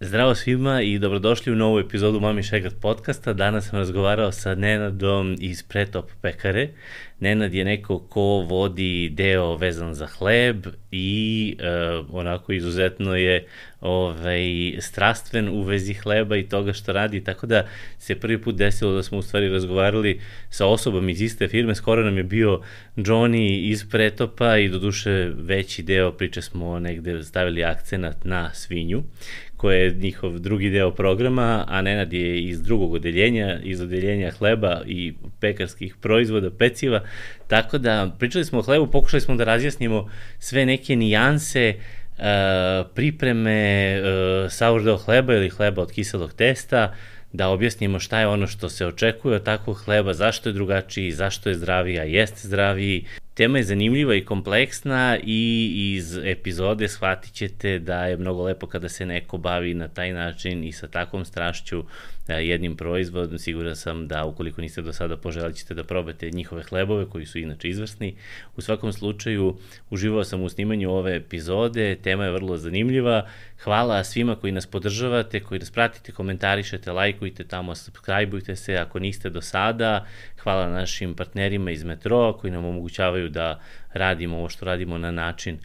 Zdravo 0.00 0.34
svima 0.34 0.82
i 0.82 0.98
dobrodošli 0.98 1.52
u 1.52 1.56
novu 1.56 1.78
epizodu 1.78 2.20
Mami 2.20 2.42
Šegat 2.42 2.74
podcasta. 2.80 3.32
Danas 3.32 3.68
sam 3.68 3.78
razgovarao 3.78 4.32
sa 4.32 4.54
Nenadom 4.54 5.36
iz 5.40 5.62
Pretop 5.62 6.10
pekare. 6.22 6.68
Nenad 7.20 7.54
je 7.54 7.64
neko 7.64 7.98
ko 7.98 8.20
vodi 8.22 9.08
deo 9.08 9.56
vezan 9.56 9.94
za 9.94 10.06
hleb 10.06 10.66
i 10.90 11.56
uh, 11.58 12.14
onako 12.14 12.52
izuzetno 12.52 13.16
je 13.16 13.46
ovaj, 13.80 14.76
strastven 14.80 15.48
u 15.48 15.62
vezi 15.62 15.94
hleba 15.94 16.36
i 16.36 16.48
toga 16.48 16.72
što 16.72 16.92
radi, 16.92 17.24
tako 17.24 17.46
da 17.46 17.66
se 17.98 18.20
prvi 18.20 18.42
put 18.42 18.56
desilo 18.56 18.92
da 18.92 19.02
smo 19.02 19.18
u 19.18 19.22
stvari 19.22 19.48
razgovarali 19.48 20.20
sa 20.50 20.66
osobom 20.66 21.08
iz 21.08 21.20
iste 21.22 21.48
firme, 21.48 21.74
skoro 21.74 22.04
nam 22.04 22.16
je 22.16 22.22
bio 22.22 22.60
Johnny 22.96 23.70
iz 23.70 23.88
Pretopa 23.90 24.58
i 24.58 24.68
do 24.68 24.78
duše 24.78 25.30
veći 25.36 25.82
deo 25.82 26.12
priče 26.12 26.42
smo 26.42 26.78
negde 26.78 27.22
stavili 27.22 27.64
akcenat 27.64 28.24
na 28.24 28.54
svinju 28.54 29.02
koje 29.58 29.84
je 29.84 29.94
njihov 29.94 30.38
drugi 30.38 30.70
deo 30.70 30.90
programa, 30.90 31.64
a 31.68 31.82
Nenad 31.82 32.12
je 32.12 32.42
iz 32.42 32.62
drugog 32.62 32.94
odeljenja, 32.94 33.58
iz 33.62 33.80
odeljenja 33.80 34.30
hleba 34.30 34.82
i 34.86 35.14
pekarskih 35.40 35.96
proizvoda, 36.00 36.50
peciva, 36.50 37.00
tako 37.46 37.78
da 37.78 38.14
pričali 38.18 38.44
smo 38.44 38.58
o 38.58 38.62
hlebu, 38.62 38.86
pokušali 38.86 39.20
smo 39.20 39.36
da 39.36 39.44
razjasnimo 39.44 40.08
sve 40.38 40.66
neke 40.66 40.96
nijanse, 40.96 41.74
uh, 41.74 42.24
pripreme 42.94 44.00
uh, 44.90 45.04
hleba 45.04 45.34
ili 45.34 45.48
hleba 45.48 45.82
od 45.82 45.92
kiselog 45.92 46.32
testa, 46.32 46.94
da 47.32 47.48
objasnimo 47.48 47.98
šta 47.98 48.20
je 48.20 48.26
ono 48.26 48.46
što 48.46 48.68
se 48.68 48.86
očekuje 48.86 49.36
od 49.36 49.44
takvog 49.44 49.76
hleba, 49.84 50.14
zašto 50.14 50.48
je 50.48 50.52
drugačiji, 50.52 51.12
zašto 51.12 51.48
je 51.48 51.54
zdraviji, 51.54 51.98
a 51.98 52.04
jeste 52.04 52.48
zdraviji, 52.48 53.04
Tema 53.38 53.58
je 53.58 53.64
zanimljiva 53.64 54.14
i 54.14 54.24
kompleksna 54.24 55.18
i 55.24 55.70
iz 55.96 56.16
epizode 56.24 56.88
shvatit 56.88 57.32
ćete 57.32 57.78
da 57.78 58.06
je 58.06 58.16
mnogo 58.16 58.42
lepo 58.42 58.66
kada 58.66 58.88
se 58.88 59.06
neko 59.06 59.38
bavi 59.38 59.74
na 59.74 59.88
taj 59.88 60.12
način 60.12 60.64
i 60.64 60.72
sa 60.72 60.88
takvom 60.88 61.24
strašću 61.24 61.84
jednim 62.34 62.76
proizvodom. 62.76 63.38
Siguran 63.38 63.76
sam 63.76 64.08
da 64.08 64.24
ukoliko 64.24 64.60
niste 64.60 64.82
do 64.82 64.92
sada 64.92 65.16
poželjali 65.16 65.54
ćete 65.54 65.74
da 65.74 65.84
probate 65.84 66.30
njihove 66.30 66.62
hlebove 66.62 67.06
koji 67.06 67.26
su 67.26 67.38
inače 67.38 67.68
izvrsni. 67.68 68.16
U 68.56 68.60
svakom 68.60 68.92
slučaju 68.92 69.56
uživao 69.90 70.24
sam 70.24 70.42
u 70.42 70.48
snimanju 70.48 70.90
ove 70.90 71.16
epizode, 71.16 71.96
tema 71.96 72.24
je 72.24 72.30
vrlo 72.30 72.56
zanimljiva. 72.56 73.26
Hvala 73.64 74.04
svima 74.04 74.36
koji 74.36 74.52
nas 74.52 74.66
podržavate, 74.66 75.40
koji 75.40 75.60
nas 75.60 75.70
pratite, 75.70 76.12
komentarišete, 76.12 76.92
lajkujte 76.92 77.44
tamo, 77.44 77.74
subscribeujte 77.74 78.56
se 78.56 78.76
ako 78.76 78.98
niste 78.98 79.30
do 79.30 79.40
sada. 79.40 80.06
Hvala 80.42 80.68
našim 80.68 81.14
partnerima 81.14 81.70
iz 81.70 81.84
Metroa 81.84 82.38
koji 82.38 82.50
nam 82.50 82.64
omogućavaju 82.64 83.28
da 83.28 83.60
radimo 83.92 84.36
ovo 84.38 84.48
što 84.48 84.64
radimo 84.64 84.98
na 84.98 85.10
način 85.10 85.58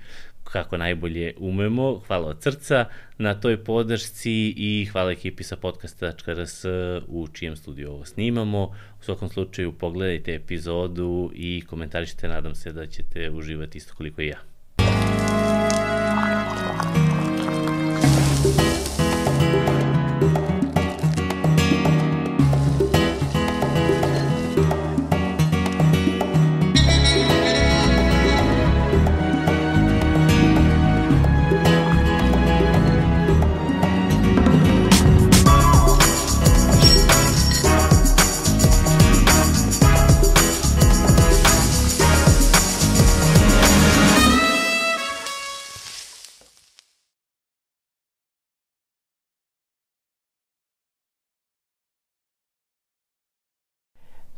kako 0.53 0.77
najbolje 0.77 1.33
umemo. 1.37 2.01
Hvala 2.07 2.27
od 2.27 2.43
srca 2.43 2.85
na 3.17 3.33
toj 3.39 3.63
podršci 3.63 4.53
i 4.57 4.85
hvala 4.91 5.11
ekipi 5.11 5.43
sa 5.43 5.55
podcasta.rs 5.55 6.65
u 7.07 7.27
čijem 7.33 7.55
studiju 7.55 7.91
ovo 7.91 8.05
snimamo. 8.05 8.63
U 8.99 9.03
svakom 9.03 9.29
slučaju 9.29 9.71
pogledajte 9.71 10.35
epizodu 10.35 11.31
i 11.33 11.63
komentarišite, 11.69 12.27
nadam 12.27 12.55
se 12.55 12.71
da 12.71 12.87
ćete 12.87 13.29
uživati 13.29 13.77
isto 13.77 13.93
koliko 13.97 14.21
i 14.21 14.27
ja. 14.27 14.39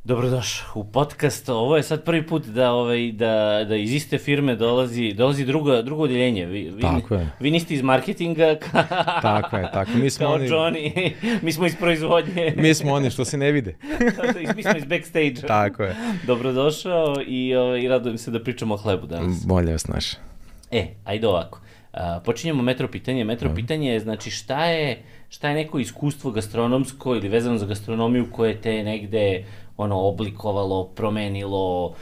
Dobrodošao 0.06 0.68
u 0.76 0.84
podcast. 0.84 1.50
Ovo 1.50 1.78
je 1.78 1.84
sad 1.84 2.04
prvi 2.04 2.28
put 2.28 2.46
da 2.46 2.72
ovaj 2.72 3.12
da 3.12 3.66
da 3.70 3.76
iz 3.76 3.94
iste 3.94 4.18
firme 4.18 4.56
dolazi 4.56 5.14
dolazi 5.14 5.46
drugo 5.46 5.82
drugo 5.82 6.04
odeljenje. 6.04 6.46
Vi 6.46 6.70
vi, 6.70 6.82
tako 6.82 7.16
je. 7.16 7.30
vi 7.40 7.52
niste 7.52 7.74
iz 7.74 7.82
marketinga. 7.82 8.56
Ka, 8.56 8.84
tako 9.22 9.58
je, 9.58 9.70
tako. 9.74 9.92
Mi 9.92 10.10
smo 10.10 10.26
kao 10.26 10.36
oni 10.36 10.50
Johnny. 10.50 11.12
Mi 11.42 11.52
smo 11.52 11.66
iz 11.66 11.76
proizvodnje. 11.76 12.54
Mi 12.58 12.74
smo 12.74 12.94
oni 12.94 13.10
što 13.10 13.26
se 13.26 13.38
ne 13.38 13.52
vide. 13.52 13.76
mi 14.56 14.64
smo 14.64 14.78
iz 14.78 14.86
backstage. 14.86 15.48
tako 15.48 15.84
je. 15.84 15.96
Dobrodošao 16.28 17.16
i 17.28 17.56
ovaj 17.56 17.82
i 17.82 17.88
radujem 17.88 18.18
se 18.18 18.32
da 18.32 18.44
pričamo 18.44 18.74
o 18.74 18.78
hlebu 18.78 19.08
danas. 19.08 19.46
Bolje 19.46 19.72
vas 19.72 19.88
naš. 19.88 20.14
E, 20.72 20.88
ajde 21.06 21.28
ovako. 21.28 21.60
Uh, 21.94 22.00
počinjemo 22.26 22.64
metro 22.64 22.88
pitanje. 22.88 23.24
Metro 23.24 23.54
pitanje 23.56 23.92
je 23.92 24.00
znači 24.00 24.32
šta 24.32 24.66
je 24.66 25.04
šta 25.30 25.50
je 25.50 25.56
neko 25.56 25.80
iskustvo 25.80 26.32
gastronomsko 26.32 27.16
ili 27.16 27.30
vezano 27.30 27.58
za 27.58 27.66
gastronomiju 27.66 28.28
koje 28.32 28.62
te 28.62 28.84
negde 28.84 29.46
ono 29.78 30.00
oblikovalo, 30.00 30.88
promenilo, 30.88 31.94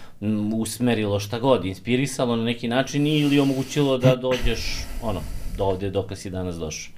usmerilo, 0.56 1.20
šta 1.20 1.40
god, 1.40 1.66
inspirisalo 1.66 2.36
na 2.36 2.44
neki 2.44 2.68
način 2.68 3.08
ili 3.08 3.40
omogućilo 3.40 3.98
da 3.98 4.16
dođeš 4.16 4.86
ono, 5.02 5.22
do 5.58 5.64
ovde 5.66 5.90
dok 5.90 6.18
si 6.18 6.30
danas 6.30 6.56
došao? 6.56 6.94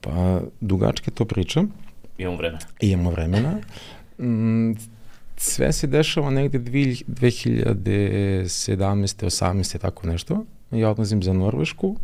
Pa, 0.00 0.40
dugačke 0.60 1.10
to 1.10 1.24
pričam. 1.24 1.72
Imamo 2.18 2.36
vremena. 2.36 2.60
Imamo 2.80 3.10
vremena. 3.10 3.58
Mm, 4.18 4.72
sve 5.36 5.72
se 5.72 5.86
dešava 5.86 6.30
negde 6.30 6.58
2017. 6.58 8.46
18. 9.26 9.78
tako 9.78 10.06
nešto. 10.06 10.44
Ja 10.70 10.90
odlazim 10.90 11.22
za 11.22 11.32
Norvešku, 11.32 11.96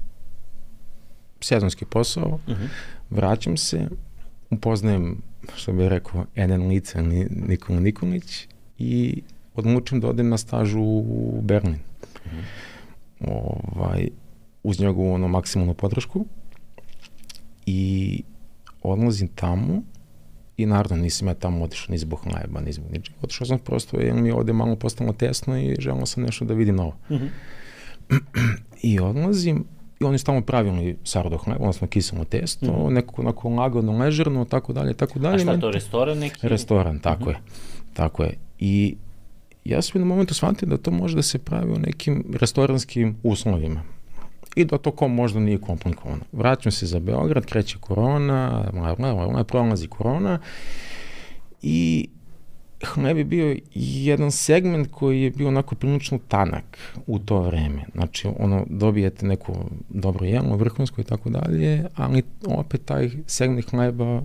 sezonski 1.40 1.84
posao, 1.84 2.40
uh 2.46 2.54
mhm. 2.54 2.62
-huh. 2.62 2.68
vraćam 3.10 3.56
se, 3.56 3.88
upoznajem 4.52 5.22
što 5.56 5.72
bih 5.72 5.88
rekao, 5.88 6.24
jedan 6.34 6.68
lice, 6.68 7.02
Nikola 7.30 7.80
Nikolić 7.80 8.48
i 8.78 9.22
odlučim 9.54 10.00
da 10.00 10.08
odem 10.08 10.28
na 10.28 10.38
stažu 10.38 10.80
u 10.80 11.40
Berlin. 11.42 11.72
Mm 11.74 12.28
-hmm. 12.28 13.28
ovaj, 13.28 14.08
uz 14.62 14.80
njegovu 14.80 15.12
ono, 15.12 15.28
maksimalnu 15.28 15.74
podršku 15.74 16.26
i 17.66 18.22
odlazim 18.82 19.28
tamo 19.28 19.82
i 20.56 20.66
naravno 20.66 21.02
nisam 21.02 21.28
ja 21.28 21.34
tamo 21.34 21.64
otišao 21.64 21.92
ni 21.92 21.98
zbog 21.98 22.20
najba, 22.34 22.60
ni 22.60 22.72
zbog 22.72 22.92
ničega. 22.92 23.18
Otišao 23.22 23.46
sam 23.46 23.58
prosto 23.58 24.00
jer 24.00 24.14
mi 24.14 24.28
je 24.28 24.34
ovde 24.34 24.52
malo 24.52 24.76
postalo 24.76 25.12
tesno 25.12 25.58
i 25.58 25.76
želao 25.78 26.06
sam 26.06 26.22
nešto 26.22 26.44
da 26.44 26.54
vidim 26.54 26.76
novo. 26.76 26.96
Mm 27.10 27.14
-hmm. 27.14 27.28
I 28.90 29.00
odlazim 29.00 29.64
i 30.02 30.04
oni 30.04 30.18
stalno 30.18 30.40
pravilni 30.40 30.96
sardo 31.04 31.36
hleb, 31.36 31.56
odnosno 31.60 31.86
kiselno 31.86 32.24
testo, 32.24 32.66
mm 32.66 32.74
-hmm. 32.74 32.90
nekako 32.90 33.22
onako 33.22 33.48
lagano, 33.48 33.98
ležerno, 33.98 34.44
tako 34.44 34.72
dalje, 34.72 34.94
tako 34.94 35.18
dalje. 35.18 35.34
A 35.34 35.38
šta 35.38 35.60
to, 35.60 35.70
restoran 35.70 36.18
neki? 36.18 36.48
Restoran, 36.48 36.98
tako 36.98 37.24
mm 37.24 37.26
-hmm. 37.26 37.30
je. 37.30 37.40
Tako 37.92 38.22
je. 38.22 38.38
I 38.58 38.96
ja 39.64 39.82
sam 39.82 40.00
na 40.00 40.06
momentu 40.06 40.34
shvatio 40.34 40.68
da 40.68 40.76
to 40.76 40.90
može 40.90 41.16
da 41.16 41.22
se 41.22 41.38
pravi 41.38 41.72
u 41.72 41.78
nekim 41.78 42.24
restoranskim 42.40 43.16
uslovima 43.22 43.82
i 44.56 44.64
da 44.64 44.78
to 44.78 44.90
ko 44.90 45.08
možda 45.08 45.40
nije 45.40 45.58
komplikovano. 45.58 46.20
Vraćam 46.32 46.72
se 46.72 46.86
za 46.86 46.98
Beograd, 46.98 47.46
kreće 47.46 47.78
korona, 47.80 48.64
prolazi 49.48 49.88
korona 49.88 50.38
i 51.62 52.08
hleb 52.84 53.18
je 53.18 53.24
bio 53.24 53.56
jedan 53.74 54.30
segment 54.30 54.88
koji 54.90 55.22
je 55.22 55.30
bio 55.30 55.48
onako 55.48 55.74
prilično 55.74 56.18
tanak 56.28 56.78
u 57.06 57.18
to 57.18 57.40
vreme. 57.40 57.84
Znači, 57.94 58.28
ono, 58.38 58.66
dobijete 58.70 59.26
neku 59.26 59.54
dobro 59.88 60.26
jelo, 60.26 60.56
vrhunsko 60.56 61.00
i 61.00 61.04
tako 61.04 61.30
dalje, 61.30 61.84
ali 61.94 62.22
opet 62.46 62.84
taj 62.84 63.10
segment 63.26 63.70
hleba 63.70 64.22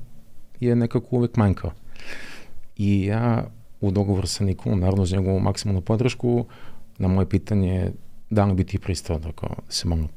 je 0.59 0.75
nekako 0.75 1.15
uvek 1.15 1.36
manjkao. 1.36 1.71
I 2.77 3.06
ja 3.06 3.48
u 3.81 3.92
dogovoru 3.92 4.27
sa 4.27 4.44
Nikolom, 4.44 4.80
naravno 4.80 5.06
za 5.06 5.18
njegovu 5.18 5.39
maksimalnu 5.39 5.81
podršku, 5.81 6.45
na 6.98 7.07
moje 7.07 7.30
pitanje 7.30 7.92
da 8.30 8.45
li 8.45 8.53
bi 8.53 8.63
ti 8.63 8.80
pristao 8.80 9.19
da 9.19 9.31
se 9.69 9.88
malo 9.88 10.07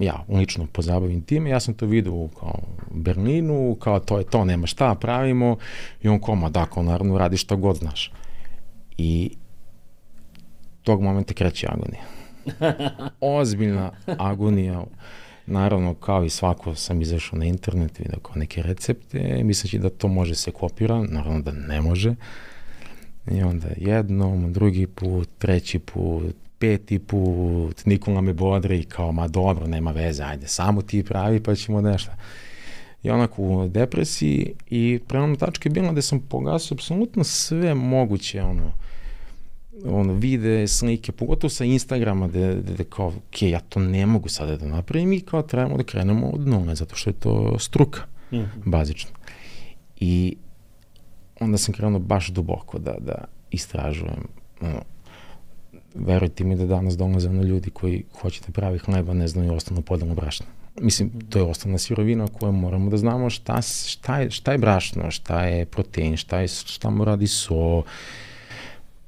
ja 0.00 0.24
lično 0.28 0.66
pozabavim 0.72 1.22
time, 1.22 1.50
ja 1.50 1.60
sam 1.60 1.74
to 1.74 1.86
vidio 1.86 2.14
u 2.14 2.28
kao 2.28 2.58
Berlinu, 2.90 3.76
kao 3.80 4.00
to 4.00 4.18
je 4.18 4.24
to, 4.24 4.44
nema 4.44 4.66
šta, 4.66 4.94
pravimo, 4.94 5.56
i 6.02 6.08
on 6.08 6.18
koma, 6.18 6.48
da, 6.48 6.66
kao 6.66 6.82
naravno 6.82 7.18
radi 7.18 7.36
što 7.36 7.56
god 7.56 7.76
znaš. 7.76 8.12
I 8.98 9.30
tog 10.82 11.02
momenta 11.02 11.34
kreće 11.34 11.66
agonija. 11.70 12.02
Ozbiljna 13.38 13.90
agonija. 14.06 14.84
Naravno, 15.46 15.94
kao 15.94 16.24
i 16.24 16.30
svako 16.30 16.74
sam 16.74 17.02
izašao 17.02 17.38
na 17.38 17.44
internet, 17.44 17.98
vidio 17.98 18.18
kao 18.18 18.36
neke 18.36 18.62
recepte, 18.62 19.40
misleći 19.44 19.78
da 19.78 19.90
to 19.90 20.08
može 20.08 20.34
se 20.34 20.50
kopira, 20.50 21.02
naravno 21.02 21.40
da 21.40 21.52
ne 21.52 21.80
može. 21.80 22.14
I 23.30 23.42
onda 23.42 23.68
jednom, 23.76 24.52
drugi 24.52 24.86
put, 24.86 25.28
treći 25.38 25.78
put, 25.78 26.34
peti 26.58 26.98
put, 26.98 27.84
Nikola 27.84 28.20
me 28.20 28.32
bodri 28.32 28.84
kao, 28.84 29.12
ma 29.12 29.28
dobro, 29.28 29.66
nema 29.66 29.90
veze, 29.90 30.22
ajde, 30.22 30.48
samo 30.48 30.82
ti 30.82 31.02
pravi 31.02 31.42
pa 31.42 31.54
ćemo 31.54 31.80
nešto. 31.80 32.10
i 33.02 33.10
onako 33.10 33.42
u 33.42 33.68
depresiji 33.68 34.52
i 34.70 35.00
prelomna 35.08 35.36
tačka 35.36 35.68
je 35.68 35.72
bila 35.72 35.92
da 35.92 36.02
sam 36.02 36.20
pogasio 36.20 36.74
apsolutno 36.74 37.24
sve 37.24 37.74
moguće 37.74 38.42
ono, 38.42 38.72
ono, 39.84 40.12
vide, 40.12 40.68
slike, 40.68 41.12
pogotovo 41.12 41.50
sa 41.50 41.64
Instagrama, 41.64 42.28
gde, 42.28 42.54
gde, 42.54 42.72
gde 42.72 42.84
kao, 42.84 43.06
ok, 43.06 43.42
ja 43.42 43.60
to 43.60 43.80
ne 43.80 44.06
mogu 44.06 44.28
sada 44.28 44.56
da 44.56 44.66
napravim 44.66 45.12
i 45.12 45.20
kao 45.20 45.42
trebamo 45.42 45.76
da 45.76 45.82
krenemo 45.82 46.26
od 46.26 46.48
nule, 46.48 46.74
zato 46.74 46.96
što 46.96 47.10
je 47.10 47.14
to 47.14 47.58
struka, 47.58 48.00
mm 48.32 48.36
-hmm. 48.36 48.48
bazično. 48.64 49.10
I 50.00 50.36
onda 51.40 51.58
sam 51.58 51.74
krenuo 51.74 51.98
baš 51.98 52.28
duboko 52.28 52.78
da, 52.78 52.94
da 52.98 53.24
istražujem, 53.50 54.28
ono, 54.60 54.82
verujte 56.06 56.44
mi 56.44 56.56
da 56.56 56.66
danas 56.66 56.96
dolaze 56.96 57.30
na 57.30 57.42
ljudi 57.42 57.70
koji 57.70 58.04
hoće 58.20 58.40
da 58.46 58.52
pravi 58.52 58.78
hleba, 58.78 59.14
ne 59.14 59.28
znaju 59.28 59.54
osnovno 59.54 59.82
podano 59.82 60.14
brašna. 60.14 60.46
Mislim, 60.80 61.10
to 61.30 61.38
je 61.38 61.44
osnovna 61.44 61.78
sirovina 61.78 62.28
koju 62.28 62.52
moramo 62.52 62.90
da 62.90 62.96
znamo 62.96 63.30
šta, 63.30 63.62
šta, 63.62 64.18
je, 64.18 64.30
šta 64.30 64.52
je 64.52 64.58
brašno, 64.58 65.10
šta 65.10 65.44
je 65.44 65.64
protein, 65.66 66.16
šta, 66.16 66.38
je, 66.40 66.48
šta 66.48 66.90
mu 66.90 67.04
radi 67.04 67.26
so, 67.26 67.82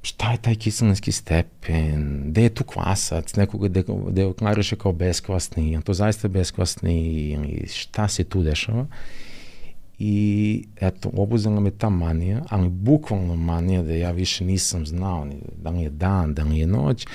šta 0.01 0.31
je 0.31 0.37
taj 0.37 0.55
kiselinski 0.55 1.11
stepen, 1.11 2.23
gde 2.25 2.43
je 2.43 2.49
tu 2.49 2.63
kvasac, 2.63 3.35
nekoga 3.35 3.83
gde 4.07 4.25
oklariše 4.25 4.75
kao 4.75 4.91
beskvasni, 4.91 5.71
je 5.71 5.81
to 5.81 5.93
zaista 5.93 6.27
beskvasni, 6.27 7.07
ili 7.29 7.67
šta 7.67 8.07
se 8.07 8.23
tu 8.23 8.43
dešava. 8.43 8.87
I 10.03 10.63
eto, 10.79 11.09
obuzela 11.13 11.59
me 11.59 11.71
ta 11.71 11.89
manija, 11.89 12.41
ali 12.49 12.69
bukvalno 12.69 13.35
manija 13.35 13.83
da 13.83 13.93
ja 13.93 14.11
više 14.11 14.45
nisam 14.45 14.85
znao 14.85 15.25
ni 15.25 15.35
da 15.57 15.69
li 15.69 15.81
je 15.81 15.89
dan, 15.89 16.33
da 16.33 16.43
li 16.43 16.57
je 16.57 16.67
noć, 16.67 17.07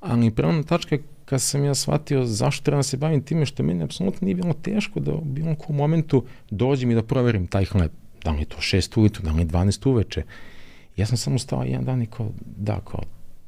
ali 0.00 0.30
prema 0.30 0.62
tačka 0.62 0.98
kad 1.24 1.42
sam 1.42 1.64
ja 1.64 1.74
shvatio 1.74 2.24
zašto 2.24 2.64
treba 2.64 2.78
da 2.78 2.82
se 2.82 2.96
bavim 2.96 3.22
time 3.22 3.46
što 3.46 3.62
meni 3.62 3.84
apsolutno 3.84 4.24
nije 4.24 4.34
bilo 4.34 4.52
teško 4.52 5.00
da 5.00 5.12
u 5.12 5.24
bilo 5.24 5.54
kom 5.54 5.76
momentu 5.76 6.24
dođem 6.50 6.90
i 6.90 6.94
da 6.94 7.02
proverim 7.02 7.46
taj 7.46 7.64
hleb. 7.64 7.90
Da 8.24 8.30
li 8.30 8.40
je 8.40 8.44
to 8.44 8.56
6 8.56 9.00
ujutru, 9.00 9.22
da 9.24 9.32
li 9.32 9.40
je 9.40 9.46
12 9.46 9.88
uveče. 9.88 10.22
Ja 10.96 11.06
sam 11.06 11.16
samo 11.16 11.38
stao 11.38 11.62
jedan 11.62 11.84
dan 11.84 12.02
i 12.02 12.06
kao, 12.06 12.30
da, 12.56 12.80
kao, 12.80 13.00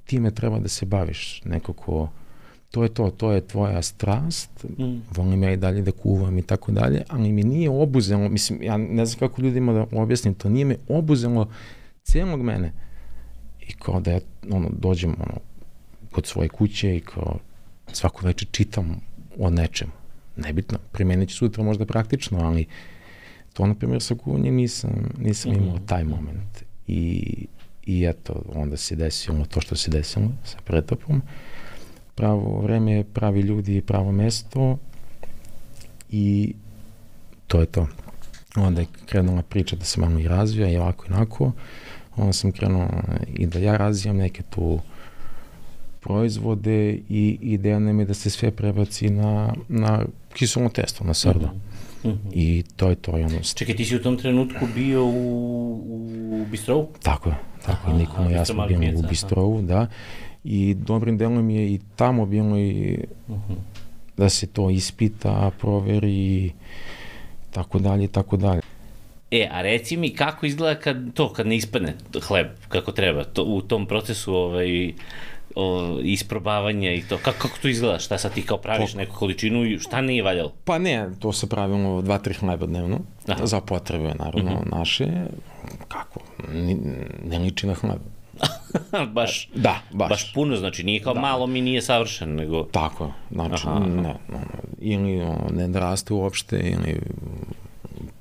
time 0.05 0.31
treba 0.31 0.59
da 0.59 0.69
se 0.69 0.87
baviš, 0.87 1.43
neko 1.45 1.73
ko, 1.73 2.09
to 2.73 2.83
je 2.83 2.89
to, 2.89 3.11
to 3.11 3.33
je 3.33 3.41
tvoja 3.41 3.83
strast, 3.83 4.65
mm. 4.79 5.01
volim 5.17 5.43
ja 5.43 5.53
i 5.53 5.57
dalje 5.57 5.83
da 5.83 5.93
kuvam 5.93 6.39
i 6.39 6.43
tako 6.43 6.73
dalje, 6.73 7.03
ali 7.09 7.33
mi 7.33 7.43
nije 7.43 7.71
obuzelo, 7.71 8.29
mislim, 8.29 8.63
ja 8.63 8.77
ne 8.77 9.07
znam 9.07 9.19
kako 9.19 9.43
ljudima 9.43 9.73
da 9.73 9.87
objasnim, 9.93 10.35
to 10.35 10.49
nije 10.49 10.65
me 10.65 10.77
obuzelo 10.89 11.49
cijelog 12.03 12.43
mene. 12.43 12.73
I 13.69 13.73
kao 13.73 14.01
da 14.01 14.11
ja, 14.11 14.21
ono, 14.51 14.71
dođem, 14.79 15.11
ono, 15.11 15.39
kod 16.13 16.27
svoje 16.27 16.49
kuće 16.49 16.97
i 16.97 17.01
kao 17.01 17.39
svako 17.93 18.27
večer 18.27 18.49
čitam 18.51 19.01
o 19.39 19.51
nečem. 19.51 19.89
Nebitno, 20.37 20.79
primenit 20.93 21.29
ću 21.29 21.37
sutra 21.37 21.65
možda 21.65 21.87
praktično, 21.87 22.39
ali 22.41 22.67
to, 23.53 23.67
na 23.67 23.75
primjer, 23.75 24.03
sa 24.03 24.15
kuvanjem 24.15 24.55
nisam, 24.55 24.91
nisam 25.19 25.53
mm 25.53 25.55
-hmm. 25.55 25.63
imao 25.63 25.79
taj 25.87 26.05
moment. 26.05 26.65
I, 26.87 27.47
I 27.87 28.05
eto, 28.05 28.43
onda 28.55 28.77
se 28.77 28.97
desilo 28.97 29.45
to 29.45 29.61
što 29.61 29.77
se 29.77 29.91
desilo 29.91 30.29
sa 30.45 30.59
pretopom. 30.65 31.23
Pravo 32.15 32.61
vreme, 32.61 33.05
pravi 33.05 33.41
ljudi, 33.41 33.81
pravo 33.81 34.13
mesto 34.13 34.79
i 36.11 36.55
to 37.47 37.61
je 37.61 37.67
to. 37.67 37.87
Onda 38.57 38.81
je 38.81 38.87
krenula 39.07 39.43
priča 39.43 39.77
da 39.77 39.85
se 39.85 40.01
malo 40.01 40.19
i 40.19 40.29
razvija 40.29 40.69
i 40.69 40.77
ovako 40.77 41.07
i 41.07 41.13
onako. 41.13 41.53
Onda 42.17 42.33
sam 42.33 42.53
krenuo 42.53 42.89
i 43.35 43.47
da 43.47 43.59
ja 43.59 43.77
razvijam 43.77 44.17
neke 44.17 44.43
tu 44.43 44.81
proizvode 46.01 46.99
i 47.09 47.39
ideja 47.41 47.79
nam 47.79 48.01
je 48.01 48.05
da 48.07 48.15
se 48.15 48.31
sve 48.31 48.51
prebaci 48.51 49.11
na, 49.11 49.55
na 49.69 50.05
kiselno 50.35 50.69
testo, 50.69 51.05
na 51.05 51.15
sardo. 51.15 51.47
Mm 51.47 51.51
-hmm. 51.51 51.73
Mm 52.05 52.11
-hmm. 52.11 52.31
I 52.33 52.65
to 52.77 52.89
je 52.89 52.95
to. 52.95 53.13
Ono... 53.13 53.41
Čekaj, 53.55 53.77
ti 53.77 53.85
si 53.85 53.97
u 53.97 54.03
tom 54.03 54.17
trenutku 54.17 54.67
bio 54.75 55.05
u, 55.05 55.83
u 56.33 56.47
Bistrovu? 56.51 56.89
Tako 57.03 57.29
je, 57.29 57.35
tako 57.67 57.91
je. 57.91 57.97
Nikola 57.97 58.31
ja 58.31 58.45
smo 58.45 58.67
bili 58.67 58.95
u 58.97 59.03
Bistrovu, 59.09 59.63
da. 59.63 59.87
I 60.45 60.75
dobrim 60.75 61.19
delom 61.19 61.51
je 61.51 61.73
i 61.75 61.81
tamo 61.97 62.27
bilo 62.27 62.59
i 62.59 62.99
uh 63.29 63.37
mhm. 63.37 63.53
-huh. 63.53 63.57
da 64.17 64.29
se 64.29 64.47
to 64.47 64.71
ispita, 64.71 65.51
proveri, 65.59 66.53
tako 67.51 67.79
dalje, 67.79 68.09
tako 68.09 68.37
dalje. 68.37 68.61
E, 69.31 69.49
a 69.51 69.63
reci 69.63 69.97
mi 69.97 70.15
kako 70.15 70.47
izgleda 70.47 70.81
kad 70.81 71.15
to, 71.15 71.33
kad 71.33 71.47
ne 71.47 71.57
ispadne 71.57 71.95
hleb 72.23 72.47
kako 72.69 72.93
treba, 72.93 73.25
to, 73.25 73.45
u 73.45 73.63
tom 73.63 73.87
procesu 73.87 74.35
ovaj, 74.35 74.93
o, 75.55 75.99
isprobavanja 76.03 76.93
i 76.93 77.03
to, 77.03 77.19
kako, 77.19 77.39
kako 77.39 77.59
to 77.63 77.69
izgleda, 77.69 77.99
šta 77.99 78.19
sad 78.19 78.35
ti 78.35 78.43
kao 78.43 78.59
praviš 78.59 78.95
neku 78.95 79.17
količinu 79.17 79.65
i 79.65 79.79
šta 79.79 80.01
nije 80.01 80.23
valjalo? 80.23 80.53
Pa 80.65 80.79
ne, 80.79 81.09
to 81.19 81.33
se 81.33 81.49
pravimo 81.49 82.03
dva, 82.03 82.19
tri 82.19 82.35
hleba 82.35 82.67
dnevno, 82.67 82.99
Aha. 83.27 83.47
za 83.47 83.61
potrebe 83.61 84.15
naravno 84.19 84.51
mm 84.51 84.65
-hmm. 84.65 84.79
naše, 84.79 85.07
kako, 85.89 86.21
ne, 86.53 86.77
ne 87.25 87.39
liči 87.39 87.67
na 87.67 87.75
hleb. 87.75 88.01
baš, 89.15 89.49
da, 89.55 89.81
baš. 89.93 90.09
baš 90.09 90.33
puno, 90.35 90.57
znači 90.57 90.85
nije 90.85 91.03
kao 91.03 91.15
da. 91.15 91.21
malo 91.21 91.47
mi 91.47 91.61
nije 91.61 91.83
savršen, 91.83 92.35
nego... 92.35 92.63
Tako, 92.63 93.13
znači 93.31 93.63
aha, 93.67 93.77
aha. 93.77 93.87
ne, 93.87 94.15
ili 94.79 95.27
ne 95.51 95.69
da 95.69 95.81
raste 95.81 96.15
uopšte, 96.15 96.57
ili 96.59 97.01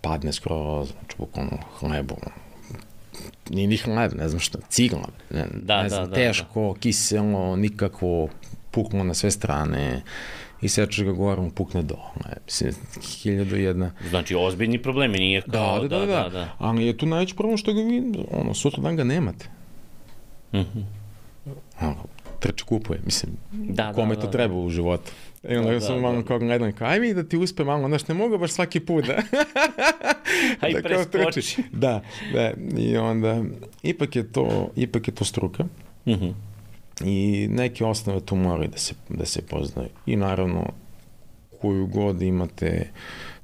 padne 0.01 0.33
skoro, 0.33 0.85
znači 0.85 1.15
bukvalno 1.17 1.57
hlebu, 1.79 2.15
nije 3.49 3.67
ni 3.67 3.77
hleb, 3.77 4.13
ne 4.13 4.29
znam 4.29 4.39
šta, 4.39 4.59
cigla, 4.69 5.07
ne, 5.29 5.45
da, 5.53 5.83
ne 5.83 5.89
znam, 5.89 6.03
da, 6.03 6.09
da, 6.09 6.15
teško, 6.15 6.73
da. 6.73 6.79
kiselo, 6.79 7.55
nikako, 7.55 8.27
puklo 8.71 9.03
na 9.03 9.13
sve 9.13 9.31
strane, 9.31 10.01
i 10.61 10.69
sečeš 10.69 11.03
ga 11.03 11.11
gore, 11.11 11.41
mu 11.41 11.51
pukne 11.51 11.81
do. 11.83 11.97
Ne, 12.25 12.35
mislim, 12.45 12.73
hiljadu 13.01 13.55
jedna. 13.55 13.91
Znači, 14.09 14.35
ozbiljni 14.35 14.81
problemi, 14.81 15.17
nije 15.17 15.41
da, 15.45 15.51
kao... 15.51 15.79
Da, 15.79 15.87
da, 15.87 15.99
da, 15.99 16.05
da, 16.05 16.23
da. 16.23 16.29
da. 16.29 16.55
Ali 16.57 16.85
je 16.85 16.97
tu 16.97 17.05
najveći 17.05 17.35
problem 17.35 17.57
što 17.57 17.73
ga 17.73 17.81
vi, 17.81 18.03
ono, 18.31 18.53
sutra 18.53 18.83
dan 18.83 18.95
ga 18.95 19.03
nemate. 19.03 19.49
Mhm. 20.53 20.79
Ono, 21.81 22.03
trče 22.39 22.65
kupuje, 22.65 22.99
mislim, 23.05 23.31
da, 23.51 23.93
kome 23.93 24.15
da, 24.15 24.21
to 24.21 24.27
da. 24.27 24.31
treba 24.31 24.55
u 24.55 24.69
životu. 24.69 25.11
I 25.49 25.55
onda 25.55 25.71
da, 25.71 25.81
sam 25.81 25.95
da, 25.95 26.01
malo 26.01 26.21
da. 26.21 26.27
kao 26.27 26.39
gledam, 26.39 26.71
kao, 26.71 26.87
aj 26.87 26.99
mi 26.99 27.13
da 27.13 27.23
ti 27.23 27.37
uspe 27.37 27.63
malo, 27.63 27.87
znaš, 27.87 28.07
ne 28.07 28.13
mogu 28.13 28.37
baš 28.37 28.51
svaki 28.51 28.79
put 28.79 29.05
da... 29.05 29.13
aj 30.61 30.73
da 30.73 30.81
preskoči. 30.81 31.63
Da, 31.71 32.01
da, 32.33 32.51
i 32.77 32.97
onda, 32.97 33.43
ipak 33.83 34.15
je 34.15 34.31
to, 34.31 34.71
ipak 34.75 35.07
je 35.07 35.15
to 35.15 35.25
struka. 35.25 35.63
Mhm. 36.05 36.13
Mm 36.13 36.19
-hmm. 36.19 36.33
I 37.05 37.47
neke 37.47 37.85
osnove 37.85 38.19
tu 38.19 38.35
moraju 38.35 38.69
da 38.69 38.77
se, 38.77 38.93
da 39.09 39.25
se 39.25 39.41
poznaju. 39.41 39.89
I 40.05 40.15
naravno, 40.15 40.69
koju 41.61 41.87
god 41.87 42.21
imate 42.21 42.89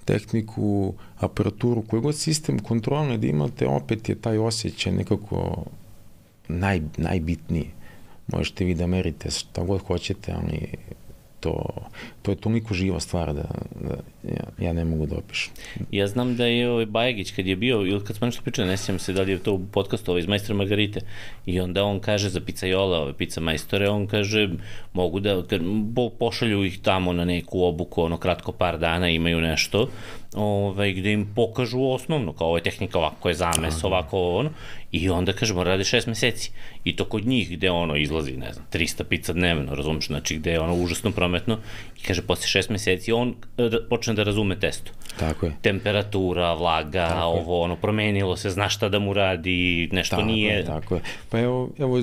tehniku, 0.06 0.94
aparaturu, 1.19 1.81
koji 1.81 2.01
god 2.01 2.15
sistem 2.15 2.60
kontrolne 2.60 3.18
da 3.18 3.27
imate, 3.27 3.67
opet 3.67 4.10
je 4.10 4.15
taj 4.15 4.38
osjećaj 4.38 4.93
nekako 4.93 5.65
naj, 6.48 6.82
najbitniji. 6.98 7.70
Možete 8.27 8.66
vi 8.66 8.74
da 8.74 8.88
merite 8.88 9.32
šta 9.32 9.63
god 9.63 9.82
hoćete, 9.82 10.34
ali 10.34 10.68
to, 11.39 11.66
to 12.22 12.32
je 12.32 12.36
toliko 12.36 12.74
živa 12.74 13.00
stvar 13.00 13.34
da, 13.34 13.46
da 13.82 13.96
ja, 14.24 14.68
ja 14.68 14.74
ne 14.74 14.86
mogu 14.86 15.06
da 15.06 15.16
opišem. 15.16 15.54
Ja 15.92 16.08
znam 16.08 16.36
da 16.36 16.46
je 16.46 16.70
ovaj 16.70 16.86
Bajagić 16.86 17.32
kad 17.32 17.48
je 17.48 17.56
bio, 17.56 17.86
ili 17.86 18.04
kad 18.06 18.16
smo 18.16 18.25
nešto 18.25 18.42
pričali, 18.42 18.68
ne 18.68 18.77
sjećam 18.77 19.00
se 19.00 19.13
da 19.13 19.22
li 19.22 19.32
je 19.32 19.44
to 19.44 19.54
u 19.54 19.66
podcastu 19.72 20.12
ovaj, 20.12 20.20
iz 20.20 20.27
Majstora 20.27 20.58
Margarite, 20.58 21.01
i 21.46 21.60
onda 21.60 21.84
on 21.84 22.00
kaže 22.00 22.30
za 22.30 22.42
pizzaiole, 22.42 22.98
ove 22.98 23.13
pizza 23.13 23.42
majstore, 23.42 23.89
on 23.89 24.08
kaže 24.08 24.50
mogu 24.94 25.20
da, 25.20 25.44
kad, 25.48 25.62
po, 25.96 26.10
pošalju 26.10 26.63
ih 26.63 26.80
tamo 26.80 27.13
na 27.13 27.25
neku 27.25 27.63
obuku, 27.63 28.01
ono 28.04 28.18
kratko 28.18 28.51
par 28.51 28.80
dana 28.80 29.10
imaju 29.10 29.42
nešto, 29.42 29.89
ovaj, 30.34 30.93
gde 30.93 31.12
im 31.12 31.27
pokažu 31.36 31.84
osnovno, 31.84 32.34
kao 32.34 32.48
ovo 32.48 32.57
je 32.57 32.63
tehnika 32.63 32.98
ovako 32.98 33.29
je 33.29 33.36
zames, 33.36 33.84
ovako 33.84 34.29
ono, 34.29 34.50
i 34.91 35.10
onda 35.10 35.34
kažemo 35.34 35.63
rade 35.63 35.84
šest 35.84 36.07
meseci. 36.07 36.51
I 36.84 36.96
to 36.96 37.05
kod 37.05 37.27
njih 37.27 37.51
gde 37.57 37.72
ono 37.72 37.96
izlazi, 37.96 38.38
ne 38.38 38.53
znam, 38.53 38.65
300 38.74 39.03
pizza 39.03 39.34
dnevno, 39.34 39.75
razumiješ, 39.75 40.07
znači 40.07 40.38
gde 40.38 40.51
je 40.51 40.60
ono 40.60 40.75
užasno 40.75 41.12
prometno 41.12 41.57
i 41.98 42.03
kaže 42.03 42.22
posle 42.22 42.48
šest 42.48 42.69
meseci 42.69 43.12
on 43.12 43.36
počne 43.89 44.13
da 44.13 44.24
razume 44.24 44.60
testo. 44.60 44.91
Tako 45.19 45.46
je. 45.46 45.51
Temperatura, 45.62 46.53
vlaga, 46.53 47.07
tako 47.07 47.25
ovo, 47.25 47.62
ono, 47.62 47.75
promenilo 47.75 48.36
se, 48.36 48.50
zna 48.50 48.69
šta 48.69 48.89
da 48.89 49.00
mu 49.00 49.13
radi, 49.13 49.89
nešto 49.91 50.15
tako 50.15 50.27
nije... 50.27 50.53
Je, 50.53 50.65
tako 50.65 50.96
je. 50.96 51.01
Pa 51.29 51.39
evo, 51.39 51.69
evo, 51.79 52.01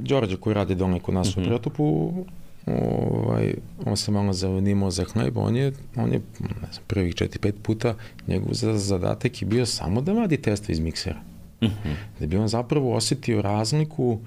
Đorđe 0.00 0.36
koji 0.36 0.54
radi 0.54 0.74
dole 0.74 1.00
kod 1.00 1.14
nas 1.14 1.36
mm 1.36 1.40
-hmm. 1.40 1.68
u 1.78 2.12
mhm. 2.12 2.43
Ovaj, 2.66 3.54
on 3.86 3.96
se 3.96 4.10
malo 4.10 4.32
zanimao 4.32 4.90
za 4.90 5.04
hleb, 5.04 5.36
on 5.38 5.56
je, 5.56 5.72
on 5.96 6.12
je 6.12 6.20
ne 6.40 6.72
znam, 6.72 6.84
prvih 6.86 7.14
4-5 7.14 7.52
puta 7.62 7.94
njegov 8.26 8.54
zadatak 8.74 9.42
je 9.42 9.48
bio 9.48 9.66
samo 9.66 10.00
da 10.00 10.12
vadi 10.12 10.36
testo 10.36 10.72
iz 10.72 10.80
miksera. 10.80 11.20
Mm 11.62 11.66
-hmm. 11.66 11.94
Da 12.20 12.26
bi 12.26 12.36
on 12.36 12.48
zapravo 12.48 12.94
osetio 12.94 13.42
razliku 13.42 14.18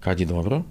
kad 0.00 0.20
je 0.20 0.26
dobro, 0.26 0.62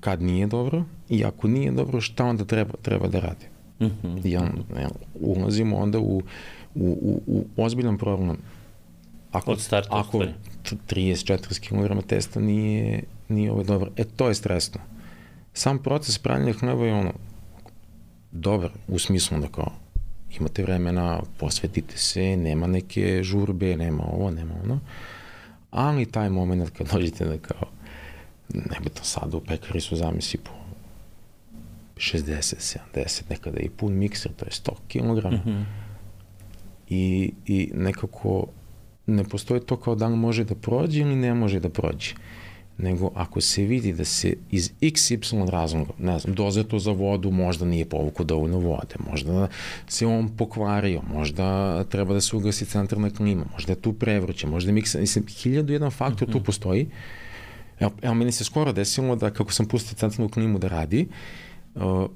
kad 0.00 0.22
nije 0.22 0.46
dobro 0.46 0.84
i 1.08 1.24
ako 1.24 1.48
nije 1.48 1.72
dobro 1.72 2.00
šta 2.00 2.24
onda 2.24 2.44
treba, 2.44 2.74
treba 2.82 3.08
da 3.08 3.20
radi. 3.20 3.46
Mm 3.80 3.86
-hmm. 4.02 4.26
I 4.26 4.36
on, 4.36 4.50
ne, 4.74 4.88
ulazimo 5.20 5.76
onda 5.76 5.98
u, 5.98 6.22
u, 6.74 6.88
u, 7.02 7.20
u 7.26 7.64
ozbiljan 7.64 7.98
problem. 7.98 8.36
Ako, 9.32 9.50
Od 9.52 9.60
starta, 9.60 9.88
ako 10.00 10.24
30-40 10.88 11.98
kg 12.00 12.06
testa 12.06 12.40
nije, 12.40 13.02
nije 13.28 13.52
ovo 13.52 13.62
dobro, 13.62 13.90
e 13.96 14.04
to 14.04 14.28
je 14.28 14.34
stresno 14.34 14.80
sam 15.52 15.82
proces 15.82 16.18
pravljanja 16.18 16.52
hleba 16.52 16.86
je 16.86 16.94
ono 16.94 17.12
dobar 18.32 18.70
u 18.88 18.98
smislu 18.98 19.38
da 19.38 19.48
kao 19.48 19.72
imate 20.38 20.62
vremena, 20.62 21.22
posvetite 21.38 21.96
se, 21.96 22.36
nema 22.36 22.66
neke 22.66 23.22
žurbe, 23.22 23.76
nema 23.76 24.02
ovo, 24.04 24.30
nema 24.30 24.54
ono. 24.64 24.80
Ali 25.70 26.06
taj 26.06 26.30
moment 26.30 26.70
kad 26.70 26.92
dođete 26.92 27.24
da 27.24 27.38
kao, 27.38 27.68
nebitno 28.48 29.04
sad 29.04 29.34
u 29.34 29.40
pekari 29.40 29.80
su 29.80 29.96
zamisli 29.96 30.40
po 30.44 30.50
60, 31.96 32.78
70, 32.94 33.22
nekada 33.30 33.60
i 33.60 33.68
pun 33.68 33.92
mikser, 33.92 34.32
to 34.32 34.44
je 34.44 34.50
100 34.50 34.70
kg. 34.88 35.32
Mm 35.32 35.50
-hmm. 35.50 35.64
I, 36.88 37.32
I 37.46 37.70
nekako 37.74 38.46
ne 39.06 39.24
postoji 39.24 39.60
to 39.60 39.76
kao 39.76 39.94
da 39.94 40.06
li 40.06 40.16
može 40.16 40.44
da 40.44 40.54
prođe 40.54 41.00
ili 41.00 41.16
ne 41.16 41.34
može 41.34 41.60
da 41.60 41.68
prođe. 41.68 42.14
Nego 42.78 43.10
ako 43.14 43.40
se 43.40 43.62
vidi 43.62 43.92
da 43.92 44.04
se 44.04 44.34
iz 44.50 44.70
XY 44.80 45.50
razloga, 45.50 45.92
ne 45.98 46.18
znam, 46.18 46.34
dozeto 46.34 46.78
za 46.78 46.92
vodu 46.92 47.30
možda 47.30 47.64
nije 47.64 47.84
povuko 47.84 48.24
dovoljno 48.24 48.58
vode, 48.58 48.94
možda 49.10 49.48
se 49.88 50.06
on 50.06 50.28
pokvario, 50.36 51.02
možda 51.14 51.84
treba 51.84 52.14
da 52.14 52.20
se 52.20 52.36
ugasi 52.36 52.66
centralna 52.66 53.10
klima, 53.10 53.44
možda 53.52 53.72
je 53.72 53.80
tu 53.80 53.92
prevruće, 53.92 54.46
možda 54.46 54.68
je 54.68 54.74
miksa, 54.74 54.98
mislim, 54.98 55.26
hiljadu 55.26 55.72
jedan 55.72 55.90
faktor 55.90 56.28
mm 56.28 56.30
-hmm. 56.30 56.32
tu 56.32 56.38
mhm. 56.38 56.44
postoji. 56.44 56.88
Evo, 57.80 57.92
evo, 58.02 58.14
meni 58.14 58.32
se 58.32 58.44
skoro 58.44 58.72
desilo 58.72 59.16
da 59.16 59.30
kako 59.30 59.52
sam 59.52 59.66
pustio 59.66 59.96
centralnu 59.96 60.28
klimu 60.28 60.58
da 60.58 60.68
radi, 60.68 61.08
uh, 61.74 62.06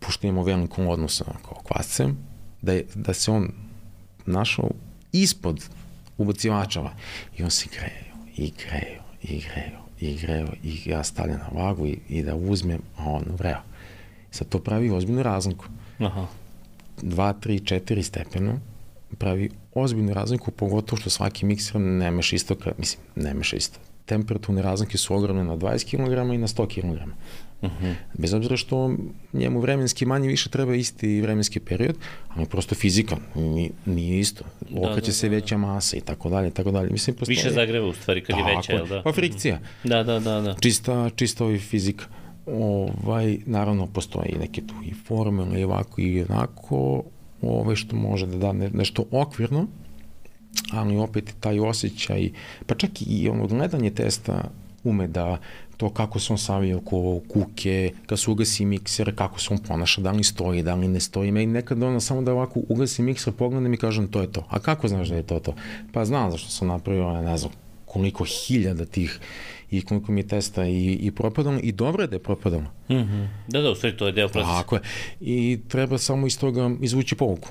pošto 0.00 0.26
imamo 0.26 0.42
velikom 0.42 0.88
odnosa 0.88 1.24
kao 1.24 1.62
kvascem, 1.64 2.16
da, 2.62 2.72
je, 2.72 2.86
da 2.94 3.14
se 3.14 3.30
on 3.30 3.48
našao 4.26 4.70
ispod 5.12 5.68
ubacivačava 6.18 6.94
i 7.38 7.42
on 7.42 7.50
se 7.50 7.66
grejao 7.72 8.26
i 8.36 8.52
grejao 8.64 9.04
i 9.22 9.40
grejao 9.40 9.81
i 10.02 10.16
grejao 10.16 10.48
i 10.62 10.80
ja 10.86 11.04
stavljam 11.04 11.38
na 11.38 11.62
vagu 11.62 11.86
i, 11.86 11.98
i 12.08 12.22
da 12.22 12.34
uzmem, 12.34 12.80
a 12.96 13.10
on 13.10 13.24
vreo. 13.38 13.58
Sad 14.30 14.48
to 14.48 14.58
pravi 14.58 14.90
ozbiljnu 14.90 15.22
razliku. 15.22 15.64
Aha. 15.98 16.26
2, 17.02 17.34
3, 17.40 17.80
4 17.80 18.02
stepena 18.02 18.58
pravi 19.18 19.50
ozbiljnu 19.74 20.14
razliku, 20.14 20.50
pogotovo 20.50 21.00
što 21.00 21.10
svaki 21.10 21.46
mikser 21.46 21.80
ne 21.80 22.10
meša 22.10 22.36
isto, 22.36 22.54
mislim, 22.78 23.02
ne 23.16 23.34
meša 23.34 23.56
isto. 23.56 23.78
Temperaturne 24.06 24.62
razlike 24.62 24.98
su 24.98 25.14
ogromne 25.14 25.44
na 25.44 25.56
20 25.56 25.90
kg 25.90 26.34
i 26.34 26.38
na 26.38 26.46
100 26.46 26.66
kg. 26.66 27.10
Uh 27.62 27.70
-huh. 27.70 27.94
Bez 28.18 28.34
obzira 28.34 28.56
što 28.56 28.94
njemu 29.32 29.60
vremenski 29.60 30.06
manje 30.06 30.28
više 30.28 30.50
treba 30.50 30.74
isti 30.74 31.20
vremenski 31.20 31.60
period, 31.60 31.96
ali 32.28 32.46
prosto 32.46 32.74
fizika, 32.74 33.16
nije, 33.34 33.70
nije 33.86 34.20
isto. 34.20 34.44
Okaće 34.76 35.00
da, 35.00 35.06
da, 35.06 35.12
se 35.12 35.28
da, 35.28 35.34
veća 35.34 35.56
masa 35.56 35.96
i 35.96 36.00
tako 36.00 36.28
dalje, 36.28 36.50
tako 36.50 36.70
dalje. 36.70 36.90
Mislim, 36.90 37.16
postoje... 37.16 37.36
Više 37.36 37.50
zagreva 37.50 37.86
u 37.86 37.92
stvari 37.92 38.24
kad 38.24 38.36
tako, 38.36 38.48
je 38.48 38.56
veća, 38.56 38.72
jel 38.72 38.86
da? 38.86 39.02
Pa 39.02 39.12
frikcija. 39.12 39.60
Da, 39.84 40.02
da, 40.02 40.20
da. 40.20 40.40
da. 40.40 40.56
Čista, 40.60 41.10
čista 41.10 41.44
ovaj 41.44 41.58
fizika. 41.58 42.04
Ovaj, 42.46 43.38
naravno, 43.46 43.86
postoji 43.86 44.36
neke 44.40 44.60
tu 44.60 44.74
i 44.86 44.94
formule 44.94 45.60
i 45.60 45.64
ovako 45.64 46.00
i 46.00 46.24
onako, 46.28 47.02
ovaj, 47.42 47.76
što 47.76 47.96
može 47.96 48.26
da 48.26 48.36
da 48.36 48.52
ne, 48.52 48.70
nešto 48.70 49.04
okvirno, 49.10 49.66
ali 50.72 50.96
opet 50.96 51.34
taj 51.40 51.60
osjećaj, 51.60 52.30
pa 52.66 52.74
čak 52.74 52.90
i 53.06 53.28
ono 53.28 53.46
gledanje 53.46 53.90
testa 53.90 54.50
ume 54.84 55.06
da 55.06 55.38
to 55.82 55.90
kako 55.90 56.20
se 56.20 56.32
on 56.32 56.38
savio 56.38 56.76
oko 56.78 57.20
kuke, 57.28 57.92
kad 58.06 58.18
se 58.18 58.30
ugasi 58.30 58.64
mikser, 58.64 59.14
kako 59.16 59.40
se 59.40 59.48
on 59.50 59.58
ponaša, 59.58 60.00
da 60.00 60.12
li 60.12 60.24
stoji, 60.24 60.62
da 60.62 60.74
li 60.74 60.88
ne 60.88 61.00
stoji. 61.00 61.32
Meni 61.32 61.46
nekad 61.46 61.82
ona 61.82 62.00
samo 62.00 62.22
da 62.22 62.32
ovako 62.32 62.60
ugasi 62.68 63.02
mikser, 63.02 63.32
pogledam 63.32 63.74
i 63.74 63.76
kažem 63.76 64.08
to 64.08 64.20
je 64.20 64.32
to. 64.32 64.46
A 64.48 64.58
kako 64.58 64.88
znaš 64.88 65.08
da 65.08 65.16
je 65.16 65.22
to 65.22 65.38
to? 65.38 65.54
Pa 65.92 66.04
znam 66.04 66.30
zašto 66.30 66.48
sam 66.50 66.68
napravio, 66.68 67.22
ne 67.22 67.36
znam, 67.36 67.52
koliko 67.86 68.24
hiljada 68.24 68.84
tih 68.84 69.18
i 69.70 69.80
koliko 69.82 70.12
mi 70.12 70.20
je 70.20 70.28
testa 70.28 70.66
i, 70.66 70.98
i 71.00 71.10
propadalo 71.10 71.58
i 71.62 71.72
dobro 71.72 72.02
je 72.02 72.08
da 72.08 72.16
je 72.16 72.22
propadalo. 72.22 72.62
Mm 72.88 72.94
-hmm. 72.94 73.26
Da, 73.48 73.60
da, 73.60 73.70
u 73.70 73.74
stvari 73.74 73.96
to 73.96 74.06
je 74.06 74.12
deo 74.12 74.28
procesa. 74.28 74.56
Tako 74.56 74.74
je. 74.74 74.82
I 75.20 75.60
treba 75.68 75.98
samo 75.98 76.26
iz 76.26 76.38
toga 76.38 76.70
izvući 76.80 77.14
povuku. 77.14 77.48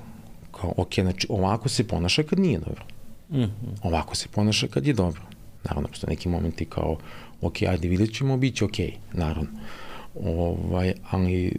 Kao, 0.52 0.74
ok, 0.78 0.94
znači 0.94 1.28
ovako 1.30 1.70
se 1.70 1.88
ponaša 1.88 2.24
kad 2.24 2.40
nije 2.40 2.60
dobro. 2.60 2.84
Mm 3.30 3.38
-hmm. 3.38 3.50
Ovako 3.84 4.16
se 4.16 4.28
ponaša 4.32 4.68
kad 4.68 4.88
je 4.88 4.94
dobro. 4.94 5.22
Naravno, 5.64 5.88
postoje 5.88 6.10
neki 6.10 6.30
momenti 6.30 6.66
kao, 6.66 6.98
ok, 7.42 7.62
ajde, 7.62 7.88
vidjet 7.88 8.14
ćemo, 8.14 8.38
bit 8.38 8.56
će 8.56 8.66
ok, 8.66 8.78
naravno. 9.14 9.50
Ovaj, 10.26 10.94
ali 11.10 11.54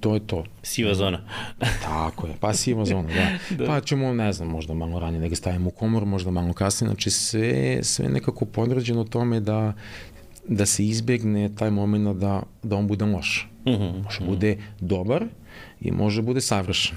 to 0.00 0.14
je 0.14 0.26
to. 0.26 0.44
Siva 0.62 0.94
zona. 0.94 1.20
Tako 1.84 2.26
je, 2.26 2.34
pa 2.40 2.54
siva 2.54 2.84
zona, 2.84 3.08
da. 3.08 3.38
da. 3.56 3.66
Pa 3.66 3.80
ćemo, 3.80 4.14
ne 4.14 4.32
znam, 4.32 4.48
možda 4.48 4.74
malo 4.74 4.98
ranije 4.98 5.20
da 5.20 5.28
ga 5.28 5.36
stavimo 5.36 5.68
u 5.68 5.72
komor, 5.72 6.04
možda 6.04 6.30
malo 6.30 6.52
kasnije, 6.52 6.88
znači 6.88 7.10
sve, 7.10 7.78
sve 7.82 8.08
nekako 8.08 8.44
podređeno 8.44 9.04
tome 9.04 9.40
da 9.40 9.72
da 10.48 10.66
se 10.66 10.86
izbegne 10.86 11.54
taj 11.54 11.70
moment 11.70 12.18
da, 12.18 12.42
da 12.62 12.76
on 12.76 12.88
bude 12.88 13.04
loš. 13.04 13.48
Mm 13.66 13.70
-hmm. 13.70 14.04
Može 14.04 14.24
bude 14.26 14.58
dobar 14.80 15.24
i 15.80 15.90
može 15.90 16.22
bude 16.22 16.40
savršen. 16.40 16.96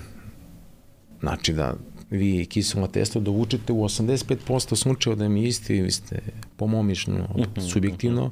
Znači 1.20 1.54
da 1.54 1.76
vi 2.10 2.46
kiselno 2.46 2.88
testo 2.88 3.20
dovučete 3.20 3.74
u 3.74 3.84
85% 3.84 4.76
slučajeva 4.76 5.20
da 5.20 5.30
mi 5.30 5.44
isti, 5.44 5.82
vi 5.82 5.92
ste 5.92 6.20
po 6.58 6.68
mom 6.68 6.88
mišljenju 6.88 7.24
mhm, 7.38 7.68
subjektivno, 7.70 8.32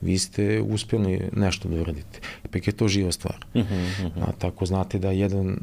vi 0.00 0.18
ste 0.18 0.60
uspjeli 0.60 1.28
nešto 1.32 1.68
da 1.68 1.80
uradite. 1.80 2.20
Ipak 2.44 2.66
je 2.66 2.72
to 2.72 2.88
živa 2.88 3.12
stvar. 3.12 3.46
Uh 3.54 3.62
-huh. 3.62 4.10
A, 4.20 4.32
tako 4.32 4.66
znate 4.66 4.98
da 4.98 5.10
jedan, 5.10 5.58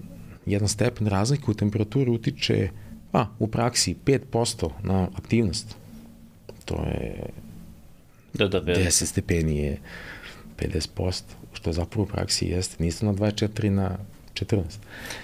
jedan 0.46 0.67
stepen 0.67 1.07
razlike 1.07 1.51
u 1.51 1.53
temperaturi 1.53 2.12
utiče 2.12 2.69
a, 3.13 3.25
u 3.39 3.48
praksi 3.48 3.96
5% 4.05 4.69
na 4.84 5.07
aktivnost. 5.15 5.75
To 6.65 6.75
je 6.75 7.29
da, 8.34 8.48
da, 8.48 8.62
10 8.62 9.05
stepeni 9.05 9.57
je 9.57 9.77
50%, 10.57 11.22
što 11.53 11.74
zapravo 11.74 12.03
u 12.03 12.07
praksi 12.07 12.46
jeste. 12.46 12.84
Niste 12.84 13.05
na 13.05 13.13
24 13.13 13.69
na 13.69 13.98
14. 14.46 14.62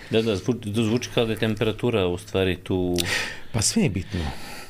Da, 0.09 0.21
da, 0.21 0.35
zvuči, 0.35 0.69
da 0.69 0.83
zvuči 0.83 1.09
kao 1.13 1.25
da 1.25 1.31
je 1.31 1.39
temperatura 1.39 2.07
u 2.07 2.17
stvari 2.17 2.57
tu... 2.63 2.95
Pa 3.51 3.61
sve 3.61 3.83
je 3.83 3.89
bitno. 3.89 4.19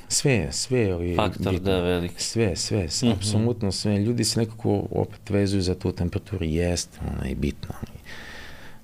Sve, 0.08 0.48
sve 0.52 0.80
je 0.80 1.16
Faktor, 1.16 1.54
bitno. 1.54 1.72
da, 1.72 1.80
velik. 1.80 2.12
Sve, 2.18 2.56
sve, 2.56 2.90
sve 2.90 3.10
mm 3.10 3.12
-hmm. 3.12 3.16
apsolutno 3.16 3.72
sve. 3.72 4.00
Ljudi 4.00 4.24
se 4.24 4.40
nekako 4.40 4.88
opet 4.92 5.30
vezuju 5.30 5.62
za 5.62 5.76
tu 5.76 5.92
temperaturu, 5.92 6.46
jest, 6.46 7.00
ona 7.14 7.28
je 7.28 7.36
bitna. 7.36 7.76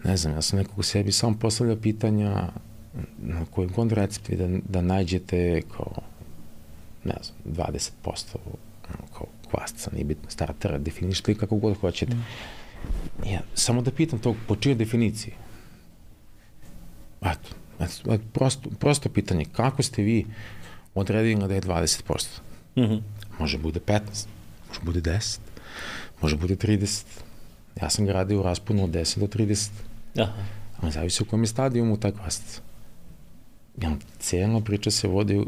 Ne 0.04 0.18
znam, 0.18 0.34
ja 0.34 0.42
sam 0.42 0.60
nekako 0.60 0.84
sebi 0.84 1.12
samo 1.12 1.38
postavljao 1.40 1.76
pitanja 1.76 2.50
na 3.18 3.46
god 3.76 3.92
recepti 3.92 4.36
da, 4.36 4.48
da 4.70 4.82
nađete 4.82 5.62
kao, 5.78 6.02
ne 7.04 7.16
znam, 7.22 7.68
20% 7.68 8.38
kao 9.14 9.28
kvasca, 9.52 9.92
nije 9.94 10.06
bitno, 10.06 10.30
startera, 10.30 10.78
definišite 10.78 11.36
kako 11.36 11.56
god 11.56 11.78
hoćete. 11.78 12.16
Mm. 12.16 12.26
Ja, 13.26 13.42
samo 13.54 13.82
da 13.82 13.92
pitam 13.92 14.20
to, 14.20 14.36
po 14.48 14.56
čijoj 14.56 14.76
definiciji? 14.76 15.34
Eto, 17.22 17.50
eto, 17.80 18.24
prosto, 18.34 18.70
prosto 18.80 19.10
pitanje, 19.10 19.46
kako 19.46 19.84
ste 19.84 20.02
vi 20.02 20.26
odredili 20.96 21.48
da 21.48 21.54
je 21.54 21.62
20%? 21.62 22.40
Mm 22.76 22.82
-hmm. 22.82 23.02
Može 23.40 23.58
bude 23.58 23.80
15, 23.80 24.00
može 24.68 24.82
bude 24.82 25.02
10, 25.02 25.40
može 26.22 26.36
bude 26.36 26.56
30. 26.56 27.06
Ja 27.82 27.90
sam 27.90 28.06
ga 28.06 28.14
radio 28.14 28.40
u 28.40 28.44
rasponu 28.44 28.84
od 28.84 28.90
10 28.90 29.20
do 29.20 29.28
30. 29.28 29.70
Aha. 30.18 30.44
Ali 30.82 30.92
zavisi 30.92 31.24
u 31.24 31.26
kojem 31.26 31.44
je 31.44 31.48
stadijumu 31.48 31.98
taj 31.98 32.12
kvasac. 32.12 32.62
Ja, 33.82 33.92
cijela 34.20 34.62
priča 34.62 34.92
se 34.92 35.08
vodi 35.08 35.46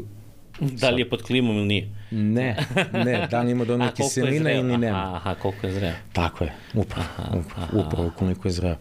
Da 0.60 0.90
li 0.90 1.00
je 1.00 1.08
pod 1.08 1.22
klimom 1.22 1.56
ili 1.56 1.66
nije? 1.66 1.88
Ne, 2.10 2.56
ne, 2.92 3.28
da 3.30 3.42
li 3.42 3.50
ima 3.52 3.64
dovoljno 3.64 3.92
kiselina 3.96 4.52
ili 4.52 4.78
nema. 4.78 5.16
Aha, 5.16 5.34
koliko 5.34 5.66
je 5.66 5.72
zreo. 5.72 5.92
Tako 6.12 6.44
je, 6.44 6.52
upravo, 6.74 7.08
aha, 7.18 7.38
upravo, 7.38 7.62
aha. 7.62 7.86
upravo 7.86 8.10
koliko 8.18 8.48
je 8.48 8.52
zreo. 8.52 8.76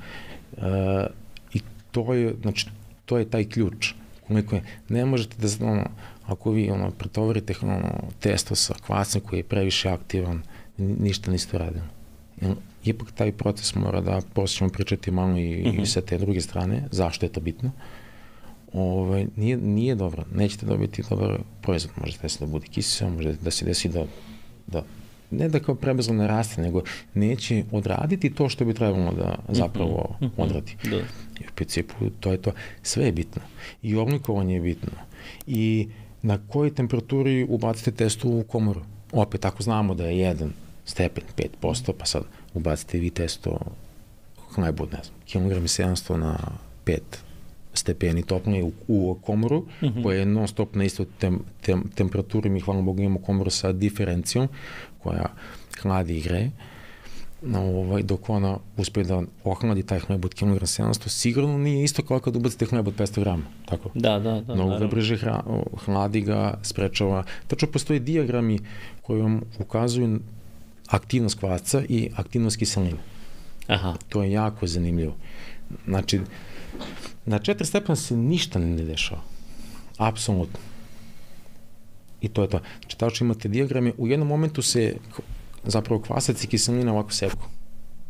Uh, 0.58 0.64
I 1.54 1.62
to 1.92 2.14
je, 2.14 2.36
znači, 2.42 2.66
to 3.12 3.18
je 3.20 3.30
taj 3.30 3.44
ključ. 3.44 3.94
Koliko 4.28 4.56
je, 4.56 4.64
ne 4.90 5.06
možete 5.06 5.36
da, 5.38 5.66
ono, 5.66 5.84
ako 6.26 6.52
vi 6.52 6.70
ono, 6.72 6.92
pretovarite 6.92 7.54
ono, 7.62 7.92
testo 8.20 8.56
sa 8.56 8.74
kvasem 8.86 9.22
koji 9.22 9.40
je 9.40 9.44
previše 9.44 9.90
aktivan, 9.90 10.42
ništa 10.78 11.32
niste 11.32 11.58
radili. 11.58 11.84
Ipak 12.84 13.12
taj 13.12 13.32
proces 13.32 13.76
mora 13.76 14.02
da 14.02 14.22
posjećamo 14.34 14.70
pričati 14.70 15.12
malo 15.12 15.38
i, 15.38 15.60
uh 15.60 15.66
-huh. 15.66 15.74
i 15.74 15.74
mhm. 15.74 15.84
sa 15.84 16.02
te 16.02 16.18
druge 16.18 16.42
strane, 16.42 16.88
zašto 16.92 17.26
je 17.26 17.32
to 17.32 17.42
bitno. 17.42 17.70
Uh, 17.70 17.82
ovaj, 18.74 19.26
nije, 19.36 19.58
nije 19.58 19.96
dobro. 19.96 20.24
Nećete 20.36 20.66
dobiti 20.66 21.04
dobar 21.10 21.40
proizvod. 21.62 21.94
Može 22.02 22.18
da 22.22 22.30
se 22.30 22.40
da 22.40 22.52
bude 22.52 22.68
kiseo, 22.68 23.10
može 23.10 23.34
da 23.34 23.52
se 23.52 23.66
desi 23.66 23.90
da, 23.90 24.06
da 24.68 24.84
ne 25.32 25.50
da 25.50 25.60
kao 25.60 25.76
prebrzo 25.76 26.14
ne 26.14 26.28
raste, 26.28 26.62
nego 26.62 26.82
neće 27.14 27.64
odraditi 27.72 28.34
to 28.34 28.50
što 28.50 28.66
bi 28.66 28.74
trebalo 28.74 29.12
da 29.12 29.36
zapravo 29.50 30.16
mm 30.22 30.26
-hmm. 30.26 30.32
odradi. 30.38 30.76
Da. 30.84 30.98
I 31.40 31.44
u 31.44 31.54
principu 31.56 31.96
to 32.20 32.32
je 32.32 32.42
to. 32.42 32.52
Sve 32.84 33.06
je 33.06 33.12
bitno. 33.12 33.42
I 33.82 33.96
oblikovanje 33.96 34.54
je 34.54 34.62
bitno. 34.62 34.92
I 35.48 35.88
na 36.22 36.40
kojoj 36.48 36.76
temperaturi 36.76 37.46
ubacite 37.50 37.92
testu 37.92 38.30
u 38.30 38.44
komoru. 38.44 38.82
Opet, 39.12 39.46
ako 39.46 39.64
znamo 39.64 39.94
da 39.96 40.06
je 40.06 40.20
jedan 40.20 40.54
stepen 40.86 41.24
5%, 41.62 41.92
pa 41.98 42.06
sad 42.06 42.24
ubacite 42.54 42.98
vi 42.98 43.10
testo 43.10 43.60
najbolj, 44.58 44.88
ne 44.92 45.04
znam, 45.04 45.16
kilogram 45.26 45.64
700 45.64 46.18
na 46.18 46.38
5 46.86 47.00
stepeni 47.74 48.24
toplije 48.24 48.64
u, 48.64 48.72
u 48.88 49.18
komoru, 49.22 49.60
mm 49.60 49.86
-hmm. 49.86 50.04
koja 50.04 50.20
je 50.20 50.26
non 50.26 50.48
stop 50.48 50.76
na 50.76 50.84
istoj 50.84 51.06
tem, 51.20 51.40
tem, 51.62 51.84
temperaturi, 51.96 52.50
mi 52.50 52.60
hvala 52.60 52.82
Bogu 52.82 53.02
imamo 53.02 53.20
komoru 53.20 53.50
sa 53.50 53.72
diferencijom, 53.72 54.48
koja 55.04 55.26
hladi 55.82 56.18
i 56.18 56.22
greje. 56.22 56.52
ovaj, 57.56 58.04
dok 58.04 58.30
ona 58.30 58.58
uspe 58.78 59.04
da 59.04 59.22
ohladi 59.44 59.84
taj 59.84 60.00
hleb 60.00 60.26
od 60.26 60.34
kilogram 60.34 60.68
700, 60.68 61.08
sigurno 61.08 61.58
nije 61.58 61.84
isto 61.84 62.04
kao 62.04 62.20
kad 62.20 62.36
ubacite 62.36 62.66
hleb 62.66 62.88
od 62.88 62.96
500 62.96 63.20
grama. 63.20 63.44
Tako? 63.66 63.90
Da, 63.94 64.20
da, 64.20 64.42
da. 64.42 64.56
Mnogo 64.56 64.78
ga 64.80 64.88
brže 64.88 65.18
hra, 65.18 65.44
hladi 65.86 66.22
ga, 66.22 66.60
sprečava. 66.64 67.24
Tačno 67.48 67.68
postoje 67.68 68.00
diagrami 68.00 68.60
koji 69.02 69.22
vam 69.22 69.42
ukazuju 69.60 70.20
aktivnost 70.88 71.40
kvasca 71.40 71.82
i 71.90 72.10
aktivnost 72.16 72.58
kiselina. 72.58 72.98
Aha. 73.68 73.96
To 74.10 74.24
je 74.24 74.32
jako 74.32 74.68
zanimljivo. 74.68 75.16
Znači, 75.88 76.20
na 77.26 77.40
četiri 77.40 77.66
stepena 77.66 77.96
se 77.96 78.18
ništa 78.18 78.60
ne 78.60 78.84
dešava. 78.84 79.22
Apsolutno. 79.98 80.60
I 82.22 82.28
to 82.28 82.42
je 82.42 82.50
to. 82.50 82.60
Znači, 82.80 82.98
tačno 82.98 83.26
imate 83.26 83.50
diagrame, 83.50 83.94
u 83.98 84.08
jednom 84.08 84.28
momentu 84.28 84.62
se 84.62 84.96
zapravo 85.64 86.02
kvasac 86.02 86.44
i 86.44 86.48
kiselina 86.48 86.94
ovako 86.94 87.12
seku. 87.12 87.46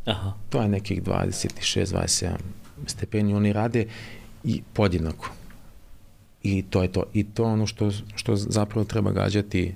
Aha. 0.06 0.34
To 0.50 0.62
je 0.62 0.68
nekih 0.68 1.04
26-27 1.04 2.30
stepeni, 2.88 3.34
oni 3.34 3.54
rade 3.54 3.86
i 4.44 4.62
podjednako. 4.74 5.30
I 6.44 6.64
to 6.70 6.82
je 6.82 6.92
to. 6.92 7.04
I 7.14 7.24
to 7.24 7.44
ono 7.44 7.68
što, 7.68 7.92
što 8.16 8.36
zapravo 8.36 8.86
treba 8.86 9.12
gađati 9.12 9.76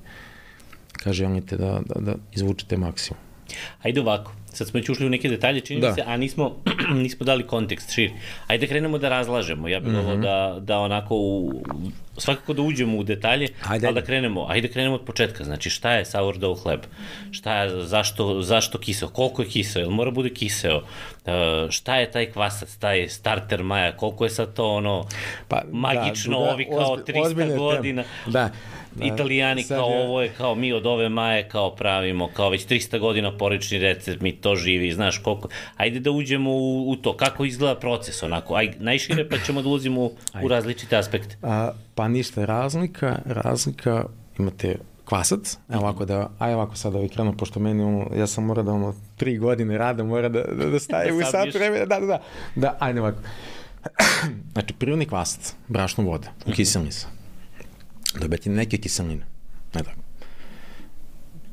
kad 0.92 1.13
želite 1.13 1.58
da, 1.58 1.82
da, 1.86 2.01
da 2.01 2.15
izvučete 2.34 2.77
maksimum. 2.77 3.20
Ajde 3.82 4.01
ovako, 4.01 4.32
sad 4.56 4.68
smo 4.68 4.78
već 4.78 4.90
ušli 4.90 5.06
u 5.06 5.10
neke 5.10 5.30
detalje, 5.30 5.62
čini 5.62 5.82
da. 5.82 5.94
se, 5.94 6.04
a 6.06 6.18
nismo, 6.18 6.56
nismo 7.04 7.26
dali 7.26 7.44
kontekst 7.44 7.94
šir. 7.94 8.12
Ajde 8.48 8.68
krenemo 8.68 8.98
da 8.98 9.10
razlažemo, 9.10 9.68
ja 9.68 9.80
bih 9.80 9.94
mm 9.94 9.96
-hmm. 9.96 10.22
da, 10.22 10.60
da 10.60 10.80
onako 10.80 11.16
u, 11.16 11.64
svakako 12.18 12.54
da 12.54 12.62
uđemo 12.62 12.98
u 12.98 13.04
detalje, 13.04 13.48
ajde. 13.68 13.88
ali 13.88 13.96
da 13.96 14.02
krenemo, 14.02 14.46
ajde 14.50 14.68
krenemo 14.68 14.96
od 14.96 15.06
početka, 15.06 15.44
znači 15.44 15.70
šta 15.70 15.94
je 15.94 16.06
sourdough 16.06 16.64
hleb, 16.64 16.80
šta 17.32 17.62
je, 17.62 17.86
zašto, 17.86 18.42
zašto 18.42 18.78
kiseo, 18.78 19.08
koliko 19.08 19.42
je 19.42 19.48
kiseo, 19.50 19.80
jel 19.80 19.90
mora 19.90 20.12
bude 20.12 20.30
kiseo, 20.30 20.78
uh, 20.78 21.32
šta 21.70 21.96
je 21.96 22.12
taj 22.12 22.32
kvasac, 22.32 22.76
taj 22.76 23.10
starter 23.10 23.64
maja, 23.64 23.98
koliko 23.98 24.24
je 24.24 24.30
sad 24.30 24.54
to 24.54 24.70
ono 24.70 25.06
pa, 25.48 25.56
da, 25.56 25.68
magično, 25.72 26.40
da, 26.40 26.52
ovi 26.52 26.66
kao 26.66 26.98
300 26.98 27.58
godina. 27.58 28.04
Da, 28.26 28.50
Da, 28.96 29.06
Italijani 29.06 29.64
kao 29.64 29.90
je... 29.90 30.08
ovo 30.08 30.22
je, 30.22 30.30
kao 30.38 30.56
mi 30.56 30.74
od 30.74 30.86
ove 30.86 31.10
maje 31.10 31.50
kao 31.50 31.75
pravimo, 31.75 32.30
kao 32.34 32.50
već 32.50 32.68
300 32.68 33.00
godina 33.00 33.38
porični 33.38 33.80
recept, 33.80 34.22
mi 34.22 34.32
to 34.32 34.56
živi, 34.56 34.92
znaš 34.92 35.18
koliko. 35.18 35.48
Ajde 35.78 36.00
da 36.00 36.12
uđemo 36.12 36.52
u, 36.52 36.90
u 36.90 36.96
to, 36.96 37.18
kako 37.18 37.46
izgleda 37.46 37.80
proces 37.80 38.24
onako, 38.24 38.56
aj, 38.56 38.74
najšire 38.80 39.30
pa 39.30 39.38
ćemo 39.38 39.62
da 39.62 39.70
ulazimo 39.70 40.02
u, 40.02 40.12
u 40.44 40.48
različite 40.48 40.98
aspekte. 40.98 41.38
A, 41.42 41.72
pa 41.96 42.08
ništa, 42.08 42.46
razlika, 42.46 43.20
razlika, 43.25 44.06
imate 44.40 44.75
kvasac, 45.06 45.58
evo 45.70 45.82
ovako 45.82 46.06
da, 46.06 46.30
aj 46.40 46.54
ovako 46.54 46.75
sad 46.75 46.96
ovaj 46.96 47.10
krenu, 47.10 47.38
pošto 47.38 47.60
meni 47.60 47.84
ono, 47.84 48.08
ja 48.16 48.28
sam 48.28 48.46
mora 48.46 48.64
da 48.64 48.72
ono, 48.72 48.96
tri 49.16 49.38
godine 49.38 49.78
rada, 49.78 50.04
mora 50.04 50.30
da, 50.30 50.42
da, 50.42 50.70
da 50.70 50.80
stavim 50.80 51.18
da 51.20 51.28
u 51.28 51.32
sat 51.32 51.54
vremena, 51.54 51.86
da, 51.86 52.00
da, 52.00 52.06
da, 52.06 52.22
da, 52.56 52.78
ajde 52.80 53.02
ovako. 53.02 53.20
znači, 54.54 54.74
prirodni 54.74 55.06
kvasac, 55.06 55.56
brašno 55.68 56.04
voda, 56.04 56.28
u 56.46 56.52
-hmm 58.15 58.22
dobijete 58.22 58.50
neke 58.50 58.77
kiseline. 58.77 59.25
Ne 59.74 59.84
tako. 59.84 60.01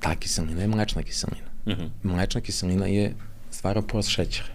Ta 0.00 0.14
kiselina 0.16 0.60
je 0.60 0.68
mlečna 0.68 1.02
kiselina. 1.02 1.48
Uh 1.66 1.72
mhm. 1.72 1.82
-huh. 1.82 1.90
Mlečna 2.02 2.40
kiselina 2.40 2.86
je 2.86 3.14
stvara 3.50 3.82
porast 3.82 4.08
šećera. 4.08 4.48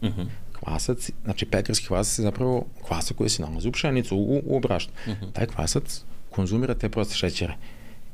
Uh 0.00 0.08
mhm. 0.08 0.20
-huh. 0.20 0.26
Kvasac, 0.52 1.10
znači 1.24 1.46
pekarski 1.46 1.86
kvasac 1.86 2.18
je 2.18 2.22
zapravo 2.22 2.66
kvasac 2.82 3.16
koji 3.16 3.30
se 3.30 3.42
nalazi 3.42 3.68
u 3.68 3.72
pšenicu, 3.72 4.16
u, 4.16 4.42
u 4.56 4.60
brašnu. 4.60 4.92
Uh 5.06 5.12
mhm. 5.12 5.24
-huh. 5.24 5.32
Taj 5.32 5.46
kvasac 5.46 6.02
konzumira 6.30 6.74
te 6.74 6.88
proste 6.88 7.14
šećere 7.14 7.54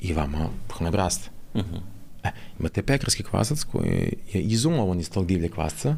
i 0.01 0.13
vama 0.13 0.49
hleb 0.73 0.95
raste. 0.95 1.31
Uh 1.55 1.63
-huh. 1.63 1.81
E, 2.25 2.31
imate 2.61 2.83
pekarski 2.83 3.23
kvasac 3.23 3.65
koji 3.65 4.17
je 4.33 4.41
izumovan 4.43 5.01
iz 5.01 5.11
tog 5.11 5.27
divlje 5.27 5.49
kvasca 5.49 5.97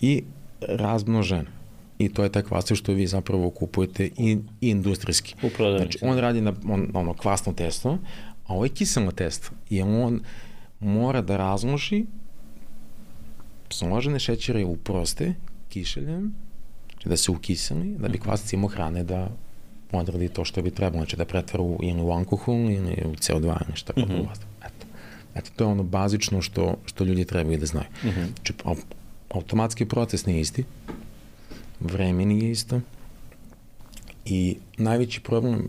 i 0.00 0.24
razmnožen 0.60 1.46
i 1.98 2.08
to 2.08 2.22
je 2.22 2.32
taj 2.32 2.42
kvasac 2.42 2.78
što 2.78 2.92
vi 2.92 3.06
zapravo 3.06 3.50
kupujete 3.50 4.06
i, 4.06 4.38
i 4.60 4.68
industrijski. 4.70 5.34
U 5.42 5.50
Znači, 5.58 5.98
on 6.02 6.18
radi 6.18 6.40
na 6.40 6.52
on, 6.68 6.90
ono, 6.94 7.14
kvasno 7.14 7.52
testo, 7.52 7.98
a 8.46 8.54
ovo 8.54 8.64
je 8.64 8.68
kiselno 8.68 9.10
testo 9.10 9.50
i 9.70 9.82
on 9.82 10.20
mora 10.80 11.22
da 11.22 11.36
razloži 11.36 12.04
složene 13.70 14.18
šećere 14.18 14.64
u 14.64 14.76
proste 14.76 15.34
kišeljem, 15.68 16.34
znači 16.92 17.08
da 17.08 17.16
se 17.16 17.30
ukiseli, 17.30 17.96
da 17.98 18.08
bi 18.08 18.18
mhm. 18.18 18.22
kvasac 18.22 18.52
imao 18.52 18.68
hrane 18.68 19.04
da 19.04 19.28
odradi 19.92 20.28
to 20.28 20.44
što 20.44 20.62
bi 20.62 20.70
trebalo, 20.70 21.00
znači 21.00 21.16
da 21.16 21.24
pretvara 21.24 21.62
u, 21.62 21.78
ili 21.82 22.02
u 22.02 22.10
alkohol 22.10 22.70
ili 22.70 23.02
u 23.04 23.14
CO2 23.14 23.56
ili 23.68 23.76
šta 23.76 23.92
mm 23.96 24.02
-hmm. 24.02 24.26
Eto. 24.66 24.86
Eto, 25.34 25.50
to 25.56 25.64
je 25.64 25.68
ono 25.68 25.82
bazično 25.82 26.42
što, 26.42 26.76
što 26.84 27.04
ljudi 27.04 27.24
trebaju 27.24 27.58
da 27.58 27.66
znaju. 27.66 27.86
Mm 28.04 28.08
-hmm. 28.08 28.26
Znači, 28.34 28.54
automatski 29.30 29.84
proces 29.84 30.26
nije 30.26 30.40
isti, 30.40 30.64
vreme 31.84 32.24
nije 32.24 32.50
isto 32.50 32.80
i 34.24 34.56
najveći 34.78 35.20
problem 35.20 35.68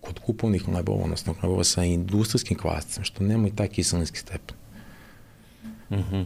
kod 0.00 0.18
kupovnih 0.18 0.62
hlebova, 0.62 1.04
odnosno 1.04 1.34
hlebova 1.40 1.64
sa 1.64 1.84
industrijskim 1.84 2.58
kvascem, 2.58 3.04
što 3.04 3.24
nema 3.24 3.48
i 3.48 3.56
taj 3.56 3.68
kiselinski 3.68 4.18
stepen. 4.18 4.56
Mm 5.90 5.96
-hmm. 5.96 6.24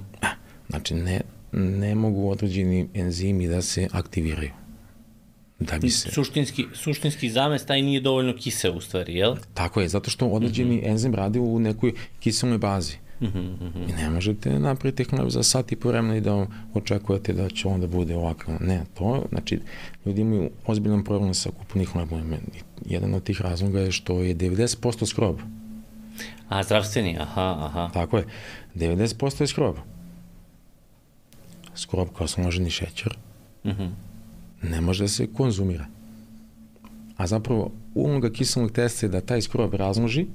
Znači, 0.69 0.95
ne, 0.95 1.21
ne 1.53 1.95
mogu 1.95 2.31
određeni 2.31 2.89
enzimi 2.95 3.49
da 3.49 3.63
se 3.63 3.89
aktiviraju. 3.93 4.51
Da 5.59 5.79
bi 5.79 5.91
se... 5.91 6.11
Suštinski, 6.11 6.67
suštinski 6.75 7.31
zamest 7.31 7.67
taj 7.67 7.83
nije 7.83 8.01
dovoljno 8.01 8.37
kiseo 8.37 8.73
u 8.73 8.81
stvari, 8.81 9.15
jel? 9.15 9.37
Tako 9.55 9.81
je, 9.81 9.89
zato 9.89 10.11
što 10.11 10.27
određeni 10.27 10.77
mm 10.77 10.81
-hmm. 10.81 10.91
enzim 10.91 11.15
radi 11.15 11.39
u 11.39 11.59
nekoj 11.59 11.93
kiselnoj 12.21 12.59
bazi. 12.59 12.97
Mm 13.23 13.27
-hmm. 13.27 13.91
I 13.91 13.93
ne 13.93 14.11
možete 14.11 14.59
napraviti 14.59 15.05
hleb 15.05 15.29
za 15.29 15.43
sat 15.43 15.73
i 15.73 15.77
po 15.77 15.89
vremena 15.89 16.17
i 16.17 16.21
da 16.21 16.47
očekujete 16.75 17.33
da 17.33 17.49
će 17.49 17.69
on 17.69 17.81
da 17.81 17.87
bude 17.87 18.17
ovako. 18.17 18.53
Ne, 18.61 18.85
to, 18.95 19.25
znači, 19.29 19.61
ljudi 20.07 20.21
imaju 20.21 20.51
ozbiljan 20.67 21.05
problem 21.05 21.35
sa 21.35 21.51
kupunih 21.51 21.89
hlebom. 21.89 22.35
Jedan 22.85 23.15
od 23.15 23.23
tih 23.23 23.41
razloga 23.41 23.81
je 23.81 23.93
što 23.93 24.21
je 24.21 24.37
90% 24.37 25.07
skrob. 25.07 25.37
A, 26.49 26.63
zdravstveni, 26.63 27.17
aha, 27.21 27.57
aha. 27.59 27.91
Tako 27.95 28.17
je, 28.17 28.25
90% 28.75 29.41
je 29.41 29.47
skrob. 29.47 29.77
Skrob 31.75 32.09
kao 32.19 32.27
složeni 32.27 32.71
šećer 32.71 33.17
mm 33.65 33.71
-hmm. 33.71 33.91
ne 34.63 34.81
može 34.81 35.05
da 35.05 35.09
se 35.09 35.27
konzumira. 35.33 35.87
A 37.17 37.27
zapravo 37.27 37.71
uloga 37.95 38.31
kiselnog 38.31 38.73
testa 38.73 39.07
je 39.07 39.11
da 39.11 39.21
taj 39.21 39.43
skrob 39.43 39.75
razloži, 39.75 40.27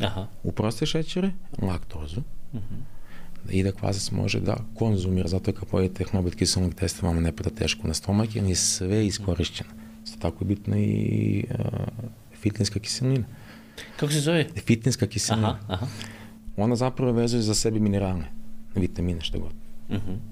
Aha. 0.00 0.26
u 0.42 0.52
proste 0.52 0.86
šećere, 0.86 1.30
laktozu, 1.62 2.20
uh 2.52 2.60
mhm. 2.60 2.74
-huh. 2.74 3.50
i 3.50 3.62
da 3.62 3.72
kvasac 3.72 4.10
može 4.10 4.40
da 4.40 4.56
konzumira, 4.74 5.28
zato 5.28 5.52
kad 5.52 5.68
pojete 5.68 6.04
hleb 6.04 6.34
kiselnog 6.34 6.74
testa, 6.74 7.06
vama 7.06 7.20
ne 7.20 7.32
pada 7.36 7.50
teško 7.50 7.88
na 7.88 7.94
stomak, 7.94 8.36
jer 8.36 8.44
je 8.44 8.54
sve 8.54 9.06
iskorišćeno. 9.06 9.70
Isto 10.04 10.18
tako 10.18 10.44
je 10.44 10.48
bitna 10.48 10.78
i 10.78 11.44
uh, 11.50 11.56
fitlinska 12.40 12.80
kiselina. 12.80 13.24
Kako 13.96 14.12
se 14.12 14.20
zove? 14.20 14.46
Fitlinska 14.66 15.06
kiselina. 15.06 15.48
Aha, 15.48 15.74
aha. 15.74 15.86
Ona 16.56 16.76
zapravo 16.76 17.12
vezuje 17.12 17.42
za 17.42 17.54
sebi 17.54 17.80
mineralne, 17.80 18.30
vitamine, 18.74 19.20
što 19.20 19.38
god. 19.38 19.52
Uh 19.88 19.96
mhm. 19.96 20.10
-huh. 20.10 20.31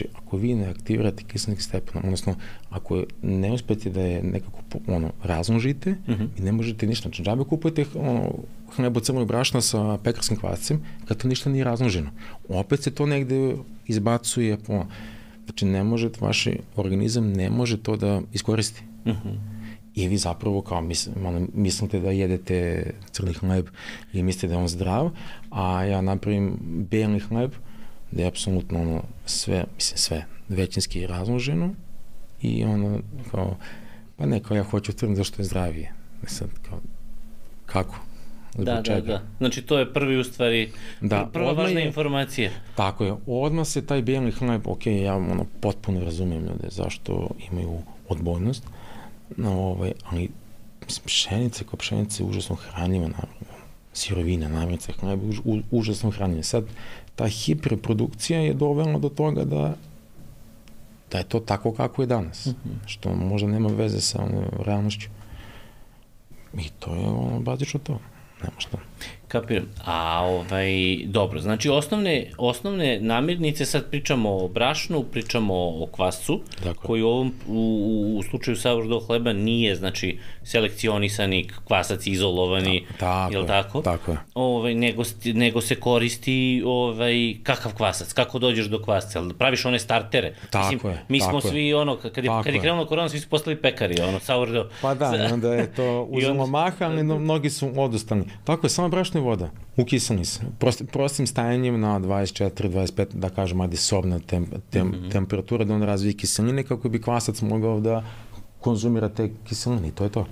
Znači, 0.00 0.16
ako 0.24 0.36
vi 0.36 0.54
ne 0.54 0.66
aktivirate 0.66 1.24
kiselnik 1.24 1.62
stepen, 1.62 2.02
odnosno, 2.04 2.34
ako 2.70 3.04
ne 3.22 3.52
uspete 3.52 3.90
da 3.90 4.00
je 4.00 4.22
nekako 4.22 4.58
ono, 4.86 5.12
razložite, 5.22 5.90
uh 5.90 6.14
-huh. 6.14 6.28
i 6.38 6.42
ne 6.42 6.52
možete 6.52 6.86
ništa. 6.86 7.08
Znači, 7.08 7.22
džabe 7.22 7.44
kupujete 7.44 7.84
ono, 7.94 8.32
hlebo 8.76 9.00
crnog 9.00 9.28
brašna 9.28 9.60
sa 9.60 9.98
pekarskim 10.04 10.36
kvascem, 10.36 10.80
kad 11.04 11.16
to 11.16 11.28
ništa 11.28 11.50
nije 11.50 11.64
razloženo. 11.64 12.10
Opet 12.48 12.82
se 12.82 12.90
to 12.90 13.06
negde 13.06 13.56
izbacuje, 13.86 14.56
po, 14.56 14.84
znači, 15.44 15.64
ne 15.64 15.84
može, 15.84 16.10
vaš 16.20 16.46
organizam 16.76 17.32
ne 17.32 17.50
može 17.50 17.82
to 17.82 17.96
da 17.96 18.20
iskoristi. 18.32 18.82
Uh 19.04 19.12
-huh. 19.12 19.36
I 19.94 20.08
vi 20.08 20.16
zapravo 20.16 20.62
kao 20.62 20.80
mis, 20.80 21.08
ono, 21.24 21.46
mislite 21.54 22.00
da 22.00 22.10
jedete 22.10 22.90
crni 23.10 23.32
hleb 23.32 23.66
i 24.12 24.22
mislite 24.22 24.48
da 24.48 24.54
je 24.54 24.60
on 24.60 24.68
zdrav, 24.68 25.10
a 25.50 25.84
ja 25.84 26.00
napravim 26.00 26.56
beli 26.90 27.20
hleb, 27.20 27.50
da 28.12 28.22
je 28.22 28.28
apsolutno 28.28 28.80
ono 28.80 29.02
sve, 29.26 29.64
mislim 29.74 29.98
sve, 29.98 30.24
većinski 30.48 31.06
razloženo 31.06 31.74
i 32.42 32.64
ono 32.64 33.00
kao, 33.30 33.56
pa 34.16 34.26
ne, 34.26 34.42
kao 34.42 34.56
ja 34.56 34.62
hoću 34.62 34.92
crn 34.92 35.14
zašto 35.14 35.42
je 35.42 35.46
zdravije. 35.46 35.92
E 36.22 36.26
sad, 36.26 36.48
kao, 36.68 36.80
kako? 37.66 37.96
Zbog 38.52 38.64
da, 38.64 38.74
da 38.74 38.82
čega? 38.82 39.00
da, 39.00 39.12
da. 39.12 39.22
Znači 39.38 39.62
to 39.62 39.78
je 39.78 39.92
prvi 39.92 40.16
u 40.16 40.24
stvari, 40.24 40.72
da, 41.00 41.30
prva 41.32 41.52
važna 41.52 41.80
je, 41.80 41.86
informacija. 41.86 42.50
Tako 42.74 43.04
je, 43.04 43.14
odmah 43.26 43.66
se 43.66 43.86
taj 43.86 44.02
bijeli 44.02 44.32
hleb, 44.32 44.66
ok, 44.66 44.86
ja 44.86 45.16
ono, 45.16 45.46
potpuno 45.60 46.04
razumem 46.04 46.38
ljude 46.38 46.68
zašto 46.70 47.28
imaju 47.52 47.78
odbojnost, 48.08 48.64
no, 49.36 49.52
ovaj, 49.52 49.92
ali 50.04 50.28
pšenice 51.04 51.64
kao 51.64 51.76
pšenice 51.76 52.22
je 52.22 52.26
užasno 52.26 52.56
hranjiva, 52.56 53.08
naravno, 53.08 53.36
sirovina, 53.92 54.48
namirnica, 54.48 54.92
hleb 55.00 55.20
je 55.22 55.62
užasno 55.70 56.10
hranjiva. 56.10 56.42
Sad, 56.42 56.64
ta 57.20 57.28
hiperprodukcija 57.28 58.40
je 58.40 58.54
dovela 58.54 58.98
do 58.98 59.08
toga 59.08 59.44
da 59.44 59.74
da 61.10 61.18
je 61.18 61.24
to 61.24 61.40
tako 61.40 61.72
kako 61.72 62.02
je 62.02 62.06
danas. 62.06 62.46
Mm 62.46 62.50
-hmm. 62.50 62.86
Što 62.86 63.14
možda 63.14 63.48
nema 63.48 63.68
veze 63.68 64.00
sa 64.00 64.22
ono, 64.22 64.42
realnošću. 64.64 65.08
I 66.54 66.68
to 66.78 66.94
je 66.94 67.06
ono 67.06 67.40
bazično 67.40 67.80
to. 67.80 67.98
Nema 68.42 68.54
šta. 68.58 68.78
Kapiram. 69.30 69.64
A 69.84 70.24
ovaj, 70.24 70.96
dobro, 71.04 71.40
znači 71.40 71.68
osnovne, 71.68 72.30
osnovne 72.38 73.00
namirnice, 73.00 73.66
sad 73.66 73.90
pričamo 73.90 74.44
o 74.44 74.48
brašnu, 74.48 75.02
pričamo 75.02 75.54
o 75.54 75.88
kvascu, 75.92 76.40
Tako 76.56 76.68
je. 76.68 76.74
koji 76.86 77.02
u, 77.02 77.08
ovom, 77.08 77.34
u, 77.48 78.14
u 78.18 78.22
slučaju 78.22 78.56
sourdough 78.56 79.06
hleba 79.06 79.32
nije, 79.32 79.76
znači, 79.76 80.18
selekcionisani 80.42 81.48
kvasac 81.64 82.06
izolovani, 82.06 82.86
Tako 82.98 83.32
jel 83.32 83.42
je, 83.42 83.46
tako? 83.46 83.82
tako 83.82 84.10
je. 84.10 84.18
Ovaj, 84.34 84.74
nego, 84.74 85.02
nego 85.24 85.60
se 85.60 85.74
koristi 85.74 86.62
ovaj, 86.66 87.34
kakav 87.42 87.74
kvasac, 87.74 88.12
kako 88.12 88.38
dođeš 88.38 88.66
do 88.66 88.82
kvasca, 88.82 89.18
jel 89.18 89.32
praviš 89.38 89.64
one 89.64 89.78
startere. 89.78 90.34
Tako 90.50 90.72
Mislim, 90.72 90.92
je, 90.92 91.04
Mi 91.08 91.20
smo 91.20 91.32
tako 91.32 91.46
je. 91.46 91.50
svi, 91.50 91.74
ono, 91.74 91.96
kad 91.96 92.24
je, 92.24 92.30
kad 92.44 92.54
je 92.54 92.60
krenula 92.60 92.86
korona, 92.86 93.08
svi 93.08 93.20
su 93.20 93.28
postali 93.28 93.56
pekari, 93.56 94.00
ono, 94.02 94.20
sourdough. 94.20 94.70
Pa 94.82 94.94
da, 94.94 95.12
onda 95.34 95.54
je 95.54 95.74
to 95.74 96.02
uzelo 96.10 96.46
maha, 96.46 96.84
ali 96.84 97.02
no, 97.02 97.18
mnogi 97.18 97.50
su 97.50 97.72
odustali. 97.76 98.24
Tako 98.44 98.66
je, 98.66 98.70
samo 98.70 98.88
brašna 98.88 99.19
i 99.20 99.24
voda, 99.24 99.50
ukisani 99.76 100.24
se. 100.24 100.40
Prost, 100.58 100.82
prostim 100.92 101.26
stajanjem 101.26 101.80
na 101.80 102.00
24-25, 102.00 103.06
da 103.12 103.30
kažem, 103.30 103.60
ajde 103.60 103.76
sobna 103.76 104.18
tem, 104.18 104.46
tem, 104.70 104.86
mm. 104.86 104.92
-hmm. 104.92 105.12
temperatura, 105.12 105.64
da 105.64 105.74
on 105.74 105.82
razvije 105.82 106.16
kiseline 106.16 106.62
kako 106.62 106.88
bi 106.88 107.02
kvasac 107.02 107.42
mogao 107.42 107.80
da 107.80 108.04
konzumira 108.60 109.08
te 109.08 109.30
kiseline 109.48 109.88
i 109.88 109.92
to 109.92 110.04
je 110.04 110.10
to. 110.10 110.26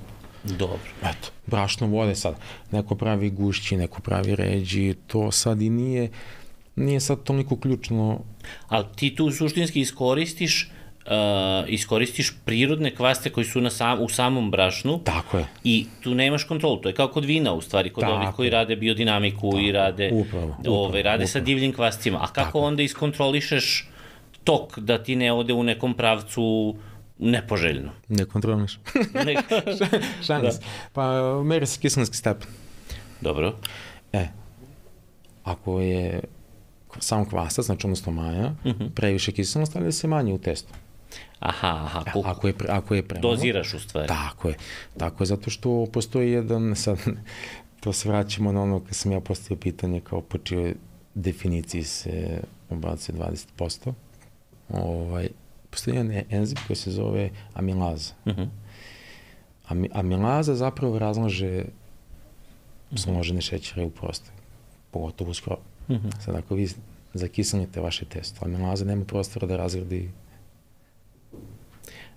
Dobro. 0.44 0.90
Eto, 1.03 1.29
brašno 1.46 1.87
vode 1.87 2.14
sad. 2.14 2.35
Neko 2.70 2.94
pravi 2.94 3.31
gušći, 3.31 3.77
neko 3.77 4.01
pravi 4.01 4.37
ređi, 4.37 4.94
to 5.07 5.31
sad 5.33 5.62
i 5.62 5.70
nije, 5.70 6.11
nije 6.77 7.01
sad 7.01 7.22
toliko 7.22 7.57
ključno 7.57 8.20
Ali 8.68 8.87
ti 8.96 9.14
tu 9.16 9.31
suštinski 9.31 9.81
iskoristiš 9.81 10.70
uh, 11.09 11.68
iskoristiš 11.68 12.33
prirodne 12.44 12.94
kvaste 12.94 13.31
koji 13.31 13.44
su 13.44 13.61
na 13.61 13.71
sam, 13.71 14.01
u 14.01 14.09
samom 14.09 14.51
brašnu 14.51 15.01
Tako 15.05 15.38
je. 15.38 15.47
i 15.64 15.87
tu 16.03 16.14
nemaš 16.14 16.44
kontrolu. 16.44 16.77
To 16.77 16.88
je 16.88 16.94
kao 16.94 17.09
kod 17.09 17.25
vina 17.25 17.53
u 17.53 17.61
stvari, 17.61 17.90
kod 17.90 18.03
Tako 18.05 18.14
ovih 18.14 18.29
koji 18.37 18.51
rade 18.51 18.77
biodinamiku 18.77 19.59
i 19.59 19.73
rade, 19.73 20.11
Upravo, 20.12 20.57
upravo, 20.59 20.85
ove, 20.85 21.03
rade 21.03 21.27
sa 21.27 21.38
upravo. 21.38 21.44
divljim 21.44 21.73
kvascima. 21.73 22.18
A 22.23 22.27
kako 22.27 22.61
onda 22.61 22.83
iskontrolišeš 22.83 23.88
tok 24.44 24.79
da 24.79 25.03
ti 25.03 25.16
ne 25.16 25.33
ode 25.33 25.53
u 25.53 25.62
nekom 25.62 25.94
pravcu 25.94 26.77
nepoželjno? 27.18 27.90
Ne 28.09 28.25
kontroliš. 28.25 28.79
Ne, 29.27 29.37
Šalim 30.27 30.53
se. 30.53 30.61
Pa 30.92 31.33
meri 31.44 31.66
se 31.66 31.81
kiselinski 31.81 32.16
stepen. 32.16 32.49
Dobro. 33.21 33.55
E, 34.12 34.29
ako 35.44 35.81
je 35.81 36.21
sam 36.99 37.29
kvasac, 37.29 37.64
znači 37.64 37.87
odnosno 37.87 38.12
maja, 38.12 38.55
uh 38.64 38.73
-huh. 38.73 38.90
previše 38.94 39.33
kiselino, 39.33 39.66
stavlja 39.66 39.92
se 39.92 40.09
manje 40.09 40.35
u 40.35 40.38
testo. 40.38 40.75
Aha, 41.40 41.68
aha. 41.85 42.05
Koliko 42.12 42.31
Ako 42.31 42.46
je, 42.48 42.55
ako 42.68 42.94
je 42.94 43.03
premalo... 43.03 43.31
doziraš 43.31 43.74
u 43.74 43.81
stvari. 43.81 44.09
Tako 44.09 44.48
je. 44.48 44.55
Tako 44.96 45.22
je, 45.22 45.27
zato 45.27 45.51
što 45.51 45.87
postoji 45.92 46.31
jedan, 46.33 46.77
sad, 46.77 46.98
to 47.81 47.92
se 47.92 48.09
vraćamo 48.09 48.53
na 48.53 48.62
ono 48.62 48.81
kad 48.81 48.94
sam 48.94 49.12
ja 49.12 49.20
postavio 49.20 49.61
pitanje 49.61 50.01
kao 50.01 50.20
po 50.20 50.38
čijoj 50.38 50.74
definiciji 51.14 51.85
se 51.85 52.40
ubacuje 52.70 53.16
20%. 53.59 53.92
Ovaj, 54.68 55.29
postoji 55.70 55.96
jedan 55.96 56.22
enzim 56.31 56.59
koji 56.66 56.77
se 56.77 56.90
zove 56.90 57.31
amilaza. 57.55 58.12
Uh 58.24 58.33
-huh. 58.33 58.48
Ami, 59.68 59.90
amilaza 59.92 60.55
zapravo 60.55 60.98
razlaže 60.98 61.64
složene 62.96 63.40
šećere 63.40 63.85
u 63.85 63.90
prostor, 63.90 64.33
pogotovo 64.90 65.31
u 65.31 65.35
skrob. 65.35 65.59
Uh 65.88 65.96
-huh. 65.96 66.24
Sad 66.24 66.35
ako 66.35 66.55
vi 66.55 66.68
zakiselite 67.14 67.81
vaše 67.81 68.05
testo, 68.05 68.44
amilaza 68.44 68.85
nema 68.85 69.05
prostora 69.05 69.46
da 69.46 69.57
razgradi 69.57 70.11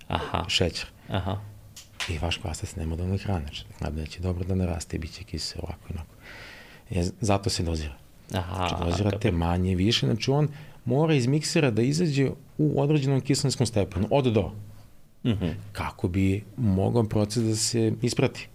Aha, 0.08 0.44
šećer. 0.48 0.86
aha. 1.08 1.40
I 2.08 2.18
vaš 2.18 2.36
kvasac 2.36 2.76
nema 2.76 2.96
dovoljno 2.96 3.18
hrane. 3.18 3.46
Znači, 3.78 3.96
neće 3.96 4.20
dobro 4.20 4.44
da 4.44 4.54
naraste 4.54 4.98
bit 4.98 5.12
će 5.12 5.24
kiseo 5.24 5.60
ovako 5.62 5.80
i 5.90 5.92
onako. 5.92 6.14
Je, 6.90 7.10
zato 7.20 7.50
se 7.50 7.62
dozira. 7.62 7.94
Aha, 8.34 8.54
Znači, 8.56 8.74
dozirate 8.84 9.16
kapiram. 9.16 9.36
manje, 9.38 9.74
više. 9.74 10.06
Znači, 10.06 10.30
on 10.30 10.48
mora 10.84 11.14
iz 11.14 11.26
miksera 11.26 11.70
da 11.70 11.82
izađe 11.82 12.30
u 12.58 12.80
određenom 12.80 13.20
kiselinskom 13.20 13.66
stepenu, 13.66 14.08
od 14.10 14.24
do. 14.24 14.52
Mhm. 15.24 15.46
kako 15.72 16.08
bi 16.08 16.44
mogao 16.56 17.04
proces 17.04 17.42
da 17.42 17.56
se 17.56 17.92
isprati. 18.02 18.48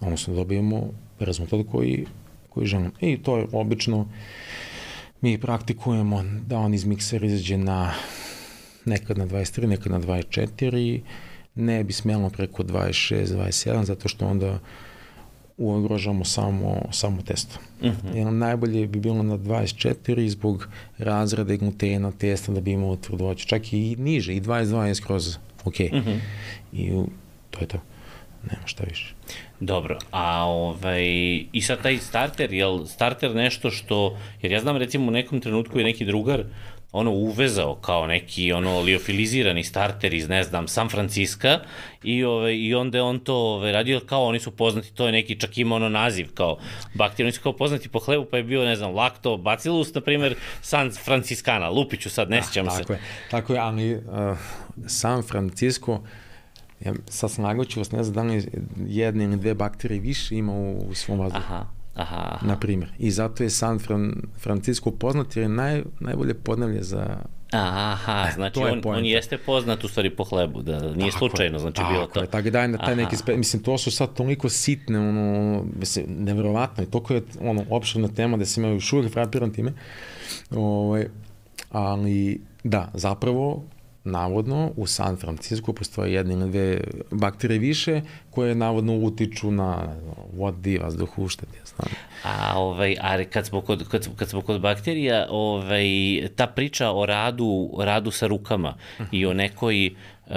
Odnosno, 0.00 0.34
dobijemo 0.34 0.90
rezultat 1.18 1.60
koji, 1.72 2.06
koji 2.48 2.66
želimo. 2.66 2.90
I 3.00 3.22
to 3.22 3.36
je 3.38 3.46
obično, 3.52 4.08
mi 5.20 5.38
praktikujemo 5.40 6.22
da 6.46 6.58
on 6.58 6.74
iz 6.74 6.84
miksera 6.84 7.26
izađe 7.26 7.56
na 7.58 7.92
nekad 8.84 9.18
na 9.18 9.26
23, 9.26 9.66
nekad 9.66 9.92
na 9.92 10.00
24, 10.00 11.00
ne 11.54 11.84
bi 11.84 11.92
smelo 11.92 12.30
preko 12.30 12.62
26, 12.62 13.26
27, 13.26 13.84
zato 13.84 14.08
što 14.08 14.26
onda 14.26 14.58
ugrožamo 15.58 16.24
samo, 16.24 16.82
samo 16.92 17.22
testo. 17.22 17.58
Uh 17.80 17.86
Mhm. 17.86 18.08
-huh. 18.08 18.16
Jer 18.16 18.26
najbolje 18.26 18.86
bi 18.86 19.00
bilo 19.00 19.22
na 19.22 19.38
24 19.38 20.28
zbog 20.28 20.68
razrade 20.98 21.56
glutena 21.56 22.10
testa 22.12 22.52
da 22.52 22.60
bi 22.60 22.70
imao 22.70 22.96
tvrdoću. 22.96 23.46
Čak 23.46 23.72
i 23.72 23.96
niže, 23.98 24.34
i 24.34 24.40
22 24.40 24.82
je 24.82 24.94
skroz 24.94 25.36
ok. 25.64 25.74
Uh 25.92 25.98
Mhm. 25.98 26.08
-huh. 26.10 26.18
I 26.72 26.90
to 27.50 27.60
je 27.60 27.66
to. 27.66 27.78
Nema 28.42 28.66
šta 28.66 28.84
više. 28.84 29.14
Dobro, 29.60 29.98
a 30.10 30.44
ovaj, 30.44 31.04
i 31.52 31.60
sad 31.62 31.82
taj 31.82 31.98
starter, 31.98 32.52
jel 32.52 32.86
starter 32.86 33.34
nešto 33.34 33.70
što, 33.70 34.18
jer 34.42 34.52
ja 34.52 34.60
znam 34.60 34.76
recimo 34.76 35.08
u 35.08 35.10
nekom 35.10 35.40
trenutku 35.40 35.78
je 35.78 35.84
neki 35.84 36.04
drugar 36.04 36.44
ono 36.92 37.10
uvezao 37.10 37.74
kao 37.74 38.06
neki 38.06 38.52
ono 38.52 38.80
liofilizirani 38.80 39.64
starter 39.64 40.14
iz 40.14 40.28
ne 40.28 40.44
znam 40.44 40.68
San 40.68 40.88
Franciska 40.88 41.58
i 42.02 42.24
ovaj 42.24 42.54
i 42.54 42.74
onda 42.74 42.98
je 42.98 43.02
on 43.02 43.18
to 43.18 43.34
ovaj 43.34 43.72
radio 43.72 44.00
kao 44.06 44.24
oni 44.24 44.40
su 44.40 44.50
poznati 44.50 44.94
to 44.94 45.06
je 45.06 45.12
neki 45.12 45.40
čak 45.40 45.58
ima 45.58 45.74
ono 45.74 45.88
naziv 45.88 46.28
kao 46.34 46.58
bakterije 46.94 47.26
oni 47.26 47.32
su 47.32 47.42
kao 47.42 47.52
poznati 47.52 47.88
po 47.88 47.98
hlebu 47.98 48.24
pa 48.30 48.36
je 48.36 48.42
bio 48.42 48.64
ne 48.64 48.76
znam 48.76 48.94
lactobacillus 48.94 49.94
na 49.94 50.00
primer 50.00 50.34
San 50.60 50.90
Franciscana 51.04 51.68
lupiću 51.68 52.10
sad 52.10 52.30
ne 52.30 52.42
sjećam 52.42 52.70
se 52.70 52.78
Tako 52.78 52.92
je, 52.92 52.98
tako 53.30 53.52
je, 53.52 53.58
ali 53.58 53.94
uh, 53.94 54.02
San 54.86 55.22
Francisco, 55.22 56.02
ja 56.80 56.94
sad 57.08 57.30
sam 57.30 57.44
naglačio 57.44 57.80
vas, 57.80 57.92
ne 57.92 58.02
znam 58.02 58.14
da 58.14 58.34
li 58.34 58.48
jedne 58.86 59.24
ili 59.24 59.36
dve 59.36 59.54
bakterije 59.54 60.00
više 60.00 60.34
ima 60.34 60.52
u, 60.52 60.86
u 60.90 60.94
svom 60.94 61.18
vazduhu. 61.18 61.44
aha 61.44 61.81
aha, 61.94 62.28
aha. 62.34 62.46
Na 62.46 62.58
primjer. 62.58 62.90
I 62.98 63.10
zato 63.10 63.42
je 63.42 63.50
San 63.50 63.78
Fran, 63.78 64.14
Francisco 64.38 64.90
poznat 64.90 65.36
jer 65.36 65.42
je 65.42 65.48
naj, 65.48 65.82
najbolje 66.00 66.34
podnevlje 66.34 66.82
za... 66.82 67.16
Aha, 67.52 68.28
znači 68.34 68.54
to 68.54 68.66
je 68.66 68.72
on, 68.72 68.78
on 68.78 68.82
poenta. 68.82 69.08
jeste 69.08 69.38
poznat 69.38 69.84
u 69.84 69.88
stvari 69.88 70.10
po 70.10 70.24
hlebu, 70.24 70.62
da, 70.62 70.80
da 70.80 70.94
nije 70.94 71.10
Tako 71.10 71.18
slučajno, 71.18 71.58
znači 71.58 71.76
tako 71.76 71.92
bilo 71.92 72.06
to. 72.06 72.20
Je, 72.20 72.26
tako 72.26 72.48
je 72.48 72.68
na 72.68 72.78
taj 72.78 72.96
neki, 72.96 73.16
spe, 73.16 73.36
mislim, 73.36 73.62
to 73.62 73.78
su 73.78 73.90
sad 73.90 74.14
toliko 74.14 74.48
sitne, 74.48 75.08
ono, 75.08 75.64
mislim, 75.78 76.06
nevjerovatno, 76.08 76.84
i 76.84 76.86
toliko 76.86 77.14
je, 77.14 77.22
ono, 77.40 77.64
opširna 77.70 78.08
tema 78.08 78.36
da 78.36 78.44
se 78.44 78.60
ima 78.60 78.70
još 78.70 78.92
uvijek 78.92 79.12
frapiran 79.12 79.52
time, 79.52 79.72
ovaj, 80.50 81.06
ali, 81.70 82.40
da, 82.64 82.90
zapravo, 82.94 83.64
navodno, 84.04 84.70
u 84.76 84.86
San 84.86 85.16
Francisco 85.16 85.72
postoje 85.72 86.12
jedne 86.12 86.34
ili 86.34 86.50
dve 86.50 86.80
bakterije 87.10 87.58
više 87.58 88.00
koje 88.30 88.54
navodno 88.54 88.96
utiču 88.96 89.50
na 89.50 89.96
vodi, 90.32 90.78
vazduhu, 90.78 91.28
šta 91.28 91.46
ti 91.46 91.58
ja 91.58 91.64
znam. 91.64 91.88
A, 92.24 92.58
ovaj, 92.58 92.96
a 93.00 93.24
kad 93.24 93.46
smo 93.46 93.60
kod, 93.60 93.88
kad, 93.88 94.16
kad 94.16 94.28
smo 94.28 94.40
kod 94.40 94.60
bakterija, 94.60 95.26
ovaj, 95.30 95.84
ta 96.36 96.46
priča 96.46 96.90
o 96.90 97.06
radu, 97.06 97.70
radu 97.78 98.10
sa 98.10 98.26
rukama 98.26 98.74
i 99.12 99.26
o 99.26 99.34
nekoj, 99.34 99.86
uh, 100.26 100.34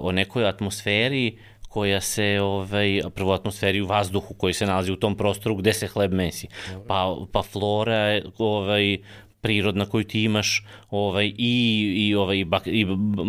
o 0.00 0.12
nekoj 0.12 0.48
atmosferi 0.48 1.38
koja 1.68 2.00
se, 2.00 2.40
ovaj, 2.40 3.00
prvo 3.14 3.32
atmosferi 3.32 3.80
u 3.80 3.86
vazduhu 3.86 4.34
koji 4.34 4.54
se 4.54 4.66
nalazi 4.66 4.92
u 4.92 4.96
tom 4.96 5.16
prostoru 5.16 5.54
gde 5.54 5.72
se 5.72 5.86
hleb 5.86 6.12
mesi. 6.12 6.48
Pa, 6.86 7.16
pa 7.32 7.42
flora, 7.42 8.20
ovaj, 8.38 8.98
prirodna 9.40 9.86
koju 9.86 10.04
ti 10.04 10.22
imaš 10.22 10.64
ovaj 10.90 11.32
i 11.38 11.78
i 11.96 12.14
ovaj 12.14 12.44
bak, 12.44 12.66
i 12.66 12.86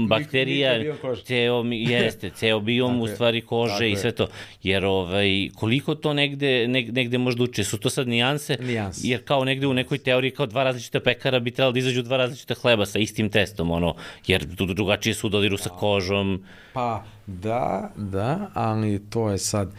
bakterija 0.07 0.95
ceo 1.25 1.63
jeste 1.63 2.29
ceo 2.29 2.59
biom 2.59 3.01
u 3.01 3.07
stvari 3.07 3.41
kože 3.41 3.91
i 3.91 3.95
sve 3.95 4.11
to. 4.11 4.27
Jer 4.63 4.85
ovaj 4.85 5.49
koliko 5.55 5.95
to 5.95 6.13
negde 6.13 6.67
neg, 6.67 6.93
negde 6.93 7.17
možda 7.17 7.43
uče? 7.43 7.63
Su 7.63 7.77
to 7.77 7.89
sad 7.89 8.07
nijanse? 8.07 8.57
Nijanse. 8.61 9.01
jer 9.03 9.23
kao 9.23 9.45
negde 9.45 9.67
u 9.67 9.73
nekoj 9.73 9.97
teoriji 9.97 10.31
kao 10.31 10.45
dva 10.45 10.63
različita 10.63 10.99
pekara 10.99 11.39
bi 11.39 11.51
trebalo 11.51 11.71
da 11.71 11.79
izađu 11.79 12.01
dva 12.01 12.17
različita 12.17 12.53
hleba 12.53 12.85
sa 12.85 12.99
istim 12.99 13.29
testom 13.29 13.71
ono 13.71 13.95
jer 14.27 14.45
dru- 14.47 14.73
drugačije 14.73 15.13
su 15.13 15.27
u 15.27 15.29
dodiru 15.29 15.57
sa 15.57 15.69
kožom. 15.69 16.43
Pa, 16.73 17.03
da, 17.27 17.91
da, 17.95 18.49
ali 18.53 19.01
to 19.09 19.29
je 19.29 19.37
sad, 19.37 19.71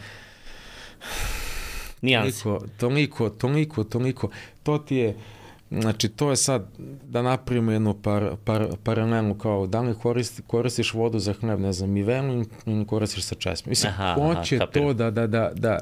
nijanse 2.01 2.43
Toliko, 2.43 2.67
toliko, 2.77 3.29
toliko, 3.29 3.83
toliko. 3.83 4.29
To 4.63 4.77
ti 4.77 4.95
je, 4.95 5.15
znači 5.71 6.09
to 6.09 6.29
je 6.29 6.35
sad 6.35 6.67
da 7.03 7.21
napravimo 7.21 7.71
jednu 7.71 7.93
par, 7.93 8.35
par, 8.45 8.67
paralelnu 8.83 9.35
kao 9.35 9.67
da 9.67 9.81
li 9.81 9.95
koristi, 9.95 10.41
koristiš 10.41 10.93
vodu 10.93 11.19
za 11.19 11.33
hleb, 11.33 11.59
ne 11.59 11.73
znam, 11.73 11.97
i 11.97 12.03
venu 12.03 12.45
ili 12.65 12.87
koristiš 12.87 13.23
sa 13.23 13.35
česmom. 13.35 13.69
Mislim, 13.69 13.93
Aha, 13.93 14.15
ko 14.15 14.31
aha, 14.31 14.43
će 14.43 14.57
kapiram. 14.57 14.87
to 14.87 14.93
da, 14.93 15.11
da, 15.11 15.27
da, 15.27 15.51
da 15.55 15.79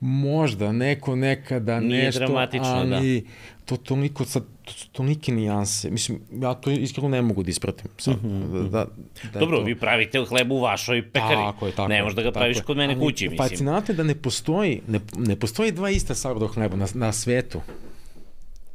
možda 0.00 0.72
neko 0.72 1.16
nekada 1.16 1.80
Nije 1.80 2.04
nešto, 2.04 2.18
dramatično, 2.18 2.68
ali 2.68 3.20
da. 3.20 3.30
to 3.64 3.76
toliko 3.76 4.24
sad 4.24 4.42
to 4.64 4.72
su 4.72 4.88
tolike 4.88 5.32
nijanse. 5.32 5.90
Mislim, 5.90 6.20
ja 6.42 6.54
to 6.54 6.70
iskreno 6.70 7.08
ne 7.08 7.22
mogu 7.22 7.42
da 7.42 7.50
ispratim. 7.50 7.90
Sad, 7.98 8.24
mm 8.24 8.28
-hmm. 8.28 8.68
da, 8.68 8.86
da 9.32 9.40
Dobro, 9.40 9.58
to... 9.58 9.64
vi 9.64 9.74
pravite 9.74 10.24
hleb 10.24 10.52
u 10.52 10.60
vašoj 10.60 11.10
pekari. 11.10 11.34
Tako 11.34 11.66
je, 11.66 11.72
tako 11.72 11.88
Ne 11.88 12.02
možeš 12.02 12.16
da 12.16 12.22
ga 12.22 12.32
praviš 12.32 12.60
kod 12.60 12.76
mene 12.76 13.00
kući, 13.00 13.28
mislim. 13.28 13.48
Fascinantno 13.48 13.92
je 13.92 13.96
da 13.96 14.02
ne 14.02 14.14
postoji, 14.14 14.80
ne, 14.88 15.00
ne 15.16 15.36
postoji 15.36 15.72
dva 15.72 15.90
ista 15.90 16.14
sourdough 16.14 16.54
hleba 16.54 16.76
na, 16.76 16.86
na 16.94 17.12
svetu. 17.12 17.60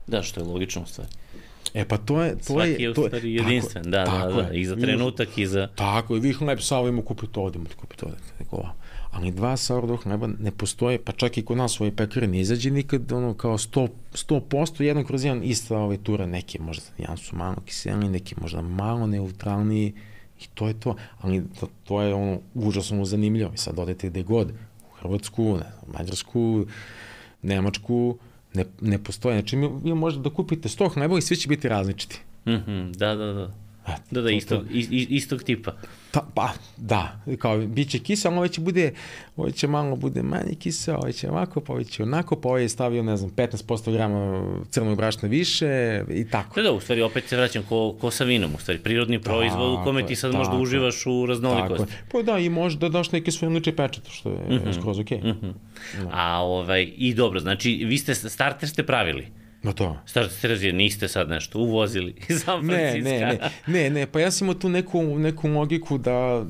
Da, 0.09 0.21
što 0.21 0.39
je 0.39 0.45
logično 0.45 0.81
u 0.81 0.85
stvari. 0.85 1.09
E 1.73 1.85
pa 1.85 1.97
to 1.97 2.21
je... 2.21 2.37
To 2.37 2.43
Svaki 2.43 2.69
je, 2.69 2.77
je 2.79 2.89
u 2.89 2.93
stvari 2.93 3.33
jedinstven, 3.33 3.83
tako, 3.83 3.91
da, 3.91 4.03
da 4.03 4.05
tako 4.05 4.41
da, 4.41 4.43
da, 4.43 4.53
i 4.53 4.65
za 4.65 4.75
trenutak 4.75 5.37
i 5.37 5.47
za... 5.47 5.67
Tako 5.75 6.15
je, 6.15 6.21
vi 6.21 6.33
hleb 6.33 6.59
sa 6.61 6.77
ovim 6.77 7.01
kupite 7.01 7.39
ovdje, 7.39 7.61
kupite 7.75 8.05
ovdje, 8.05 8.19
neko 8.39 8.69
ali 9.11 9.31
dva 9.31 9.57
sourdough 9.57 10.03
hleba 10.03 10.27
ne 10.39 10.51
postoje, 10.51 10.99
pa 11.03 11.11
čak 11.11 11.37
i 11.37 11.41
kod 11.41 11.57
nas 11.57 11.81
ovoj 11.81 11.95
pekari 11.95 12.27
ne 12.27 12.39
izađe 12.39 12.71
nikad 12.71 13.11
ono 13.11 13.33
kao 13.33 13.57
100%, 13.57 13.89
100% 14.13 14.83
jedan 14.83 15.05
kroz 15.05 15.25
jedan 15.25 15.43
ista 15.43 15.77
ove 15.77 15.97
ture, 15.97 16.27
neke 16.27 16.59
možda 16.61 16.83
jedan 16.97 17.17
su 17.17 17.35
malo 17.35 17.55
kiseli, 17.65 18.09
neki 18.09 18.35
možda 18.41 18.61
malo 18.61 19.07
neutralniji 19.07 19.93
i 20.39 20.47
to 20.53 20.67
je 20.67 20.79
to, 20.79 20.95
ali 21.21 21.43
to, 21.59 21.67
to 21.83 22.01
je 22.01 22.13
ono 22.13 22.39
užasno 22.53 23.05
zanimljivo. 23.05 23.51
I 23.53 23.57
sad 23.57 23.79
odete 23.79 24.09
gde 24.09 24.23
god, 24.23 24.51
u 24.91 24.95
Hrvatsku, 24.99 25.43
ne 25.43 25.57
znam, 25.57 25.93
Mađarsku, 25.93 26.65
Nemačku, 27.41 28.17
ne, 28.53 28.65
ne 28.81 29.03
postoje, 29.03 29.39
znači 29.39 29.57
vi 29.83 29.93
možete 29.93 30.23
da 30.23 30.29
kupite 30.29 30.69
100 30.69 30.93
hleba 30.93 31.17
i 31.17 31.21
svi 31.21 31.35
će 31.35 31.47
biti 31.47 31.69
različiti. 31.69 32.19
Mm 32.45 32.51
-hmm, 32.51 32.95
da, 32.97 33.15
da, 33.15 33.33
da. 33.33 33.53
Da, 34.11 34.21
da, 34.21 34.31
istog, 34.31 34.65
istog 35.09 35.43
tipa. 35.43 35.71
Ta, 36.11 36.25
pa, 36.35 36.49
da, 36.77 37.21
kao, 37.39 37.57
bit 37.57 37.89
će 37.89 37.99
kisel, 37.99 38.33
ovo 38.33 38.47
će 38.47 38.61
bude, 38.61 38.93
ovo 39.35 39.51
će 39.51 39.67
malo 39.67 39.95
bude 39.95 40.23
manje 40.23 40.55
kisel, 40.59 40.95
ovo 40.95 41.11
će 41.11 41.29
ovako, 41.29 41.61
pa 41.61 41.73
ovo 41.73 41.83
će 41.83 42.03
onako, 42.03 42.35
pa 42.35 42.49
ovo 42.49 42.57
je 42.57 42.69
stavio, 42.69 43.03
ne 43.03 43.17
znam, 43.17 43.31
15% 43.31 43.91
grama 43.91 44.43
crnog 44.69 44.97
brašna 44.97 45.29
više 45.29 46.03
i 46.09 46.29
tako. 46.29 46.55
Da, 46.55 46.61
da, 46.61 46.71
u 46.71 46.79
stvari 46.79 47.01
opet 47.01 47.23
se 47.27 47.37
vraćam 47.37 47.63
ko, 47.69 47.95
ko 48.01 48.11
sa 48.11 48.23
vinom, 48.23 48.55
u 48.55 48.57
stvari 48.57 48.79
prirodni 48.79 49.21
proizvod 49.21 49.73
u 49.73 49.83
kome 49.83 50.05
ti 50.05 50.15
sad 50.15 50.33
možda 50.33 50.55
uživaš 50.55 51.05
u 51.05 51.25
raznolikosti. 51.25 51.93
Tako 51.93 52.07
Pa 52.11 52.21
da, 52.21 52.39
i 52.39 52.49
možda 52.49 52.79
da 52.79 52.89
daš 52.89 53.11
neki 53.11 53.31
svoj 53.31 53.49
lični 53.49 53.75
pečet, 53.75 54.09
što 54.09 54.29
je 54.29 54.35
mm 54.35 54.61
-hmm. 54.63 54.79
skroz 54.79 54.99
okej. 54.99 55.17
Okay. 55.17 55.33
Mm 55.33 55.37
-hmm. 55.41 55.53
da. 56.03 56.09
A 56.11 56.39
ovaj, 56.39 56.91
i 56.97 57.13
dobro, 57.13 57.39
znači 57.39 57.85
vi 57.85 57.97
ste, 57.97 58.15
starter 58.15 58.69
ste 58.69 58.83
pravili. 58.83 59.27
Ma 59.63 59.73
to. 59.73 59.97
Starate 60.05 60.33
se 60.33 60.47
razvije, 60.47 60.73
niste 60.73 61.07
sad 61.07 61.29
nešto 61.29 61.59
uvozili 61.59 62.15
iz 62.29 62.39
San 62.39 62.65
Francisco. 62.65 63.09
Ne, 63.09 63.19
ne, 63.19 63.39
ne, 63.67 63.83
ne, 63.83 63.89
ne, 63.89 64.07
pa 64.07 64.19
ja 64.19 64.31
sam 64.31 64.45
imao 64.45 64.59
tu 64.59 64.69
neku, 64.69 65.19
neku 65.19 65.47
logiku 65.47 65.97
da 65.97 66.45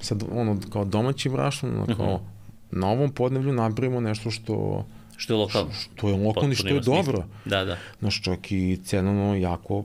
sad 0.00 0.24
ono 0.32 0.60
kao 0.72 0.84
domaći 0.84 1.28
brašno, 1.28 1.68
ono, 1.68 1.96
kao 1.96 2.14
uh 2.14 2.20
mhm. 2.20 2.24
-huh. 2.24 2.80
na 2.80 2.88
ovom 2.88 3.12
podnevlju 3.12 3.52
napravimo 3.52 4.00
nešto 4.00 4.30
što 4.30 4.86
što 5.16 5.34
je 5.34 5.38
lokalno. 5.38 5.72
Što 5.72 6.08
je 6.08 6.16
lokalno 6.16 6.52
i 6.52 6.56
što 6.56 6.68
je 6.68 6.80
dobro. 6.80 7.24
Da, 7.44 7.64
da. 7.64 7.76
Znaš, 7.98 8.22
čak 8.22 8.52
i 8.52 8.78
cenovno 8.84 9.36
jako 9.36 9.84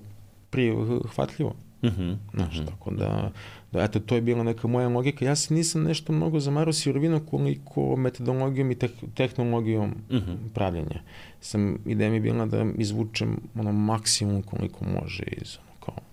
prihvatljivo. 0.50 1.56
Uh 1.82 1.90
-huh. 1.90 2.18
Znaš, 2.34 2.58
uh 2.58 2.64
-huh. 2.64 2.70
tako 2.70 2.92
da, 2.92 3.32
da, 3.72 3.84
eto, 3.84 4.00
to 4.00 4.16
je 4.16 4.22
bila 4.22 4.44
neka 4.44 4.68
moja 4.68 4.88
logika. 4.88 5.26
Ja 5.26 5.36
se 5.36 5.54
nisam 5.54 5.84
nešto 5.84 6.14
mnogo 6.14 6.40
zamarao 6.40 6.74
sirovinom 6.74 7.26
koliko 7.26 7.96
metodologijom 7.96 8.72
i 8.72 8.76
te 8.76 8.90
tehnologijom 9.16 9.96
uh 10.10 10.16
-huh. 10.16 10.38
pravljenja. 10.54 11.02
Sam, 11.42 11.78
ideja 11.86 12.10
mi 12.10 12.16
je 12.16 12.22
bila 12.22 12.46
da 12.46 12.66
izvučem 12.78 13.38
ono 13.56 13.72
maksimum 13.72 14.42
koliko 14.42 14.86
može 14.86 15.24
iz 15.24 15.58
ono 15.58 15.80
kao 15.86 16.04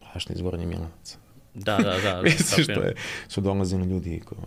prašne 0.00 0.34
izvornje 0.34 0.66
milanaca. 0.66 1.18
Da, 1.54 1.76
da, 1.76 1.82
da. 1.82 2.14
da 2.14 2.22
Misliš 2.22 2.64
što 2.64 2.80
je, 2.80 2.94
su 3.28 3.40
dolazili 3.40 3.86
ljudi 3.86 4.20
kao, 4.28 4.38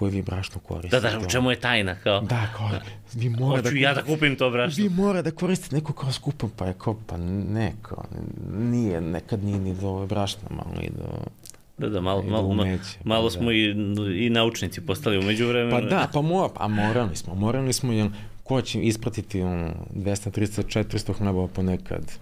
koje 0.00 0.10
vi 0.10 0.22
brašno 0.22 0.60
koristite. 0.60 1.00
Da, 1.00 1.10
da, 1.10 1.18
u 1.18 1.30
čemu 1.30 1.50
je 1.50 1.60
tajna, 1.60 1.94
kao. 1.94 2.20
Da, 2.20 2.46
kao, 2.56 2.70
vi 3.14 3.28
mora 3.28 3.62
Hoću 3.62 3.74
da... 3.74 3.80
ja 3.80 3.94
da 3.94 4.02
kupim 4.02 4.36
to 4.36 4.50
brašno. 4.50 4.82
Vi 4.82 4.88
mora 4.88 5.22
da 5.22 5.30
koristite 5.30 5.76
neko 5.76 5.92
kao 5.92 6.12
skupo, 6.12 6.48
pa 6.56 6.66
je 6.66 6.74
kao, 6.78 6.96
pa 7.06 7.16
ne, 7.16 7.72
kao, 7.82 8.04
nije, 8.58 9.00
nekad 9.00 9.44
nije 9.44 9.58
ni 9.58 9.74
do 9.74 10.06
brašna, 10.06 10.48
malo 10.50 10.82
i 10.82 10.88
do... 10.90 11.04
Da, 11.78 11.88
da, 11.88 12.00
malo, 12.00 12.22
malo, 12.22 12.48
umeće, 12.48 12.98
malo 13.04 13.24
da. 13.24 13.30
smo 13.30 13.52
i, 13.52 13.70
i 14.26 14.30
naučnici 14.30 14.80
postali 14.80 15.18
umeđu 15.18 15.46
vremenu. 15.48 15.80
Pa 15.80 15.80
da, 15.80 16.08
pa 16.12 16.20
mora, 16.20 16.48
pa 16.54 16.68
morali 16.68 17.16
smo, 17.16 17.34
morali 17.34 17.72
smo, 17.72 17.92
jer 17.92 18.10
ko 18.44 18.62
će 18.62 18.82
ispratiti 18.82 19.42
um, 19.42 19.70
200, 19.94 20.40
300, 20.40 20.84
400 20.84 21.12
hlebova 21.12 21.48
ponekad, 21.48 22.12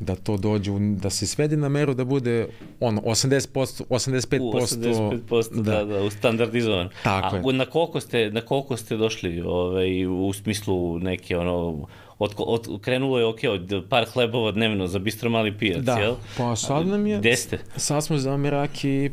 da 0.00 0.16
to 0.16 0.36
dođe, 0.36 0.72
da 0.78 1.10
se 1.10 1.26
svede 1.26 1.56
na 1.56 1.68
meru 1.68 1.94
da 1.94 2.04
bude 2.04 2.48
ono, 2.80 3.00
80%, 3.00 3.82
85%. 3.88 4.40
U 4.40 4.52
85% 4.52 5.62
da, 5.62 5.84
da, 5.84 5.84
da, 5.84 6.10
standardizovan. 6.10 6.88
Tako 7.02 7.36
A, 7.36 7.50
je. 7.50 7.52
Na 7.52 7.66
koliko 7.66 8.00
ste, 8.00 8.30
na 8.30 8.40
koliko 8.40 8.76
ste 8.76 8.96
došli 8.96 9.40
ovaj, 9.40 10.06
u 10.06 10.32
smislu 10.32 10.98
neke 10.98 11.36
ono, 11.36 11.86
od, 12.18 12.34
od, 12.38 12.80
krenulo 12.80 13.18
je 13.18 13.26
ok, 13.26 13.38
od 13.50 13.84
par 13.88 14.04
hlebova 14.12 14.52
dnevno 14.52 14.86
za 14.86 14.98
bistro 14.98 15.30
mali 15.30 15.58
pijac, 15.58 15.82
da. 15.82 15.94
jel? 15.98 16.14
Pa 16.36 16.56
sad 16.56 16.86
nam 16.86 17.06
je... 17.06 17.18
Gde 17.18 17.36
ste? 17.36 17.58
Sad 17.76 18.04
smo 18.04 18.18
za 18.18 18.36
Miraki, 18.36 19.10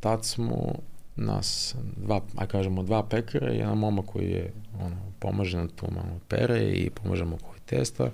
tad 0.00 0.24
smo 0.24 0.74
nas 1.16 1.74
dva, 1.96 2.20
aj 2.36 2.46
kažemo, 2.46 2.82
dva 2.82 3.02
pekara 3.02 3.52
i 3.52 3.58
jedan 3.58 3.78
momak 3.78 4.06
koji 4.06 4.30
je 4.30 4.52
ono, 4.80 4.96
pomaže 5.18 5.58
na 5.58 5.68
tu 5.68 5.86
malo 5.90 6.20
pere 6.28 6.70
i 6.70 6.90
pomažemo 6.90 7.36
koji 7.36 7.60
testa. 7.66 8.10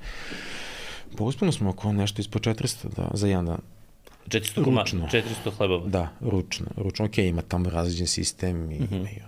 Pa 1.16 1.24
uspeli 1.24 1.52
smo 1.52 1.70
oko 1.70 1.92
nešto 1.92 2.20
ispod 2.20 2.42
400 2.42 2.88
da, 2.96 3.10
za 3.14 3.28
jedan 3.28 3.46
dan. 3.46 3.60
400, 4.26 4.64
koma, 4.64 4.84
400 4.84 5.50
hlebova? 5.56 5.88
Da, 5.88 6.08
ručno. 6.20 6.66
Ručno, 6.76 7.04
ok, 7.04 7.18
ima 7.18 7.42
tamo 7.42 7.70
različen 7.70 8.06
sistem 8.06 8.70
i, 8.72 8.78
uh 8.78 8.90
-huh. 8.90 9.08
i 9.16 9.22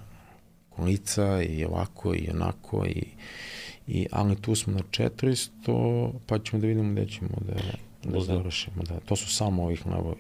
kolica 0.68 1.42
i 1.42 1.64
ovako 1.64 2.14
i 2.14 2.28
onako 2.34 2.86
i, 2.86 3.04
i 3.86 4.06
ali 4.12 4.36
tu 4.36 4.54
smo 4.54 4.72
na 4.72 4.80
400 4.90 6.12
pa 6.26 6.38
ćemo 6.38 6.60
da 6.60 6.66
vidimo 6.66 6.92
gde 6.92 7.06
ćemo 7.06 7.30
da, 7.40 7.54
da 8.10 8.20
završimo. 8.20 8.82
Da, 8.82 9.00
to 9.00 9.16
su 9.16 9.34
samo 9.34 9.64
ovih 9.64 9.82
hlebovi. 9.82 10.16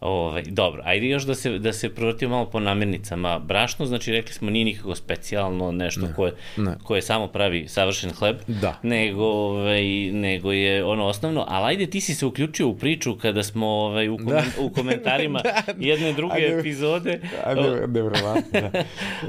Ovaj, 0.00 0.42
dobro, 0.46 0.82
ajde 0.84 1.06
još 1.06 1.22
da 1.22 1.34
se, 1.34 1.58
da 1.58 1.72
se 1.72 1.94
provrtimo 1.94 2.34
malo 2.34 2.50
po 2.50 2.60
namirnicama. 2.60 3.38
Brašno, 3.38 3.86
znači 3.86 4.12
rekli 4.12 4.32
smo, 4.32 4.50
nije 4.50 4.64
nikako 4.64 4.94
specijalno 4.94 5.72
nešto 5.72 6.00
ne, 6.00 6.14
koje, 6.16 6.32
ne. 6.56 6.74
koje 6.84 7.02
samo 7.02 7.26
pravi 7.26 7.68
savršen 7.68 8.10
hleb, 8.12 8.36
da. 8.46 8.78
nego, 8.82 9.24
ovaj, 9.24 9.84
nego 10.12 10.52
je 10.52 10.84
ono 10.84 11.06
osnovno, 11.06 11.44
ali 11.48 11.66
ajde 11.66 11.86
ti 11.86 12.00
si 12.00 12.14
se 12.14 12.26
uključio 12.26 12.68
u 12.68 12.76
priču 12.76 13.16
kada 13.16 13.42
smo 13.42 13.66
ovaj, 13.66 14.08
u, 14.08 14.16
komen, 14.16 14.34
da. 14.34 14.62
u 14.62 14.70
komentarima 14.70 15.40
da. 15.44 15.62
jedne 15.78 16.12
druge 16.12 16.34
ajde, 16.34 16.58
epizode. 16.58 17.20
Ajde, 17.44 17.86
nevrovatno, 17.86 18.60
da. 18.60 18.70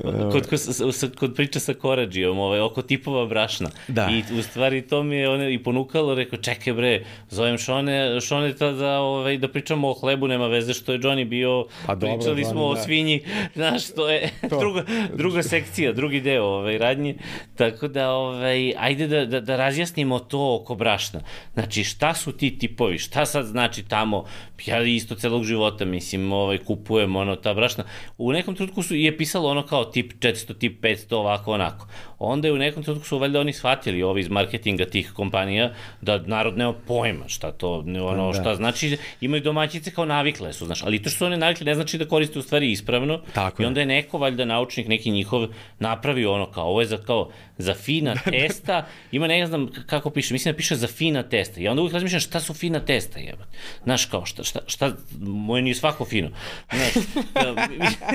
kod, 0.31 0.49
kod, 0.49 1.15
kod 1.19 1.35
priča 1.35 1.59
sa 1.59 1.73
Korađijom, 1.73 2.39
ovaj, 2.39 2.59
oko 2.59 2.81
tipova 2.81 3.25
brašna. 3.25 3.69
Da. 3.87 4.09
I 4.11 4.39
u 4.39 4.41
stvari 4.41 4.81
to 4.81 5.03
mi 5.03 5.15
je 5.15 5.29
one, 5.29 5.53
i 5.53 5.63
ponukalo, 5.63 6.15
rekao, 6.15 6.39
čekaj 6.39 6.73
bre, 6.73 7.03
zovem 7.29 7.57
Šone, 7.57 8.21
Šone 8.21 8.53
da, 8.53 8.99
ovaj, 8.99 9.37
da 9.37 9.47
pričamo 9.47 9.89
o 9.89 9.93
hlebu, 9.93 10.27
nema 10.27 10.47
veze 10.47 10.60
veze 10.61 10.73
što 10.73 10.91
je 10.91 10.99
Johnny 10.99 11.25
bio, 11.25 11.65
pa 11.85 11.95
dobro, 11.95 12.17
pričali 12.17 12.45
smo 12.45 12.61
Johnny, 12.61 12.71
o 12.71 12.75
da. 12.75 12.81
svinji, 12.81 13.21
znaš, 13.59 13.93
to 13.95 14.09
je 14.09 14.29
to. 14.49 14.59
druga, 14.59 14.83
druga 15.15 15.43
sekcija, 15.43 15.93
drugi 15.93 16.21
deo 16.21 16.43
ovaj, 16.43 16.77
radnje, 16.77 17.15
tako 17.55 17.87
da, 17.87 18.11
ovaj, 18.11 18.73
ajde 18.77 19.07
da, 19.07 19.25
da, 19.25 19.39
da 19.39 19.55
razjasnimo 19.55 20.19
to 20.19 20.59
oko 20.61 20.75
brašna. 20.75 21.21
Znači, 21.53 21.83
šta 21.83 22.13
su 22.13 22.31
ti 22.31 22.57
tipovi, 22.57 22.97
šta 22.97 23.25
sad 23.25 23.45
znači 23.45 23.83
tamo, 23.83 24.25
ja 24.65 24.83
isto 24.83 25.15
celog 25.15 25.43
života, 25.43 25.85
mislim, 25.85 26.31
ovaj, 26.31 26.57
kupujem 26.57 27.15
ono, 27.15 27.35
ta 27.35 27.53
brašna. 27.53 27.83
U 28.17 28.31
nekom 28.31 28.55
trenutku 28.55 28.83
su, 28.83 28.95
je 28.95 29.17
pisalo 29.17 29.49
ono 29.49 29.65
kao 29.65 29.85
tip 29.85 30.13
400, 30.19 30.57
tip 30.57 30.83
500, 30.83 31.15
ovako, 31.15 31.53
onako. 31.53 31.87
Onda 32.19 32.47
je 32.47 32.53
u 32.53 32.57
nekom 32.57 32.83
trenutku 32.83 33.07
su 33.07 33.17
valjda 33.17 33.39
oni 33.39 33.53
shvatili, 33.53 34.03
ovi 34.03 34.21
iz 34.21 34.29
marketinga 34.29 34.85
tih 34.85 35.11
kompanija, 35.13 35.73
da 36.01 36.17
narod 36.17 36.57
nema 36.57 36.73
pojma 36.73 37.27
šta 37.27 37.51
to, 37.51 37.83
ono, 38.03 38.31
da. 38.31 38.41
šta 38.41 38.55
znači, 38.55 38.97
imaju 39.21 39.41
domaćice 39.41 39.91
kao 39.91 40.05
navikle 40.05 40.50
su, 40.53 40.65
znaš, 40.65 40.83
ali 40.83 41.03
to 41.03 41.09
što 41.09 41.17
su 41.17 41.25
one 41.25 41.37
navikli 41.37 41.65
ne 41.65 41.75
znači 41.75 41.97
da 41.97 42.07
koriste 42.07 42.39
u 42.39 42.41
stvari 42.41 42.71
ispravno. 42.71 43.21
Tako 43.33 43.63
I 43.63 43.65
onda 43.65 43.79
je 43.79 43.85
neko, 43.85 44.17
valjda 44.17 44.45
naučnik, 44.45 44.87
neki 44.87 45.11
njihov, 45.11 45.47
napravio 45.79 46.33
ono 46.33 46.51
kao, 46.51 46.65
ovo 46.67 46.81
je 46.81 46.87
za, 46.87 46.97
kao, 46.97 47.29
za 47.61 47.73
fina 47.73 48.15
testa, 48.31 48.85
ima 49.11 49.27
ne 49.27 49.47
znam 49.47 49.69
kako 49.85 50.09
piše, 50.09 50.33
mislim 50.33 50.53
da 50.53 50.57
piše 50.57 50.75
za 50.75 50.87
fina 50.87 51.23
testa. 51.23 51.61
I 51.61 51.67
onda 51.67 51.81
uvijek 51.81 51.93
razmišljam 51.93 52.19
šta 52.19 52.39
su 52.39 52.53
fina 52.53 52.79
testa, 52.79 53.19
jeba. 53.19 53.43
Znaš, 53.83 54.05
kao, 54.05 54.25
šta, 54.25 54.43
šta, 54.43 54.59
šta, 54.67 54.93
moje 55.19 55.61
nije 55.61 55.75
svako 55.75 56.05
fino. 56.05 56.29
Znaš, 56.73 57.05
da, 57.33 57.67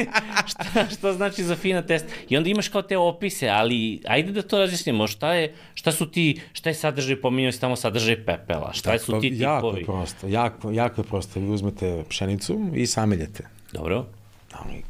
šta, 0.51 0.87
šta 0.91 1.13
znači 1.13 1.45
za 1.45 1.57
fina 1.57 1.83
testa? 1.83 2.09
I 2.29 2.37
onda 2.37 2.51
imaš 2.51 2.69
kao 2.69 2.83
te 2.83 2.97
opise, 2.97 3.49
ali 3.49 4.01
ajde 4.07 4.33
da 4.33 4.43
to 4.43 4.59
razjasnimo, 4.59 5.07
šta 5.07 5.35
je, 5.35 5.55
šta 5.75 5.93
su 5.93 6.11
ti, 6.11 6.41
šta 6.53 6.71
je 6.71 6.75
sadržaj, 6.75 7.21
pominjao 7.21 7.53
si 7.53 7.61
tamo 7.61 7.77
sadržaj 7.77 8.25
pepela, 8.25 8.73
šta 8.73 8.91
Tako, 8.91 9.05
su 9.05 9.21
ti 9.21 9.31
tipovi? 9.31 9.43
Jako 9.43 9.77
je 9.77 9.85
prosto, 9.85 10.29
jako, 10.29 10.71
jako 10.71 11.01
je 11.01 11.05
prosto. 11.05 11.41
Vi 11.41 11.49
uzmete 11.49 12.05
pšenicu 12.09 12.71
i 12.75 12.87
sameljete. 12.87 13.45
Dobro. 13.73 14.07
Ali 14.53 14.83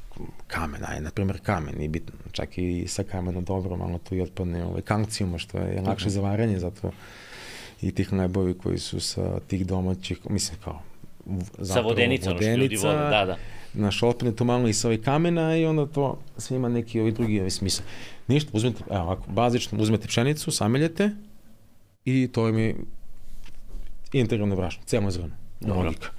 kamen, 0.47 0.83
aj, 0.89 1.01
na 1.01 1.11
primjer 1.11 1.41
kamen, 1.43 1.81
i 1.83 1.89
bitno, 1.89 2.15
čak 2.33 2.59
i 2.59 2.85
sa 2.89 3.03
kamena 3.03 3.41
dobro, 3.41 3.77
malo 3.77 3.99
tu 3.99 4.15
i 4.15 4.21
otpadne 4.21 4.65
ovaj, 4.65 4.83
kalcijuma, 4.83 5.39
što 5.39 5.59
je 5.59 5.83
lakše 5.83 6.11
za 6.11 6.21
varanje, 6.21 6.59
zato 6.59 6.91
i 7.83 7.93
tih 7.93 8.13
najbovi 8.13 8.55
koji 8.55 8.79
su 8.79 9.01
sa 9.01 9.41
tih 9.41 9.67
domaćih, 9.67 10.19
mislim 10.31 10.59
kao 10.65 10.83
sa 11.63 11.81
vodenica, 11.81 12.31
vodenica, 12.31 12.31
ono 12.31 12.39
što 12.41 12.51
ljudi 12.51 12.77
vole, 12.77 12.95
da, 12.95 13.25
da. 13.25 13.37
naš 13.75 14.03
otpadne 14.03 14.37
to 14.37 14.45
malo 14.45 14.69
i 14.69 14.73
sa 14.73 14.89
ovih 14.89 15.01
kamena 15.03 15.57
i 15.57 15.67
onda 15.67 15.87
to 15.87 16.19
sve 16.39 16.57
ima 16.57 16.69
neki 16.69 17.01
ovi 17.01 17.13
drugi 17.13 17.41
ovi 17.41 17.51
smisla. 17.51 17.85
Ništa, 18.29 18.51
uzmete, 18.53 18.85
evo 18.91 19.03
ovako, 19.03 19.31
bazično, 19.31 19.79
uzmete 19.83 20.09
pšenicu, 20.09 20.51
sameljete 20.51 21.11
i 22.05 22.29
to 22.33 22.49
im 22.49 22.59
je 22.59 22.75
integralno 24.13 24.57
brašno, 24.57 24.83
celo 24.87 25.11
zrno. 25.11 25.31
Dobro. 25.61 25.83
Logika. 25.83 26.16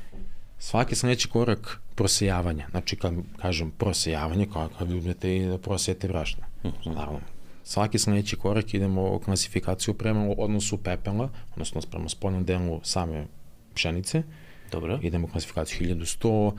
Svaki 0.59 0.95
sledeći 0.95 1.27
korak 1.27 1.79
prosejavanja, 1.95 2.67
znači 2.71 2.95
kad 2.95 3.13
kažem 3.41 3.71
prosejavanje, 3.71 4.47
kao 4.53 4.69
kad 4.79 4.91
uzmete 4.91 5.35
i 5.35 5.45
da 5.45 5.57
prosejete 5.57 6.07
brašno. 6.07 6.43
Naravno, 6.85 7.19
svaki 7.63 7.99
sledeći 7.99 8.35
korak 8.35 8.73
idemo 8.73 9.15
u 9.15 9.19
klasifikaciju 9.19 9.93
prema 9.93 10.33
odnosu 10.37 10.77
pepela, 10.77 11.29
odnosno 11.51 11.81
prema 11.91 12.09
spoljnom 12.09 12.45
delu 12.45 12.79
same 12.83 13.25
pšenice, 13.73 14.23
Dobro. 14.71 14.99
idemo 15.01 15.27
u 15.27 15.31
klasifikaciju 15.31 15.87
1100, 15.87 16.51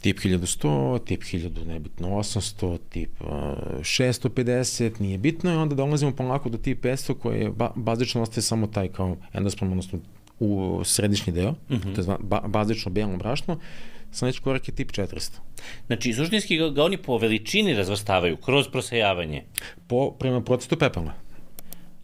tip 0.00 0.18
1100, 0.18 1.04
tip 1.04 1.22
1000, 1.22 1.66
nebitno 1.66 2.08
800, 2.08 2.78
tip 2.88 3.20
uh, 3.20 3.28
650, 3.80 5.00
nije 5.00 5.18
bitno 5.18 5.52
i 5.52 5.56
onda 5.56 5.74
dolazimo 5.74 6.12
polako 6.12 6.48
do 6.48 6.58
tip 6.58 6.84
500 6.84 7.14
koji 7.18 7.40
je 7.40 7.50
ba, 7.50 7.72
bazično 7.76 8.22
ostaje 8.22 8.42
samo 8.42 8.66
taj 8.66 8.88
kao 8.88 9.16
endosperm, 9.32 9.70
odnosno 9.70 9.98
u 10.40 10.80
središnji 10.84 11.32
deo, 11.32 11.50
mm 11.50 11.74
-hmm. 11.74 11.94
to 11.94 12.12
je 12.12 12.16
ba, 12.20 12.40
bazično 12.46 12.90
belo 12.90 13.16
brašno, 13.16 13.58
sledeći 14.12 14.40
korak 14.40 14.68
je 14.68 14.74
tip 14.74 14.92
400. 14.92 15.30
Znači, 15.86 16.12
suštinski 16.12 16.58
ga, 16.70 16.84
oni 16.84 16.96
po 16.96 17.18
veličini 17.18 17.74
razvrstavaju 17.74 18.36
kroz 18.36 18.68
prosejavanje. 18.68 19.44
Po, 19.86 20.10
prema 20.10 20.40
procesu 20.40 20.78
pepela. 20.78 21.24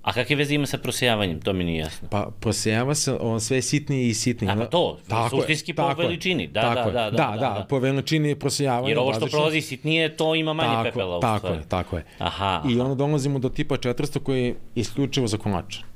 A 0.02 0.12
kakve 0.12 0.36
veze 0.36 0.54
ima 0.54 0.66
sa 0.66 0.78
prosejavanjem? 0.78 1.40
To 1.40 1.52
mi 1.52 1.64
nije 1.64 1.78
jasno. 1.78 2.08
Pa 2.08 2.30
prosejava 2.40 2.94
se 2.94 3.12
on 3.20 3.40
sve 3.40 3.62
sitnije 3.62 4.08
i 4.08 4.14
sitnije. 4.14 4.52
A 4.52 4.56
pa 4.56 4.66
to, 4.66 4.98
suštinski 5.30 5.74
po 5.74 5.82
tako 5.82 6.02
je, 6.02 6.08
veličini. 6.08 6.46
Da, 6.46 6.60
tako 6.60 6.90
da, 6.90 7.04
je. 7.04 7.10
da, 7.10 7.16
da, 7.16 7.30
da, 7.30 7.36
da, 7.36 7.54
da. 7.58 7.66
po 7.68 7.78
veličini 7.78 8.34
prosejavanja. 8.34 8.88
Jer 8.88 8.98
ovo 8.98 9.12
što 9.12 9.20
bazično. 9.20 9.38
prolazi 9.38 9.60
sitnije, 9.60 10.16
to 10.16 10.34
ima 10.34 10.52
manje 10.52 10.72
tako, 10.72 10.84
pepela 10.84 11.20
Tako 11.20 11.38
stvari. 11.38 11.56
je, 11.56 11.68
tako 11.68 11.96
je. 11.96 12.04
Aha, 12.18 12.62
I 12.68 12.80
onda 12.80 12.94
dolazimo 12.94 13.38
do 13.38 13.48
tipa 13.48 13.76
400 13.76 14.18
koji 14.18 14.44
je 14.44 14.54
isključivo 14.74 15.26
za 15.26 15.38
kolače. 15.38 15.89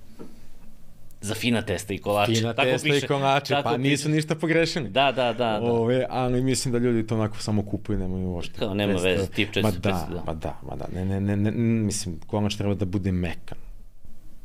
Za 1.24 1.34
fina 1.34 1.62
testa 1.62 1.94
i 1.94 1.98
kolače. 1.98 2.34
Fina 2.34 2.52
Tako 2.54 2.70
testa 2.70 2.88
piše. 2.88 3.04
i 3.04 3.08
kolače, 3.08 3.54
Tako 3.54 3.68
pa 3.68 3.76
piše. 3.76 3.88
nisu 3.88 4.08
ništa 4.08 4.34
pogrešili. 4.34 4.88
Da, 4.88 5.12
da, 5.12 5.32
da. 5.32 5.32
da. 5.32 5.72
Ove, 5.72 6.06
ali 6.10 6.42
mislim 6.42 6.72
da 6.72 6.78
ljudi 6.78 7.06
to 7.06 7.14
onako 7.14 7.38
samo 7.38 7.62
kupuju, 7.62 7.98
nemaju 7.98 8.28
uopšte. 8.28 8.58
Kao 8.58 8.74
nema 8.74 8.92
veze, 8.92 9.26
tip 9.26 9.48
450, 9.54 9.62
Ma 9.62 9.70
da. 9.70 10.08
da, 10.10 10.22
ma 10.26 10.34
da, 10.34 10.60
ma 10.68 10.76
da, 10.76 10.84
ne, 10.94 11.04
ne, 11.04 11.20
ne, 11.20 11.36
ne, 11.36 11.50
mislim, 11.84 12.20
kolač 12.26 12.54
treba 12.54 12.74
da 12.74 12.84
bude 12.84 13.12
mekan, 13.12 13.58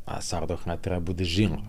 a 0.05 0.21
sardoh 0.21 0.67
ne 0.67 0.77
treba 0.77 0.99
da 0.99 1.05
bude 1.05 1.23
žilav, 1.23 1.59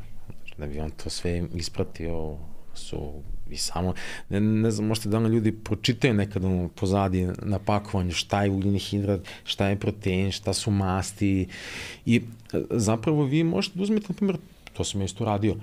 da 0.59 0.66
bi 0.66 0.81
on 0.81 0.90
to 0.90 1.11
sve 1.11 1.42
ispratio, 1.55 2.37
su 2.75 3.12
i 3.51 3.57
samo, 3.57 3.94
ne, 4.29 4.40
ne 4.40 4.70
znam, 4.70 4.88
možete 4.88 5.09
da 5.09 5.18
ljudi 5.18 5.53
pročitaju 5.53 6.14
nekad 6.14 6.44
ono, 6.44 6.68
pozadi 6.68 7.29
na 7.42 7.59
pakovanju 7.59 8.12
šta 8.12 8.42
je 8.42 8.51
ugljeni 8.51 8.79
hidrat, 8.79 9.20
šta 9.44 9.68
je 9.68 9.77
protein, 9.77 10.33
šta 10.33 10.53
su 10.53 10.70
masti 10.70 11.46
i 12.07 12.23
e, 12.53 12.61
zapravo 12.70 13.25
vi 13.25 13.44
možete 13.44 13.79
da 13.79 13.83
uzmete, 13.83 14.07
na 14.09 14.14
primjer, 14.14 14.38
to 14.81 14.85
sam 14.85 15.01
ja 15.01 15.05
isto 15.05 15.25
radio, 15.25 15.57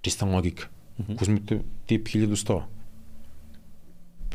čista 0.00 0.26
logika, 0.26 0.66
mm 0.98 1.02
-hmm. 1.02 1.22
uzmete 1.22 1.60
tip 1.86 2.08
1100, 2.08 2.62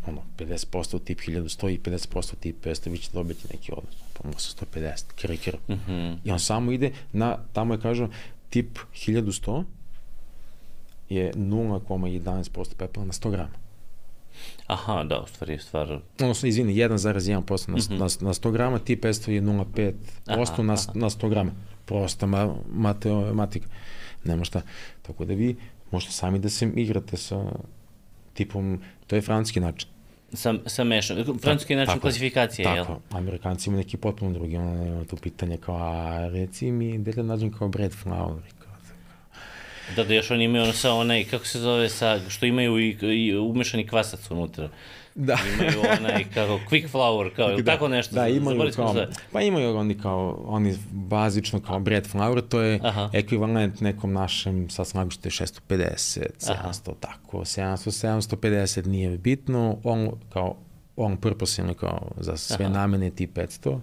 ono, 0.08 0.21
50% 0.38 0.99
tip 1.04 1.19
1100 1.19 1.69
i 1.69 1.80
50% 1.80 2.36
tip 2.39 2.65
500, 2.65 2.89
vi 2.89 2.97
ćete 2.97 3.17
dobiti 3.17 3.47
neki 3.54 3.71
odnos, 3.71 3.95
pa 4.13 4.28
možda 4.28 4.65
150, 4.65 5.04
kira 5.15 5.34
i 5.34 5.38
kira. 5.38 5.58
Mm 5.67 5.73
-hmm. 5.88 6.17
I 6.23 6.32
on 6.32 6.39
samo 6.39 6.71
ide 6.71 6.91
na, 7.13 7.38
tamo 7.54 7.73
je 7.73 7.82
kažem, 7.82 8.12
tip 8.49 8.80
1100 8.93 9.63
je 11.10 11.34
0,11% 11.34 12.76
pepela 12.78 13.06
na 13.06 13.13
100 13.13 13.32
grama. 13.32 13.63
Aha, 14.67 15.04
da, 15.04 15.21
u 15.21 15.28
stvari 15.28 15.54
je 15.54 15.60
stvar... 15.60 15.99
Odnosno, 16.19 16.49
izvini, 16.49 16.73
1,1% 16.73 17.69
na, 17.69 17.76
mm 17.76 17.80
-hmm. 17.80 17.91
na, 17.91 18.28
na 18.28 18.34
100 18.34 18.52
grama, 18.52 18.80
tip 18.80 19.04
500 19.04 19.32
je 19.32 19.41
0,5% 19.41 20.62
na, 20.62 20.76
na 20.93 21.10
100 21.10 21.30
grama. 21.30 21.52
Prosta 21.86 22.26
ma, 22.26 22.56
matematika. 22.71 23.67
Nema 24.23 24.43
šta. 24.43 24.62
Tako 25.01 25.25
da 25.25 25.33
vi 25.33 25.55
možete 25.91 26.12
sami 26.13 26.39
da 26.39 26.49
se 26.49 26.71
igrate 26.75 27.17
sa 27.17 27.45
tipom, 28.33 28.81
to 29.07 29.15
je 29.15 29.21
francuski 29.21 29.59
način. 29.59 29.89
Sa, 30.33 30.53
sa 30.65 30.83
mešan, 30.83 31.23
francuski 31.41 31.75
način 31.75 31.93
tako, 31.93 32.01
klasifikacije, 32.01 32.63
tako, 32.63 32.75
jel? 32.75 32.86
Tako, 32.86 33.01
Amerikanci 33.17 33.69
imaju 33.69 33.83
neki 33.83 33.97
potpuno 33.97 34.31
drugi, 34.31 34.57
ono, 34.57 34.86
ima 34.88 35.05
tu 35.05 35.15
pitanje 35.15 35.57
kao, 35.57 35.75
a 35.75 36.29
reci 36.29 36.71
mi, 36.71 36.97
gde 36.97 37.12
da 37.12 37.23
nađem 37.23 37.51
kao 37.51 37.67
bread 37.67 37.91
flour, 37.91 38.41
kao, 38.59 38.73
Da, 39.95 40.03
da 40.03 40.13
još 40.13 40.31
oni 40.31 40.43
imaju 40.43 40.63
ono 40.63 40.73
sa 40.73 40.93
onaj, 40.93 41.23
kako 41.23 41.45
se 41.45 41.59
zove, 41.59 41.89
sa, 41.89 42.19
što 42.29 42.45
imaju 42.45 42.79
i, 42.79 42.97
i 43.01 43.38
umešani 43.38 43.88
kvasac 43.88 44.31
unutra. 44.31 44.69
Da. 45.15 45.38
imaju 45.60 45.80
onaj, 45.99 46.26
kako, 46.34 46.60
quick 46.69 46.89
flour, 46.89 47.36
kao, 47.36 47.52
ili 47.52 47.63
da, 47.63 47.71
tako 47.71 47.88
nešto. 47.88 48.15
Da, 48.15 48.28
imaju 48.28 48.71
kao, 48.76 48.93
se. 48.93 49.08
pa 49.32 49.41
imaju 49.41 49.78
oni 49.78 49.97
kao, 49.97 50.43
oni 50.45 50.78
bazično 50.91 51.62
kao 51.62 51.80
bread 51.80 52.08
flour, 52.08 52.41
to 52.41 52.62
je 52.62 52.80
Aha. 52.84 53.10
ekvivalent 53.13 53.82
nekom 53.82 54.13
našem, 54.13 54.69
sad 54.69 54.88
sam 54.88 54.99
nagošte 54.99 55.30
650, 55.30 55.60
700, 55.69 56.52
Aha. 56.52 56.71
tako, 56.99 57.38
700, 57.38 58.38
750 58.38 58.88
nije 58.88 59.17
bitno, 59.17 59.78
on 59.84 60.12
kao, 60.34 60.56
on 60.95 61.17
purpose 61.17 61.62
je 61.62 61.73
kao 61.73 62.12
za 62.17 62.38
sve 62.38 62.65
Aha. 62.65 62.73
namene 62.73 63.10
tip 63.10 63.38
500 63.38 63.80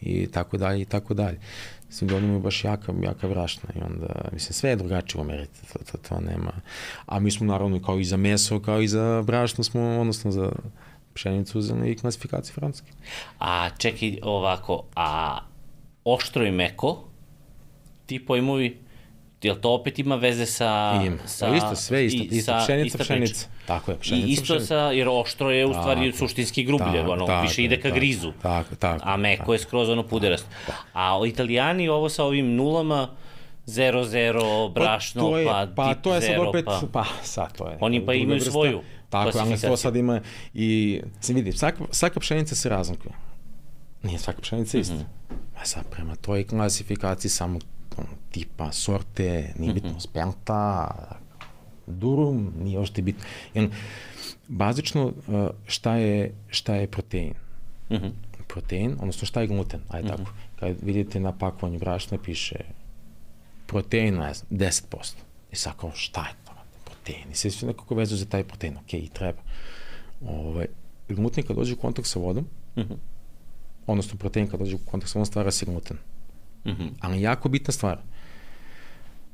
i 0.00 0.26
tako 0.26 0.56
dalje 0.56 0.80
i 0.80 0.84
tako 0.84 1.14
dalje. 1.14 1.38
Mislim 1.96 2.08
da 2.08 2.16
oni 2.16 2.24
imaju 2.24 2.40
baš 2.40 2.64
jaka, 2.64 2.92
jaka 3.02 3.26
vrašna 3.26 3.68
i 3.74 3.78
onda, 3.82 4.28
mislim, 4.32 4.52
sve 4.52 4.70
je 4.70 4.76
drugačije 4.76 5.18
u 5.18 5.24
Americi, 5.24 5.72
to, 5.72 5.78
to, 5.92 5.98
to 6.08 6.20
nema. 6.20 6.52
A 7.06 7.20
mi 7.20 7.30
smo 7.30 7.46
naravno 7.46 7.82
kao 7.82 7.98
i 7.98 8.04
za 8.04 8.16
meso, 8.16 8.60
kao 8.60 8.80
i 8.80 8.88
za 8.88 9.22
brašno 9.22 9.64
smo, 9.64 9.80
odnosno 9.80 10.30
za 10.30 10.52
pšenicu 11.14 11.58
uzeli 11.58 11.90
i 11.90 11.96
klasifikaciju 11.96 12.54
francuske. 12.54 12.92
A 13.40 13.70
čekaj 13.78 14.18
ovako, 14.22 14.82
a 14.96 15.38
oštro 16.04 16.44
i 16.46 16.50
meko, 16.50 17.04
ti 18.06 18.26
pojmovi, 18.26 18.78
jel 19.46 19.56
to 19.56 19.74
opet 19.74 19.98
ima 19.98 20.16
veze 20.16 20.46
sa... 20.46 21.00
Ima. 21.06 21.16
sa 21.26 21.46
Pa 21.48 21.56
isto, 21.56 21.76
sve 21.76 22.06
isto, 22.06 22.22
i 22.22 22.26
isto, 22.26 22.52
sa- 22.52 22.64
pšenica, 22.64 22.86
ista 22.86 23.04
pšenica. 23.04 23.32
priča. 23.34 23.66
Tako 23.66 23.90
je, 23.90 23.98
pšenica, 23.98 24.26
I 24.26 24.30
isto 24.30 24.44
pšenica. 24.44 24.66
sa, 24.66 24.90
jer 24.90 25.08
oštro 25.08 25.50
je 25.50 25.66
u 25.66 25.72
stvari 25.72 26.10
Tako, 26.10 26.18
suštinski 26.18 26.64
grublje, 26.64 27.00
tako, 27.00 27.12
ono, 27.12 27.26
tako, 27.26 27.42
više 27.42 27.64
ide 27.64 27.76
ka 27.76 27.82
tako, 27.82 27.94
grizu. 27.94 28.32
tako, 28.42 28.74
tako, 28.74 29.02
A 29.08 29.16
meko 29.16 29.40
tako. 29.40 29.52
je 29.52 29.58
skroz 29.58 29.88
ono 29.88 30.02
puderast. 30.02 30.46
A 30.92 31.18
o 31.18 31.26
italijani 31.26 31.88
ovo 31.88 32.08
sa 32.08 32.24
ovim 32.24 32.54
nulama, 32.54 33.08
0-0, 33.66 34.72
brašno, 34.72 35.22
pa, 35.22 35.28
to 35.30 35.38
je, 35.38 35.46
pa, 35.46 35.68
pa 35.76 35.94
to 35.94 36.14
je 36.14 36.20
sad 36.20 36.30
zero, 36.30 36.48
opet, 36.48 36.64
pa... 36.64 36.80
pa, 36.92 37.04
sad 37.22 37.56
to 37.56 37.68
je. 37.68 37.78
Oni 37.80 38.06
pa 38.06 38.14
imaju 38.14 38.36
vrsta. 38.36 38.50
svoju 38.50 38.82
Tako, 39.10 39.38
ali 39.38 39.60
to 39.60 39.76
sad 39.76 39.96
ima 39.96 40.20
i, 40.54 41.00
se 41.20 41.32
vidi, 41.32 41.52
svaka, 41.52 41.84
svaka 41.90 42.20
pšenica 42.20 42.54
se 42.54 42.68
razlikuje. 42.68 43.14
Nije 44.02 44.18
svaka 44.18 44.40
pšenica 44.40 44.78
ista. 44.78 44.94
Mm 44.94 44.98
-hmm. 44.98 45.60
A 45.60 45.64
sad 45.64 45.84
prema 45.90 46.16
toj 46.16 46.46
klasifikaciji 46.46 47.30
samo 47.30 47.58
ono, 47.58 47.64
tipa, 48.30 48.72
sorte, 48.72 49.54
nije 49.58 49.74
bitno, 49.74 49.90
mm 49.90 49.94
-hmm. 49.94 50.00
spelta, 50.00 50.88
durum, 51.86 52.52
nije 52.58 52.78
ošte 52.78 53.02
bitno. 53.02 53.24
Jer, 53.54 53.70
bazično, 54.48 55.06
uh, 55.06 55.48
šta 55.66 55.94
je, 55.94 56.34
šta 56.48 56.74
je 56.74 56.86
protein? 56.86 57.34
Mm 57.90 57.94
-hmm. 57.94 58.10
protein, 58.48 58.96
odnosno 59.00 59.26
šta 59.26 59.40
je 59.40 59.46
gluten, 59.46 59.80
ajde 59.88 60.08
mm 60.08 60.10
-hmm. 60.10 60.16
tako. 60.16 60.30
Kad 60.60 60.76
vidite 60.82 61.20
na 61.20 61.32
pakovanju 61.32 61.78
brašna 61.78 62.18
piše 62.18 62.56
protein, 63.66 64.14
ne 64.14 64.34
znam, 64.34 64.50
10%. 64.50 65.14
I 65.52 65.56
sad 65.56 65.76
kao 65.76 65.90
šta 65.94 66.20
je 66.20 66.34
to? 66.44 66.52
Protein. 66.84 67.30
I 67.32 67.34
sve 67.34 67.50
su 67.50 67.66
nekako 67.66 67.94
vezu 67.94 68.16
za 68.16 68.26
taj 68.26 68.44
protein, 68.44 68.76
ok, 68.76 68.94
i 68.94 69.08
treba. 69.08 69.42
Ovaj, 70.26 70.66
gluten 71.08 71.46
kad 71.46 71.56
dođe 71.56 71.74
u 71.74 71.76
kontakt 71.76 72.08
sa 72.08 72.18
vodom, 72.18 72.44
mm 72.76 72.80
-hmm. 72.80 72.96
odnosno 73.86 74.18
protein 74.18 74.48
kad 74.48 74.60
dođe 74.60 74.76
u 74.76 74.78
kontakt 74.78 75.12
sa 75.12 75.18
vodom, 75.18 75.26
stvara 75.26 75.50
se 75.50 75.66
gluten. 75.66 75.96
Mm 75.96 76.15
-hmm. 76.74 76.90
Ali 77.00 77.20
jako 77.20 77.48
bitna 77.48 77.72
stvar. 77.72 77.98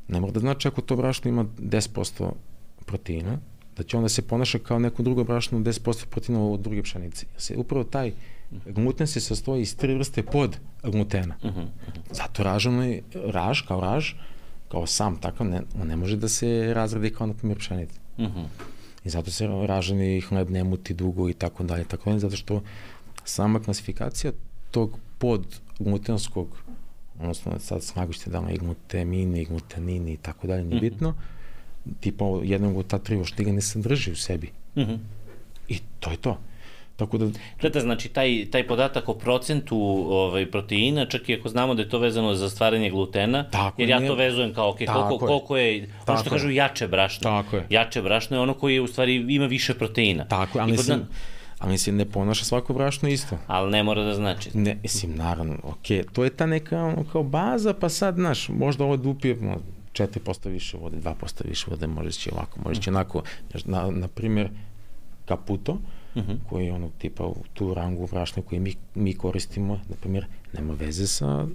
Ne 0.08 0.20
mora 0.20 0.32
da 0.32 0.40
znači 0.40 0.68
ako 0.68 0.80
to 0.80 0.96
brašno 0.96 1.28
ima 1.28 1.44
10% 1.44 2.32
proteina, 2.86 3.38
da 3.76 3.82
će 3.82 3.96
onda 3.96 4.08
se 4.08 4.22
ponaša 4.22 4.58
kao 4.58 4.78
neko 4.78 5.02
drugo 5.02 5.24
brašno 5.24 5.58
10% 5.58 6.06
proteina 6.06 6.44
od 6.44 6.60
druge 6.60 6.82
pšenice. 6.82 7.26
Se, 7.36 7.56
upravo 7.56 7.84
taj 7.84 8.12
gluten 8.66 9.06
se 9.06 9.20
sastoji 9.20 9.62
iz 9.62 9.76
tri 9.76 9.94
vrste 9.94 10.22
pod 10.22 10.56
glutena. 10.82 11.34
Uh 11.42 11.50
-huh. 11.50 11.66
Zato 12.10 12.42
ražano 12.42 12.84
je, 12.84 13.02
raž 13.14 13.60
kao 13.60 13.80
raž, 13.80 14.12
kao 14.68 14.86
sam 14.86 15.16
takav, 15.16 15.46
ne, 15.46 15.62
on 15.80 15.88
ne 15.88 15.96
može 15.96 16.16
da 16.16 16.28
se 16.28 16.74
razredi 16.74 17.10
kao 17.10 17.26
na 17.26 17.34
primjer 17.34 17.58
pšenica. 17.58 18.00
Uh 18.18 18.24
-huh. 18.24 18.44
I 19.04 19.10
zato 19.10 19.30
se 19.30 19.46
ražani 19.46 20.20
hleb 20.20 20.50
ne 20.50 20.64
muti 20.64 20.94
dugo 20.94 21.28
i 21.28 21.34
tako 21.34 21.62
dalje, 21.62 21.84
tako 21.84 22.10
dalje, 22.10 22.20
zato 22.20 22.36
što 22.36 22.62
sama 23.24 23.60
klasifikacija 23.60 24.32
tog 24.70 24.98
pod 25.18 25.60
glutenskog 25.78 26.61
odnosno 27.22 27.52
sad 27.58 27.82
snagušte 27.82 28.30
da 28.30 28.40
li 28.40 28.58
glutemini, 28.58 29.44
glutenini 29.44 30.12
i 30.12 30.16
tako 30.16 30.46
dalje, 30.46 30.64
nije 30.64 30.80
bitno, 30.80 31.14
tipa 32.00 32.24
jednog 32.42 32.76
od 32.76 32.86
ta 32.86 32.98
tri 32.98 33.16
oštiga 33.16 33.52
ne 33.52 33.60
sadrži 33.60 34.12
u 34.12 34.16
sebi. 34.16 34.50
Uh 34.74 34.82
-huh. 34.82 34.98
I 35.68 35.78
to 36.00 36.10
je 36.10 36.16
to. 36.16 36.38
Tako 36.96 37.18
da... 37.18 37.26
Da, 37.62 37.68
da, 37.68 37.80
znači 37.80 38.08
taj, 38.08 38.46
taj 38.50 38.66
podatak 38.66 39.08
o 39.08 39.14
procentu 39.14 39.78
ovaj, 40.10 40.50
proteina, 40.50 41.06
čak 41.06 41.28
i 41.28 41.34
ako 41.34 41.48
znamo 41.48 41.74
da 41.74 41.82
je 41.82 41.88
to 41.88 41.98
vezano 41.98 42.34
za 42.34 42.50
stvaranje 42.50 42.90
glutena, 42.90 43.44
Tako 43.50 43.82
jer 43.82 43.88
je, 43.88 43.92
ja 43.92 43.98
ne- 44.00 44.06
to 44.06 44.14
vezujem 44.14 44.54
kao, 44.54 44.70
ok, 44.70 44.78
Tako 44.86 45.08
koliko, 45.08 45.24
je. 45.24 45.28
koliko 45.28 45.56
je, 45.56 45.88
ono 46.06 46.18
što 46.18 46.28
je. 46.28 46.30
kažu 46.30 46.50
jače 46.50 46.88
brašno. 46.88 47.22
Tako 47.22 47.56
je. 47.56 47.66
Jače 47.70 48.02
brašno 48.02 48.36
je 48.36 48.40
ono 48.40 48.54
koje 48.54 48.80
u 48.80 48.86
stvari 48.86 49.14
ima 49.28 49.46
više 49.46 49.74
proteina. 49.74 50.24
Tako, 50.24 50.58
I 50.58 50.60
ali 50.60 50.70
kod 50.70 50.78
mislim, 50.78 50.98
nas- 50.98 51.08
ali 51.62 51.72
mislim, 51.72 51.96
ne 51.96 52.04
ponaša 52.04 52.44
svako 52.44 52.74
brašno 52.74 53.08
isto. 53.08 53.38
Ali 53.46 53.70
ne 53.70 53.82
mora 53.82 54.02
da 54.02 54.14
znači. 54.14 54.50
Ne, 54.54 54.78
mislim, 54.82 55.16
naravno, 55.16 55.56
okej, 55.62 56.02
to 56.12 56.24
je 56.24 56.30
ta 56.30 56.46
neka 56.46 56.84
ono, 56.84 57.04
kao 57.12 57.22
baza, 57.22 57.74
pa 57.74 57.88
sad, 57.88 58.14
znaš, 58.14 58.48
možda 58.48 58.84
ovo 58.84 58.96
dupije 58.96 59.36
no, 59.40 59.58
4% 59.92 60.48
više 60.48 60.76
vode, 60.76 60.96
2% 60.96 61.48
više 61.48 61.66
vode, 61.70 61.86
može 61.86 62.12
će 62.12 62.30
ovako, 62.32 62.60
može 62.64 62.80
će 62.80 62.90
onako, 62.90 63.22
znaš, 63.50 63.64
na, 63.64 63.90
na 63.90 64.08
primjer, 64.08 64.50
kaputo, 65.24 65.78
koji 66.48 66.66
je 66.66 66.72
ono 66.72 66.90
tipa 66.98 67.24
u 67.24 67.36
tu 67.54 67.74
rangu 67.74 68.08
brašna 68.10 68.42
koji 68.42 68.60
mi, 68.60 68.74
mi 68.94 69.14
koristimo, 69.14 69.74
na 69.74 69.96
primjer, 70.00 70.26
nema 70.52 70.74
veze 70.74 71.06
sa 71.06 71.46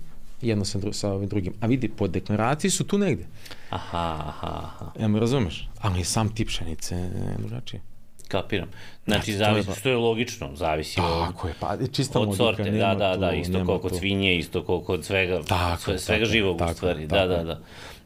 jedno 0.41 0.65
sa, 0.65 0.79
dru, 0.79 0.93
sa 0.93 1.11
ovim 1.13 1.29
drugim. 1.29 1.53
A 1.61 1.67
vidi, 1.67 1.89
po 1.89 2.07
deklaraciji 2.07 2.71
su 2.71 2.83
tu 2.83 2.97
negde. 2.97 3.25
Aha, 3.69 4.23
aha, 4.27 4.61
aha. 4.63 4.91
Ja 4.99 5.07
me 5.07 5.19
razumeš? 5.19 5.69
Ali 5.81 6.03
sam 6.03 6.29
tip 6.29 6.47
pšenice 6.47 6.95
je 6.95 7.35
drugačije. 7.37 7.81
Kapiram. 8.27 8.69
Znači, 9.05 9.33
Znači, 9.33 9.63
zavisi, 9.63 9.79
što 9.79 9.89
je 9.89 9.95
logično, 9.95 10.49
zavisi 10.55 10.99
od, 10.99 11.27
Tako 11.27 11.47
je, 11.47 11.53
pa 11.59 11.77
čista 11.91 12.19
od 12.19 12.37
sorte, 12.37 12.63
da, 12.63 12.69
nema 12.71 12.95
da, 12.95 13.17
da, 13.17 13.31
isto 13.31 13.65
kao 13.65 13.79
kod 13.79 13.97
svinje, 13.97 14.37
isto 14.37 14.63
kao 14.63 14.79
kod 14.79 15.05
svega, 15.05 15.41
Tako 15.47 15.81
sve, 15.81 15.99
svega 15.99 16.23
tako 16.25 16.31
živog 16.33 16.55
u 16.55 16.59
tako 16.59 16.69
je, 16.69 16.75
stvari, 16.75 17.07
da, 17.07 17.15
tako 17.15 17.27
da, 17.27 17.35
je. 17.35 17.43
da. 17.43 17.59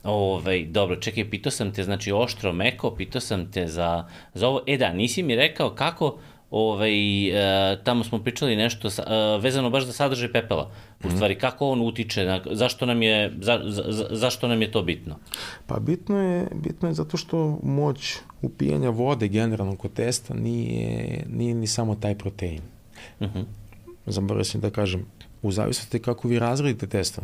Ove, 0.04 0.66
dobro, 0.66 0.96
čekaj, 0.96 1.30
pitao 1.30 1.52
sam 1.52 1.74
te, 1.74 1.84
znači, 1.84 2.12
oštro, 2.12 2.54
meko, 2.54 2.92
pitao 2.96 3.22
sam 3.22 3.52
te 3.52 3.68
za, 3.68 4.06
za 4.34 4.48
ovo, 4.48 4.62
e 4.68 4.78
da, 4.78 4.94
nisi 4.94 5.24
mi 5.24 5.36
rekao 5.36 5.70
kako, 5.70 6.18
ovaj, 6.52 7.28
e, 7.74 7.84
tamo 7.84 8.04
smo 8.04 8.20
pričali 8.20 8.56
nešto 8.56 8.90
sa, 8.90 9.04
e, 9.08 9.42
vezano 9.42 9.70
baš 9.70 9.84
za 9.84 9.94
sadržaj 9.94 10.32
pepela, 10.32 10.72
u 11.04 11.08
Mhm. 11.08 11.16
stvari, 11.16 11.36
kako 11.36 11.70
on 11.70 11.82
utiče, 11.82 12.26
na, 12.26 12.42
zašto, 12.52 12.86
nam 12.86 13.02
je, 13.02 13.34
za, 13.40 13.62
za, 13.66 13.84
za, 13.88 14.08
zašto 14.12 14.48
nam 14.48 14.62
je 14.62 14.72
to 14.72 14.82
bitno? 14.84 15.16
Pa 15.68 15.80
bitno 15.80 16.18
je, 16.20 16.48
bitno 16.56 16.88
je 16.88 16.94
zato 16.94 17.18
što 17.18 17.60
moć 17.64 18.16
upijanja 18.42 18.90
vode 18.90 19.28
generalno 19.28 19.76
kod 19.76 19.94
testa 19.94 20.34
nije, 20.34 21.26
nije 21.30 21.54
ni 21.54 21.68
samo 21.68 21.96
taj 21.96 22.16
protein. 22.16 22.62
Uh 23.20 23.28
-huh. 23.28 23.44
Zaboravio 24.06 24.44
sam 24.44 24.62
da 24.62 24.70
kažem, 24.70 25.06
u 25.42 25.52
zavisnosti 25.52 26.00
kako 26.00 26.28
vi 26.28 26.40
razredite 26.40 26.88
testo, 26.88 27.22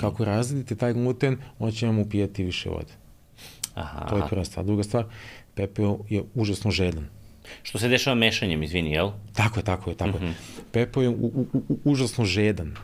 kako 0.00 0.24
razredite 0.24 0.74
taj 0.74 0.92
gluten, 0.92 1.36
on 1.58 1.72
će 1.72 1.86
vam 1.86 1.98
upijati 1.98 2.44
više 2.44 2.68
vode. 2.70 2.92
Aha, 3.74 4.06
To 4.08 4.16
je 4.16 4.22
prva 4.30 4.44
stvar. 4.44 4.66
Druga 4.66 4.82
stvar, 4.82 5.04
pepeo 5.54 5.98
je 6.08 6.22
užasno 6.34 6.70
žedan. 6.70 7.06
Što 7.62 7.78
se 7.78 7.88
dešava 7.88 8.14
mešanjem, 8.14 8.62
izvini, 8.62 8.90
jel? 8.90 9.10
Tako 9.32 9.60
je, 9.60 9.64
tako 9.64 9.90
je, 9.90 9.96
tako 9.96 10.16
Mhm. 10.18 10.26
je. 10.26 10.34
Pepeo 10.72 11.02
je 11.02 11.08
u, 11.08 11.12
u, 11.12 11.46
u, 11.68 11.78
užasno 11.84 12.24
žedan. 12.24 12.74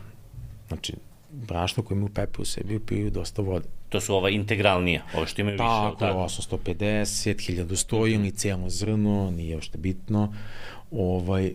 Znači, 0.67 0.93
brašno 1.31 1.83
koje 1.83 1.95
imaju 1.95 2.13
pepeo 2.13 2.41
u 2.41 2.45
sebi 2.45 2.75
upijaju 2.75 3.09
dosta 3.11 3.41
vode. 3.41 3.65
To 3.89 4.01
su 4.01 4.15
ova 4.15 4.29
integralnija, 4.29 5.03
ove 5.15 5.27
što 5.27 5.41
imaju 5.41 5.53
više, 5.55 5.63
jel 5.63 5.91
Tako 5.99 6.05
je, 6.05 6.13
850, 6.13 7.65
1100 7.67 8.13
ili 8.13 8.31
cijelo 8.31 8.69
zrno, 8.69 9.31
nije 9.31 9.55
uopšte 9.55 9.77
bitno. 9.77 10.33
Ovaj, 10.91 11.53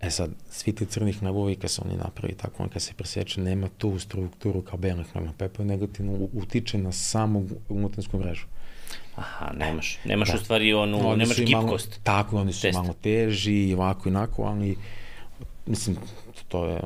e 0.00 0.10
sad, 0.10 0.30
svi 0.50 0.72
ti 0.72 0.86
crni 0.86 1.12
hlevovi 1.12 1.56
kad 1.56 1.70
se 1.70 1.82
oni 1.84 1.96
napravi 1.96 2.34
tako, 2.34 2.62
on 2.62 2.68
kad 2.68 2.82
se 2.82 2.94
preseče, 2.94 3.40
nema 3.40 3.68
tu 3.78 3.98
strukturu 3.98 4.62
kao 4.62 4.78
belih 4.78 5.06
hleba. 5.12 5.32
Pepo 5.38 5.64
negativno 5.64 6.28
utiče 6.32 6.78
na 6.78 6.92
samu 6.92 7.46
glutensku 7.68 8.18
mrežu. 8.18 8.46
Aha, 9.16 9.52
nemaš, 9.54 9.98
nemaš 10.04 10.28
Da. 10.28 10.34
u 10.34 10.38
stvari 10.38 10.72
onu, 10.74 10.98
Oni 11.00 11.16
nemaš 11.18 11.38
i 11.38 11.46
malo- 11.46 11.64
gipkost. 11.64 12.00
Tako, 12.02 12.36
oni 12.36 12.52
su 12.52 12.62
testa. 12.62 12.82
malo 12.82 12.94
teži 12.94 13.64
i 13.64 13.74
ovako 13.74 14.08
i 14.08 14.12
onako, 14.12 14.42
ali 14.42 14.76
mislim, 15.66 15.96
to 16.48 16.64
je 16.64 16.80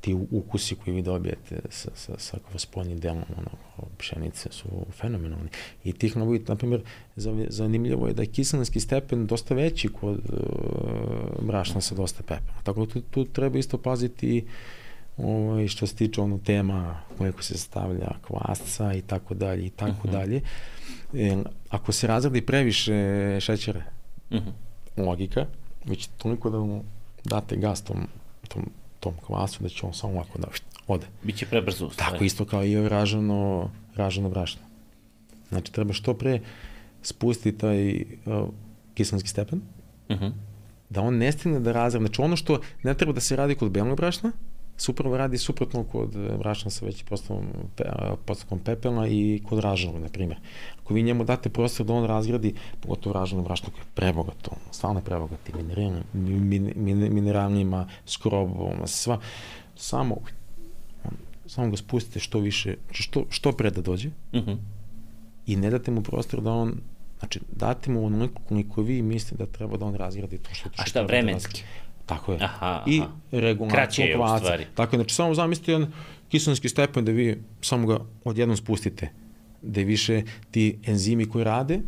ti 0.00 0.16
ukusi 0.30 0.74
koji 0.74 0.94
vi 0.94 1.02
dobijete 1.02 1.60
sa, 1.70 1.88
sa, 1.94 2.12
sa 2.18 2.36
spoljnim 2.56 2.98
delom 2.98 3.22
ono, 3.38 3.48
pšenice 3.98 4.48
su 4.52 4.68
fenomenalni. 4.92 5.48
I 5.84 5.92
tih 5.92 6.16
novi, 6.16 6.44
na 6.48 6.56
primjer, 6.56 6.80
za- 7.16 7.46
zanimljivo 7.48 8.06
je 8.06 8.14
da 8.14 8.22
je 8.22 8.28
kiselinski 8.28 8.80
stepen 8.80 9.26
dosta 9.26 9.54
veći 9.54 9.88
kod 9.90 10.18
uh, 10.18 10.38
brašna 11.42 11.80
sa 11.80 11.94
dosta 11.94 12.22
pepela. 12.22 12.60
Tako 12.62 12.86
da 12.86 12.92
tu, 12.92 13.00
tu 13.02 13.24
treba 13.24 13.58
isto 13.58 13.78
paziti 13.78 14.44
ovaj, 15.18 15.68
što 15.68 15.86
se 15.86 15.94
tiče 15.96 16.20
ono 16.20 16.38
tema 16.38 17.00
koliko 17.18 17.42
se 17.42 17.58
stavlja 17.58 18.10
kvasca 18.22 18.94
i 18.94 19.02
tako 19.02 19.34
dalje 19.34 19.66
i 19.66 19.70
tako 19.70 20.08
dalje. 20.08 20.40
Ako 21.68 21.92
se 21.92 22.06
razradi 22.06 22.46
previše 22.46 22.92
šećera, 23.40 23.82
Uh 24.30 24.40
-huh. 24.40 24.52
logika, 25.06 25.46
vi 25.84 25.96
ćete 25.96 26.12
toliko 26.18 26.50
da 26.50 26.58
mu 26.58 26.84
date 27.24 27.56
gas 27.56 27.82
tom, 27.84 27.96
tom, 28.48 28.62
tom 29.00 29.14
kvasu 29.26 29.62
da 29.62 29.68
će 29.68 29.86
on 29.86 29.94
samo 29.94 30.12
ovako 30.12 30.38
da 30.38 30.48
ode. 30.86 31.06
Biće 31.22 31.46
prebrzo. 31.46 31.90
Tako 31.96 32.24
isto 32.24 32.44
kao 32.44 32.64
i 32.64 32.76
ovo 32.76 32.88
ražano, 32.88 33.70
ražano 33.94 34.30
brašno. 34.30 34.62
Znači 35.48 35.72
treba 35.72 35.92
što 35.92 36.14
pre 36.14 36.40
spustiti 37.02 37.58
taj 37.58 37.96
uh, 37.96 38.48
kiselinski 38.94 39.28
stepen, 39.28 39.60
Uh 40.08 40.16
-huh. 40.16 40.32
da 40.90 41.00
on 41.00 41.16
ne 41.16 41.32
stigne 41.32 41.60
da 41.60 41.72
razradi. 41.72 42.06
Znači 42.06 42.22
ono 42.22 42.36
što 42.36 42.60
ne 42.82 42.94
treba 42.94 43.12
da 43.12 43.20
se 43.20 43.36
radi 43.36 43.54
kod 43.54 43.70
belog 43.70 43.96
brašna, 43.96 44.32
upravo 44.88 45.16
radi 45.16 45.38
suprotno 45.38 45.84
kod 45.84 46.16
brašna 46.38 46.70
sa 46.70 46.86
većim 46.86 47.06
postavom, 47.06 47.46
postavom 48.24 48.64
pepela 48.64 49.06
i 49.08 49.42
kod 49.48 49.58
raženog, 49.58 50.02
na 50.02 50.08
primjer. 50.08 50.38
Ako 50.82 50.94
vi 50.94 51.02
njemu 51.02 51.24
date 51.24 51.48
prostor 51.48 51.86
da 51.86 51.92
on 51.92 52.04
razgradi, 52.04 52.54
pogotovo 52.80 53.12
raženo 53.12 53.42
brašno 53.42 53.68
koje 53.70 53.80
je 53.80 53.94
prebogato, 53.94 54.50
stvarno 54.70 55.00
je 55.00 55.04
prebogato 55.04 55.52
i 55.52 55.62
mineralnim, 55.62 56.02
min, 56.12 56.72
min, 56.76 57.14
mineralnima, 57.14 57.88
skrobom, 58.06 58.72
sva, 58.86 59.20
samo, 59.76 60.16
on, 61.04 61.12
samo 61.46 61.70
ga 61.70 61.76
spustite 61.76 62.20
što 62.20 62.38
više, 62.38 62.76
što, 62.90 63.24
što 63.30 63.52
pre 63.52 63.70
da 63.70 63.82
dođe 63.82 64.08
Uh 64.08 64.40
-huh. 64.40 64.56
i 65.46 65.56
ne 65.56 65.70
date 65.70 65.90
mu 65.90 66.02
prostor 66.02 66.40
da 66.40 66.52
on 66.52 66.80
Znači, 67.18 67.40
date 67.56 67.90
mu 67.90 68.06
onoliko 68.06 68.42
koliko 68.48 68.82
vi 68.82 69.02
mislite 69.02 69.44
da 69.44 69.52
treba 69.52 69.76
da 69.76 69.86
on 69.86 69.94
razgradi 69.94 70.38
to 70.38 70.54
što, 70.54 70.68
što 70.72 70.82
A 70.82 70.86
šta, 70.86 71.00
da 71.00 71.06
vremenski? 71.06 71.62
razgradi. 71.62 71.83
Tako 72.06 72.32
je. 72.32 72.38
Aha, 72.42 72.82
I 72.86 73.00
aha. 73.00 73.10
regulacija 73.30 73.84
Kraće 73.84 74.02
je 74.02 74.18
u 74.18 74.38
stvari. 74.38 74.66
Tako 74.74 74.96
je, 74.96 74.98
znači 74.98 75.14
samo 75.14 75.34
zamislite 75.34 75.72
jedan 75.72 75.92
kiselinski 76.28 76.68
stepen 76.68 77.04
da 77.04 77.12
vi 77.12 77.42
samo 77.60 77.86
ga 77.86 77.98
odjednom 78.24 78.56
spustite, 78.56 79.10
da 79.62 79.80
više 79.80 80.22
ti 80.50 80.78
enzimi 80.86 81.26
koji 81.26 81.44
rade, 81.44 81.80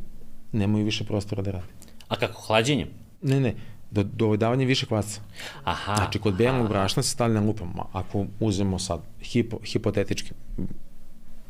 nemaju 0.53 0.85
više 0.85 1.05
prostora 1.05 1.43
da 1.43 1.51
rade. 1.51 1.73
A 2.09 2.17
kako, 2.17 2.43
hlađenjem? 2.43 2.89
Ne, 3.23 3.41
ne, 3.41 3.55
do, 3.91 4.03
dovodavanje 4.03 4.65
više 4.65 4.87
kvaca. 4.87 5.21
Aha. 5.65 5.97
Znači, 5.97 6.19
kod 6.19 6.35
belog 6.35 6.69
brašna 6.69 7.03
se 7.03 7.11
stavlja 7.11 7.41
na 7.41 7.47
lupama. 7.47 7.85
Ako 7.93 8.27
uzmemo 8.41 8.79
sad, 8.79 9.01
hipo, 9.23 9.59
hipotetički, 9.65 10.31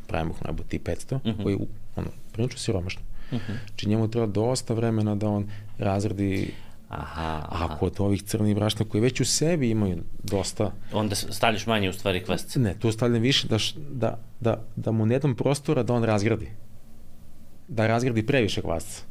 pravimo 0.06 0.34
hlebu 0.42 0.62
ti 0.62 0.78
500, 0.78 1.14
uh 1.14 1.20
-huh. 1.22 1.42
koji 1.42 1.52
je, 1.52 1.58
ono, 1.96 2.08
prilično 2.32 2.58
siromašno. 2.58 3.02
Uh 3.32 3.38
-huh. 3.38 3.56
Znači, 3.66 3.88
njemu 3.88 4.10
treba 4.10 4.26
dosta 4.26 4.74
vremena 4.74 5.14
da 5.14 5.28
on 5.28 5.48
razradi 5.78 6.52
Aha, 6.88 7.46
aha. 7.48 7.64
A 7.74 7.78
kod 7.78 7.94
ovih 7.98 8.22
crnih 8.22 8.54
brašna 8.54 8.86
koji 8.88 9.00
već 9.00 9.20
u 9.20 9.24
sebi 9.24 9.70
imaju 9.70 9.98
dosta, 10.22 10.72
Onda 10.92 11.14
stavljaš 11.14 11.66
manje 11.66 11.88
u 11.90 11.92
stvari 11.92 12.24
kvasca. 12.24 12.60
ne, 12.60 12.74
tu 12.78 12.92
stavljam 12.92 13.22
više 13.22 13.48
da, 13.48 13.58
da, 13.90 14.18
da, 14.40 14.62
da 14.76 14.92
mu 14.92 15.06
ne 15.06 15.18
dam 15.18 15.34
prostora 15.34 15.82
da 15.82 15.94
on 15.94 16.04
razgradi. 16.04 16.48
Da 17.68 17.86
razgradi 17.86 18.26
previše 18.26 18.62
kvasca. 18.62 19.02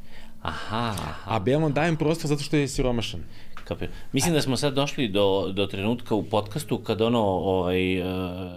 Aha, 0.42 0.78
aha. 0.90 1.14
A 1.26 1.40
belom 1.40 1.74
dajem 1.74 1.96
prostor 1.96 2.28
zato 2.30 2.44
što 2.44 2.58
je 2.58 2.68
siromašan. 2.68 3.20
Kapir. 3.66 3.90
Mislim 4.12 4.34
da 4.34 4.42
smo 4.42 4.58
sad 4.58 4.74
došli 4.74 5.08
do, 5.08 5.24
do 5.50 5.66
trenutka 5.66 6.16
u 6.16 6.24
podcastu 6.24 6.78
kad 6.78 7.02
ono, 7.02 7.20
ovaj, 7.22 8.00
uh, 8.00 8.06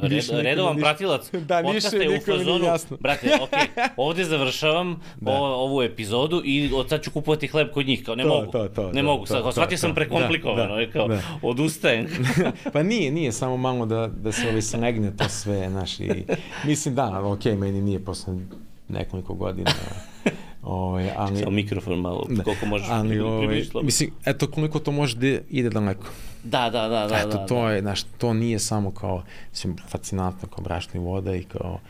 red, 0.02 0.12
redovan 0.32 0.74
ništa- 0.74 0.84
pratilac 0.84 1.30
Da, 1.48 1.62
podcasta 1.62 1.96
je 1.96 2.08
u 2.10 2.20
fazonu, 2.22 2.64
jasno. 2.64 2.96
brate, 2.96 3.30
ok, 3.42 3.50
ovde 3.96 4.24
završavam 4.24 5.00
Da. 5.16 5.32
o, 5.32 5.36
ovu 5.36 5.82
epizodu 5.82 6.42
i 6.44 6.70
od 6.74 6.88
sad 6.88 7.02
ću 7.02 7.10
kupovati 7.10 7.48
hleb 7.48 7.68
kod 7.70 7.86
njih, 7.86 8.04
kao 8.04 8.14
ne 8.14 8.22
To, 8.22 8.28
mogu, 8.30 8.52
to, 8.52 8.68
to, 8.68 8.86
ne 8.86 8.92
to, 8.94 9.02
mogu, 9.02 9.20
to, 9.20 9.26
sad, 9.26 9.42
to, 9.42 9.52
shvatio 9.52 9.76
to. 9.76 9.80
sam 9.80 9.94
prekomplikovano, 9.94 10.76
Da, 10.76 10.86
da, 10.86 10.92
kao, 10.92 11.08
da. 11.08 11.20
odustajem. 11.42 12.06
pa 12.72 12.82
nije, 12.82 13.10
nije, 13.10 13.32
samo 13.32 13.56
malo 13.56 13.86
da, 13.86 14.06
da 14.08 14.32
se 14.32 14.48
ovaj 14.48 14.62
slegne 14.62 15.16
to 15.16 15.28
sve, 15.28 15.68
znaš, 15.70 16.00
i 16.00 16.24
mislim 16.64 16.94
da, 16.94 17.22
ok, 17.24 17.44
meni 17.46 17.80
nije 17.80 18.00
posle 18.00 18.34
nekoliko 18.88 19.34
godina, 19.34 19.70
ovaj, 20.68 21.10
ali... 21.16 21.38
Samo 21.38 21.50
mikrofon 21.50 22.00
malo, 22.00 22.26
Da, 22.30 22.42
koliko 22.42 22.66
možeš 22.66 22.88
ali, 22.90 23.20
ovaj, 23.20 23.64
mislim, 23.82 24.10
eto 24.24 24.50
koliko 24.50 24.78
to 24.78 24.92
može 24.92 25.16
da 25.16 25.26
ide 25.50 25.70
daleko. 25.70 26.06
Da, 26.44 26.70
da, 26.70 26.88
da, 26.88 27.06
da. 27.06 27.16
Eto, 27.18 27.28
da, 27.28 27.46
to 27.46 27.62
da. 27.62 27.70
je, 27.70 27.80
znaš, 27.80 28.02
to 28.02 28.34
nije 28.34 28.58
samo 28.58 28.90
kao, 28.90 29.22
mislim, 29.50 29.76
fascinantno 29.88 30.48
kao 30.48 30.64
brašna 30.64 31.00
i 31.00 31.04
voda 31.04 31.34
i 31.34 31.44
kao, 31.44 31.80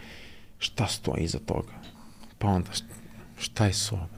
šta 0.59 0.87
stoji 0.87 1.25
iza 1.25 1.39
toga? 1.39 1.73
Pa 2.39 2.49
onda, 2.49 2.73
šta, 2.73 2.87
šta 3.39 3.67
je 3.67 3.73
soba? 3.73 4.18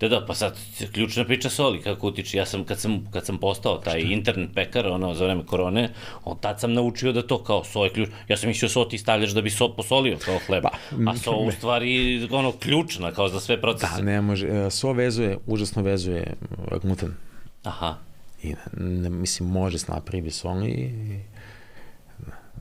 Da, 0.00 0.08
da, 0.08 0.26
pa 0.26 0.34
sad, 0.34 0.58
ključna 0.92 1.24
priča 1.24 1.50
soli, 1.50 1.82
kako 1.82 2.08
utiče. 2.08 2.38
Ja 2.38 2.46
sam, 2.46 2.64
kad 2.64 2.80
sam, 2.80 3.06
kad 3.12 3.26
sam 3.26 3.38
postao 3.38 3.78
taj 3.78 4.00
internet 4.00 4.50
pekar, 4.54 4.86
ono, 4.86 5.14
za 5.14 5.24
vreme 5.24 5.46
korone, 5.46 5.90
on 6.24 6.36
tad 6.40 6.60
sam 6.60 6.72
naučio 6.72 7.12
da 7.12 7.22
to 7.22 7.44
kao 7.44 7.64
so 7.64 7.84
je 7.84 7.90
ključ. 7.90 8.08
Ja 8.28 8.36
sam 8.36 8.48
mislio 8.48 8.68
so 8.68 8.84
ti 8.84 8.98
stavljaš 8.98 9.30
da 9.30 9.40
bi 9.40 9.50
so 9.50 9.68
posolio 9.68 10.18
kao 10.24 10.38
hleb. 10.46 10.62
Pa, 10.62 10.70
a 11.10 11.16
so 11.16 11.36
u 11.36 11.50
stvari, 11.50 12.28
ono, 12.30 12.52
ključna, 12.52 13.12
kao 13.12 13.28
za 13.28 13.40
sve 13.40 13.60
procese. 13.60 13.96
Da, 13.96 14.02
ne 14.02 14.20
može, 14.20 14.48
e, 14.48 14.70
so 14.70 14.92
vezuje, 14.92 15.38
užasno 15.46 15.82
vezuje 15.82 16.34
gluten. 16.82 17.14
Aha. 17.62 17.94
I, 18.42 18.54
ne, 18.76 19.10
mislim, 19.10 19.48
može 19.48 19.78
napravi 19.88 20.30
soli 20.30 20.70
i 20.70 21.20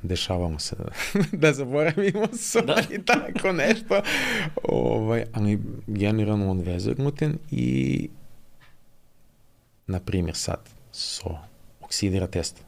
dešavamo 0.01 0.59
se 0.59 0.75
da, 1.31 1.53
zaboravimo 1.53 2.27
sol 2.37 2.65
da. 2.65 2.83
i 2.91 3.01
tako 3.05 3.51
nešto. 3.51 4.01
Ovaj, 4.63 5.23
ali 5.33 5.59
generalno 5.87 6.51
on 6.51 6.59
vezuje 6.59 6.95
gluten 6.95 7.37
i 7.51 8.09
na 9.87 9.99
primjer 9.99 10.35
sad 10.35 10.69
so 10.91 11.37
oksidira 11.81 12.27
testo. 12.27 12.61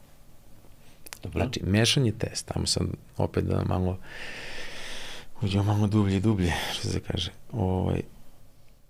Dobro. 1.22 1.40
Znači, 1.40 1.60
mešanje 1.64 2.12
testa, 2.12 2.54
tamo 2.54 2.66
sad 2.66 2.86
opet 3.16 3.44
da 3.44 3.64
malo 3.64 3.98
uđemo 5.42 5.64
malo 5.64 5.86
dublje 5.86 6.16
i 6.16 6.20
dublje, 6.20 6.52
što 6.72 6.88
se 6.88 7.00
kaže. 7.00 7.30
Ovaj, 7.52 8.02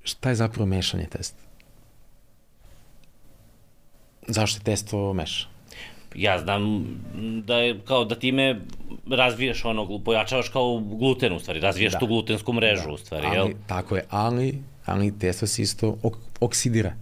šta 0.02 0.28
je 0.28 0.34
zapravo 0.34 0.66
mešanje 0.66 1.06
testa? 1.06 1.38
Zašto 4.28 4.60
je 4.60 4.64
testo 4.64 5.12
meša? 5.12 5.51
Ja 6.14 6.38
znam 6.38 6.84
da 7.46 7.56
je 7.56 7.80
kao 7.84 8.04
da 8.04 8.14
time 8.14 8.60
razvijaš 9.10 9.64
ono, 9.64 9.98
pojačavaš 10.04 10.48
kao 10.48 10.78
gluten 10.78 11.32
u 11.32 11.38
stvari, 11.38 11.60
razvijaš 11.60 11.92
da. 11.92 11.98
tu 11.98 12.06
glutensku 12.06 12.52
mrežu 12.52 12.86
da. 12.86 12.92
u 12.92 12.96
stvari, 12.96 13.26
ali, 13.26 13.36
jel? 13.36 13.48
Tako 13.66 13.96
je, 13.96 14.04
ali, 14.10 14.62
ali 14.84 15.18
testo 15.18 15.46
se 15.46 15.62
isto 15.62 15.96
ok, 16.02 16.16
oksidira. 16.40 16.94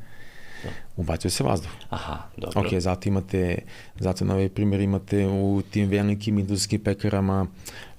Da. 0.64 0.70
Ubacuje 0.96 1.30
se 1.30 1.44
vazduh. 1.44 1.70
Aha, 1.90 2.18
dobro. 2.36 2.60
Ok, 2.60 2.66
zato 2.78 3.08
imate, 3.08 3.58
zato 3.98 4.24
na 4.24 4.34
ovaj 4.34 4.48
primjer 4.48 4.80
imate 4.80 5.26
u 5.26 5.62
tim 5.70 5.88
velikim 5.88 6.38
industrijskim 6.38 6.84
pekarama, 6.84 7.46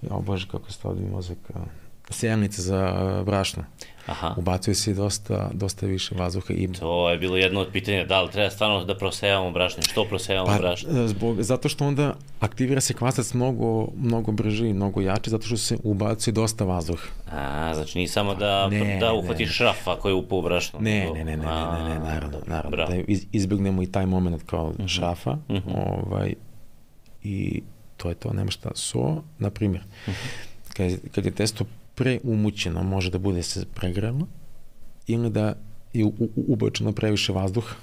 o 0.09 0.21
bože 0.21 0.47
kako 0.51 0.71
se 0.71 0.81
to 0.81 0.87
ovdje 0.87 1.09
mozak, 1.09 1.37
sejalnice 2.09 2.61
za 2.61 3.23
brašno. 3.25 3.63
Aha. 4.05 4.35
ubacuje 4.37 4.75
se 4.75 4.93
dosta, 4.93 5.49
dosta 5.53 5.85
više 5.85 6.15
vazduha. 6.15 6.53
I... 6.53 6.67
To 6.67 7.09
je 7.09 7.17
bilo 7.17 7.37
jedno 7.37 7.59
od 7.59 7.67
pitanja, 7.71 8.05
da 8.05 8.21
li 8.21 8.31
treba 8.31 8.49
stvarno 8.49 8.85
da 8.85 8.97
prosejavamo 8.97 9.51
brašno, 9.51 9.83
što 9.83 10.05
prosejavamo 10.05 10.51
pa, 10.51 10.61
brašno? 10.61 11.07
Zbog, 11.07 11.41
zato 11.41 11.69
što 11.69 11.87
onda 11.87 12.15
aktivira 12.39 12.81
se 12.81 12.93
kvasac 12.93 13.33
mnogo, 13.33 13.87
mnogo 13.97 14.31
brži, 14.31 14.73
mnogo 14.73 15.01
jači, 15.01 15.29
zato 15.29 15.45
što 15.45 15.57
se 15.57 15.77
ubacuje 15.83 16.31
dosta 16.33 16.63
vazduha. 16.63 17.07
A, 17.31 17.71
znači 17.75 17.97
nije 17.97 18.07
samo 18.07 18.35
da, 18.35 18.67
ne, 18.67 18.97
da 18.99 19.13
uhvatiš 19.13 19.49
ne. 19.49 19.53
šraf 19.53 19.87
ako 19.87 20.07
je 20.09 20.13
upao 20.13 20.39
u 20.39 20.41
brašno. 20.41 20.79
Ne, 20.79 21.09
ne, 21.13 21.23
ne, 21.23 21.37
ne, 21.37 21.37
ne, 21.37 21.83
ne, 21.83 21.89
ne, 21.89 21.99
naravno, 21.99 22.37
naravno. 22.47 22.69
Bravo. 22.71 22.91
Da 22.91 22.97
izbjegnemo 23.31 23.83
i 23.83 23.91
taj 23.91 24.05
moment 24.05 24.43
kao 24.43 24.65
uh 24.65 24.73
mhm. 24.73 24.83
-huh. 24.83 24.95
šrafa, 24.95 25.31
uh 25.31 25.55
mhm. 25.55 25.69
-huh. 25.69 26.05
ovaj, 26.05 26.33
i 27.23 27.61
to 27.97 28.09
je 28.09 28.15
to, 28.15 28.33
nema 28.33 28.51
šta. 28.51 28.71
So, 28.75 29.23
na 29.39 29.49
primjer, 29.49 29.81
uh 29.81 30.13
mhm. 30.13 30.17
-huh. 30.17 30.73
kad, 30.77 31.11
kad 31.11 31.25
je 31.25 31.31
testo 31.31 31.65
preumućeno, 31.95 32.83
može 32.83 33.11
da 33.11 33.17
bude 33.17 33.43
se 33.43 33.65
pregrano 33.75 34.27
ili 35.07 35.29
da 35.29 35.55
je 35.93 36.11
ubačeno 36.47 36.91
previše 36.91 37.33
vazduha. 37.33 37.75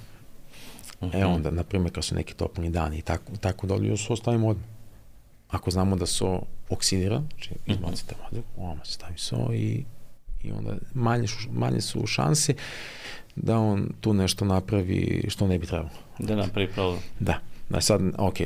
Uh 1.01 1.09
-huh. 1.09 1.21
E 1.21 1.25
onda, 1.25 1.51
na 1.51 1.63
primjer, 1.63 1.93
kad 1.93 2.03
su 2.03 2.15
neki 2.15 2.33
toplni 2.33 2.69
dani 2.69 2.97
i 2.97 3.01
tako, 3.01 3.31
tako 3.41 3.75
li 3.75 3.97
su 3.97 4.13
ostavimo 4.13 4.47
odmah. 4.47 4.65
Ako 5.49 5.71
znamo 5.71 5.95
da 5.95 6.05
su 6.05 6.39
oksidira, 6.69 7.21
znači 7.33 7.51
izbacite 7.65 8.15
uh 8.15 8.21
-huh. 8.21 8.23
vazduh, 8.23 8.43
odmah 8.57 8.85
se 8.85 8.93
stavi 8.93 9.17
so 9.17 9.53
i, 9.53 9.83
i 10.43 10.51
onda 10.51 10.73
manje, 10.93 11.27
manje 11.51 11.81
su 11.81 12.07
šanse 12.07 12.53
da 13.35 13.57
on 13.59 13.89
tu 14.01 14.13
nešto 14.13 14.45
napravi 14.45 15.25
što 15.27 15.47
ne 15.47 15.59
bi 15.59 15.67
trebalo. 15.67 15.89
Da 16.19 16.35
napravi 16.35 16.71
problem. 16.71 16.99
Da. 17.19 17.39
Da 17.69 17.81
sad, 17.81 18.01
ok, 18.17 18.39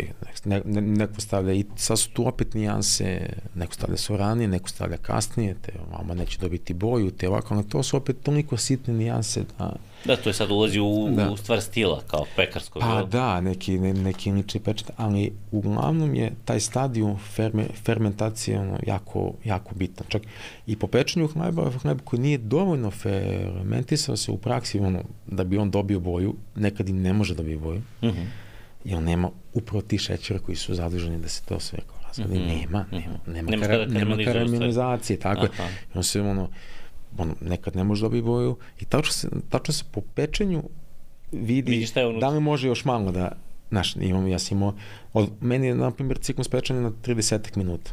ne, 0.45 0.61
ne, 0.65 0.81
neko 0.81 1.21
stavlja 1.21 1.53
i 1.53 1.65
sad 1.75 1.99
su 1.99 2.09
tu 2.09 2.27
opet 2.27 2.53
nijanse, 2.53 3.29
neko 3.55 3.73
stavlja 3.73 3.97
su 3.97 4.17
ranije, 4.17 4.47
neko 4.47 4.69
stavlja 4.69 4.97
kasnije, 4.97 5.55
te 5.61 5.71
vama 5.91 6.13
neće 6.13 6.39
dobiti 6.39 6.73
boju, 6.73 7.11
te 7.11 7.29
ovako, 7.29 7.53
ali 7.53 7.69
to 7.69 7.83
su 7.83 7.97
opet 7.97 8.15
toliko 8.23 8.57
sitne 8.57 8.93
nijanse 8.93 9.43
da... 9.59 9.75
Da, 10.05 10.15
to 10.15 10.29
je 10.29 10.33
sad 10.33 10.51
ulazi 10.51 10.79
u, 10.79 11.09
da. 11.15 11.31
u 11.31 11.37
stvar 11.37 11.61
stila, 11.61 12.01
kao 12.07 12.25
pekarsko. 12.35 12.79
Pa 12.79 12.95
jel? 12.95 13.07
da, 13.07 13.41
neki, 13.41 13.79
ne, 13.79 13.93
neki 13.93 14.31
lični 14.31 14.59
pečet, 14.59 14.91
ali 14.97 15.33
uglavnom 15.51 16.15
je 16.15 16.31
taj 16.45 16.59
stadijum 16.59 17.17
ferme, 17.17 17.65
fermentacije 17.85 18.59
ono, 18.59 18.79
jako, 18.87 19.33
jako 19.43 19.75
bitan. 19.75 20.07
Čak 20.09 20.21
i 20.67 20.75
po 20.75 20.87
pečenju 20.87 21.27
hleba, 21.27 21.71
hleb 21.81 21.99
koji 22.03 22.19
nije 22.19 22.37
dovoljno 22.37 22.91
fermentisao 22.91 24.17
se 24.17 24.31
u 24.31 24.37
praksi, 24.37 24.79
ono, 24.79 25.03
da 25.27 25.43
bi 25.43 25.57
on 25.57 25.71
dobio 25.71 25.99
boju, 25.99 26.35
nekad 26.55 26.89
i 26.89 26.93
ne 26.93 27.13
može 27.13 27.33
da 27.33 27.37
dobije 27.37 27.57
boju. 27.57 27.81
Uh 28.01 28.09
mhm. 28.09 28.17
-huh 28.17 28.42
jer 28.85 29.01
nema 29.01 29.29
upravo 29.53 29.81
ti 29.81 29.97
šećera 29.97 30.39
koji 30.39 30.55
su 30.55 30.75
zaduženi 30.75 31.19
da 31.19 31.29
se 31.29 31.41
to 31.43 31.59
sve 31.59 31.79
kao 31.87 31.97
razvode. 32.07 32.39
Mm 32.39 32.43
-hmm. 32.43 32.59
Nema, 32.59 32.85
nema, 32.91 33.19
nema, 33.27 33.51
nema, 33.51 33.67
kara, 33.67 33.85
nema 33.85 34.15
karamelizacije, 34.25 35.19
tako 35.19 35.47
Aha. 35.53 35.63
je. 35.63 35.69
I 35.69 35.97
on 35.97 36.03
se 36.03 36.21
ono, 36.21 36.49
ono, 37.17 37.35
nekad 37.41 37.75
ne 37.75 37.83
može 37.83 38.01
dobiti 38.01 38.21
boju 38.21 38.57
i 38.79 38.85
tačno 38.85 39.11
se, 39.11 39.29
tačno 39.49 39.73
se 39.73 39.83
po 39.91 40.01
pečenju 40.01 40.63
vidi 41.31 41.87
da 42.19 42.29
li 42.29 42.39
može 42.39 42.67
još 42.67 42.85
malo 42.85 43.11
da, 43.11 43.31
znaš, 43.69 43.95
imam, 43.95 44.27
ja 44.27 44.39
sam 44.39 44.57
imao, 44.57 44.75
od, 45.13 45.29
meni 45.41 45.67
je, 45.67 45.75
na 45.75 45.91
primjer, 45.91 46.17
ciklus 46.17 46.47
pečenja 46.47 46.81
na 46.81 46.91
30 46.91 47.57
minuta 47.57 47.91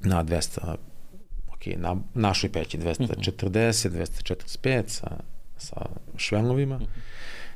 na 0.00 0.24
200, 0.24 0.74
ok, 1.48 1.66
na 1.76 1.96
našoj 2.14 2.52
peći 2.52 2.78
240, 2.78 3.00
mm 3.00 3.06
-hmm. 3.06 4.06
245 4.62 4.82
sa, 4.86 5.16
sa 5.58 5.86
švelovima. 6.16 6.78
Mm 6.78 6.82
-hmm 6.82 7.13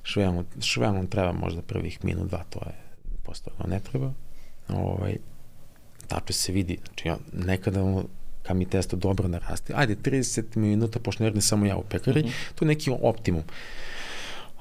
Švenom, 0.08 0.44
švenom 0.60 1.06
treba 1.06 1.32
možda 1.32 1.62
prvih 1.62 2.04
minut, 2.04 2.28
dva, 2.28 2.44
to 2.50 2.58
je 2.58 2.74
postavno 3.22 3.64
ne 3.68 3.80
treba. 3.80 4.12
Ovaj, 4.68 5.16
tačno 6.06 6.32
se 6.32 6.52
vidi, 6.52 6.78
znači 6.86 7.08
ja, 7.08 7.16
nekada 7.32 7.82
ono, 7.82 8.04
kad 8.42 8.56
mi 8.56 8.64
testo 8.64 8.96
dobro 8.96 9.28
naraste, 9.28 9.72
ajde 9.76 9.96
30 9.96 10.56
minuta, 10.56 10.98
pošto 10.98 11.30
ne 11.30 11.40
samo 11.40 11.66
ja 11.66 11.76
u 11.76 11.82
pekari, 11.82 12.22
mm 12.22 12.26
-hmm. 12.26 12.54
to 12.54 12.64
je 12.64 12.68
neki 12.68 12.90
optimum. 13.02 13.42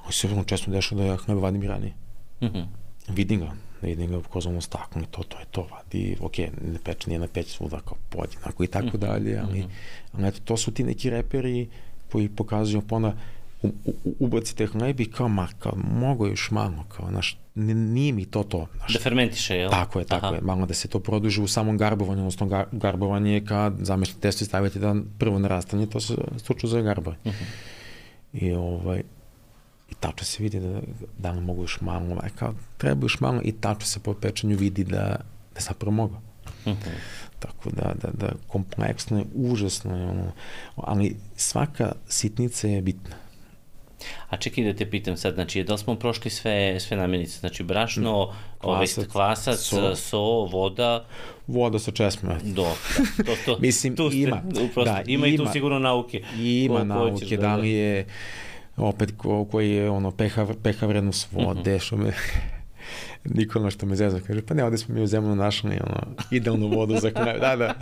Ali 0.03 0.13
se 0.13 0.27
vrlo 0.27 0.43
često 0.43 0.71
dešava 0.71 1.01
da 1.01 1.07
ja 1.07 1.17
hleb 1.17 1.37
vadim 1.37 1.63
i 1.63 1.67
ranije. 1.67 1.93
Mm 2.41 2.45
-hmm. 2.45 2.65
Vidim 3.07 3.39
ga, 3.39 3.51
vidim 3.81 4.11
ga 4.11 4.21
kroz 4.31 4.45
ono 4.45 4.61
staklo 4.61 5.01
to, 5.11 5.23
to 5.23 5.39
je 5.39 5.45
to, 5.51 5.67
vadi, 5.71 6.17
ok, 6.19 6.37
ne 6.37 6.79
peče, 6.83 7.09
nije 7.09 7.19
na 7.19 7.27
peć 7.27 7.55
svuda 7.55 7.79
kao 7.79 7.97
podjednako 8.09 8.63
i 8.63 8.67
tako 8.67 8.87
mm 8.87 8.89
-hmm. 8.89 8.97
dalje, 8.97 9.39
ali, 9.39 9.59
mm 9.59 9.63
-hmm. 9.63 10.17
ali 10.17 10.27
eto, 10.27 10.39
to 10.45 10.57
su 10.57 10.71
ti 10.71 10.83
neki 10.83 11.09
reperi 11.09 11.69
koji 12.11 12.29
pokazuju 12.29 12.81
pa 12.81 12.95
onda, 12.95 13.13
u, 13.61 13.67
u, 13.85 13.93
ubacite 14.19 14.65
hleb 14.65 14.99
i 14.99 15.11
kao, 15.11 15.27
ma, 15.27 15.47
kao, 15.59 15.73
mogu 15.75 16.27
još 16.27 16.51
malo, 16.51 16.85
kao, 16.89 17.09
znaš, 17.09 17.37
nije 17.55 18.13
mi 18.13 18.25
to 18.25 18.43
to. 18.43 18.67
Znaš. 18.75 18.93
Da 18.93 18.99
fermentiše, 18.99 19.55
jel? 19.55 19.69
Tako 19.69 19.99
je, 19.99 20.05
tako 20.05 20.25
Aha. 20.25 20.35
je, 20.35 20.41
malo 20.41 20.65
da 20.65 20.73
se 20.73 20.87
to 20.87 20.99
produži 20.99 21.41
u 21.41 21.47
samom 21.47 21.77
garbovanju, 21.77 22.21
odnosno 22.21 22.47
gar, 22.47 22.65
garbovanje 22.71 23.33
je 23.33 23.45
kad 23.45 23.73
zamešni 23.79 24.21
testo 24.21 24.43
i 24.43 24.47
stavite 24.47 24.79
da 24.79 24.95
prvo 25.19 25.39
narastanje, 25.39 25.85
to 25.85 25.99
se 25.99 26.15
struču 26.37 26.67
za 26.67 26.81
garbovanje. 26.81 27.21
Uh 27.25 27.31
mhm. 27.31 27.43
-huh. 27.43 28.47
I 28.47 28.53
ovaj, 28.53 29.03
i 29.89 29.93
tačno 29.99 30.25
se 30.25 30.43
vidi 30.43 30.59
da, 30.59 30.81
da 31.17 31.31
li 31.31 31.41
mogu 31.41 31.63
još 31.63 31.81
malo, 31.81 32.05
ovaj, 32.05 32.29
kao, 32.35 32.53
treba 32.77 33.05
još 33.05 33.19
malo 33.19 33.41
i 33.43 33.51
tačno 33.51 33.85
se 33.85 33.99
po 33.99 34.13
pečenju 34.13 34.57
vidi 34.57 34.83
da, 34.83 35.19
da 35.55 35.59
zapravo 35.59 35.91
mogu. 35.91 36.15
Uh 36.65 36.73
mhm. 36.73 36.81
-huh. 36.81 36.91
Tako 37.39 37.69
da, 37.69 37.93
da, 38.01 38.09
da 38.13 38.33
kompleksno 38.47 39.17
je, 39.17 39.25
užasno 39.35 39.97
je, 39.97 40.07
ono, 40.07 40.31
ali 40.75 41.15
svaka 41.35 41.91
sitnica 42.07 42.67
je 42.67 42.81
bitna. 42.81 43.15
A 44.29 44.37
čekaj 44.37 44.63
da 44.63 44.73
te 44.73 44.89
pitam 44.89 45.17
sad, 45.17 45.33
znači, 45.33 45.63
da 45.63 45.73
li 45.73 45.79
smo 45.79 45.95
prošli 45.95 46.31
sve, 46.31 46.79
sve 46.79 46.97
namirnice? 46.97 47.39
Znači, 47.39 47.63
brašno, 47.63 48.33
klasac, 48.57 48.97
ovaj, 48.97 49.07
klasac 49.09 49.59
so, 49.59 49.95
so, 49.95 50.19
voda... 50.45 51.05
Voda 51.47 51.79
sa 51.79 51.91
česmom. 51.91 52.33
Do, 52.43 52.63
da, 53.17 53.23
to, 53.23 53.31
to, 53.45 53.57
Mislim, 53.61 53.95
tu 53.95 54.09
ste, 54.09 54.17
ima. 54.17 54.43
Prosto, 54.73 54.83
da, 54.83 55.01
ima, 55.05 55.27
ima 55.27 55.27
i 55.27 55.37
tu 55.37 55.47
sigurno 55.53 55.79
nauke. 55.79 56.23
Ima 56.39 56.79
ko, 56.79 56.83
nauke, 56.83 57.37
da, 57.37 57.41
da 57.41 57.55
li 57.55 57.71
je 57.71 58.05
opet 58.77 59.13
ko, 59.17 59.45
koji 59.45 59.71
je 59.71 59.89
ono 59.89 60.11
pH, 60.11 60.39
pH 60.63 60.81
vrednost 60.81 61.31
vode, 61.31 61.75
uh 61.75 61.81
-huh. 61.81 61.85
što 61.85 61.97
me 61.97 62.13
Nikola 63.33 63.69
što 63.69 63.85
me 63.85 63.95
zezva, 63.95 64.19
kaže, 64.27 64.41
pa 64.41 64.53
ne, 64.53 64.63
ovde 64.63 64.77
smo 64.77 64.95
mi 64.95 65.01
u 65.01 65.07
zemlju 65.07 65.35
našli 65.35 65.69
ono, 65.69 66.01
idealnu 66.31 66.67
vodu 66.67 66.97
za 66.99 67.11
knaju. 67.11 67.39
Da, 67.39 67.55
da. 67.55 67.73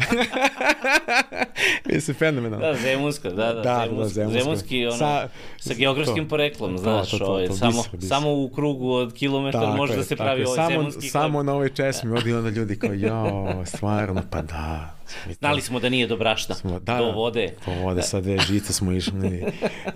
Mislim, 1.94 2.18
fenomenalno. 2.18 2.66
Da, 2.66 2.76
zemunska, 2.76 3.30
da, 3.30 3.54
da, 3.54 3.62
da, 3.62 3.86
zemunski, 3.86 4.04
da 4.04 4.08
zemunska. 4.10 4.44
zemunski 4.44 4.86
ono, 4.86 4.98
sa, 4.98 5.28
sa 5.58 5.74
geografskim 5.74 6.24
to, 6.26 6.30
poreklom, 6.30 6.78
znaš, 6.78 7.12
to, 7.12 7.18
to, 7.18 7.26
to, 7.26 7.32
ovaj, 7.32 7.48
to, 7.48 7.54
to, 7.54 7.58
samo, 7.58 7.72
bisar, 7.72 7.92
bisar. 7.92 8.10
samo 8.10 8.34
u 8.34 8.50
krugu 8.50 8.92
od 8.92 9.14
kilometra 9.14 9.76
može 9.76 9.96
da 9.96 10.04
se 10.04 10.16
pravi 10.16 10.44
ovaj 10.44 10.56
samo, 10.56 10.70
zemunski 10.70 11.10
Samo 11.10 11.44
na 11.44 11.54
ovoj 11.54 11.70
česmi, 11.70 12.12
odi 12.18 12.34
onda 12.34 12.50
ljudi 12.50 12.80
kao, 12.80 12.94
jo, 12.94 13.66
stvarno, 13.66 14.22
pa 14.30 14.42
da, 14.42 14.95
Znali 15.40 15.62
smo 15.62 15.80
da 15.80 15.90
nije 15.90 16.08
do 16.08 16.18
brašna, 16.18 16.56
smo, 16.56 16.80
da, 16.80 16.98
do 16.98 17.12
vode. 17.12 17.54
Do 17.66 17.72
vode, 17.72 18.02
sa 18.02 18.22
dve 18.22 18.38
žice 18.38 18.74
smo 18.74 18.92
išli. 18.92 19.46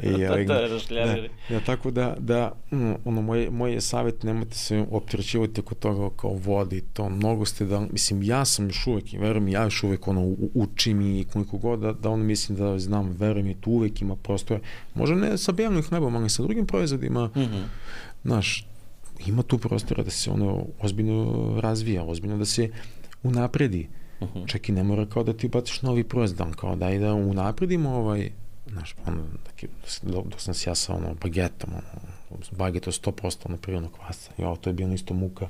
I, 0.03 0.12
to, 0.28 0.34
to 0.47 0.53
je 0.53 0.68
rašljavili. 0.68 1.30
Da, 1.49 1.55
ja, 1.55 1.62
tako 1.66 1.91
da, 1.91 2.16
da 2.20 2.51
ono, 3.05 3.22
moj, 3.22 3.49
moj 3.51 3.82
savjet, 3.82 4.24
nemojte 4.24 4.55
se 4.55 4.86
optrećivati 4.91 5.62
kod 5.62 5.80
toga 5.80 6.16
kao 6.16 6.32
vodi, 6.32 6.82
to 6.93 7.10
mnogo 7.10 7.45
ste 7.45 7.66
da, 7.66 7.80
mislim, 7.91 8.24
ja 8.24 8.45
sam 8.45 8.68
još 8.68 8.88
uvek, 8.88 9.05
verujem, 9.14 9.47
ja 9.47 9.64
još 9.64 9.84
uvek 9.84 10.07
ono, 10.07 10.36
učim 10.53 11.01
i 11.01 11.26
koliko 11.34 11.57
god 11.57 11.80
da, 11.80 11.93
da 11.93 12.10
ono 12.10 12.24
mislim 12.24 12.57
da 12.57 12.80
znam, 12.80 13.16
verujem 13.20 13.47
i 13.49 13.62
tu 13.62 13.72
uvek 13.72 14.01
ima 14.01 14.16
prostore, 14.16 14.60
možda 14.93 15.16
ne 15.16 15.38
sa 15.38 15.51
bijelnim 15.51 15.84
hlebom, 15.84 16.16
ali 16.16 16.30
sa 16.30 16.43
drugim 16.43 16.68
proizvodima, 16.68 17.26
mm 17.26 17.39
-hmm. 17.39 17.64
znaš, 18.24 18.66
ima 19.28 19.43
tu 19.43 19.57
prostora 19.57 20.03
da 20.03 20.12
se 20.12 20.32
ono 20.32 20.66
ozbiljno 20.80 21.55
razvija, 21.62 22.03
ozbiljno 22.03 22.38
da 22.38 22.45
se 22.45 22.70
unapredi. 23.24 23.88
Uh 24.20 24.30
-huh. 24.34 24.47
Čak 24.47 24.70
i 24.70 24.72
ne 24.72 24.84
mora 24.84 25.05
kao 25.05 25.24
da 25.24 25.34
ti 25.34 25.45
ubaciš 25.45 25.82
novi 25.82 26.03
proizvod, 26.03 26.55
kao 26.55 26.76
da 26.76 26.91
i 26.91 26.99
da 26.99 27.13
unapredimo 27.13 27.89
ovaj 27.89 28.30
znaš, 28.72 28.95
ono, 29.07 29.22
dok, 30.03 30.28
dok 30.28 30.41
sam 30.41 30.53
se 30.53 30.70
ja 30.70 30.76
sa 30.76 30.93
ono, 30.93 31.15
bagetom, 31.22 31.70
ono, 32.30 32.41
baget 32.51 32.88
je 32.88 32.93
100% 32.93 33.38
ono 33.45 33.57
prirodnog 33.57 33.91
kvasa, 33.91 34.32
i 34.38 34.43
ovo, 34.43 34.55
to 34.55 34.70
je 34.70 34.74
bilo 34.74 34.93
isto 34.93 35.13
muka, 35.13 35.47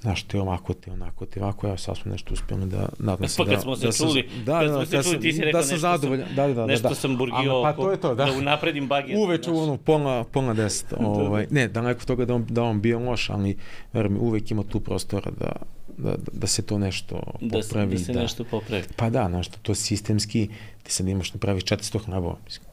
znaš, 0.00 0.22
ti 0.22 0.38
ovako, 0.38 0.74
ti 0.74 0.90
onako, 0.90 1.26
ti 1.26 1.40
ovako, 1.40 1.66
evo 1.66 1.76
sad 1.76 1.96
smo 1.96 2.12
nešto 2.12 2.34
uspjeli 2.34 2.66
da, 2.66 2.88
nadam 2.98 3.28
se 3.28 3.44
da... 3.44 3.50
kad 3.50 3.62
smo 3.62 3.76
se 3.76 3.86
da 3.86 3.92
čuli, 3.92 4.28
da, 4.44 4.60
kad 4.60 4.68
da, 4.68 4.86
smo 4.86 5.02
se 5.02 5.10
čuli, 5.10 5.20
ti 5.20 5.32
si 5.32 5.40
rekao 5.40 5.60
da 5.60 5.66
sam 5.66 5.78
zadovoljan, 5.78 6.28
da, 6.36 6.46
da, 6.46 6.54
da, 6.54 6.66
nešto 6.66 6.88
da. 6.88 6.94
sam 6.94 7.16
burgio, 7.16 7.62
pa 7.62 7.72
to 7.72 7.90
je 7.90 8.00
to, 8.00 8.14
da. 8.14 8.24
da 8.24 8.32
unapredim 8.32 8.88
baget. 8.88 9.16
Uveče 9.18 9.50
u 9.50 9.58
ono, 9.58 9.76
pola, 9.76 10.24
pola 10.24 10.54
deset, 10.54 10.92
ovaj, 11.00 11.46
ne, 11.50 11.68
daleko 11.68 12.04
toga 12.04 12.24
da 12.24 12.34
on, 12.34 12.46
da 12.48 12.62
on 12.62 12.80
bio 12.80 12.98
loš, 12.98 13.30
ali, 13.30 13.56
verujem, 13.92 14.18
uvek 14.20 14.50
ima 14.50 14.62
tu 14.62 14.80
prostora 14.80 15.30
da, 15.30 15.52
da, 15.98 16.14
da 16.32 16.46
se 16.46 16.62
to 16.62 16.78
nešto 16.78 17.22
da, 17.40 17.60
popravi. 17.60 17.96
Da 17.96 18.04
se 18.04 18.12
da. 18.12 18.20
nešto 18.20 18.44
popravi. 18.44 18.82
Pa 18.96 19.10
da, 19.10 19.28
znaš, 19.28 19.48
to 19.48 19.74
sistemski, 19.74 20.48
ti 20.82 20.92
sad 20.92 21.08
imaš 21.08 21.32
da 21.32 21.38
praviš 21.38 21.64
400 21.64 22.04
hlebova, 22.04 22.36
mislim, 22.44 22.68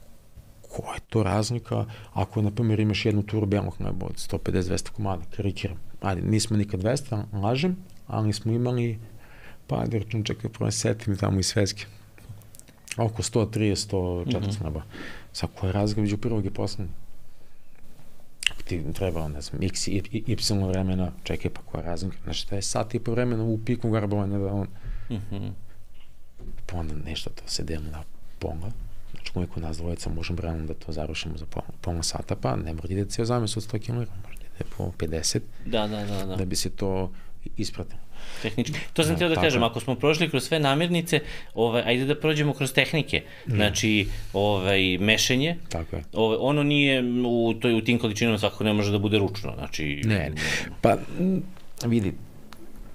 koja 0.69 0.93
je 0.93 0.99
to 1.09 1.23
razlika 1.23 1.86
ako, 2.13 2.41
na 2.41 2.51
primjer, 2.51 2.80
imaš 2.80 3.05
jednu 3.05 3.23
turu 3.23 3.45
belog 3.45 3.76
hleba 3.78 4.05
od 4.05 4.15
150-200 4.15 4.89
komada, 4.89 5.23
karikiram. 5.36 5.78
Ajde, 6.01 6.21
nismo 6.21 6.57
nikad 6.57 6.82
200, 6.82 7.23
lažem, 7.34 7.76
ali 8.07 8.34
smo 8.34 8.51
imali, 8.51 8.99
pa 9.67 9.86
da 9.86 9.97
račun 9.97 10.23
čekaj, 10.23 10.51
prvo 10.51 10.71
setim 10.71 11.17
tamo 11.17 11.39
iz 11.39 11.47
Sveske, 11.47 11.86
oko 12.97 13.23
130, 13.23 13.76
140 13.91 14.26
mm 14.26 14.30
-hmm. 14.30 14.59
hleba. 14.59 14.82
Sad, 15.34 15.49
koja 15.59 15.69
je 15.69 15.73
razlika 15.73 16.01
među 16.01 16.17
prvog 16.17 16.45
i 16.45 16.49
poslednjeg? 16.49 17.05
Ti 18.66 18.84
treba, 18.93 19.28
ne 19.28 19.41
znam, 19.41 19.63
x 19.63 19.88
i 19.88 20.01
y 20.28 20.68
vremena, 20.68 21.11
čekaj, 21.24 21.51
pa 21.51 21.61
koja 21.61 21.84
razlika? 21.84 22.18
Znači, 22.24 22.47
da 22.49 22.55
je 22.55 22.61
sat 22.61 22.95
i 22.95 22.99
po 22.99 23.11
vremena 23.11 23.43
u 23.43 23.59
piku 23.66 23.89
garbovanja 23.89 24.38
da 24.38 24.53
on... 24.53 24.68
Mm 25.09 25.16
-hmm. 25.32 25.51
Pa 26.66 26.78
onda 26.78 26.95
nešto 27.05 27.30
to 27.30 27.43
se 27.47 27.63
deli 27.63 27.86
na 27.91 28.03
pola, 28.39 28.72
znači 29.11 29.32
koliko 29.34 29.59
nas 29.59 29.78
dvojica 29.78 30.09
možemo 30.09 30.41
realno 30.41 30.66
da 30.66 30.74
to 30.74 30.91
završimo 30.91 31.38
za 31.38 31.45
pola, 31.45 31.66
pola 31.82 32.03
sata, 32.03 32.36
pa 32.36 32.55
ne 32.55 32.74
mora 32.74 32.88
da 32.88 32.93
ide 32.93 33.05
cijel 33.05 33.26
zamес 33.26 33.57
od 33.57 33.63
100 33.63 33.86
km, 33.86 33.93
možda 33.93 34.43
ide 34.45 34.70
po 34.78 34.91
50, 34.97 35.39
da, 35.66 35.88
da, 35.88 36.05
da, 36.05 36.26
da. 36.26 36.36
da 36.36 36.45
bi 36.45 36.55
se 36.55 36.70
to 36.70 37.11
ispratilo. 37.57 38.05
Tehnički. 38.41 38.80
To 38.93 39.03
sam 39.03 39.16
htio 39.16 39.30
da, 39.30 39.36
da 39.36 39.41
kažem, 39.41 39.63
ako 39.63 39.80
smo 39.80 39.95
prošli 39.95 40.30
kroz 40.30 40.43
sve 40.43 40.59
namirnice, 40.59 41.20
ovaj, 41.53 41.84
ajde 41.86 42.05
da 42.05 42.20
prođemo 42.20 42.53
kroz 42.53 42.74
tehnike. 42.74 43.24
Znači, 43.45 44.07
ovaj, 44.34 44.97
mešenje. 44.97 45.57
Tako 45.70 45.95
je. 45.95 46.03
Ovaj, 46.13 46.38
ono 46.41 46.63
nije 46.63 47.03
u, 47.28 47.53
to 47.53 47.68
je 47.68 47.76
u 47.76 47.82
tim 47.82 47.99
količinama 47.99 48.38
svakako 48.38 48.63
ne 48.63 48.74
može 48.74 48.91
da 48.91 48.97
bude 48.97 49.18
ručno. 49.18 49.53
Znači, 49.57 50.01
ne, 50.05 50.32
pa 50.82 50.97
vidi, 51.86 52.13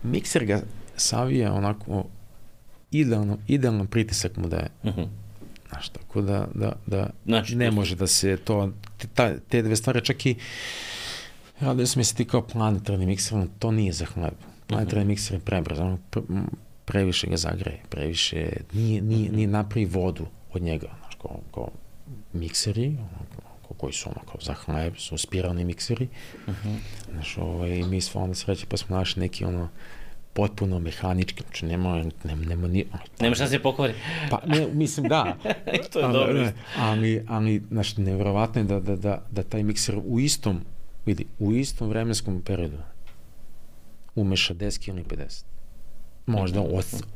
mikser 0.03 0.45
ga 0.45 0.63
savija 0.97 1.53
onako 1.53 2.05
idealno, 2.91 3.39
idealno 3.49 3.85
pritisak 3.85 4.37
mu 4.37 4.49
daje. 4.49 4.69
Uh 4.83 4.95
-huh. 4.95 5.07
Znaš, 5.69 5.89
tako 5.89 6.21
da, 6.21 6.49
da, 6.55 6.73
da 6.87 7.11
znači, 7.27 7.57
ne 7.57 7.71
može 7.71 7.97
da 7.97 8.07
se 8.07 8.37
to, 8.37 8.73
ta, 9.15 9.39
te 9.49 9.63
dve 9.63 9.77
stvari 9.77 10.05
čak 10.05 10.27
i 10.27 10.37
radio 11.61 11.87
sam 11.87 12.05
se 12.05 12.15
ti 12.15 12.25
kao 12.25 12.43
planetarni 12.43 13.07
mikser, 13.07 13.47
to 13.59 13.71
nije 13.71 13.93
za 13.93 14.05
hleb. 14.05 14.35
Uh 14.73 14.79
-huh. 14.79 15.05
mikser 15.05 15.37
je 15.37 15.41
prebrzo, 15.41 15.83
ono, 15.83 15.99
pre, 16.11 16.23
previše 16.85 17.27
ga 17.27 17.37
zagreje, 17.37 17.83
previše, 17.89 18.51
nije, 18.73 19.03
nije, 19.03 19.33
nije 19.33 19.49
napravi 19.49 19.85
vodu 19.85 20.27
od 20.53 20.63
njega, 20.63 20.89
znaš, 21.01 21.15
kao, 21.23 21.41
kao 21.55 21.69
mikseri, 22.33 22.87
ono, 22.87 23.41
koji 23.77 23.93
su 23.93 24.09
ono 24.09 24.21
kao 24.27 24.41
za 24.41 24.55
hleb, 24.55 24.95
su 24.97 25.19
spiralni 25.19 25.65
mikseri. 25.65 26.09
Uh 26.47 26.55
-huh. 26.55 26.77
Znaš, 27.13 27.39
ovaj, 27.39 27.83
mi 27.83 28.01
smo 28.01 28.21
onda 28.21 28.35
sreće 28.35 28.67
pa 28.67 28.77
smo 28.77 28.97
našli 28.97 29.21
neki 29.21 29.45
ono 29.45 29.69
potpuno 30.33 30.79
mehanički, 30.79 31.43
znači 31.43 31.67
nema, 31.67 32.05
nema, 32.25 32.45
nema 32.45 32.69
ni... 32.69 32.87
Nema 33.21 33.35
šta 33.35 33.47
se 33.47 33.59
pokvari. 33.59 33.95
Pa, 34.31 34.41
ne, 34.47 34.67
mislim, 34.73 35.09
da. 35.09 35.37
to 35.93 35.99
je 35.99 36.05
ali, 36.05 36.13
dobro. 36.13 36.33
Ne, 36.33 36.53
ali, 36.77 37.25
ali, 37.29 37.63
znači, 37.71 38.01
nevjerovatno 38.01 38.61
je 38.61 38.65
da, 38.65 38.81
da, 38.81 38.97
da, 38.97 39.23
da 39.31 39.43
taj 39.43 39.63
mikser 39.63 39.99
u 40.05 40.21
istom, 40.21 40.61
vidi, 41.07 41.27
u 41.39 41.53
istom 41.53 41.89
vremenskom 41.89 42.43
periodu 42.43 42.77
umeša 44.21 44.55
10 44.55 44.89
ili 44.89 45.05
50. 45.05 45.45
Možda 46.27 46.65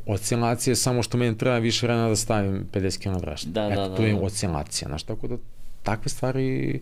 oscilacija, 0.07 0.76
samo 0.76 1.02
što 1.02 1.18
meni 1.18 1.38
treba 1.38 1.59
više 1.59 1.86
vremena 1.86 2.09
da 2.09 2.16
stavim 2.16 2.68
50 2.72 2.98
kg 2.98 3.20
vrašta. 3.22 3.50
Da, 3.50 3.66
Eto, 3.66 3.80
da, 3.80 3.88
da. 3.88 3.96
to 3.96 4.02
je 4.02 4.14
oscilacija, 4.14 4.88
znaš, 4.88 5.02
tako 5.02 5.28
da 5.28 5.36
takve 5.82 6.09
stvari 6.09 6.80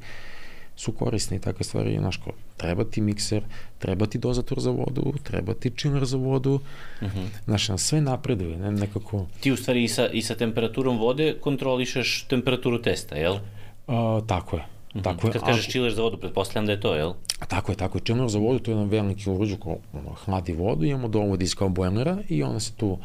su 0.77 0.93
korisne 0.93 1.37
i 1.37 1.41
takve 1.41 1.65
stvari, 1.65 1.99
znaš, 1.99 2.17
ko, 2.17 2.33
treba 2.57 2.85
ti 2.85 3.01
mikser, 3.01 3.43
treba 3.79 4.07
ti 4.07 4.19
dozator 4.19 4.61
za 4.61 4.71
vodu, 4.71 5.13
treba 5.23 5.55
ti 5.55 5.71
chiller 5.71 6.05
za 6.05 6.17
vodu, 6.17 6.55
uh 6.55 7.09
-huh. 7.09 7.27
znaš, 7.45 7.69
na 7.69 7.79
sve 7.79 8.01
napreduje, 8.01 8.57
ne, 8.57 8.73
nekako... 8.73 9.27
Ti 9.41 9.53
u 9.53 9.57
stvari 9.57 9.85
i 9.85 9.89
sa, 9.89 10.09
i 10.09 10.23
sa 10.23 10.35
temperaturom 10.35 10.99
vode 10.99 11.37
kontrolišeš 11.41 12.25
temperaturu 12.29 12.83
testa, 12.83 13.17
jel? 13.17 13.39
A, 13.87 14.21
tako 14.27 14.57
je. 14.57 14.63
-hmm. 14.95 15.03
Tako 15.03 15.27
je. 15.27 15.33
Kad 15.33 15.43
kažeš 15.43 15.69
chiller 15.69 15.95
za 15.95 16.03
vodu, 16.03 16.19
pretpostavljam 16.19 16.67
da 16.67 16.73
je 16.73 16.81
to, 16.81 16.95
jel? 16.95 17.13
A 17.39 17.47
tako 17.47 17.73
je, 17.73 17.77
tako 17.77 17.99
je. 17.99 18.03
Chiller 18.03 18.29
za 18.29 18.39
vodu, 18.39 18.59
to 18.59 18.71
je 18.71 18.75
jedan 18.75 18.89
veliki 18.89 19.31
uređaj 19.31 19.59
ko 19.59 19.77
ono, 19.93 20.11
hladi 20.25 20.53
vodu, 20.53 20.85
imamo 20.85 21.09
dovod 21.09 21.43
iz 21.43 21.55
kao 21.55 21.69
bojlera 21.69 22.19
i 22.29 22.43
onda 22.43 22.61
se 22.61 22.73
tu 22.73 22.99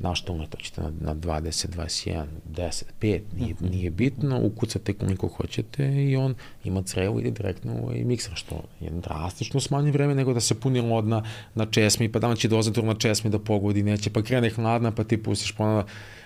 na 0.00 0.14
što 0.14 0.46
to 0.50 0.58
ćete 0.58 0.80
na, 0.80 0.90
na 1.00 1.14
20, 1.14 1.68
21, 1.76 2.24
10, 2.50 2.82
5, 3.00 3.20
nije, 3.38 3.54
-hmm. 3.54 3.70
nije 3.70 3.90
bitno, 3.90 4.40
ukucate 4.42 4.92
koliko 4.92 5.28
hoćete 5.28 6.04
i 6.04 6.16
on 6.16 6.34
ima 6.64 6.82
crevo 6.82 7.20
ide 7.20 7.30
direktno 7.30 7.74
u 7.74 7.84
ovaj 7.84 8.04
mikser, 8.04 8.32
što 8.34 8.62
je 8.80 8.90
drastično 8.90 9.60
smanje 9.60 9.90
vreme 9.90 10.14
nego 10.14 10.34
da 10.34 10.40
se 10.40 10.60
puni 10.60 10.80
lod 10.80 11.06
na, 11.06 11.24
na 11.54 11.66
česmi, 11.66 12.12
pa 12.12 12.18
da 12.18 12.34
će 12.36 12.48
dozator 12.48 12.84
na 12.84 12.94
česmi 12.94 13.30
da 13.30 13.38
pogodi, 13.38 13.82
neće, 13.82 14.10
pa 14.10 14.22
krene 14.22 14.50
hladna, 14.50 14.90
pa 14.90 15.04
ti 15.04 15.22
pustiš 15.22 15.52
ponovno 15.52 15.84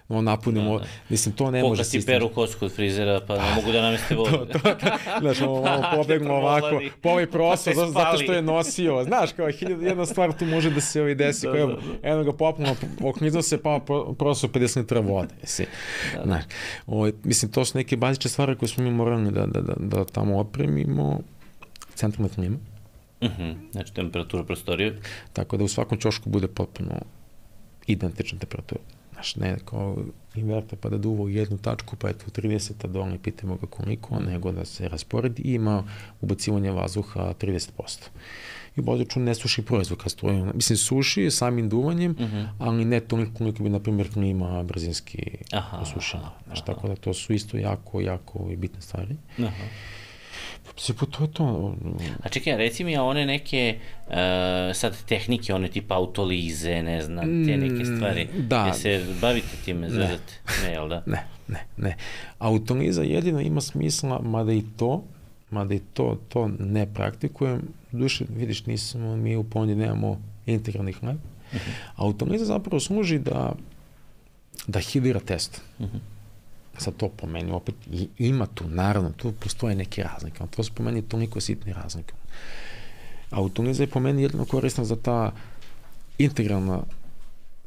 no, 0.09 0.23
napunimo, 0.23 0.79
da, 0.79 0.85
da. 0.85 0.91
mislim, 1.09 1.35
to 1.35 1.51
ne 1.51 1.61
Pokati 1.61 1.71
može 1.71 1.85
sistem. 1.85 2.15
peru 2.15 2.29
kosku 2.29 2.61
kod 2.61 2.73
frizera, 2.73 3.21
pa 3.27 3.37
ne 3.37 3.55
mogu 3.55 3.73
da 3.73 3.83
nameste 3.83 4.15
vodu. 4.15 4.47
to, 4.53 4.59
to, 4.59 4.87
znaš, 5.21 5.41
ovo, 5.41 5.65
pobegnu 5.97 6.35
ovako, 6.35 6.81
po 7.03 7.09
ovaj 7.09 7.31
prostor, 7.31 7.75
zato, 7.75 7.91
zato 7.91 8.19
što 8.19 8.33
je 8.33 8.43
nosio, 8.43 9.05
znaš, 9.05 9.33
kao 9.33 9.51
hiljada, 9.51 9.87
jedna 9.87 10.07
stvar 10.07 10.39
tu 10.39 10.47
može 10.47 10.71
da 10.71 10.81
se 10.81 11.01
ovaj 11.01 11.15
desi, 11.15 11.47
da, 11.47 11.53
kao, 11.53 11.67
da, 11.67 11.75
da. 11.75 12.09
eno 12.09 12.25
ga 12.25 12.33
popnuo, 12.33 12.77
oknizno 13.03 13.43
se, 13.43 13.63
pa 13.63 13.81
prostor 14.19 14.51
50 14.51 14.79
litra 14.79 15.01
vode, 15.01 15.35
jesi, 15.41 15.67
da, 16.13 16.19
da. 16.19 16.25
znaš, 16.25 16.45
ovaj, 16.87 17.13
mislim, 17.25 17.53
to 17.53 17.65
su 17.65 17.79
neke 17.79 17.97
bazične 17.97 18.31
stvari 18.31 18.57
koje 18.57 18.69
smo 18.69 18.85
mi 18.85 18.91
morali 18.91 19.31
da, 19.31 19.47
da, 19.47 19.61
da, 19.61 19.75
da 19.79 20.05
tamo 20.05 20.39
opremimo, 20.39 21.21
centralna 21.95 22.35
klima, 22.35 22.57
Uh 23.21 23.31
mhm, 23.31 23.43
-huh. 23.43 23.55
Znači 23.73 23.95
temperatura 23.95 24.45
prostorije. 24.45 25.01
Tako 25.33 25.57
da 25.57 25.65
u 25.65 25.69
svakom 25.69 25.99
čošku 25.99 26.31
bude 26.31 26.49
potpuno 26.49 26.93
identična 27.87 28.39
temperatura 28.39 28.81
znaš, 29.25 29.37
ne 29.37 29.57
kao 29.65 29.97
inverter 30.35 30.79
pa 30.79 30.89
da 30.89 30.99
duva 30.99 31.23
u 31.23 31.29
jednu 31.29 31.59
tačku, 31.59 31.97
pa 31.97 32.09
eto 32.09 32.27
30, 32.31 32.73
a 32.85 32.87
dole 32.87 33.19
pitamo 33.23 33.57
ga 33.57 33.67
koliko, 33.67 34.21
nego 34.21 34.53
da 34.53 34.65
se 34.65 34.89
rasporedi 34.89 35.43
i 35.43 35.55
ima 35.55 35.85
ubacivanje 36.21 36.71
vazduha 36.71 37.35
30%. 37.41 37.69
I 38.77 38.81
u 38.81 39.21
ne 39.21 39.35
suši 39.35 39.63
proizvod 39.63 39.99
kad 39.99 40.13
stoji, 40.13 40.45
mislim 40.55 40.77
suši 40.77 41.31
samim 41.31 41.69
duvanjem, 41.69 42.11
uh 42.11 42.21
mhm. 42.21 42.37
-huh. 42.37 42.49
ali 42.59 42.85
ne 42.85 43.01
toliko 43.01 43.35
koliko 43.39 43.63
bi, 43.63 43.69
na 43.69 43.81
primjer, 43.81 44.13
klima 44.13 44.63
brzinski 44.63 45.39
osušena. 45.83 46.31
Znaš, 46.47 46.65
tako 46.65 46.89
da 46.89 46.97
to 46.97 47.15
su 47.15 47.33
isto 47.33 47.57
jako, 47.57 48.01
jako 48.01 48.51
bitne 48.57 48.81
stvari. 48.81 49.17
Aha. 49.39 49.65
Mislim, 50.75 50.97
pa 50.97 51.07
to 51.07 51.25
je 51.25 51.33
to. 51.33 51.75
A 52.23 52.29
čekaj, 52.29 52.57
reci 52.57 52.85
mi, 52.85 52.97
a 52.97 53.03
one 53.03 53.27
neke 53.27 53.79
uh, 54.07 54.15
sad 54.75 54.97
tehnike, 55.07 55.55
one 55.55 55.69
tipa 55.69 55.95
autolize, 55.95 56.83
ne 56.83 57.03
znam, 57.03 57.25
te 57.47 57.57
neke 57.57 57.83
mm, 57.85 57.97
stvari. 57.97 58.29
Da. 58.39 58.67
Je 58.67 58.75
se 58.75 59.05
bavite 59.21 59.57
time, 59.65 59.91
zazate? 59.91 60.41
Ne, 60.63 60.73
jel 60.73 60.89
da? 60.89 61.03
Ne, 61.07 61.27
ne, 61.49 61.67
ne. 61.77 61.97
Autoliza 62.39 63.03
jedino 63.03 63.41
ima 63.41 63.61
smisla, 63.61 64.21
mada 64.21 64.53
i 64.53 64.63
to, 64.77 65.05
mada 65.51 65.75
i 65.75 65.81
to, 65.93 66.19
to 66.29 66.49
ne 66.59 66.87
praktikujem. 66.95 67.63
Duše, 67.93 68.25
vidiš, 68.29 68.67
nismo, 68.67 69.17
mi 69.17 69.37
u 69.37 69.45
Pondi 69.45 69.75
nemamo 69.75 70.21
integralnih 70.47 71.01
hleb. 71.01 71.17
Uh. 71.17 71.59
-huh. 71.59 71.71
Autoliza 71.97 72.45
zapravo 72.45 72.81
služi 72.81 73.19
da 73.19 73.55
da 74.67 74.81
hidira 74.81 75.21
test. 75.21 75.61
Uh 75.79 75.87
mhm. 75.87 75.97
-huh 75.97 76.14
sad 76.79 76.97
to 76.97 77.09
po 77.09 77.27
meni 77.27 77.53
opet 77.53 77.75
ima 78.19 78.47
tu, 78.47 78.65
naravno, 78.69 79.13
tu 79.17 79.33
postoje 79.33 79.75
neke 79.75 80.03
razlike, 80.03 80.37
ali 80.41 80.51
to 80.51 80.63
su 80.63 80.73
po 80.73 80.83
meni 80.83 81.03
toliko 81.03 81.41
sitne 81.41 81.73
razlike. 81.73 82.15
Autoliza 83.31 83.83
je 83.83 83.87
po 83.87 84.01
meni 84.01 84.23
jedino 84.23 84.45
korisna 84.45 84.85
za 84.85 84.97
ta 84.97 85.33
integralna 86.19 86.83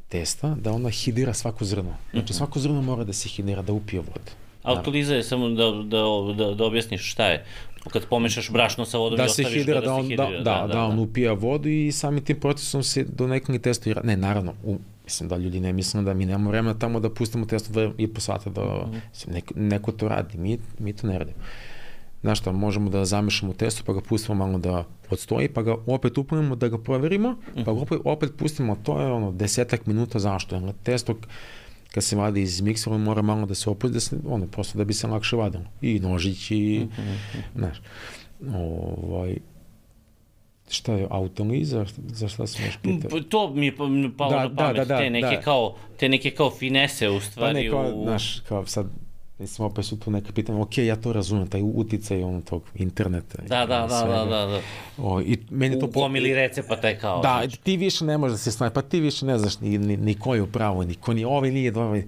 testa, 0.09 0.55
da 0.55 0.71
ona 0.71 0.89
hidira 0.89 1.33
svako 1.33 1.65
zrno. 1.65 1.95
Znači 2.11 2.33
mhm. 2.33 2.37
svako 2.37 2.59
zrno 2.59 2.81
mora 2.81 3.03
da 3.03 3.13
se 3.13 3.29
hidira, 3.29 3.61
da 3.61 3.73
upije 3.73 3.99
vode. 3.99 4.31
Autoliza 4.63 5.15
je 5.15 5.23
samo 5.23 5.49
da, 5.49 5.71
da, 5.71 6.03
da, 6.37 6.53
da 6.53 6.65
objasniš 6.65 7.11
šta 7.11 7.25
je. 7.25 7.45
Kad 7.91 8.05
pomešaš 8.05 8.49
brašno 8.51 8.85
sa 8.85 8.97
vodom 8.97 9.17
da 9.17 9.23
i 9.23 9.25
ostaviš 9.25 9.53
hidira, 9.53 9.79
da, 9.79 9.85
da, 9.85 9.93
on, 9.93 10.03
se 10.03 10.09
hidira. 10.09 10.29
Da, 10.29 10.43
da, 10.43 10.67
da, 10.67 10.73
da, 10.73 10.83
on 10.83 10.99
upija 10.99 11.33
vodu 11.33 11.69
i 11.69 11.91
samim 11.91 12.23
tim 12.23 12.39
procesom 12.39 12.83
se 12.83 13.03
do 13.03 13.27
nekog 13.27 13.61
testa... 13.61 14.01
Ne, 14.03 14.17
naravno, 14.17 14.53
u, 14.63 14.77
Mislim 15.07 15.29
da 15.29 15.37
ljudi 15.37 15.59
ne 15.59 15.73
misle 15.73 16.01
da 16.01 16.13
mi 16.13 16.25
nemamo 16.25 16.49
vremena 16.49 16.79
tamo 16.79 16.99
da 16.99 17.09
pustimo 17.09 17.45
testo 17.45 17.73
dva 17.73 17.91
i 17.97 18.07
po 18.07 18.21
sata 18.21 18.49
da 18.49 18.61
mm 18.61 18.91
-hmm. 18.91 19.31
neko, 19.33 19.53
neko 19.55 19.91
to 19.91 20.07
radi, 20.07 20.37
mi, 20.37 20.59
mi 20.79 20.93
to 20.93 21.07
ne 21.07 21.19
radimo. 21.19 21.37
Znaš 22.21 22.39
šta, 22.39 22.51
možemo 22.51 22.89
da 22.89 23.05
zamešamo 23.05 23.53
testo 23.53 23.83
pa 23.85 23.93
ga 23.93 24.01
pustimo 24.01 24.35
malo 24.35 24.57
da 24.57 24.83
odstoji, 25.09 25.49
pa 25.49 25.61
ga 25.61 25.75
opet 25.85 26.17
upunimo 26.17 26.55
da 26.55 26.67
ga 26.67 26.77
proverimo, 26.77 27.35
pa 27.55 27.73
ga 27.73 27.79
opet, 27.79 27.99
opet 28.03 28.31
pustimo, 28.37 28.75
to 28.83 29.01
je 29.01 29.11
ono 29.11 29.31
desetak 29.31 29.85
minuta 29.85 30.19
zašto, 30.19 30.55
jer 30.55 30.73
testo 30.83 31.15
kad 31.93 32.03
se 32.03 32.15
vadi 32.15 32.41
iz 32.41 32.61
miksera, 32.61 32.95
on 32.95 33.01
mora 33.01 33.21
malo 33.21 33.45
da 33.45 33.55
se 33.55 33.69
opusti, 33.69 33.93
da 33.93 33.99
se, 33.99 34.17
ono, 34.27 34.47
prosto 34.47 34.77
da 34.77 34.83
bi 34.83 34.93
se 34.93 35.07
lakše 35.07 35.35
vadilo. 35.35 35.63
I 35.81 35.99
nožić 35.99 36.51
i, 36.51 36.79
mm 36.83 36.89
-hmm. 37.01 37.41
znaš, 37.55 37.81
ovaj, 38.55 39.37
šta 40.69 40.93
je 40.93 41.07
autoliza, 41.09 41.85
za 42.07 42.27
šta 42.27 42.47
sam 42.47 42.65
još 42.65 42.77
pitao? 42.81 43.19
To 43.19 43.53
mi 43.53 43.65
je 43.65 43.75
palo 44.17 44.29
da, 44.29 44.43
na 44.43 44.55
pamet, 44.55 44.55
da, 44.55 44.73
da, 44.73 44.85
da, 44.85 44.97
te 44.97 45.09
neke 45.09 45.35
da. 45.35 45.41
kao, 45.41 45.75
te 45.97 46.09
neke 46.09 46.31
kao 46.31 46.51
finese 46.51 47.09
u 47.09 47.19
stvari. 47.19 47.53
Pa 47.53 47.59
ne, 47.59 47.69
kao, 47.69 47.93
u... 47.95 48.03
znaš, 48.03 48.39
kao 48.39 48.65
sad, 48.65 48.87
Mislim, 49.39 49.65
opet 49.65 49.85
su 49.85 49.99
tu 49.99 50.11
neka 50.11 50.31
pitanja, 50.33 50.61
ok, 50.61 50.77
ja 50.77 50.95
to 50.95 51.13
razumem, 51.13 51.47
taj 51.47 51.61
uticaj 51.63 52.23
ono 52.23 52.41
tog 52.41 52.63
interneta. 52.75 53.41
Da, 53.47 53.65
da, 53.65 53.87
da, 53.87 54.05
da, 54.07 54.25
da, 54.25 54.45
da. 54.45 54.61
O, 54.97 55.21
i 55.21 55.37
meni 55.49 55.79
to 55.79 55.85
U 55.85 55.89
gomili 55.89 56.33
recepata 56.33 56.87
je 56.87 56.99
kao. 56.99 57.21
Da, 57.21 57.39
znači. 57.41 57.59
ti 57.59 57.77
više 57.77 58.05
ne 58.05 58.17
možeš 58.17 58.33
da 58.33 58.37
se 58.37 58.51
snaći, 58.51 58.73
pa 58.73 58.81
ti 58.81 58.99
više 58.99 59.25
ne 59.25 59.37
znaš 59.37 59.59
ni, 59.59 59.77
ni, 59.77 59.97
ni 59.97 60.19
ko 60.19 60.35
je 60.35 60.41
upravo, 60.41 60.83
ni 60.83 60.95
ko 60.95 61.13
ni 61.13 61.25
ovaj 61.25 61.51
nije 61.51 61.77
ovaj. 61.77 62.03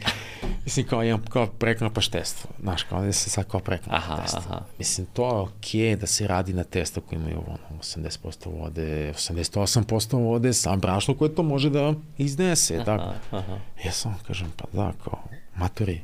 Mislim, 0.65 0.87
kao 0.87 1.03
imam 1.03 1.23
kao 1.29 1.47
prekno 1.47 1.93
paštestvo, 1.93 2.49
znaš, 2.61 2.83
kao 2.83 3.01
da 3.01 3.11
se 3.11 3.29
sad 3.29 3.47
kao 3.47 3.59
prekno 3.59 3.93
aha, 3.95 4.21
testo. 4.21 4.37
Aha. 4.37 4.61
Mislim, 4.77 5.07
to 5.13 5.27
je 5.27 5.33
okay 5.33 5.95
da 5.95 6.07
se 6.07 6.27
radi 6.27 6.53
na 6.53 6.63
testu 6.63 7.01
koji 7.01 7.19
imaju 7.19 7.41
ono, 7.47 7.79
80% 7.81 8.59
vode, 8.59 9.13
88% 9.13 10.17
vode, 10.17 10.53
sam 10.53 10.79
brašno 10.79 11.13
koje 11.13 11.35
to 11.35 11.43
može 11.43 11.69
da 11.69 11.93
iznese, 12.17 12.75
aha, 12.75 12.83
tako. 12.85 13.13
Aha. 13.31 13.57
Ja 13.85 13.91
sam, 13.91 14.17
kažem, 14.27 14.53
pa 14.57 14.65
da, 14.73 14.93
kao, 15.03 15.23
maturi, 15.55 16.01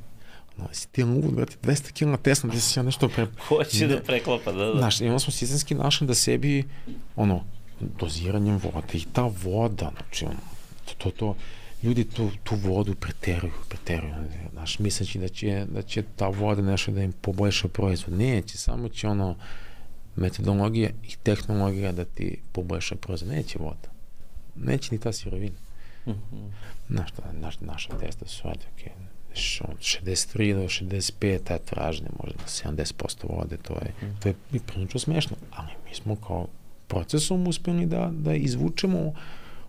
No, 0.58 0.68
si 0.72 0.88
ti 0.88 1.04
lud, 1.04 1.32
brate, 1.32 1.56
200 1.64 1.92
kg 1.92 2.08
na 2.08 2.18
Tesla, 2.18 2.50
da 2.50 2.60
si 2.60 2.80
ja 2.80 2.84
nešto 2.84 3.10
pre... 3.10 3.28
Hoće 3.48 3.88
da 3.88 4.02
preklopa, 4.02 4.52
da, 4.52 4.66
da. 4.66 4.80
Znaš, 4.80 5.02
imamo 5.02 5.20
smo 5.20 5.32
sistemski 5.32 5.76
našli 5.76 6.08
da 6.08 6.14
sebi, 6.14 6.64
ono, 7.16 7.44
doziranjem 8.00 8.58
vode 8.64 8.94
i 8.94 9.06
ta 9.14 9.32
voda, 9.44 9.92
znači, 9.98 10.26
ono, 10.26 10.40
to, 10.86 10.94
to, 10.98 11.12
to, 11.12 11.36
ljudi 11.84 12.04
tu, 12.04 12.30
tu 12.44 12.56
vodu 12.56 12.96
preteruju, 12.96 13.54
preteruju, 13.70 14.14
znaš, 14.52 14.80
misleći 14.80 15.20
da 15.20 15.28
će, 15.28 15.66
da 15.74 15.82
će 15.82 16.04
ta 16.16 16.28
voda 16.28 16.62
nešto 16.62 16.92
da 16.92 17.04
im 17.04 17.12
poboljša 17.12 17.68
proizvod. 17.68 18.18
Neće, 18.18 18.58
samo 18.58 18.90
će 18.90 19.08
ono, 19.08 19.36
metodologija 20.16 20.90
i 21.04 21.16
tehnologija 21.24 21.92
da 21.92 22.06
ti 22.06 22.42
poboljša 22.52 22.96
proizvod. 22.96 23.32
Neće 23.32 23.60
voda. 23.60 23.90
Neće 24.56 24.94
ni 24.94 25.00
ta 25.00 25.14
sirovina. 25.14 25.58
Mm 26.06 26.12
-hmm. 26.12 26.50
Znaš, 26.90 27.10
naš, 27.42 27.60
naša 27.60 27.98
testa 27.98 28.28
su, 28.28 28.48
ajde, 28.48 28.66
okay, 29.36 30.02
63 30.04 30.54
do 30.56 30.62
65, 30.62 31.56
eto, 31.56 31.76
ražne 31.76 32.08
možda 32.24 32.38
na 32.40 32.74
70% 32.74 33.38
vode, 33.38 33.58
to 33.58 33.74
je, 33.74 34.08
mm. 34.08 34.20
to 34.20 34.30
je 34.30 34.36
i 34.54 34.60
prilično 34.60 35.00
smešno, 35.00 35.36
ali 35.52 35.70
mi 35.90 35.96
smo 35.96 36.16
kao 36.16 36.48
procesom 36.88 37.48
uspeli 37.48 37.86
da, 37.86 38.12
da 38.14 38.34
izvučemo 38.34 39.14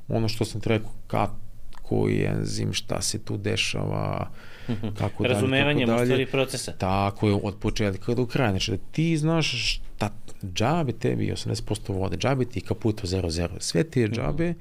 ono 0.08 0.28
što 0.28 0.44
sam 0.44 0.60
ti 0.60 0.68
rekao, 0.68 0.90
kako 1.06 2.08
je 2.08 2.26
enzim, 2.26 2.72
šta 2.72 3.02
se 3.02 3.18
tu 3.18 3.36
dešava, 3.36 4.30
mhm. 4.68 4.88
kako 4.98 5.22
dalje, 5.22 5.34
Razumevanjem 5.34 5.88
kako 5.88 6.04
dalje. 6.04 6.26
procesa. 6.26 6.72
Tako 6.72 7.28
je, 7.28 7.34
od 7.42 7.56
početka 7.60 8.14
do 8.14 8.26
kraja. 8.26 8.50
Znači 8.50 8.70
da 8.70 8.78
ti 8.92 9.16
znaš 9.16 9.72
šta, 9.72 10.10
džabe 10.54 10.92
tebi 10.92 11.32
80% 11.32 11.92
vode, 11.92 12.16
džabe 12.16 12.44
ti 12.44 12.60
kaputo 12.60 13.06
0,0, 13.06 13.48
sve 13.58 13.84
ti 13.84 14.00
je 14.00 14.06
mhm. 14.06 14.14
džabe, 14.14 14.54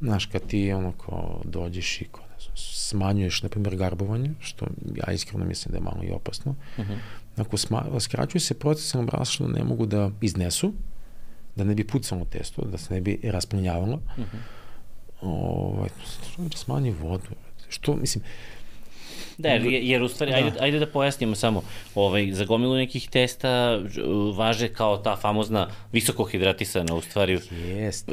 znaš, 0.00 0.26
kad 0.26 0.46
ti 0.46 0.72
ono 0.72 0.92
kao 0.92 1.40
dođeš 1.44 2.00
i 2.00 2.04
kao 2.04 2.29
smanjuješ, 2.54 3.42
na 3.42 3.48
primjer, 3.48 3.76
garbovanje, 3.76 4.30
što 4.40 4.66
ja 4.94 5.12
iskreno 5.12 5.44
mislim 5.44 5.72
da 5.72 5.78
je 5.78 5.84
malo 5.84 6.04
i 6.04 6.10
opasno. 6.10 6.54
Uh 6.76 6.84
mhm. 6.84 6.92
-huh. 6.92 6.98
Ako 7.36 7.56
sma, 7.56 8.00
skraćuje 8.00 8.40
se 8.40 8.54
procesom 8.54 9.06
brašna 9.06 9.46
ne 9.46 9.64
mogu 9.64 9.86
da 9.86 10.10
iznesu, 10.20 10.72
da 11.56 11.64
ne 11.64 11.74
bi 11.74 11.86
pucalo 11.86 12.24
testo, 12.24 12.62
da 12.64 12.78
se 12.78 12.94
ne 12.94 13.00
bi 13.00 13.20
rasplinjavalo, 13.22 13.94
uh 13.94 14.18
mhm. 14.18 14.36
-huh. 14.36 14.40
ovaj, 15.22 15.88
smanji 16.54 16.90
vodu. 16.90 17.28
Što, 17.68 17.96
mislim, 17.96 18.24
Da, 19.40 19.48
jer, 19.48 19.62
jer 19.64 20.02
u 20.02 20.08
stvari, 20.08 20.32
da. 20.32 20.36
ajde, 20.36 20.52
ajde 20.60 20.78
da 20.78 20.86
pojasnimo 20.86 21.34
samo, 21.34 21.62
ovaj, 21.94 22.32
za 22.32 22.44
gomilu 22.44 22.74
nekih 22.74 23.08
testa 23.08 23.80
važe 24.34 24.68
kao 24.68 24.96
ta 24.96 25.16
famozna 25.16 25.68
visoko 25.92 26.24
hidratisana 26.24 26.94
u 26.94 27.00
stvari 27.00 27.38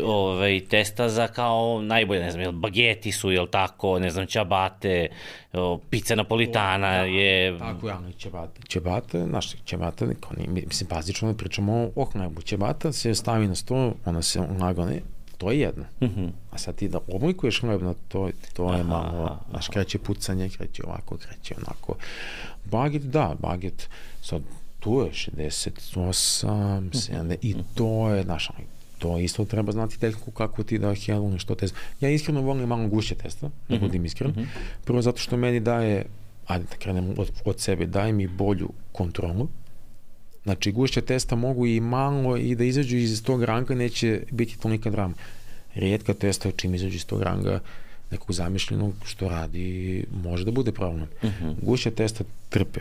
ovaj, 0.03 0.61
testa 0.69 1.09
za 1.09 1.28
kao 1.28 1.82
najbolje, 1.82 2.21
ne 2.21 2.32
znam, 2.32 2.41
jel 2.41 2.51
bageti 2.51 3.11
su, 3.11 3.32
jel 3.32 3.47
tako, 3.47 3.99
ne 3.99 4.09
znam, 4.09 4.25
čabate, 4.25 5.07
o, 5.53 5.80
pizza 5.89 6.15
napolitana 6.15 6.91
da, 6.91 7.03
je... 7.03 7.59
Tako 7.59 7.88
je, 7.88 7.93
ali 7.93 8.13
čabate, 8.13 8.61
čabate, 8.67 9.25
znaš, 9.25 9.55
čabate, 9.65 10.07
mislim, 10.47 10.88
bazično 10.89 11.34
pričamo 11.34 11.89
o 11.95 12.05
hlebu, 12.05 12.41
čabata 12.41 12.91
se 12.91 13.15
stavi 13.15 13.47
na 13.47 13.55
sto, 13.55 13.93
ona 14.05 14.21
se 14.21 14.39
lagane, 14.59 15.01
to 15.38 15.51
je 15.51 15.59
jedno. 15.59 15.83
Mm 16.01 16.05
-hmm. 16.05 16.29
A 16.51 16.57
sad 16.57 16.75
ti 16.75 16.89
da 16.89 16.99
oblikuješ 17.07 17.61
hlebno, 17.61 17.95
to, 18.07 18.29
to 18.53 18.73
je 18.73 18.79
aha, 18.79 18.89
malo, 18.89 19.39
znaš, 19.49 19.67
kreće 19.67 19.99
pucanje, 19.99 20.49
kreće 20.49 20.83
ovako, 20.85 21.17
kreće 21.17 21.55
onako. 21.57 21.95
Baget, 22.65 23.01
da, 23.01 23.35
baget, 23.39 23.89
sad, 24.21 24.41
tu 24.79 25.01
je 25.01 25.11
68, 25.11 26.89
70, 26.91 27.35
i 27.41 27.55
to 27.75 28.09
je, 28.09 28.23
znaš, 28.23 28.49
to 28.99 29.17
isto 29.17 29.45
treba 29.45 29.71
znati 29.71 29.99
tehniku 29.99 30.31
kako 30.31 30.63
ti 30.63 30.77
da 30.77 30.95
heluniš 30.95 31.43
što 31.43 31.55
test. 31.55 31.75
Ja 32.01 32.09
iskreno 32.09 32.41
volim 32.41 32.67
malo 32.67 32.88
gušće 32.88 33.15
testa, 33.15 33.49
da 33.69 33.75
mm 33.75 33.77
-hmm. 33.77 33.81
budim 33.81 34.05
iskren. 34.05 34.31
Mm 34.31 34.39
-hmm. 34.39 34.47
Prvo 34.85 35.01
zato 35.01 35.17
što 35.17 35.38
meni 35.38 35.59
daje, 35.59 36.05
ajde 36.47 36.65
da 36.69 36.75
krenem 36.75 37.13
od, 37.17 37.31
od 37.45 37.59
sebe, 37.59 37.85
daje 37.85 38.13
mi 38.13 38.27
bolju 38.27 38.69
kontrolu, 38.91 39.47
Znači, 40.48 40.72
gušća 40.72 41.02
testa 41.02 41.36
mogu 41.36 41.66
i 41.68 41.80
malo 41.80 42.38
i 42.38 42.56
da 42.56 42.64
izađu 42.64 42.98
iz 42.98 43.24
tog 43.24 43.43
ranga, 43.43 43.76
neće 43.76 44.22
biti 44.32 44.60
tolika 44.60 44.89
drama. 44.89 45.14
Rijetka 45.76 46.14
testa 46.14 46.52
čim 46.52 46.76
izađu 46.76 46.95
iz 46.95 47.06
tog 47.06 47.22
ranga 47.22 47.60
nekog 48.12 48.34
zamišljenog 48.34 48.93
što 49.06 49.30
radi, 49.30 50.06
može 50.24 50.45
da 50.45 50.52
bude 50.52 50.72
problem. 50.72 51.04
Uh 51.04 51.30
mhm. 51.30 51.45
-huh. 51.45 51.56
Gušća 51.62 51.91
testa 51.91 52.24
trpe 52.50 52.80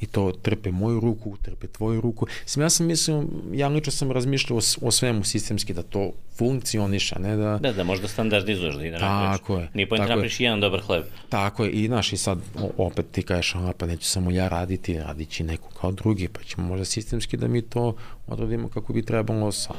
i 0.00 0.06
to 0.06 0.32
trpe 0.42 0.70
moju 0.70 1.00
ruku, 1.00 1.36
trpe 1.42 1.66
tvoju 1.66 2.00
ruku. 2.00 2.26
Mislim, 2.42 2.62
ja 2.62 2.70
sam 2.70 2.86
mislio, 2.86 3.24
ja 3.52 3.68
lično 3.68 3.92
sam 3.92 4.12
razmišljao 4.12 4.58
o, 4.58 4.86
o 4.86 4.90
svemu 4.90 5.24
sistemski, 5.24 5.74
da 5.74 5.82
to 5.82 6.12
funkcioniša, 6.36 7.18
ne 7.18 7.36
da... 7.36 7.58
Da, 7.58 7.72
da 7.72 7.84
možda 7.84 8.08
standardizuješ, 8.08 8.74
da 8.74 8.86
i 8.86 8.90
da 8.90 8.98
Tako 8.98 9.58
je. 9.58 9.70
Nije 9.74 9.88
pojent 9.88 10.08
napriš 10.08 10.40
jedan 10.40 10.60
dobar 10.60 10.80
hleb. 10.80 11.04
Tako 11.28 11.64
je, 11.64 11.70
i 11.70 11.86
znaš, 11.86 12.12
i 12.12 12.16
sad 12.16 12.38
opet 12.76 13.06
ti 13.10 13.22
kažeš, 13.22 13.54
a 13.54 13.72
pa 13.78 13.86
neću 13.86 14.08
samo 14.08 14.30
ja 14.30 14.48
raditi, 14.48 14.98
radit 14.98 15.28
će 15.28 15.44
neko 15.44 15.68
kao 15.80 15.92
drugi, 15.92 16.28
pa 16.28 16.42
ćemo 16.42 16.68
možda 16.68 16.84
sistemski 16.84 17.36
da 17.36 17.48
mi 17.48 17.62
to 17.62 17.96
odradimo 18.26 18.68
kako 18.68 18.92
bi 18.92 19.02
trebalo 19.02 19.52
sa 19.52 19.74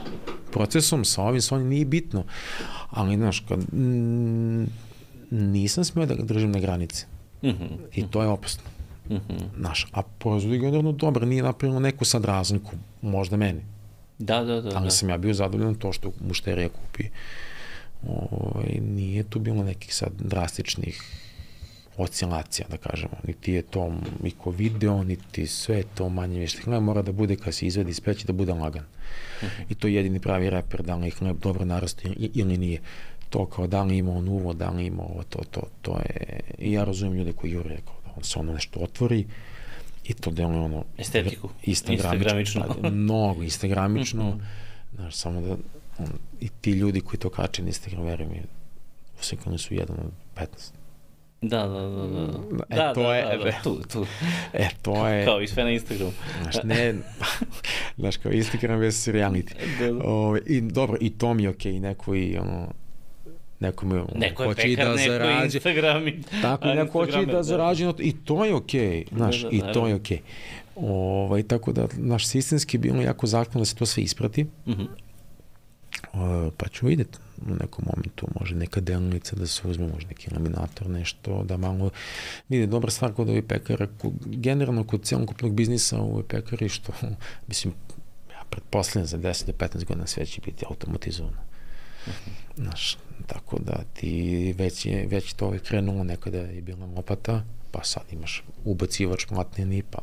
procesom, 0.52 1.06
sa 1.06 1.24
ovim, 1.24 1.42
sa 1.42 1.56
ovim, 1.56 1.68
nije 1.68 1.86
bitno. 1.86 2.24
Ali, 2.90 3.16
znaš, 3.16 3.40
kad, 3.40 3.60
m, 3.74 4.68
nisam 5.32 5.86
smio 5.86 6.06
da 6.06 6.16
držim 6.16 6.52
na 6.52 6.60
granici. 6.60 7.06
Mm 7.44 7.48
-hmm. 7.48 7.78
I 7.96 8.08
to 8.08 8.22
je 8.22 8.28
opasno. 8.28 8.75
Mm 9.10 9.14
-hmm. 9.14 9.42
Naš, 9.58 9.88
a 9.92 10.02
proizvod 10.02 10.54
je 10.54 10.60
generalno 10.60 10.92
dobar, 10.92 11.28
nije 11.28 11.44
napravljeno 11.44 11.80
neku 11.80 12.06
sad 12.06 12.26
razliku, 12.26 12.72
možda 13.02 13.38
meni. 13.38 13.62
Da, 14.20 14.44
da, 14.44 14.62
da. 14.62 14.72
Ali 14.76 14.86
da. 14.86 14.92
sam 14.92 15.10
ja 15.10 15.18
bio 15.18 15.34
zadovoljan 15.34 15.76
to 15.76 15.94
što 15.94 16.12
mušterija 16.28 16.70
kupi. 16.70 17.04
Ovaj, 18.08 18.80
nije 18.82 19.24
tu 19.24 19.40
bilo 19.40 19.64
nekih 19.64 19.96
sad 19.96 20.12
drastičnih 20.20 21.02
oscilacija, 21.98 22.68
da 22.70 22.78
kažemo. 22.78 23.14
Niti 23.28 23.54
je 23.54 23.62
to 23.62 23.94
niko 24.24 24.52
video, 24.52 25.04
niti 25.04 25.48
sve 25.48 25.84
to 25.96 26.10
manje 26.10 26.40
više. 26.40 26.62
Hleb 26.62 26.84
mora 26.84 27.02
da 27.02 27.12
bude 27.12 27.36
kad 27.36 27.54
se 27.54 27.68
izvedi 27.68 27.90
iz 27.90 28.02
peći 28.02 28.28
da 28.28 28.34
bude 28.34 28.54
lagan. 28.54 28.84
Mm 28.84 29.46
-hmm. 29.46 29.66
I 29.70 29.76
to 29.76 29.88
je 29.88 29.94
jedini 29.94 30.20
pravi 30.20 30.50
reper, 30.50 30.84
da 30.84 30.96
li 30.96 31.10
hleb 31.10 31.38
dobro 31.42 31.66
naraste 31.66 32.14
ili 32.18 32.58
nije. 32.58 32.82
To 33.30 33.46
kao 33.46 33.68
da 33.68 33.84
li 33.84 33.98
ima 33.98 34.12
on 34.12 34.28
uvo, 34.28 34.54
da 34.54 34.70
li 34.70 34.86
ima 34.86 35.04
ovo, 35.04 35.24
to, 35.24 35.40
to, 35.52 35.62
to 35.82 35.98
je... 35.98 36.40
I 36.58 36.72
ja 36.72 36.84
razumijem 36.84 37.18
ljude 37.18 37.34
koji 37.34 37.52
jure 37.52 37.78
kao 37.86 38.05
se 38.24 38.40
ono 38.40 38.54
nešto 38.54 38.80
otvori 38.80 39.26
i 40.04 40.14
to 40.14 40.32
deluje 40.32 40.60
ono... 40.60 40.84
Estetiku. 40.98 41.50
Instagramično. 41.64 42.14
Instagramično. 42.14 42.66
Pa, 42.82 42.90
mnogo 42.90 43.44
instagramično. 43.44 44.24
Mm 44.24 44.34
-hmm. 44.34 44.96
Znaš, 44.96 45.16
samo 45.16 45.42
da 45.42 45.56
on, 45.98 46.08
i 46.40 46.50
ti 46.62 46.72
ljudi 46.72 47.02
koji 47.02 47.20
to 47.20 47.30
kače 47.30 47.62
na 47.62 47.68
Instagram, 47.68 48.04
verujem 48.04 48.32
mi, 48.32 48.42
usekani 49.20 49.58
su 49.58 49.74
jedan 49.74 49.98
od 50.00 50.12
15. 50.36 50.46
Da, 51.42 51.68
da, 51.68 51.82
da, 51.82 52.08
da. 52.08 52.66
E, 52.70 52.76
da, 52.76 52.94
to 52.94 53.02
da, 53.04 53.16
je, 53.16 53.38
da, 53.38 53.44
da, 53.44 53.52
tu, 53.64 53.82
tu. 53.92 54.06
E, 54.54 54.70
to 54.82 55.08
je... 55.08 55.26
Kao 55.26 55.42
i 55.42 55.48
sve 55.48 55.64
na 55.64 55.72
Instagramu. 55.72 56.12
Znaš, 56.42 56.56
ne, 56.64 56.96
znaš, 58.00 58.18
kao 58.18 58.32
Instagram 58.32 58.84
je 58.84 58.92
reality. 58.92 59.54
Da, 59.80 59.92
da. 59.92 60.00
O, 60.04 60.38
I 60.46 60.62
dobro, 60.62 60.98
i 61.02 61.10
to 61.10 61.34
mi 61.34 61.44
je 61.44 61.50
okej, 61.50 61.74
okay, 61.74 61.82
neko 61.82 62.16
i 62.16 62.38
ono, 62.38 62.72
nekome 63.60 64.04
neko 64.16 64.44
je 64.44 64.48
hoće 64.48 64.62
pekar, 64.62 64.86
da 64.86 64.98
zarađe. 64.98 65.58
Instagram 65.58 66.08
i, 66.08 66.22
tako, 66.42 66.68
neko 66.68 66.92
hoće 66.92 67.26
da, 67.26 67.32
da 67.32 67.44
zarađe, 67.44 67.94
i 68.00 68.16
to 68.26 68.46
je 68.46 68.54
okej, 68.54 68.82
okay, 68.82 69.16
znaš, 69.16 69.42
da, 69.42 69.50
da, 69.50 69.56
i 69.56 69.62
to 69.74 69.88
je 69.88 69.96
okej. 69.96 70.18
Okay. 70.18 70.22
Ovaj, 70.76 71.44
tako 71.44 71.74
da, 71.74 71.88
naš 71.98 72.28
sistemski 72.28 72.78
bilo 72.78 73.02
jako 73.02 73.28
zahtevno 73.28 73.60
da 73.60 73.66
se 73.66 73.76
to 73.76 73.86
sve 73.86 74.04
isprati. 74.04 74.46
Uh 74.66 74.74
-huh. 74.76 74.88
Uh, 76.14 76.54
pa 76.58 76.68
ću 76.68 76.88
vidjeti 76.88 77.18
u 77.48 77.54
nekom 77.54 77.86
momentu, 77.86 78.28
može 78.40 78.56
neka 78.56 78.82
delnica 78.82 79.36
da 79.36 79.48
se 79.48 79.68
uzme, 79.68 79.88
može 79.88 80.08
neki 80.08 80.34
laminator, 80.34 80.90
nešto, 80.90 81.44
da 81.44 81.58
malo 81.58 81.90
vidi, 82.50 82.68
dobra 82.68 82.92
stvar 82.92 83.14
kod 83.14 83.30
ovih 83.30 83.44
pekara, 83.44 83.88
kod, 83.98 84.14
generalno 84.26 84.84
kod 84.84 85.04
celokupnog 85.04 85.54
biznisa 85.54 86.00
u 86.00 86.12
ovoj 86.12 86.24
pekari, 86.24 86.70
što, 86.70 86.94
mislim, 87.48 87.74
ja 88.32 88.44
pretpostavljam 88.50 89.08
za 89.08 89.18
10 89.18 89.46
do 89.46 89.54
15 89.54 89.86
godina 89.86 90.08
sve 90.08 90.26
će 90.26 90.42
biti 90.46 90.66
automatizovano 90.70 91.38
Znaš, 92.58 92.98
tako 93.28 93.60
da 93.60 93.84
ti 93.94 94.54
već 94.58 94.86
je, 94.86 95.08
već 95.08 95.34
to 95.34 95.54
je 95.54 95.60
krenulo 95.60 96.04
nekada 96.04 96.38
je 96.38 96.62
bila 96.62 96.86
lopata, 96.86 97.44
pa 97.72 97.84
sad 97.84 98.04
imaš 98.12 98.44
ubacivač 98.66 99.26
platneni, 99.26 99.84
pa 99.92 100.00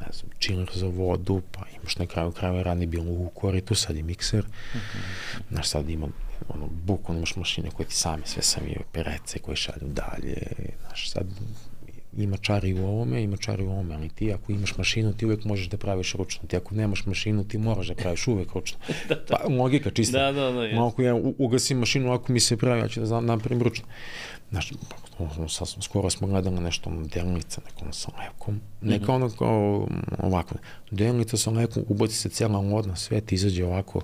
ne 0.00 0.06
znam, 0.12 0.30
chiller 0.40 0.70
za 0.74 0.86
vodu, 0.86 1.42
pa 1.52 1.60
imaš 1.80 1.96
na 1.96 2.06
kraju 2.06 2.32
krajeva 2.32 2.62
rani 2.62 2.86
bilo 2.86 3.12
u 3.12 3.30
koritu, 3.34 3.74
sad 3.74 3.96
je 3.96 4.02
mikser, 4.02 4.44
mm 4.44 4.78
-hmm. 4.78 5.40
znaš, 5.50 5.68
sad 5.68 5.90
ima 5.90 6.08
ono, 6.48 6.66
bukvalno 6.66 7.18
imaš 7.18 7.36
mašine 7.36 7.70
koje 7.70 7.86
ti 7.86 7.94
same 7.94 8.22
sve 8.24 8.42
samije 8.42 8.80
perece 8.92 9.38
koje 9.38 9.56
šalju 9.56 9.88
dalje, 9.88 10.42
znaš, 10.86 11.10
sad 11.10 11.26
ima 12.16 12.36
čari 12.36 12.80
u 12.80 12.86
ovome, 12.86 13.22
ima 13.22 13.36
čari 13.36 13.64
u 13.64 13.70
ovome, 13.70 13.94
ali 13.94 14.08
ti 14.08 14.32
ako 14.32 14.52
imaš 14.52 14.76
mašinu, 14.76 15.12
ti 15.12 15.26
uvek 15.26 15.44
možeš 15.44 15.68
da 15.68 15.76
praviš 15.76 16.14
ručno. 16.14 16.48
Ti 16.48 16.56
ako 16.56 16.74
nemaš 16.74 17.06
mašinu, 17.06 17.44
ti 17.44 17.58
moraš 17.58 17.88
da 17.88 17.94
praviš 17.94 18.26
uvek 18.26 18.52
ručno. 18.54 18.78
da, 19.08 19.14
da. 19.14 19.24
Pa, 19.28 19.54
logika 19.54 19.90
čista. 19.90 20.18
Da, 20.18 20.32
da, 20.32 20.50
da. 20.50 20.74
Malo 20.74 20.88
ako 20.88 21.02
ja 21.02 21.14
ugasim 21.38 21.78
mašinu, 21.78 22.12
ako 22.12 22.32
mi 22.32 22.40
se 22.40 22.56
pravi, 22.56 22.80
ja 22.80 22.88
ću 22.88 23.00
da 23.00 23.20
napravim 23.20 23.62
ručno. 23.62 23.84
Znaš, 24.50 24.72
sad 25.48 25.68
smo, 25.68 25.82
skoro 25.82 26.10
smo 26.10 26.26
gledali 26.26 26.60
nešto 26.60 26.90
ono 26.90 27.06
delnica, 27.06 27.60
nekom 27.66 27.92
sa 27.92 28.10
lekom, 28.18 28.60
neka 28.80 29.06
-hmm. 29.06 29.14
ono 29.14 29.30
kao 29.30 29.88
ovako, 30.18 30.54
delnica 30.90 31.36
sa 31.36 31.50
lekom, 31.50 31.84
ubaci 31.88 32.14
se 32.14 32.28
cijela 32.28 32.60
lodna, 32.60 32.96
sve 32.96 33.20
ti 33.20 33.34
izađe 33.34 33.64
ovako 33.64 34.00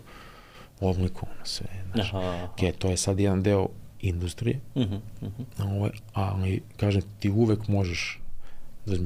oblikovano 0.81 1.45
sve, 1.45 1.67
znaš, 1.95 2.09
aha, 2.09 2.19
aha. 2.19 2.49
Okay, 2.57 2.73
to 2.79 2.91
je 2.91 2.97
sad 2.97 3.21
jedan 3.21 3.43
deo 3.43 3.69
industrije, 4.03 4.61
uh 4.75 4.83
-huh, 4.83 5.01
uh 5.21 5.29
-huh. 5.29 5.77
Ovaj, 5.77 5.91
ali, 6.13 6.63
kažem, 6.77 7.03
ti 7.21 7.31
uvek 7.31 7.69
možeš 7.69 8.19
da 8.87 8.97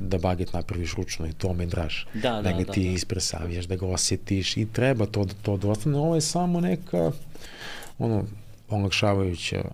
da 0.00 0.18
baget 0.18 0.52
napraviš 0.52 0.94
ručno 0.94 1.26
i 1.26 1.32
to 1.32 1.52
me 1.52 1.66
draž. 1.66 2.04
Da, 2.14 2.30
da, 2.30 2.42
da 2.42 2.52
ga 2.52 2.64
da, 2.64 2.72
ti 2.72 2.84
da. 2.84 2.90
ispresavijaš, 2.90 3.64
da 3.64 3.76
ga 3.76 3.86
osjetiš 3.86 4.56
i 4.56 4.66
treba 4.72 5.06
to, 5.06 5.26
to 5.42 5.56
da 5.56 5.68
ostane. 5.68 5.98
Ovo 5.98 6.14
je 6.14 6.20
samo 6.20 6.60
neka 6.60 7.12
ono, 7.98 8.24
olakšavajuća 8.68 9.64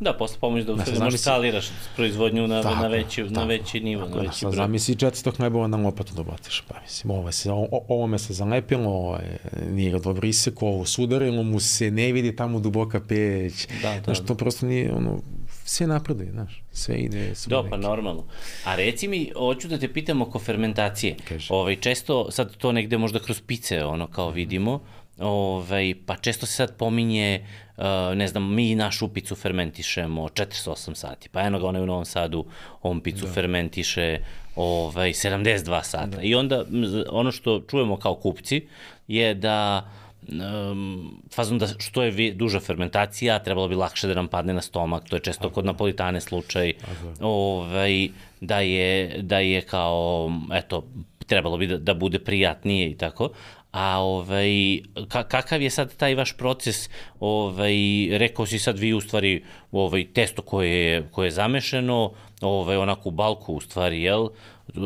Da, 0.00 0.12
posle 0.12 0.38
pomoći 0.40 0.64
da 0.64 0.72
u 0.72 0.78
stvari 0.78 0.98
možeš 1.00 1.20
saliraš 1.20 1.66
proizvodnju 1.96 2.46
na, 2.46 2.62
tako, 2.62 2.82
na, 2.82 2.88
veći, 2.88 3.22
tako, 3.22 3.34
na 3.34 3.44
veći 3.44 3.80
nivo, 3.80 4.04
tako, 4.04 4.16
na 4.16 4.22
veći 4.22 4.44
broj. 4.44 4.56
Zamisli 4.56 4.94
400 4.94 5.36
hnebova 5.36 5.66
na 5.66 5.76
lopatu 5.76 6.14
da 6.14 6.22
baciš, 6.22 6.62
pa 6.68 6.80
mislim, 6.82 7.10
ovo, 7.10 7.32
se, 7.32 7.52
o, 7.52 7.68
ovo 7.88 8.06
me 8.06 8.18
se 8.18 8.32
zalepilo, 8.32 8.90
ovo 8.90 9.16
je, 9.16 9.38
nije 9.70 9.90
ga 9.90 9.98
dobro 9.98 10.28
iseko, 10.28 10.66
ovo 10.66 10.84
sudarilo 10.84 11.42
mu 11.42 11.60
se, 11.60 11.90
ne 11.90 12.12
vidi 12.12 12.36
tamo 12.36 12.60
duboka 12.60 13.00
peć, 13.00 13.66
da, 13.82 13.94
da, 13.94 14.00
znaš, 14.04 14.18
to 14.18 14.24
da. 14.24 14.34
prosto 14.34 14.66
nije, 14.66 14.92
ono, 14.94 15.22
sve 15.64 15.86
napreduje, 15.86 16.30
znaš, 16.30 16.62
sve 16.72 16.96
ide. 16.96 17.34
Sve 17.34 17.50
Do, 17.50 17.66
pa 17.70 17.76
normalno. 17.76 18.24
A 18.64 18.76
reci 18.76 19.08
mi, 19.08 19.30
hoću 19.36 19.68
da 19.68 19.78
te 19.78 19.92
pitam 19.92 20.22
oko 20.22 20.38
fermentacije. 20.38 21.16
Kaži. 21.28 21.46
Ovaj, 21.50 21.76
često, 21.76 22.30
sad 22.30 22.56
to 22.56 22.72
negde 22.72 22.98
možda 22.98 23.18
kroz 23.18 23.40
pice, 23.40 23.84
ono, 23.84 24.06
kao 24.06 24.30
vidimo, 24.30 24.80
ovaj, 25.18 25.94
pa 26.06 26.16
često 26.16 26.46
se 26.46 26.52
sad 26.52 26.76
pominje 26.76 27.46
Uh, 27.76 28.16
ne 28.16 28.28
znam, 28.28 28.54
mi 28.54 28.74
našu 28.74 29.08
picu 29.08 29.34
fermentišemo 29.34 30.22
48 30.22 30.94
sati, 30.94 31.28
pa 31.28 31.40
eno 31.40 31.58
ga 31.58 31.66
onaj 31.66 31.82
u 31.82 31.86
Novom 31.86 32.04
Sadu, 32.04 32.44
on 32.82 33.00
picu 33.00 33.26
da. 33.26 33.32
fermentiše 33.32 34.18
ovaj, 34.56 35.12
72 35.12 35.82
sata. 35.82 36.06
Da. 36.06 36.22
I 36.22 36.34
onda 36.34 36.64
ono 37.10 37.32
što 37.32 37.60
čujemo 37.70 37.96
kao 37.96 38.14
kupci 38.14 38.66
je 39.08 39.34
da 39.34 39.90
um, 40.28 41.22
fazom 41.32 41.58
da 41.58 41.66
što 41.78 42.02
je 42.02 42.10
vi, 42.10 42.32
duža 42.32 42.60
fermentacija, 42.60 43.38
trebalo 43.38 43.68
bi 43.68 43.74
lakše 43.74 44.08
da 44.08 44.14
nam 44.14 44.28
padne 44.28 44.54
na 44.54 44.62
stomak, 44.62 45.08
to 45.08 45.16
je 45.16 45.20
često 45.20 45.50
kod 45.50 45.64
napolitane 45.64 46.20
slučaj, 46.20 46.72
ovaj, 47.20 48.08
da, 48.40 48.60
je, 48.60 49.18
da 49.22 49.38
je 49.38 49.60
kao, 49.60 50.30
eto, 50.52 50.84
trebalo 51.26 51.56
bi 51.56 51.66
da, 51.66 51.78
da 51.78 51.94
bude 51.94 52.18
prijatnije 52.18 52.90
i 52.90 52.96
tako, 52.96 53.30
A 53.74 53.98
ovaj, 53.98 54.78
ka, 55.08 55.24
kakav 55.24 55.62
je 55.62 55.70
sad 55.70 55.96
taj 55.96 56.14
vaš 56.14 56.36
proces, 56.36 56.88
ovaj, 57.20 57.74
rekao 58.18 58.46
si 58.46 58.58
sad 58.58 58.78
vi 58.78 58.92
u 58.92 59.00
stvari 59.00 59.44
ovaj, 59.72 60.06
testo 60.12 60.42
koje 60.42 60.70
je, 60.70 61.08
koje 61.10 61.26
je 61.26 61.30
zamešeno, 61.30 62.12
ovaj, 62.40 62.76
onako 62.76 63.08
u 63.08 63.12
balku 63.12 63.54
u 63.54 63.60
stvari, 63.60 64.02
jel? 64.02 64.28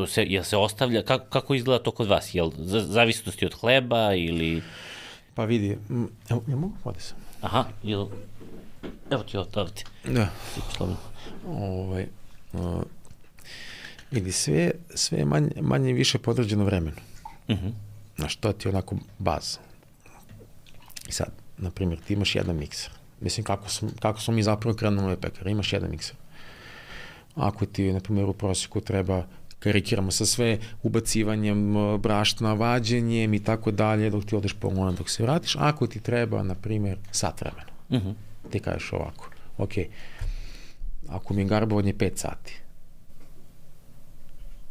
Se, 0.06 0.24
jel 0.24 0.44
se 0.44 0.56
ostavlja, 0.56 1.02
kako, 1.02 1.24
kako 1.24 1.54
izgleda 1.54 1.82
to 1.82 1.90
kod 1.90 2.08
vas? 2.08 2.34
Jel 2.34 2.50
zavisnosti 2.80 3.46
od 3.46 3.54
hleba 3.60 4.14
ili... 4.14 4.62
Pa 5.34 5.44
vidi, 5.44 5.78
evo, 6.30 6.42
ja 6.48 6.56
mogu 6.56 6.74
vodi 6.84 7.00
sam. 7.00 7.18
Aha, 7.40 7.64
jel... 7.82 8.06
Evo 9.10 9.22
ti, 9.22 9.36
ti. 9.74 9.84
Da. 10.04 10.28
Ovaj, 11.46 12.06
uh, 12.52 12.82
vidi, 14.10 14.32
sve, 14.32 14.70
sve 14.94 15.24
manje, 15.24 15.50
manje 15.60 15.92
više 15.92 16.18
podređeno 16.18 16.64
vremenu. 16.64 16.96
Mhm. 17.48 17.66
Uh 17.66 17.72
-huh 17.72 17.87
Znaš, 18.18 18.36
to 18.36 18.52
ti 18.52 18.68
je 18.68 18.70
onako 18.70 18.96
baza. 19.18 19.58
I 21.08 21.12
sad, 21.12 21.28
na 21.58 21.70
primjer, 21.70 22.00
ti 22.06 22.12
imaš 22.12 22.34
jedan 22.34 22.56
mikser. 22.56 22.90
Mislim, 23.20 23.44
kako, 23.44 23.68
smo, 23.68 23.88
kako 24.00 24.20
smo 24.20 24.34
mi 24.34 24.42
zapravo 24.42 24.76
krenuli 24.76 25.06
ove 25.06 25.20
pekare, 25.20 25.50
imaš 25.50 25.72
jedan 25.72 25.90
mikser. 25.90 26.16
Ako 27.34 27.66
ti, 27.66 27.92
na 27.92 28.00
primjer, 28.00 28.26
u 28.26 28.32
prosjeku 28.32 28.80
treba 28.80 29.26
karikiramo 29.58 30.10
sa 30.10 30.26
sve 30.26 30.58
ubacivanjem 30.82 31.74
braštna, 31.98 32.52
vađenjem 32.52 33.34
i 33.34 33.44
tako 33.44 33.70
dalje, 33.70 34.10
dok 34.10 34.24
ti 34.24 34.36
odeš 34.36 34.52
po 34.52 34.68
lona, 34.68 34.92
dok 34.92 35.10
se 35.10 35.22
vratiš. 35.22 35.56
Ako 35.58 35.86
ti 35.86 36.00
treba, 36.00 36.42
na 36.42 36.54
primjer, 36.54 36.98
sat 37.10 37.40
vremena, 37.40 37.72
uh 37.88 37.96
mhm. 37.96 38.08
-huh. 38.08 38.14
ti 38.50 38.60
kažeš 38.60 38.92
ovako, 38.92 39.30
ok, 39.58 39.72
ako 41.08 41.34
mi 41.34 41.42
je 41.42 41.46
garbovanje 41.48 41.94
5 41.94 42.16
sati, 42.16 42.60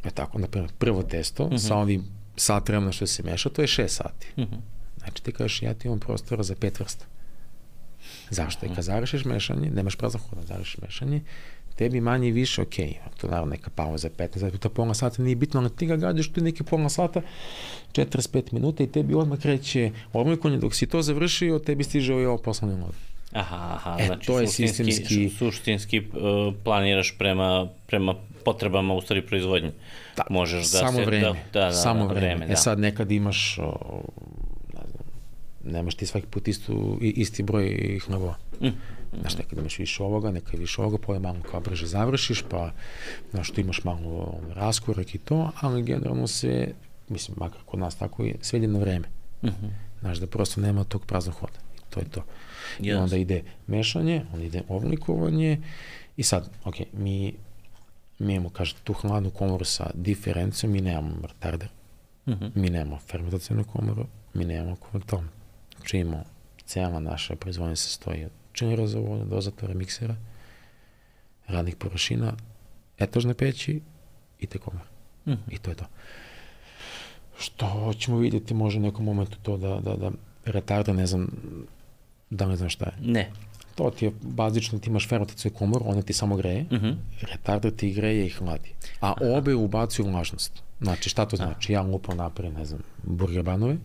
e 0.04 0.10
tako, 0.10 0.39
na 0.39 0.48
primjer, 0.48 0.72
prvo 0.78 1.04
testo 1.04 1.43
uh 1.43 1.52
-huh. 1.52 1.58
sa 1.58 1.74
mhm. 1.74 1.82
ovim 1.82 2.16
sat 2.38 2.69
vremena 2.69 2.91
što 2.91 3.07
se 3.07 3.23
meša, 3.23 3.49
to 3.49 3.61
je 3.61 3.67
6 3.67 3.88
sati. 3.88 4.27
Mhm. 4.38 4.53
-huh. 4.53 4.59
Znači 4.97 5.23
ti 5.23 5.31
kažeš 5.31 5.61
ja 5.61 5.73
ti 5.73 5.88
imam 5.88 5.99
prostora 5.99 6.43
za 6.43 6.55
pet 6.55 6.79
vrsta. 6.79 7.05
Zašto? 8.29 8.65
Uh 8.65 8.69
-huh. 8.69 8.73
I 8.73 8.75
kad 8.75 8.83
završiš 8.83 9.25
mešanje, 9.25 9.69
nemaš 9.69 9.95
prazan 9.95 10.21
hoda, 10.21 10.41
završiš 10.41 10.77
mešanje, 10.77 11.21
tebi 11.77 12.01
manje 12.01 12.27
i 12.27 12.31
više, 12.31 12.61
ok, 12.61 12.75
to 13.21 13.27
naravno 13.27 13.51
neka 13.51 13.69
pauza 13.69 14.09
15 14.09 14.39
sati, 14.39 14.57
to 14.57 14.69
pola 14.69 14.93
sata 14.93 15.23
nije 15.23 15.35
bitno, 15.35 15.59
ali 15.59 15.69
ti 15.69 15.85
ga 15.85 15.95
gađaš 15.95 16.31
tu 16.31 16.41
neki 16.41 16.63
pola 16.63 16.89
sata, 16.89 17.21
45 17.93 18.53
minuta 18.53 18.83
i 18.83 18.91
tebi 18.91 19.13
odmah 19.13 19.39
kreće 19.39 19.91
odmojkonje, 20.13 20.57
dok 20.57 20.75
si 20.75 20.88
to 20.88 21.01
završio, 21.01 21.59
tebi 21.59 21.83
stiže 21.83 22.13
ovaj 22.13 22.25
ovo 22.25 22.38
poslovni 22.38 22.77
mod. 22.77 22.93
Aha, 23.31 23.71
aha, 23.75 23.97
e, 23.99 24.05
znači 24.05 24.27
to 24.27 24.39
je 24.39 24.47
sistemski, 24.47 25.29
suštinski 25.29 25.99
uh, 25.99 26.53
planiraš 26.63 27.15
prema, 27.17 27.67
prema 27.88 28.15
potrebama 28.45 28.93
u 28.93 29.01
stvari 29.01 29.21
proizvodnje. 29.21 29.71
Da, 30.18 30.24
Možeš 30.30 30.72
da 30.72 30.80
samo 30.80 30.99
se, 30.99 31.05
vreme, 31.05 31.26
da, 31.53 31.59
da, 31.59 31.65
da, 31.65 31.72
samo 31.72 32.07
da, 32.07 32.13
vreme. 32.13 32.28
vreme. 32.28 32.45
E 32.45 32.47
da. 32.47 32.53
E 32.53 32.55
sad 32.55 32.80
nekad 32.80 33.11
imaš 33.11 33.59
o, 33.61 34.01
ne 34.74 34.82
znam, 34.89 35.03
nemaš 35.63 35.95
ti 35.95 36.05
svaki 36.05 36.28
put 36.28 36.47
istu, 36.47 36.97
isti 37.01 37.43
broj 37.43 37.99
hlebova. 38.05 38.36
Mm. 38.61 38.68
Znaš, 39.20 39.38
nekad 39.38 39.59
imaš 39.59 39.80
više 39.80 40.03
ovoga, 40.03 40.32
nekad 40.32 40.59
više 40.59 40.82
ovoga, 40.82 40.97
pa 41.07 41.13
je 41.13 41.20
malo 41.20 41.38
kao 41.51 41.59
brže 41.59 41.86
završiš, 41.86 42.43
pa 42.49 42.72
znaš, 43.32 43.51
tu 43.51 43.61
imaš 43.61 43.84
malo 43.84 44.39
raskorak 44.53 45.15
i 45.15 45.18
to, 45.18 45.51
ali 45.61 45.84
generalno 45.84 46.28
se, 46.28 46.74
mislim, 47.09 47.38
makar 47.39 47.61
kod 47.65 47.80
nas 47.80 47.95
tako 47.95 48.24
je, 48.24 48.36
sve 48.41 48.59
ide 48.59 48.68
na 48.68 48.80
vreme. 48.80 49.07
Mm 49.43 49.47
-hmm. 49.47 49.70
Znaš, 49.99 50.18
da 50.18 50.28
prosto 50.28 50.61
nema 50.61 50.84
tog 50.84 51.05
praznog 51.05 51.36
hoda. 51.36 51.59
I 51.78 51.93
to 51.93 51.99
je 51.99 52.05
to. 52.05 52.24
Yes. 52.80 52.88
I 52.88 52.93
onda 52.93 53.18
ide 53.18 53.43
mešanje, 53.68 54.26
onda 54.34 54.45
ide 54.45 54.61
oblikovanje 54.68 55.61
i 56.18 56.24
sad, 56.24 56.49
ok, 56.63 56.76
mi 56.93 57.34
mi 58.20 58.34
imamo, 58.34 58.49
kaže, 58.49 58.76
tu 58.84 58.93
hladnu 58.93 59.30
komoru 59.30 59.65
sa 59.65 59.89
diferencijom, 59.93 60.72
mi 60.72 60.82
nemamo 60.82 61.28
retarder, 61.28 61.70
mhm. 62.28 62.45
-huh. 62.45 62.51
mi 62.55 62.70
nemamo 62.70 62.99
fermentacijnu 62.99 63.63
komoru, 63.63 64.05
mi 64.34 64.45
nemamo 64.45 64.76
konvektom. 64.76 65.30
Znači 65.78 65.97
imamo, 65.97 66.24
cela 66.65 66.99
naša 66.99 67.36
proizvodnja 67.36 67.76
se 67.76 67.89
stoji 67.89 68.26
od 68.26 68.32
činera 68.51 68.88
za 68.88 68.99
vodu, 68.99 69.26
dozatora, 69.26 69.74
miksera, 69.74 70.15
radnih 71.47 71.76
površina, 71.76 72.34
etažne 72.97 73.34
peći 73.34 73.82
i 74.39 74.47
te 74.47 74.57
komore. 74.57 74.89
Mhm. 75.26 75.32
-huh. 75.32 75.53
I 75.53 75.57
to 75.57 75.72
je 75.72 75.76
to. 75.76 75.86
Što 77.39 77.93
ćemo 77.99 78.18
vidjeti 78.18 78.53
može 78.53 78.78
u 78.78 78.82
nekom 78.82 79.05
momentu 79.05 79.38
to 79.43 79.57
da, 79.57 79.80
da, 79.80 79.95
da 79.95 80.11
retarder, 80.45 80.95
ne 80.95 81.07
znam, 81.07 81.28
da 82.30 82.45
ne 82.45 82.55
znam 82.55 82.70
šta 82.70 82.86
je. 82.86 82.93
Ne 83.01 83.32
to 83.78 83.89
ti 83.89 84.05
je 84.05 84.11
bazično, 84.21 84.80
ti 84.80 84.89
imaš 84.89 85.07
fermentacijnu 85.09 85.57
komoru, 85.57 85.86
ona 85.88 86.01
ti 86.01 86.13
samo 86.13 86.36
greje, 86.36 86.65
uh 86.71 86.78
mhm. 86.78 86.86
-huh. 86.86 86.95
retarder 87.32 87.75
ti 87.75 87.93
greje 87.93 88.25
i 88.25 88.30
hladi. 88.30 88.73
A 89.01 89.13
obe 89.38 89.55
ubacuju 89.55 90.07
vlažnost. 90.07 90.63
Znači, 90.82 91.09
šta 91.09 91.25
to 91.25 91.36
znači? 91.36 91.73
Ja 91.73 91.82
lupam 91.82 92.17
napred, 92.17 92.53
ne 92.53 92.65
znam, 92.65 92.82
burger 93.03 93.43
banove, 93.43 93.78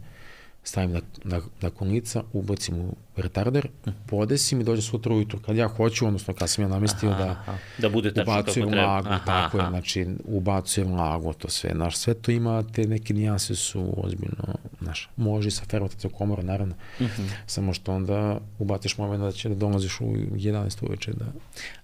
stavim 0.64 0.92
na, 0.92 1.00
na, 1.24 1.40
na 1.60 1.70
konica, 1.70 2.22
ubacim 2.32 2.80
u 2.80 2.94
retarder, 3.16 3.68
podesim 4.06 4.60
i 4.60 4.64
dođe 4.64 4.82
sutra 4.82 5.14
ujutru. 5.14 5.38
Kad 5.40 5.56
ja 5.56 5.68
hoću, 5.68 6.06
odnosno 6.06 6.34
kad 6.34 6.50
sam 6.50 6.64
ja 6.64 6.68
namestio 6.68 7.10
aha, 7.10 7.24
da, 7.24 7.30
aha. 7.30 7.56
da 7.78 7.88
bude 7.88 8.12
ubacujem 8.22 8.74
lagu, 8.74 9.08
aha, 9.08 9.24
tako 9.26 9.58
aha. 9.58 9.66
je, 9.66 9.70
znači 9.70 10.06
ubacujem 10.24 10.94
lagu, 10.94 11.32
to 11.32 11.48
sve. 11.48 11.74
Naš, 11.74 11.96
sve 11.96 12.14
to 12.14 12.30
ima, 12.30 12.62
te 12.62 12.86
neke 12.86 13.14
nijanse 13.14 13.54
su 13.54 13.94
ozbiljno, 13.96 14.54
znaš, 14.80 15.08
može 15.16 15.50
sa 15.50 15.64
fermentacijom 15.70 16.12
komora, 16.12 16.42
naravno, 16.42 16.74
uh 17.00 17.06
mhm. 17.06 17.22
-huh. 17.22 17.30
samo 17.46 17.74
što 17.74 17.92
onda 17.92 18.40
ubaciš 18.58 18.98
moment 18.98 19.22
da 19.22 19.32
će 19.32 19.48
da 19.48 19.54
dolaziš 19.54 20.00
u 20.00 20.04
11 20.04 20.86
uveče, 20.86 21.12
da... 21.12 21.26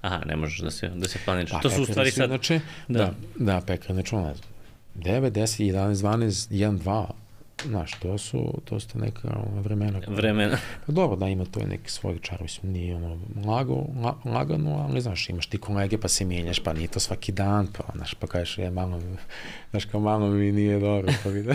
Aha, 0.01 0.25
ne 0.27 0.37
možeš 0.37 0.61
da 0.61 0.71
se, 0.71 0.89
da 0.89 1.09
se 1.09 1.19
planiraš. 1.25 1.51
Pa, 1.51 1.61
to 1.61 1.71
su 1.71 1.83
u 1.83 1.87
stvari 1.87 2.11
sad... 2.11 2.31
Inače, 2.31 2.61
da, 2.89 2.99
da, 2.99 3.13
da 3.37 3.61
pekar, 3.61 3.93
znači, 3.93 4.09
znam, 4.09 4.35
9, 4.95 5.31
10, 5.31 5.73
11, 5.73 5.95
12, 5.95 6.51
1, 6.51 6.79
2, 6.79 7.07
znaš, 7.65 7.93
to 7.93 8.19
su, 8.19 8.61
to 8.65 8.81
su 8.81 8.99
neka 8.99 9.29
ono, 9.29 9.63
vremena. 9.63 10.01
Vremena. 10.09 10.59
Pa 10.87 10.93
dobro, 10.93 11.17
da 11.17 11.29
ima 11.29 11.45
to 11.45 11.61
neki 11.61 11.91
svoj 11.91 12.19
čar, 12.19 12.43
mislim, 12.43 12.73
nije 12.73 12.97
ono 12.97 13.19
lago, 13.47 13.75
la, 14.03 14.15
lagano, 14.25 14.87
ali 14.89 15.01
znaš, 15.01 15.29
imaš 15.29 15.47
ti 15.47 15.59
kolege 15.59 15.99
pa 15.99 16.09
se 16.09 16.25
mijenjaš, 16.25 16.61
pa 16.61 16.73
nije 16.73 16.89
to 16.89 17.01
svaki 17.01 17.33
dan, 17.33 17.67
pa 17.77 17.85
znaš, 17.95 18.15
pa 18.15 18.27
kažeš, 18.27 18.59
je 18.59 18.71
malo, 18.71 19.01
znaš, 19.71 19.85
kao 19.85 20.01
malo 20.01 20.29
mi 20.31 20.53
nije 20.53 20.81
dobro, 20.81 21.13
pa 21.25 21.29
vidi. 21.31 21.51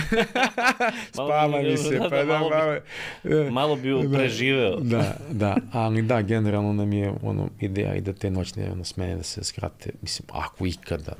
Spava 1.11 1.61
mi 1.61 1.77
se, 1.77 1.97
da, 1.97 2.09
pa 2.09 2.15
da, 2.15 2.23
da, 2.25 2.39
malo 2.39 2.49
bi- 2.49 3.29
malo, 3.29 3.51
Malo 3.51 3.75
bi 3.75 4.07
Da, 4.07 4.17
preživeo. 4.17 4.79
Da, 4.79 5.15
da, 5.31 5.57
ali 5.71 6.01
da, 6.01 6.21
generalno 6.21 6.73
nam 6.73 6.93
je 6.93 7.13
ono 7.21 7.49
ideja 7.59 7.95
i 7.95 8.01
da 8.01 8.13
te 8.13 8.31
noćne 8.31 8.71
ono, 8.71 8.83
smene 8.83 9.15
da 9.15 9.23
se 9.23 9.43
skrate, 9.43 9.89
mislim, 10.01 10.27
ako 10.31 10.65
ikada, 10.65 11.13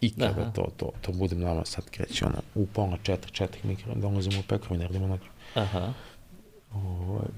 ikada 0.00 0.40
Aha. 0.40 0.50
to, 0.50 0.68
to, 0.76 0.90
to 1.02 1.12
budem 1.12 1.40
nama 1.40 1.64
sad 1.64 1.90
kreće 1.90 2.24
ono, 2.26 2.36
u 2.54 2.66
pola 2.66 2.96
četiri, 3.02 3.32
četiri 3.32 3.60
mi 3.64 3.76
dolazimo 3.94 4.40
u 4.40 4.48
pekaru 4.48 4.74
i 4.74 4.78
ne 4.78 4.86
radimo 4.86 5.06
noć. 5.06 5.20
Aha. 5.54 5.92
Ovaj, 6.74 7.28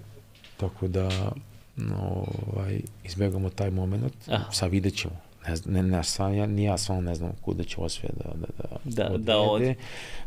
tako 0.57 0.89
da, 0.89 1.33
ovaj, 1.99 2.81
izbjegamo 3.05 3.51
taj 3.51 3.71
moment, 3.71 4.15
Aha. 4.29 4.51
sad 4.53 4.71
vidjet 4.71 4.97
ćemo. 4.97 5.15
Ne, 5.49 5.55
ne, 5.67 5.83
ne, 5.83 6.05
sad 6.05 6.35
ja, 6.35 6.47
ni 6.47 6.65
ja 6.65 6.79
stvarno 6.79 7.03
ne 7.03 7.15
znam 7.15 7.33
kuda 7.41 7.65
će 7.65 7.77
ovo 7.79 7.89
sve 7.89 8.09
da, 8.17 8.31
da, 8.35 8.47
da, 8.85 9.09
Da- 9.09 9.19
da 9.19 9.39
ode. 9.39 9.75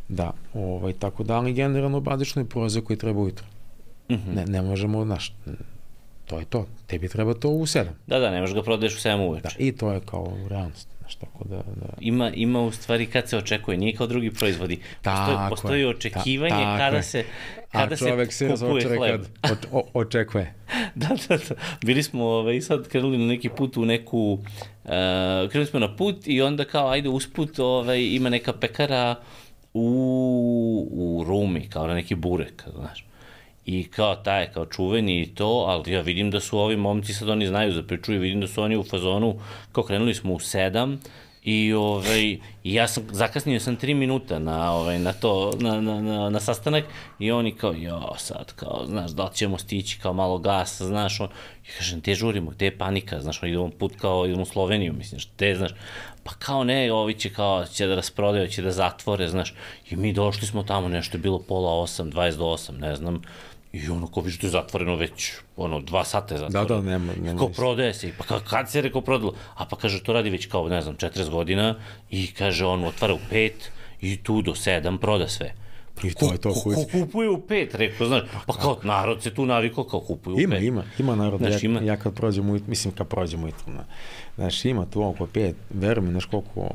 Da, 0.09 0.31
ovaj, 0.53 0.93
tako 0.93 1.23
da, 1.23 1.35
ali 1.35 1.53
generalno 1.53 1.99
bazično 1.99 2.41
je 2.41 2.49
proza 2.49 2.81
koji 2.81 2.97
treba 2.97 3.19
ujutro. 3.19 3.45
Mhm. 4.11 4.33
Ne, 4.35 4.45
ne 4.45 4.61
možemo, 4.61 5.05
znaš, 5.05 5.33
to 6.25 6.39
je 6.39 6.45
to. 6.45 6.65
Tebi 6.87 7.09
treba 7.09 7.33
to 7.33 7.49
u 7.49 7.65
sedam. 7.65 7.93
Da, 8.07 8.19
da, 8.19 8.31
ne 8.31 8.41
možeš 8.41 8.55
ga 8.55 8.63
prodaješ 8.63 8.95
u 8.95 8.99
7 8.99 9.17
Da, 9.17 9.23
uveče. 9.23 9.55
I 9.59 9.71
to 9.71 9.91
je 9.91 9.99
kao 9.99 10.33
realnost. 10.49 10.87
Znaš, 11.03 11.15
tako 11.15 11.43
da, 11.43 11.55
da 11.55 11.93
Ima, 11.99 12.31
ima 12.31 12.61
u 12.61 12.71
stvari 12.71 13.05
kad 13.05 13.29
se 13.29 13.37
očekuje, 13.37 13.77
nije 13.77 13.93
kao 13.95 14.07
drugi 14.07 14.31
proizvodi. 14.31 14.75
Postoji, 14.77 15.03
Tako 15.03 15.49
postoji 15.49 15.81
je, 15.81 15.87
očekivanje 15.87 16.49
ta- 16.49 16.63
tako 16.63 16.77
kada 16.77 16.97
je. 16.97 17.03
se, 17.03 17.23
A 17.71 17.79
kada 17.79 17.97
se 17.97 18.09
čovek 18.09 18.33
se 18.33 18.47
kupuje 18.47 18.69
razočara 18.73 18.95
hleb. 18.97 19.21
kad 19.41 19.65
o, 19.71 19.83
očekuje. 19.93 20.53
da, 20.95 21.07
da, 21.27 21.37
da. 21.37 21.55
Bili 21.85 22.03
smo 22.03 22.25
ovaj, 22.25 22.61
sad 22.61 22.87
krenuli 22.87 23.17
na 23.17 23.25
neki 23.25 23.49
put 23.49 23.77
u 23.77 23.85
neku, 23.85 24.17
uh, 24.33 24.39
krenuli 25.49 25.65
smo 25.65 25.79
na 25.79 25.95
put 25.95 26.27
i 26.27 26.41
onda 26.41 26.65
kao 26.65 26.89
ajde 26.89 27.09
usput 27.09 27.59
ovaj, 27.59 28.01
ima 28.01 28.29
neka 28.29 28.53
pekara 28.53 29.15
u, 29.73 29.87
u 30.91 31.23
Rumi, 31.23 31.69
kao 31.69 31.87
na 31.87 31.93
neki 31.93 32.15
burek, 32.15 32.63
znaš. 32.75 33.05
I 33.65 33.83
kao 33.83 34.15
taj, 34.15 34.51
kao 34.51 34.65
čuveni 34.65 35.21
i 35.21 35.35
to, 35.35 35.65
ali 35.67 35.91
ja 35.91 36.01
vidim 36.01 36.31
da 36.31 36.39
su 36.39 36.59
ovi 36.59 36.77
momci, 36.77 37.13
sad 37.13 37.29
oni 37.29 37.47
znaju 37.47 37.71
za 37.71 37.83
priču 37.83 38.13
i 38.13 38.17
vidim 38.17 38.41
da 38.41 38.47
su 38.47 38.61
oni 38.61 38.77
u 38.77 38.83
fazonu, 38.83 39.39
kao 39.71 39.83
krenuli 39.83 40.13
smo 40.13 40.33
u 40.33 40.39
sedam, 40.39 40.99
I 41.43 41.73
ovaj 41.73 42.37
ja 42.63 42.87
sam 42.87 43.03
zakasnio 43.11 43.59
sam 43.59 43.77
3 43.77 43.93
minuta 43.93 44.39
na 44.39 44.73
ovaj 44.73 44.99
na 44.99 45.13
to 45.13 45.51
na, 45.59 45.81
na, 45.81 46.01
na, 46.01 46.29
na 46.29 46.39
sastanak 46.39 46.83
i 47.19 47.31
oni 47.31 47.55
kao 47.55 47.73
jo 47.73 48.15
sad 48.17 48.53
kao 48.53 48.85
znaš 48.85 49.11
da 49.11 49.29
ćemo 49.33 49.57
stići 49.57 49.99
kao 49.99 50.13
malo 50.13 50.37
gasa 50.37 50.85
znaš 50.85 51.19
on 51.19 51.27
i 51.63 51.77
kažem 51.77 52.01
te 52.01 52.15
žurimo 52.15 52.51
gde 52.51 52.65
je 52.65 52.77
panika 52.77 53.21
znaš 53.21 53.43
on 53.43 53.49
idemo 53.49 53.69
put 53.69 53.93
kao 54.01 54.25
idemo 54.25 54.41
u 54.41 54.45
Sloveniju 54.45 54.93
mislim 54.93 55.19
šta 55.19 55.55
znaš 55.55 55.71
pa 56.23 56.31
kao 56.39 56.63
ne 56.63 56.91
ovi 56.91 57.13
će 57.13 57.29
kao 57.33 57.65
će 57.65 57.87
da 57.87 57.95
rasprodaju 57.95 58.47
će 58.47 58.61
da 58.61 58.71
zatvore 58.71 59.27
znaš 59.27 59.53
i 59.89 59.95
mi 59.95 60.13
došli 60.13 60.47
smo 60.47 60.63
tamo 60.63 60.87
nešto 60.87 61.17
je 61.17 61.21
bilo 61.21 61.39
pola 61.39 61.71
8 61.83 62.11
20 62.11 62.37
do 62.37 62.45
8 62.45 62.79
ne 62.79 62.95
znam 62.95 63.21
I 63.73 63.89
ono, 63.89 64.07
ko 64.07 64.21
viš 64.21 64.35
da 64.39 64.47
je 64.47 64.51
zatvoreno 64.51 64.95
već, 64.95 65.31
ono, 65.57 65.79
dva 65.81 66.03
sata 66.05 66.35
je 66.35 66.39
Da, 66.39 66.49
zatvoreno. 66.49 66.81
da, 66.81 66.89
nema, 66.89 67.13
nema. 67.23 67.39
Ko 67.39 67.47
prodaje 67.49 67.93
se, 67.93 68.11
pa 68.17 68.23
ka, 68.23 68.39
kad 68.39 68.69
se 68.69 68.77
je 68.77 68.81
rekao 68.81 69.01
prodalo? 69.01 69.33
A 69.55 69.65
pa 69.65 69.75
kaže, 69.75 70.03
to 70.03 70.13
radi 70.13 70.29
već 70.29 70.45
kao, 70.45 70.69
ne 70.69 70.81
znam, 70.81 70.95
40 70.97 71.29
godina 71.29 71.75
i 72.11 72.27
kaže, 72.33 72.65
on 72.65 72.83
otvara 72.85 73.13
u 73.13 73.19
5 73.31 73.51
i 74.01 74.17
tu 74.23 74.41
do 74.41 74.51
7 74.51 74.97
proda 74.97 75.27
sve. 75.27 75.53
I 76.03 76.13
to 76.13 76.31
je 76.31 76.37
to. 76.37 76.53
Ko, 76.53 76.61
Ko, 76.61 76.69
ko 76.75 76.85
kupuje 76.91 77.29
u 77.29 77.37
5, 77.37 77.75
rekao, 77.75 78.07
znaš, 78.07 78.21
pa 78.45 78.53
kao 78.53 78.79
narod 78.83 79.23
se 79.23 79.33
tu 79.33 79.45
navikao 79.45 79.83
kao 79.83 79.99
kupuju 79.99 80.35
u 80.35 80.39
5. 80.39 80.43
ima, 80.43 80.57
ima, 80.57 80.83
ima 80.99 81.15
narod. 81.15 81.39
Znaš, 81.39 81.63
ja, 81.63 81.69
ima. 81.69 81.79
ja 81.81 81.97
kad 81.97 82.13
prođem 82.13 82.61
mislim 82.67 82.93
kad 82.93 83.07
prođem 83.07 83.43
ujutro, 83.43 83.73
na, 83.73 83.83
znaš, 84.35 84.65
ima 84.65 84.85
tu 84.85 85.03
oko 85.03 85.27
pet, 85.27 85.55
veruj 85.69 86.05
mi, 86.05 86.11
znaš 86.11 86.25
koliko, 86.25 86.69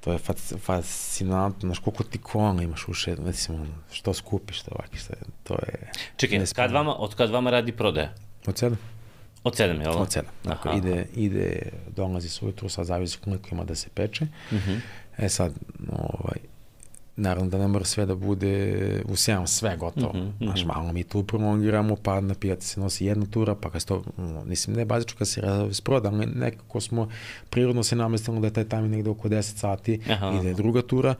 to 0.00 0.12
je 0.12 0.18
fac, 0.18 0.52
fascinantno, 0.58 1.60
znaš 1.60 1.78
koliko 1.78 2.04
ti 2.04 2.18
kola 2.18 2.62
imaš 2.62 2.88
uše, 2.88 3.16
recimo, 3.24 3.58
ono, 3.58 3.74
što 3.92 4.14
skupiš, 4.14 4.60
što 4.60 4.70
ovaki, 4.74 4.98
što 4.98 5.12
je, 5.12 5.18
to 5.42 5.54
je... 5.54 5.90
Čekaj, 6.16 6.46
kad 6.54 6.72
vama, 6.72 6.94
od 6.94 7.14
kad 7.14 7.30
vama 7.30 7.50
radi 7.50 7.72
prodaja? 7.72 8.14
Od 8.46 8.58
sedam? 8.58 8.78
Od 9.44 9.56
7, 9.56 9.80
jel? 9.80 10.02
Od 10.02 10.12
sedam. 10.12 10.32
Dakle, 10.44 10.70
Aha. 10.70 10.78
ide, 10.78 11.06
ide, 11.14 11.72
dolazi 11.96 12.28
se 12.28 12.44
ujutru, 12.44 12.68
sad 12.68 12.86
zavisi 12.86 13.18
koliko 13.18 13.48
ima 13.52 13.64
da 13.64 13.74
se 13.74 13.88
peče. 13.94 14.26
Mhm. 14.52 14.74
E 15.18 15.28
sad, 15.28 15.52
ovaj, 15.92 16.38
naravno 17.16 17.50
da 17.50 17.58
ne 17.58 17.68
mora 17.68 17.84
sve 17.84 18.06
da 18.06 18.14
bude 18.14 18.74
u 19.04 19.12
7 19.12 19.46
sve 19.46 19.76
gotovo. 19.76 20.12
Mm 20.12 20.20
-hmm, 20.20 20.44
Znaš, 20.44 20.64
malo 20.64 20.92
mi 20.92 21.04
tu 21.04 21.24
prolongiramo, 21.24 21.96
pa 21.96 22.20
na 22.20 22.34
pijaci 22.34 22.68
se 22.68 22.80
nosi 22.80 23.06
jedna 23.06 23.26
tura, 23.26 23.54
pa 23.54 23.70
kad 23.70 23.80
se 23.80 23.86
to, 23.88 24.02
mislim, 24.44 24.76
ne 24.76 24.84
bazično 24.84 25.18
kad 25.18 25.28
se 25.28 25.42
sproda, 25.72 26.08
ali 26.08 26.26
nekako 26.26 26.80
smo 26.80 27.08
prirodno 27.50 27.82
se 27.82 27.96
namestili 27.96 28.40
da 28.40 28.46
je 28.46 28.52
taj 28.52 28.68
timing 28.68 28.90
negde 28.90 29.10
oko 29.10 29.28
10 29.28 29.42
sati 29.42 30.00
Aha. 30.10 30.32
i 30.38 30.42
da 30.42 30.48
je 30.48 30.54
druga 30.54 30.82
tura. 30.82 31.14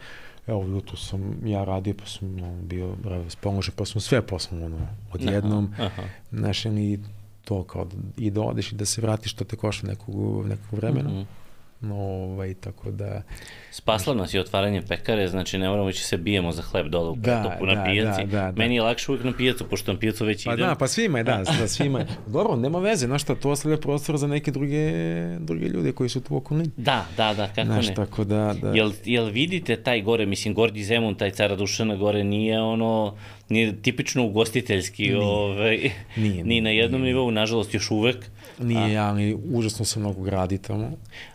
Evo, 0.46 0.62
jutro 0.62 0.96
sam 0.96 1.36
ja 1.44 1.64
radio, 1.64 1.94
pa 1.94 2.06
sam 2.06 2.36
no, 2.36 2.62
bio 2.62 2.94
bravo 3.02 3.30
spoložen, 3.30 3.74
pa 3.76 3.84
sam 3.84 4.00
sve 4.00 4.22
poslao 4.22 4.64
ono, 4.64 4.78
odjednom. 5.12 5.70
Aha, 5.74 5.84
aha. 5.84 6.02
Znaš, 6.32 6.64
i 6.64 6.98
to 7.44 7.64
kao 7.64 7.84
da, 7.84 7.96
i 8.16 8.30
da 8.30 8.40
odeš 8.40 8.72
i 8.72 8.74
da 8.74 8.84
se 8.84 9.00
vratiš, 9.00 9.34
to 9.34 9.44
te 9.44 9.56
košta 9.56 9.86
nekog, 9.86 10.46
nekog 10.46 10.78
vremena. 10.78 11.10
Mm. 11.10 11.12
-hmm. 11.12 11.43
Ovaj, 11.92 12.54
tako 12.54 12.90
da... 12.90 13.22
Spasla 13.70 14.14
nas 14.14 14.34
je 14.34 14.40
otvaranje 14.40 14.82
pekare, 14.82 15.28
znači 15.28 15.58
ne 15.58 15.68
moramo 15.68 15.88
ići 15.90 16.04
se 16.04 16.16
bijemo 16.16 16.52
za 16.52 16.62
hleb 16.62 16.86
dole 16.86 17.10
u 17.10 17.16
Da, 17.16 17.22
pretopu 17.42 17.66
na 17.66 17.74
da, 17.74 17.84
pijaci. 17.84 18.20
da, 18.24 18.26
da, 18.26 18.52
da. 18.52 18.58
Meni 18.58 18.74
je 18.74 18.82
lakše 18.82 19.10
uvijek 19.12 19.24
na 19.24 19.32
pijacu, 19.32 19.64
pošto 19.64 19.92
na 19.92 19.98
pijacu 19.98 20.24
već 20.24 20.44
Pa 20.44 20.52
idem. 20.54 20.66
da, 20.66 20.74
pa 20.74 20.88
svima 20.88 21.18
je, 21.18 21.24
da, 21.24 21.42
da 21.60 21.68
svima 21.68 21.98
je. 21.98 22.06
Dobro, 22.26 22.56
nema 22.56 22.78
veze, 22.78 23.06
znaš 23.06 23.22
šta, 23.22 23.34
to 23.34 23.50
ostavlja 23.50 23.76
prostor 23.76 24.16
za 24.16 24.26
neke 24.26 24.50
druge, 24.50 24.90
druge 25.38 25.66
ljude 25.66 25.92
koji 25.92 26.08
su 26.08 26.20
tu 26.20 26.36
okolini. 26.36 26.70
Da, 26.76 27.06
da, 27.16 27.34
da, 27.34 27.46
kako 27.46 27.64
Znaš, 27.64 27.88
ne. 27.88 27.94
tako 27.94 28.24
da... 28.24 28.54
da 28.62 28.68
Jel, 28.68 28.92
jel 29.04 29.24
vidite 29.26 29.76
taj 29.76 30.02
gore, 30.02 30.26
mislim, 30.26 30.54
Gordi 30.54 30.84
Zemun, 30.84 31.14
taj 31.14 31.30
cara 31.30 31.56
Dušana 31.56 31.96
gore, 31.96 32.24
nije 32.24 32.60
ono, 32.60 33.14
nije 33.48 33.82
tipično 33.82 34.24
ugostiteljski, 34.24 35.02
nije. 35.02 35.18
ovaj, 35.18 35.90
Nije, 36.16 36.44
ni 36.44 36.60
na 36.60 36.70
jednom 36.70 37.00
nije. 37.00 37.14
nivou, 37.14 37.30
nažalost, 37.30 37.74
još 37.74 37.90
uvek. 37.90 38.16
Nije, 38.58 38.98
ali 38.98 39.34
užasno 39.44 39.84
se 39.84 40.00
mnogo 40.00 40.22
gradi 40.22 40.58
tamo. 40.58 40.90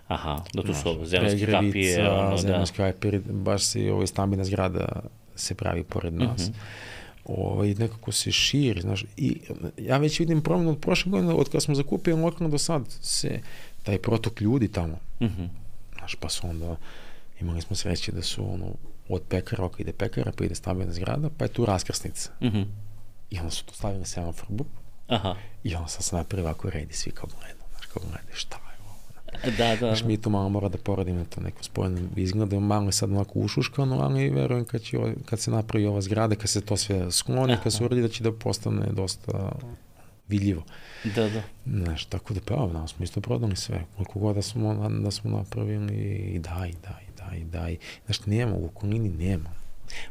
Aha, 0.10 0.43
da 0.53 0.62
tu 0.64 0.74
su 0.74 0.89
ovo, 0.89 1.05
zemljanske 1.05 1.45
kapije, 1.45 1.72
Pregrevica, 1.72 2.14
ono, 2.14 2.30
da. 2.30 2.38
zemljanske 2.38 2.78
kapije, 2.78 3.20
baš 3.20 3.64
se 3.64 3.91
ovaj 3.93 4.07
stambena 4.07 4.43
zgrada 4.43 5.01
se 5.36 5.55
pravi 5.55 5.84
pored 5.84 6.14
nas. 6.14 6.47
Mm. 6.47 6.51
-hmm. 6.51 6.55
ovaj, 7.26 7.74
nekako 7.74 8.12
se 8.12 8.32
širi, 8.32 8.82
znaš, 8.82 9.05
i 9.18 9.41
ja 9.78 9.97
već 9.97 10.20
vidim 10.20 10.41
promenu 10.41 10.70
od 10.70 10.80
prošle 10.80 11.12
godine, 11.12 11.34
od 11.34 11.49
kada 11.49 11.60
smo 11.60 11.76
zakupili 11.76 12.22
lokalno 12.22 12.51
do 12.51 12.57
sad, 12.57 12.82
se 13.01 13.39
taj 13.84 13.97
protok 13.97 14.41
ljudi 14.41 14.68
tamo, 14.68 14.97
Mhm. 15.22 15.43
znaš, 15.97 16.16
pa 16.16 16.30
su 16.30 16.47
onda, 16.47 16.76
imali 17.41 17.62
smo 17.62 17.76
sreće 17.76 18.12
da 18.12 18.22
su 18.22 18.53
ono, 18.53 18.66
od 19.10 19.22
pekara, 19.30 19.66
ok, 19.66 19.80
ide 19.80 19.93
pekara, 19.93 20.32
pa 20.38 20.43
ide 20.43 20.55
stambena 20.55 20.93
zgrada, 20.93 21.30
pa 21.38 21.45
je 21.45 21.49
tu 21.49 21.66
raskrsnica. 21.66 22.32
Mhm. 22.41 22.62
I 23.30 23.39
onda 23.39 23.51
su 23.51 23.66
tu 23.66 23.74
stavili 23.74 24.05
semafor 24.05 24.45
bup, 24.49 24.68
Aha, 25.07 25.36
i 25.64 25.76
onda 25.76 25.88
sam 25.88 26.01
se 26.01 26.16
napravili 26.16 26.47
ovako 26.47 26.70
redi, 26.70 26.93
svi 26.93 27.12
kao 27.12 27.30
gledaju, 27.36 27.55
znaš, 27.72 27.86
kao 27.86 28.01
gledaju, 28.03 28.36
šta 28.36 28.57
da, 29.58 29.68
da. 29.70 29.76
Znaš, 29.78 30.04
mi 30.04 30.18
tu 30.18 30.30
malo 30.30 30.50
mora 30.50 30.70
da 30.70 30.78
poradimo 30.78 31.26
to 31.26 31.42
neko 31.42 31.64
spojeno 31.64 31.98
izgleda, 32.16 32.60
malo 32.60 32.86
je 32.86 32.92
sad 32.92 33.12
onako 33.12 33.40
ušuškano, 33.40 34.00
ali 34.00 34.30
verujem 34.30 34.66
kad, 34.66 34.82
će, 34.82 34.98
ovo- 35.00 35.14
kad 35.26 35.40
se 35.40 35.52
napravi 35.52 35.86
ova 35.86 36.02
zgrada, 36.02 36.36
kad 36.36 36.50
se 36.50 36.62
to 36.62 36.78
sve 36.78 37.12
skloni, 37.12 37.58
kad 37.64 37.74
se 37.74 37.86
uradi 37.86 38.02
da 38.02 38.08
će 38.08 38.24
da 38.24 38.32
postane 38.34 38.86
dosta 38.92 39.52
vidljivo. 40.28 40.64
Da, 41.06 41.30
da. 41.30 41.42
Znaš, 41.66 42.06
tako 42.06 42.34
da 42.34 42.40
pa 42.42 42.54
evo, 42.54 42.68
da 42.68 42.88
smo 42.88 43.04
isto 43.04 43.22
prodali 43.22 43.56
sve, 43.56 43.86
koliko 43.96 44.20
god 44.20 44.36
da 44.36 44.42
smo, 44.42 44.90
da 44.90 45.12
smo 45.12 45.32
napravili 45.32 45.96
i 46.26 46.40
daj, 46.40 46.72
daj, 46.84 47.04
daj, 47.20 47.40
daj. 47.42 47.78
Znaš, 48.06 48.26
nema, 48.26 48.54
u 48.54 48.66
okolini 48.66 49.10
nema. 49.10 49.50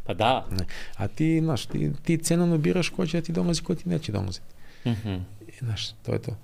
Pa 0.04 0.14
da. 0.14 0.46
Ne. 0.50 0.64
A 0.96 1.08
ti, 1.08 1.40
znaš, 1.40 1.66
ti, 1.66 1.90
ti 2.02 2.18
cenovno 2.18 2.58
biraš 2.58 2.88
ko 2.88 3.06
će 3.06 3.20
da 3.20 3.24
ti 3.24 3.32
dolazi, 3.32 3.62
ko 3.62 3.74
ti 3.74 3.88
neće 3.88 4.12
dolaziti. 4.12 4.46
Mhm. 4.86 5.14
I, 5.48 5.52
Znaš, 5.58 5.92
to 5.92 6.12
je 6.12 6.22
to. 6.22 6.36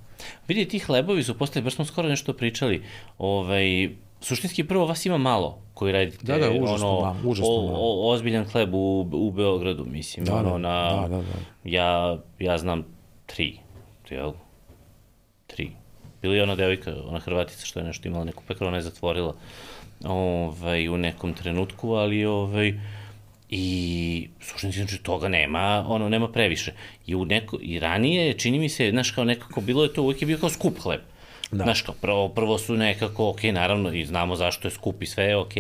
Vidi, 0.49 0.69
ti 0.69 0.79
hlebovi 0.79 1.23
su 1.23 1.39
postali, 1.39 1.65
baš 1.65 1.75
smo 1.75 1.85
skoro 1.85 2.09
nešto 2.09 2.33
pričali, 2.33 2.83
ovaj, 3.19 3.91
suštinski 4.21 4.65
prvo 4.65 4.87
vas 4.87 5.07
ima 5.07 5.19
malo 5.19 5.59
koji 5.75 5.93
radite 5.93 6.19
Da, 6.23 6.39
da, 6.39 6.51
užasno 6.51 6.89
ono, 6.89 7.01
malo, 7.01 7.17
užasno 7.25 7.53
o, 7.53 7.67
malo. 7.67 7.79
o, 7.79 8.13
ozbiljan 8.13 8.45
hleb 8.45 8.75
u, 8.75 9.01
u 9.13 9.31
Beogradu, 9.31 9.85
mislim, 9.85 10.25
Da, 10.25 10.35
ono, 10.35 10.51
da, 10.51 10.59
na, 10.59 10.91
da, 11.03 11.09
da, 11.09 11.17
da. 11.17 11.25
Ja, 11.65 12.19
ja 12.39 12.59
znam 12.59 12.85
tri, 13.27 13.59
jel? 14.11 14.33
Tri. 15.47 15.71
Bila 16.23 16.35
je 16.35 16.43
ona 16.43 16.55
devojka, 16.55 16.95
ona 17.07 17.19
Hrvatica 17.19 17.67
što 17.67 17.81
je 17.81 17.87
nešto 17.87 18.09
imala 18.09 18.25
neku 18.25 18.43
pekaru, 18.49 18.69
ona 18.69 18.77
je 18.77 18.83
zatvorila 18.83 19.35
ovaj, 20.05 20.89
u 20.89 20.99
nekom 20.99 21.35
trenutku, 21.35 21.93
ali 21.93 22.25
ovaj, 22.25 22.75
i 23.57 24.29
suštinski 24.41 24.81
znači 24.81 24.99
toga 24.99 25.29
nema, 25.29 25.85
ono 25.89 26.09
nema 26.09 26.29
previše. 26.29 26.73
I 27.07 27.15
u 27.15 27.25
neko 27.25 27.59
i 27.63 27.79
ranije 27.79 28.33
čini 28.33 28.59
mi 28.59 28.69
se, 28.69 28.91
znaš 28.91 29.11
kao 29.11 29.25
nekako 29.25 29.61
bilo 29.61 29.83
je 29.83 29.93
to 29.93 30.03
uvek 30.03 30.23
je 30.23 30.27
bio 30.27 30.39
kao 30.39 30.51
skup 30.51 30.79
hleb. 30.79 31.01
Da. 31.51 31.65
Znaš 31.65 31.83
kao 31.83 31.95
prvo, 32.01 32.29
prvo 32.29 32.59
su 32.59 32.75
nekako, 32.77 33.29
ok, 33.29 33.43
naravno 33.43 33.93
i 33.93 34.05
znamo 34.05 34.37
zašto 34.37 34.69
je 34.69 34.73
skup 34.73 35.03
i 35.03 35.07
sve 35.07 35.25
je 35.25 35.37
ok, 35.37 35.53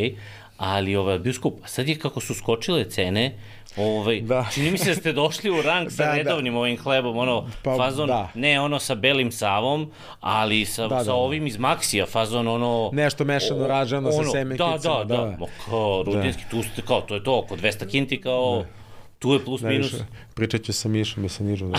ali 0.56 0.96
ovaj, 0.96 1.18
bio 1.18 1.32
skup. 1.32 1.54
A 1.64 1.68
sad 1.68 1.88
je 1.88 1.94
kako 1.96 2.20
su 2.20 2.34
skočile 2.34 2.84
cene, 2.84 3.38
Ovaj, 3.76 4.20
da. 4.20 4.26
Da. 4.26 4.46
Čini 4.52 4.70
mi 4.70 4.78
se 4.78 4.88
da 4.88 4.94
ste 4.94 5.12
došli 5.12 5.50
u 5.50 5.62
rang 5.62 5.90
sa 5.90 6.02
Da, 6.04 6.08
da. 6.08 6.14
redovnim 6.14 6.56
ovim 6.56 6.78
hlebom, 6.78 7.18
ono, 7.18 7.46
Pa, 7.62 7.76
fazon, 7.76 8.06
da. 8.06 8.28
ne 8.34 8.60
ono 8.60 8.78
sa 8.78 8.94
belim 8.94 9.32
savom, 9.32 9.90
ali 10.20 10.64
sa, 10.64 10.82
Da, 10.82 10.88
da, 10.88 10.98
sa 10.98 11.04
da. 11.04 11.14
ovim 11.14 11.46
iz 11.46 11.56
Maxija, 11.56 12.06
fazon 12.06 12.48
ono... 12.48 12.90
Nešto 12.92 13.24
mešano, 13.24 13.64
o- 13.64 13.66
ražano 13.66 14.12
sa 14.12 14.18
ono, 14.18 14.30
semenkicama, 14.30 14.76
Da, 14.78 15.04
da, 15.04 15.04
da, 15.06 15.16
da. 15.16 15.36
Ma 15.38 15.46
kao, 15.66 16.02
rutinski, 16.02 16.42
tu 16.50 16.62
ste, 16.62 16.82
kao, 16.82 17.00
to 17.00 17.14
je 17.14 17.24
to, 17.24 17.38
oko 17.38 17.56
200 17.56 17.90
kinti, 17.90 18.20
kao, 18.20 18.64
tu 19.24 19.32
je 19.32 19.44
plus 19.44 19.60
minus, 19.62 19.92
Najviše, 19.92 20.10
pričat 20.34 20.62
ću 20.62 20.72
sa 20.72 20.88
Mišom 20.88 21.24
i 21.24 21.28
sa 21.28 21.44
Nižom. 21.44 21.72
Da. 21.72 21.78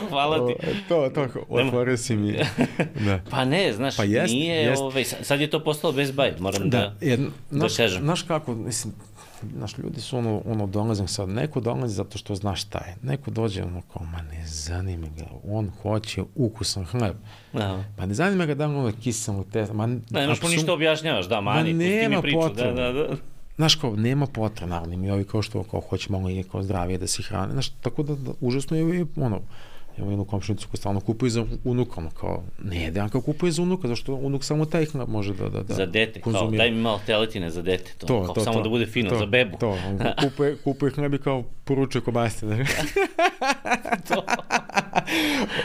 hvala 0.10 0.46
ti. 0.48 0.54
to, 0.88 1.10
to, 1.10 1.26
otvorio 1.48 1.96
si 1.96 2.16
mi. 2.16 2.32
Da. 3.06 3.20
Pa 3.30 3.44
ne, 3.44 3.72
znaš, 3.72 3.96
Pa 3.96 4.04
jest, 4.04 4.32
nije, 4.32 4.56
jest. 4.56 4.82
Ovaj, 4.82 5.04
sad 5.04 5.40
je 5.40 5.50
to 5.50 5.64
postalo 5.64 5.92
Best 5.92 6.14
Buy, 6.14 6.40
moram 6.40 6.70
da... 6.70 6.78
Da, 6.78 6.94
jer, 7.00 7.20
znaš, 7.50 7.76
kažem. 7.76 8.02
znaš 8.02 8.22
kako, 8.22 8.54
mislim, 8.54 8.94
znaš, 9.56 9.78
ljudi 9.78 10.00
su 10.00 10.18
ono, 10.18 10.42
ono 10.46 10.66
dolazim 10.66 11.08
sad, 11.08 11.28
neko 11.28 11.60
dolazi 11.60 11.94
zato 11.94 12.18
što 12.18 12.34
zna 12.34 12.54
šta 12.56 12.78
je, 12.78 12.96
neko 13.02 13.30
dođe 13.30 13.62
ono 13.62 13.82
kao, 13.92 14.02
ma 14.04 14.22
ne 14.22 14.46
zanima 14.46 15.06
ga, 15.16 15.24
on 15.48 15.70
hoće 15.82 16.22
ukusan 16.34 16.84
hleb, 16.84 17.16
Da. 17.52 17.84
pa 17.96 18.06
ne 18.06 18.14
zanima 18.14 18.46
ga 18.46 18.54
da 18.54 18.66
li 18.66 18.74
ono 18.74 18.86
je 18.86 18.94
kiselo 19.02 19.44
testa, 19.52 19.74
ma, 19.74 19.86
Ne, 19.86 20.00
nemaš 20.10 20.42
mu 20.42 20.48
ništa 20.48 20.72
objašnjavaš, 20.72 21.28
da, 21.28 21.40
mani, 21.40 21.72
Ma 21.72 21.78
pusti 21.78 22.08
mi 22.08 22.22
priču, 22.22 22.38
da, 22.38 22.48
potrebe. 22.48 22.72
da, 22.72 22.92
da. 22.92 23.31
Znaš 23.62 23.74
kao, 23.74 23.96
nema 23.96 24.26
potrebe, 24.26 24.70
naravno, 24.70 24.96
mi 24.96 25.10
ovi 25.10 25.24
kao 25.24 25.42
što 25.42 25.62
kao 25.62 25.80
hoće 25.80 26.06
malo 26.10 26.30
i 26.30 26.42
kao 26.42 26.62
zdravije 26.62 26.98
da 26.98 27.06
se 27.06 27.22
hrane, 27.22 27.52
znaš, 27.52 27.68
tako 27.68 28.02
da, 28.02 28.14
da 28.14 28.30
užasno 28.40 28.76
je 28.76 29.06
ono, 29.16 29.40
Imam 29.98 30.10
jednu 30.10 30.24
komšinicu 30.24 30.68
koja 30.68 30.76
stalno 30.78 31.00
kupuje 31.00 31.30
za 31.30 31.44
unuka, 31.64 32.00
ono 32.00 32.10
kao, 32.10 32.42
ne, 32.62 33.08
kao 33.12 33.20
kupuje 33.20 33.52
za 33.52 33.62
unuka, 33.62 33.88
zašto 33.88 34.14
unuk 34.14 34.44
samo 34.44 34.64
taj 34.64 34.84
hleb 34.84 35.08
može 35.08 35.34
da, 35.34 35.48
da, 35.48 35.62
da 35.62 35.74
za 35.74 35.86
dete, 35.86 36.20
kao 36.20 36.32
konzumira. 36.32 36.64
daj 36.64 36.70
mi 36.70 36.80
malo 36.80 37.00
teletine 37.06 37.50
za 37.50 37.62
dete, 37.62 37.92
to, 37.98 38.06
To, 38.06 38.24
kao, 38.24 38.34
to, 38.34 38.40
samo 38.40 38.56
to, 38.56 38.62
da 38.62 38.68
bude 38.68 38.86
fino, 38.86 39.10
to, 39.10 39.18
za 39.18 39.26
bebu. 39.26 39.56
To, 39.60 39.70
on 39.70 39.98
kupuje, 40.22 40.56
kupuje 40.64 40.92
hleb 40.92 41.14
i 41.14 41.18
kao 41.18 41.44
poručuje 41.64 42.02
kobasti. 42.02 42.46
Da. 42.46 42.56
To. 44.08 44.22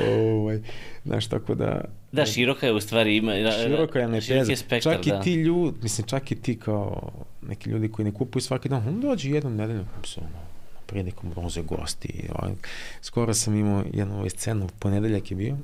ovaj, 0.10 0.62
znaš, 1.08 1.28
tako 1.28 1.56
da... 1.56 1.82
Da, 2.12 2.26
široka 2.26 2.66
je 2.66 2.74
u 2.74 2.80
stvari, 2.80 3.18
ima... 3.18 3.32
Široka 3.32 4.00
je 4.00 4.22
široki 4.22 4.34
lepeza. 4.34 4.52
je 4.52 4.58
spektar, 4.58 4.94
čak 4.94 5.06
da. 5.06 5.20
i 5.20 5.24
ti 5.24 5.34
ljudi, 5.34 5.78
mislim, 5.82 6.08
čak 6.08 6.32
i 6.32 6.36
ti 6.36 6.60
kao 6.60 7.12
neki 7.42 7.70
ljudi 7.70 7.92
koji 7.92 8.06
ne 8.06 8.14
kupuju 8.14 8.42
svaki 8.42 8.70
dan, 8.70 8.88
on 8.88 9.02
dođe 9.02 9.30
jednom 9.30 9.58
se 10.06 10.20
ono, 10.20 10.40
prilikom 10.86 11.32
dolaze 11.36 11.62
gosti. 11.62 12.30
Ovaj. 12.36 12.54
Skoro 13.02 13.34
sam 13.34 13.56
imao 13.56 13.84
jednu 13.94 14.16
ovaj 14.16 14.30
scenu, 14.30 14.70
ponedeljak 14.80 15.32
je 15.32 15.38
bio, 15.38 15.58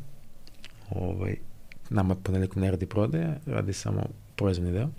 ovaj, 0.89 1.35
nama 1.89 2.15
ponedeljkom 2.15 2.61
ne 2.61 2.71
radi 2.71 2.85
prodaja, 2.85 3.35
radi 3.45 3.73
samo 3.73 4.03
proizvodni 4.35 4.73
deo. 4.73 4.89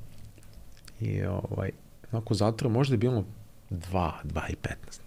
I 1.00 1.22
ovaj, 1.22 1.70
onako 2.12 2.34
zatra 2.34 2.68
možda 2.68 2.94
je 2.94 2.98
bilo 2.98 3.24
2, 3.70 4.10
2 4.24 4.50
i 4.50 4.54
15. 4.62 5.00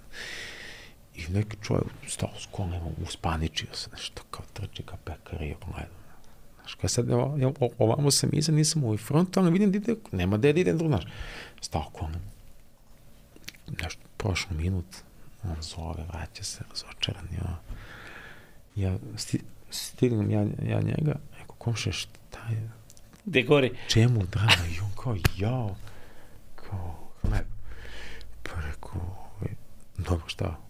I 1.18 1.32
neki 1.32 1.58
čovjek 1.64 1.86
stao 2.08 2.30
s 2.40 2.48
kolima, 2.52 2.82
uspaničio 3.04 3.68
se, 3.74 3.90
nešto 3.92 4.24
kao 4.32 4.46
trči 4.54 4.84
ka 4.84 4.98
pekari, 5.04 5.56
gleda. 5.66 5.98
Znaš, 6.60 6.76
kada 6.76 6.88
sad, 6.88 7.10
evo, 7.10 7.36
ja, 7.40 7.52
ovamo 7.78 8.12
sam 8.12 8.30
iza, 8.34 8.52
nisam 8.52 8.84
u 8.84 8.98
frontu, 8.98 9.40
ali 9.40 9.52
vidim 9.52 9.72
da 9.72 9.78
ide, 9.78 9.96
nema 10.12 10.38
da 10.38 10.50
ide 10.50 10.74
drugo, 10.74 10.88
znaš. 10.98 11.12
Stao 11.62 11.90
kolima. 11.94 12.20
Nešto, 13.84 14.02
prošlo 14.18 14.58
minut, 14.58 14.86
on 15.44 15.62
zove, 15.62 16.04
vraća 16.14 16.44
se, 16.44 16.64
razočaran, 16.70 17.28
ja. 17.38 17.60
Ja 18.76 18.98
sti, 19.16 19.40
stignem 19.70 20.32
ja, 20.32 20.42
ja 20.42 20.82
njega, 20.82 21.16
rekao, 21.40 21.56
komše, 21.58 21.92
šta 21.92 22.40
je, 22.50 22.70
Gde 23.26 23.44
gori? 23.44 23.72
čemu 23.88 24.26
drama? 24.32 24.68
I 24.76 24.80
on 24.80 24.92
kao, 25.04 25.16
jao, 25.38 25.76
kao, 26.56 27.10
hleb. 27.22 27.46
Pa 28.44 28.62
rekao, 28.62 29.28
dobro, 29.98 30.28
šta? 30.28 30.67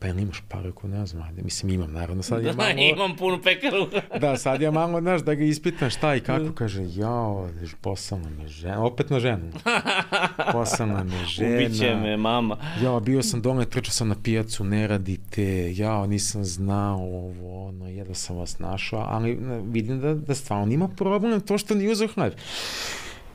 Pa 0.00 0.06
jel 0.06 0.18
imaš 0.18 0.42
par? 0.48 0.62
Rekao, 0.64 0.90
ne 0.90 1.06
znam, 1.06 1.22
ajde, 1.22 1.42
mislim 1.42 1.72
imam, 1.72 1.92
naravno, 1.92 2.22
sad 2.22 2.42
je 2.44 2.52
Da, 2.52 2.56
malo... 2.56 2.70
imam 2.78 3.16
punu 3.16 3.42
pekaru. 3.42 3.86
Da, 4.20 4.36
sad 4.36 4.62
ja 4.62 4.70
malo, 4.70 5.00
znaš, 5.00 5.20
da 5.22 5.34
ga 5.34 5.44
ispitam 5.44 5.90
šta 5.90 6.14
i 6.14 6.20
kako, 6.20 6.52
kaže, 6.54 6.82
jao, 6.88 7.48
poslala 7.80 8.28
me 8.30 8.48
žena, 8.48 8.84
opet 8.84 9.10
na 9.10 9.20
ženu. 9.20 9.52
Poslala 10.52 11.04
me 11.04 11.24
žena. 11.24 11.66
Ubiće 11.66 11.94
me 11.94 12.16
mama. 12.16 12.56
Ja, 12.82 13.00
bio 13.00 13.22
sam 13.22 13.42
dole, 13.42 13.64
trčao 13.64 13.92
sam 13.92 14.08
na 14.08 14.16
pijacu, 14.22 14.64
ne 14.64 14.86
radite, 14.86 15.72
ja, 15.76 16.06
nisam 16.06 16.44
znao 16.44 16.98
ovo, 16.98 17.68
ono, 17.68 17.88
jedva 17.88 18.14
sam 18.14 18.36
vas 18.36 18.58
našao, 18.58 19.06
ali 19.08 19.38
vidim 19.64 20.00
da, 20.00 20.14
da 20.14 20.34
stvarno 20.34 20.72
ima 20.72 20.88
problem 20.88 21.40
to 21.40 21.58
što 21.58 21.74
nije 21.74 21.92
uzeo 21.92 22.08
hleb. 22.08 22.32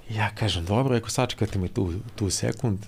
Ja 0.10 0.30
kažem, 0.36 0.66
dobro, 0.66 0.94
rekao, 0.96 1.10
sačekajte 1.10 1.60
me 1.60 1.68
tu, 1.68 1.94
tu 2.16 2.30
sekund 2.30 2.80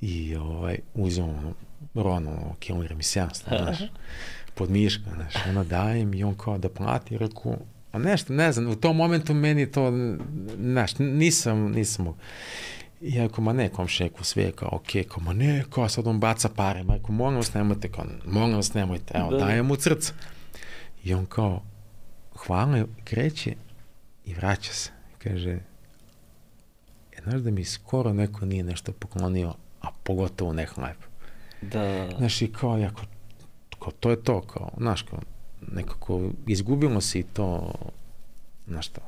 i 0.00 0.36
ovaj, 0.36 0.78
ono, 0.94 1.16
Rono, 1.18 1.54
ono, 1.94 2.54
kilogram 2.58 3.00
i 3.00 3.02
700, 3.02 3.62
znaš, 3.62 3.78
pod 4.54 4.70
miška, 4.70 5.10
znaš, 5.14 5.34
ona 5.48 5.64
daje 5.64 6.04
mi 6.04 6.18
i 6.18 6.24
on 6.24 6.34
kao 6.34 6.58
da 6.58 6.68
plati, 6.68 7.18
rekao, 7.18 7.56
a 7.92 7.98
nešto, 7.98 8.32
ne 8.32 8.52
znam, 8.52 8.70
u 8.70 8.76
tom 8.76 8.96
momentu 8.96 9.34
meni 9.34 9.72
to, 9.72 9.92
znaš, 10.58 10.98
nisam, 10.98 11.58
nisam 11.72 12.04
mogu. 12.04 12.18
I 13.00 13.14
ja 13.14 13.22
rekao, 13.22 13.44
ma 13.44 13.52
ne, 13.52 13.68
komši, 13.68 14.02
rekao, 14.02 14.24
sve 14.24 14.42
je 14.42 14.52
kao, 14.52 14.68
okej, 14.72 15.04
kao, 15.04 15.22
ma 15.22 15.32
ne, 15.32 15.64
kao, 15.70 15.88
sad 15.88 16.06
on 16.06 16.20
baca 16.20 16.48
pare, 16.48 16.82
ma 16.82 16.94
rekao, 16.94 17.10
molim 17.10 17.36
vas, 17.36 17.54
nemojte, 17.54 17.88
kao, 17.88 18.04
molim 18.26 18.56
vas, 18.56 18.74
nemojte, 18.74 19.18
evo, 19.18 19.30
Da. 19.30 19.36
da. 19.38 19.44
dajem 19.44 19.66
mu 19.66 19.76
crca. 19.76 20.12
I 21.04 21.14
on 21.14 21.26
kao, 21.26 21.62
hvala, 22.36 22.84
kreće 23.04 23.54
i 24.24 24.34
vraća 24.34 24.72
se. 24.72 24.90
Kaže, 25.18 25.50
e, 27.12 27.22
znaš 27.22 27.40
da 27.40 27.50
mi 27.50 27.64
skoro 27.64 28.12
neko 28.12 28.46
nije 28.46 28.62
nešto 28.62 28.92
poklonio, 28.92 29.54
a 29.80 29.88
pogotovo 30.02 30.52
ne 30.52 30.66
hleb. 30.66 30.96
Da. 31.62 32.08
Znaš, 32.18 32.42
i 32.42 32.48
kao, 32.48 32.78
jako, 32.78 33.02
kao, 33.78 33.92
to 33.92 34.10
je 34.10 34.22
to, 34.22 34.40
kao, 34.40 34.70
znaš, 34.76 35.02
kao, 35.02 35.18
nekako 35.62 36.20
izgubilo 36.46 37.00
se 37.00 37.18
i 37.18 37.24
to, 37.24 37.72
znaš 38.66 38.86
šta, 38.86 39.00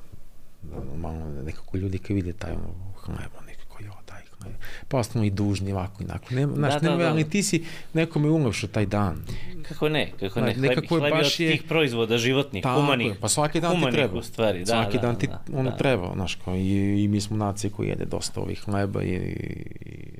malo 0.96 1.14
nekako 1.42 1.76
ljudi 1.76 1.98
kad 1.98 2.16
vide 2.16 2.32
taj 2.32 2.52
ono, 2.52 2.68
hleb, 2.96 3.18
nekako, 3.46 3.82
jo, 3.84 3.92
daj 4.06 4.20
hleb, 4.32 4.54
pa 4.88 4.98
ostanu 4.98 5.24
i 5.24 5.30
dužni 5.30 5.72
ovako 5.72 6.02
i 6.02 6.06
onako, 6.06 6.34
ne, 6.34 6.46
znaš, 6.46 6.72
Da, 6.74 6.80
da, 6.80 6.90
ne, 6.90 7.04
da. 7.04 7.10
ali 7.10 7.30
ti 7.30 7.42
si 7.42 7.64
nekome 7.92 8.28
ulepšao 8.28 8.68
taj 8.68 8.86
dan. 8.86 9.16
Kako 9.62 9.88
ne, 9.88 10.10
kako 10.10 10.40
Da, 10.40 10.46
ne, 10.46 10.54
hleb, 10.54 10.62
nekako 10.62 10.86
hleb 10.88 11.02
je 11.04 11.12
od 11.12 11.18
baš 11.18 11.40
je- 11.40 11.50
tih 11.50 11.62
proizvoda 11.62 12.18
životnih, 12.18 12.62
Tako 12.62 12.80
humanih. 12.80 13.12
pa 13.20 13.28
svaki 13.28 13.60
dan 13.60 13.76
ti 13.76 13.90
treba. 13.92 14.18
u 14.18 14.22
stvari, 14.22 14.58
da, 14.58 14.66
svaki 14.66 14.96
da, 14.96 15.02
dan 15.02 15.16
ti 15.16 15.26
da, 15.26 15.42
ono 15.52 15.70
da. 15.70 15.76
treba, 15.76 16.12
znaš, 16.14 16.34
kao, 16.34 16.56
i, 16.56 16.68
i 17.04 17.08
mi 17.08 17.20
smo 17.20 17.36
nacije 17.36 17.70
koji 17.70 17.88
jede 17.88 18.04
dosta 18.04 18.40
ovih 18.40 18.60
hleba 18.60 19.02
i, 19.02 19.08
i 19.10 19.64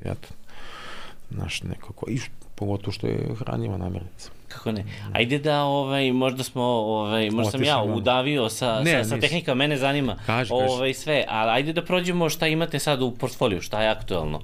eto, 0.02 0.28
znaš, 1.30 1.62
nekako, 1.62 2.06
i 2.10 2.20
pogotovo 2.54 2.92
što 2.92 3.06
je 3.06 3.34
hranjiva 3.38 3.76
namirnica. 3.76 4.30
Kako 4.48 4.72
ne? 4.72 4.84
Ajde 5.12 5.38
da, 5.38 5.62
ovaj, 5.62 6.12
možda 6.12 6.42
smo, 6.42 6.62
ovaj, 6.62 7.30
možda 7.30 7.50
sam 7.50 7.64
ja 7.64 7.82
udavio 7.84 8.48
sa, 8.48 8.80
Ne, 8.80 9.04
sa, 9.04 9.10
sa 9.10 9.20
tehnika, 9.20 9.54
mene 9.54 9.76
zanima 9.76 10.16
Kaži, 10.16 10.26
kaži. 10.50 10.52
ovaj, 10.52 10.94
sve, 10.94 11.24
ali 11.28 11.50
ajde 11.50 11.72
da 11.72 11.84
prođemo 11.84 12.28
šta 12.28 12.46
imate 12.46 12.78
sad 12.78 13.02
u 13.02 13.10
portfoliju, 13.10 13.60
šta 13.60 13.82
je 13.82 13.88
aktuelno. 13.88 14.40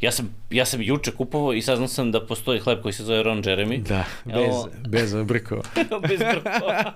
Ja 0.00 0.10
sam, 0.10 0.34
ja 0.50 0.64
sam 0.64 0.82
juče 0.82 1.10
kupovao 1.10 1.52
i 1.52 1.62
saznao 1.62 1.88
sam 1.88 2.12
da 2.12 2.26
postoji 2.26 2.60
hleb 2.60 2.82
koji 2.82 2.92
se 2.92 3.04
zove 3.04 3.22
Ron 3.22 3.42
Jeremy. 3.42 3.82
Da, 3.82 4.04
bez, 4.24 4.36
Evo- 4.36 4.68
bez 4.88 5.14
brkova. 5.16 5.62
bez 6.08 6.18
brkova. 6.20 6.92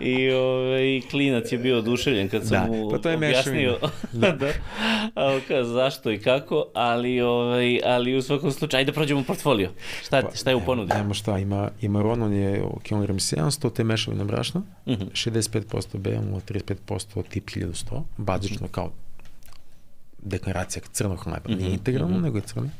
I 0.00 0.30
ovaj, 0.30 1.00
klinac 1.10 1.52
je 1.52 1.58
bio 1.58 1.78
oduševljen 1.78 2.28
kad 2.28 2.42
sam 2.42 2.50
Da, 2.60 2.66
mu 2.68 2.90
pa 2.90 2.98
to 2.98 3.08
je 3.08 3.16
objasnio 3.16 3.78
da. 4.12 4.32
da. 4.32 4.48
A, 5.16 5.38
kao, 5.48 5.64
zašto 5.64 6.10
i 6.10 6.18
kako, 6.18 6.66
ali, 6.74 7.20
ovaj, 7.20 7.80
ali 7.84 8.16
u 8.16 8.22
svakom 8.22 8.52
slučaju, 8.52 8.78
ajde 8.78 8.90
da 8.90 8.94
prođemo 8.94 9.20
u 9.20 9.24
portfolio. 9.24 9.70
Šta, 10.02 10.22
šta 10.34 10.49
je 10.50 10.56
u 10.56 10.60
ponudi? 10.60 10.94
Nemo 10.94 11.14
šta, 11.14 11.38
ima, 11.38 11.70
ima 11.80 12.02
Ronon 12.02 12.32
je 12.32 12.62
kilogram 12.82 13.16
i 13.16 13.20
700, 13.20 13.72
te 13.72 13.84
mešavine 13.84 14.24
brašna, 14.24 14.62
Mhm. 14.86 15.04
65% 15.04 15.62
BMO, 15.94 16.40
35% 16.40 17.22
tip 17.22 17.44
1100, 17.46 18.02
bazično 18.16 18.68
kao 18.68 18.90
deklaracija 20.18 20.82
crnog 20.92 21.18
hleba, 21.18 21.40
Mhm, 21.46 21.58
nije 21.58 21.70
integralno, 21.70 22.18
nego 22.18 22.38
je 22.38 22.42
crni. 22.42 22.70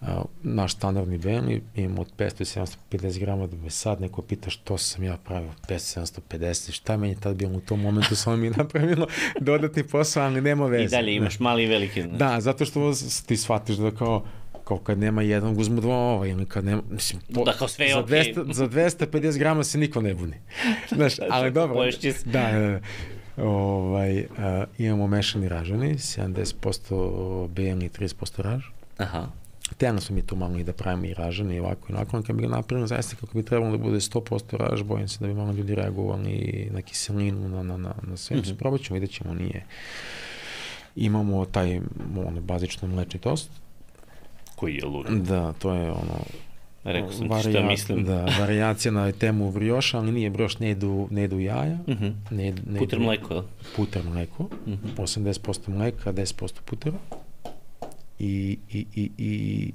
A, 0.00 0.22
naš 0.42 0.74
standardni 0.74 1.18
BM 1.18 1.50
imamo 1.74 2.02
od 2.02 2.08
500 2.18 2.42
i 2.42 2.66
750 2.90 3.18
grama, 3.18 3.46
da 3.46 3.56
me 3.56 3.70
sad 3.70 4.00
neko 4.00 4.22
pita 4.22 4.50
što 4.50 4.78
sam 4.78 5.04
ja 5.04 5.16
pravio, 5.16 5.50
500 5.68 6.00
750, 6.30 6.72
šta 6.72 6.96
meni 6.96 7.16
tad 7.16 7.36
bilo 7.36 7.52
u 7.52 7.60
tom 7.60 7.80
momentu, 7.80 8.16
samo 8.16 8.36
mi 8.36 8.46
je 8.46 8.52
napravilo 8.52 9.06
dodatni 9.40 9.82
posao, 9.84 10.24
ali 10.24 10.40
nema 10.40 10.66
veze. 10.66 10.84
I 10.84 10.88
dalje 10.88 11.14
imaš 11.14 11.40
mali 11.40 11.64
i 11.64 11.66
veliki. 11.66 12.02
Znači. 12.02 12.16
Da, 12.16 12.40
zato 12.40 12.64
što 12.64 12.92
ti 13.26 13.36
shvatiš 13.36 13.76
da 13.76 13.90
kao 13.90 14.24
kao 14.72 14.84
kad 14.84 14.98
nema 14.98 15.22
jedan, 15.22 15.58
uzmu 15.58 15.80
dva 15.80 15.96
ova, 15.96 16.26
ili 16.26 16.46
kad 16.46 16.64
nema, 16.64 16.82
mislim, 16.90 17.20
Da, 17.28 17.52
kao 17.52 17.68
sve 17.68 17.86
je 17.86 17.92
za, 17.92 18.00
okej. 18.00 18.34
200, 18.34 18.52
za 18.52 18.68
250 18.68 19.38
grama 19.38 19.64
se 19.64 19.78
niko 19.78 20.00
ne 20.00 20.14
buni. 20.14 20.34
Znaš, 20.96 21.14
ali 21.30 21.50
dobro. 21.50 21.84
Da, 22.24 22.52
da, 22.52 22.58
da. 22.60 22.80
Ovaj, 23.44 24.26
a, 24.38 24.64
imamo 24.78 25.06
mešani 25.06 25.48
ražani, 25.48 25.94
70% 25.94 27.48
BM 27.48 27.82
i 27.82 27.88
30% 27.88 28.42
raž. 28.42 28.62
Aha. 28.98 29.26
Tijelo 29.76 30.00
smo 30.00 30.16
mi 30.16 30.22
to 30.22 30.36
malo 30.36 30.58
i 30.58 30.64
da 30.64 30.72
pravimo 30.72 31.04
i 31.04 31.14
ražani 31.14 31.56
i 31.56 31.60
ovako 31.60 31.86
i 31.88 31.92
onako, 31.92 32.22
kad 32.22 32.36
bi 32.36 32.42
ga 32.42 32.48
napravili 32.48 32.88
zaista 32.88 33.16
kako 33.16 33.38
bi 33.38 33.44
trebalo 33.44 33.70
da 33.70 33.78
bude 33.78 33.96
100% 33.96 34.56
raž, 34.56 34.82
bojim 34.82 35.08
se 35.08 35.18
da 35.20 35.26
bi 35.26 35.34
malo 35.34 35.52
ljudi 35.52 35.74
reagovali 35.74 36.68
na 36.72 36.82
kiselinu, 36.82 37.48
na, 37.48 37.62
na, 37.62 37.76
na, 37.76 37.94
na 38.02 38.16
sve. 38.16 38.36
Mm 38.36 38.40
-hmm. 38.40 38.58
Probat 38.58 38.80
ćemo, 38.80 38.94
vidjet 38.94 39.10
ćemo, 39.10 39.34
nije 39.34 39.64
Imamo 40.96 41.44
taj 41.44 41.80
ono, 42.26 42.40
bazično 42.40 42.88
mlečni 42.88 43.20
tost. 43.20 43.50
Koji 44.62 44.74
je 44.74 44.84
lud. 44.84 45.06
Da, 45.06 45.52
to 45.52 45.74
je 45.74 45.90
ono... 45.90 46.24
Rekao 46.84 47.12
sam 47.12 47.28
ti 47.28 47.50
šta 47.50 47.62
mislim. 47.62 48.04
Da, 48.04 48.26
variacija 48.40 48.92
na 48.92 49.12
temu 49.12 49.52
brioša, 49.52 49.98
ali 49.98 50.12
nije 50.12 50.30
brioš, 50.30 50.58
ne 50.58 50.70
idu, 50.70 51.08
ne 51.10 51.24
idu 51.24 51.38
jaja. 51.38 51.78
Uh 51.86 51.94
-huh. 51.94 52.14
ne, 52.30 52.54
ne 52.66 52.78
puter 52.78 52.98
idu, 52.98 53.06
mleko, 53.06 53.34
je 53.34 53.42
Puter 53.76 54.04
mleko. 54.04 54.42
Uh 54.42 54.50
-huh. 54.66 54.96
80% 54.96 55.68
mleka, 55.68 56.12
10% 56.12 56.52
putera. 56.64 56.96
I, 58.18 58.58
i, 58.72 58.86
i, 58.94 59.10
i 59.18 59.72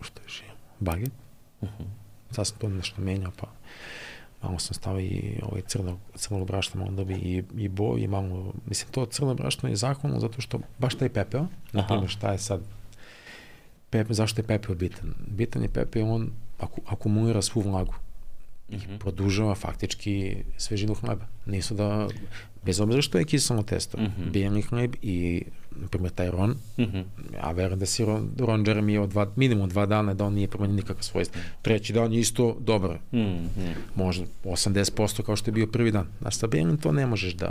što 0.00 0.20
još 0.22 0.40
imamo? 0.40 0.58
Baget. 0.80 1.12
Uh 1.60 1.68
-huh. 1.68 1.84
Sad 2.30 2.46
sam 2.46 2.58
to 2.58 2.68
nešto 2.68 3.00
menjao, 3.00 3.32
pa 3.40 3.46
malo 4.42 4.58
sam 4.58 4.74
stavio 4.74 5.00
i 5.00 5.40
ovaj 5.42 5.62
crno, 5.66 5.98
crno 6.14 6.44
brašno, 6.44 6.80
malo 6.80 6.92
da 6.92 7.04
bi 7.04 7.14
i, 7.14 7.42
i 7.56 7.68
boj 7.68 8.00
i 8.00 8.08
malo, 8.08 8.52
mislim, 8.66 8.92
to 8.92 9.06
crno 9.06 9.34
brašno 9.34 9.68
je 9.68 9.76
zahvalno 9.76 10.20
zato 10.20 10.40
što 10.40 10.58
baš 10.78 10.94
taj 10.94 11.08
pepeo, 11.08 11.46
na 11.72 11.86
primjer 11.86 12.10
šta 12.10 12.32
je 12.32 12.38
sad, 12.38 12.60
pepe, 13.94 14.14
zašto 14.14 14.42
je 14.42 14.46
pepeo 14.46 14.74
bitan? 14.74 15.14
Bitan 15.26 15.62
je 15.62 15.70
pepeo, 15.70 16.08
on 16.18 16.30
aku, 16.58 16.82
akumulira 16.86 17.42
svu 17.42 17.62
vlagu 17.62 17.94
i 18.68 18.76
mm 18.76 18.80
-hmm. 18.80 18.98
produžava 18.98 19.54
faktički 19.54 20.44
svežinu 20.56 20.94
hleba. 20.94 21.26
Nisu 21.46 21.74
da, 21.74 22.08
bez 22.66 22.80
obzira 22.80 23.02
što 23.02 23.18
je 23.18 23.24
kiselo 23.24 23.62
testo, 23.62 23.98
mm 23.98 24.04
-hmm. 24.04 24.30
bijeli 24.30 24.62
hleb 24.62 24.94
i, 25.02 25.42
na 25.76 25.88
primjer, 25.88 26.12
taj 26.12 26.30
ron, 26.30 26.50
mm 26.50 26.82
-hmm. 26.82 27.04
ja 27.34 27.50
verujem 27.50 27.78
da 27.78 27.86
si 27.86 28.04
ron, 28.04 28.30
ron 28.38 28.64
Jeremy 28.64 28.98
od 28.98 29.10
dva, 29.10 29.26
minimum 29.36 29.68
dva 29.68 29.86
dana 29.86 30.14
da 30.14 30.24
on 30.24 30.34
nije 30.34 30.48
promenio 30.48 30.76
nikakva 30.76 31.02
svojstva. 31.02 31.40
Treći 31.62 31.92
dan 31.92 32.12
je 32.12 32.20
isto 32.20 32.56
dobro. 32.60 32.98
Mm 33.12 33.18
-hmm. 33.18 33.74
Možda 33.94 34.24
80% 34.44 35.22
kao 35.22 35.36
što 35.36 35.50
je 35.50 35.52
bio 35.52 35.66
prvi 35.66 35.90
dan. 35.90 36.06
A 36.24 36.30
sa 36.30 36.46
bijelim 36.46 36.76
to 36.76 36.92
ne 36.92 37.06
možeš 37.06 37.34
da, 37.34 37.50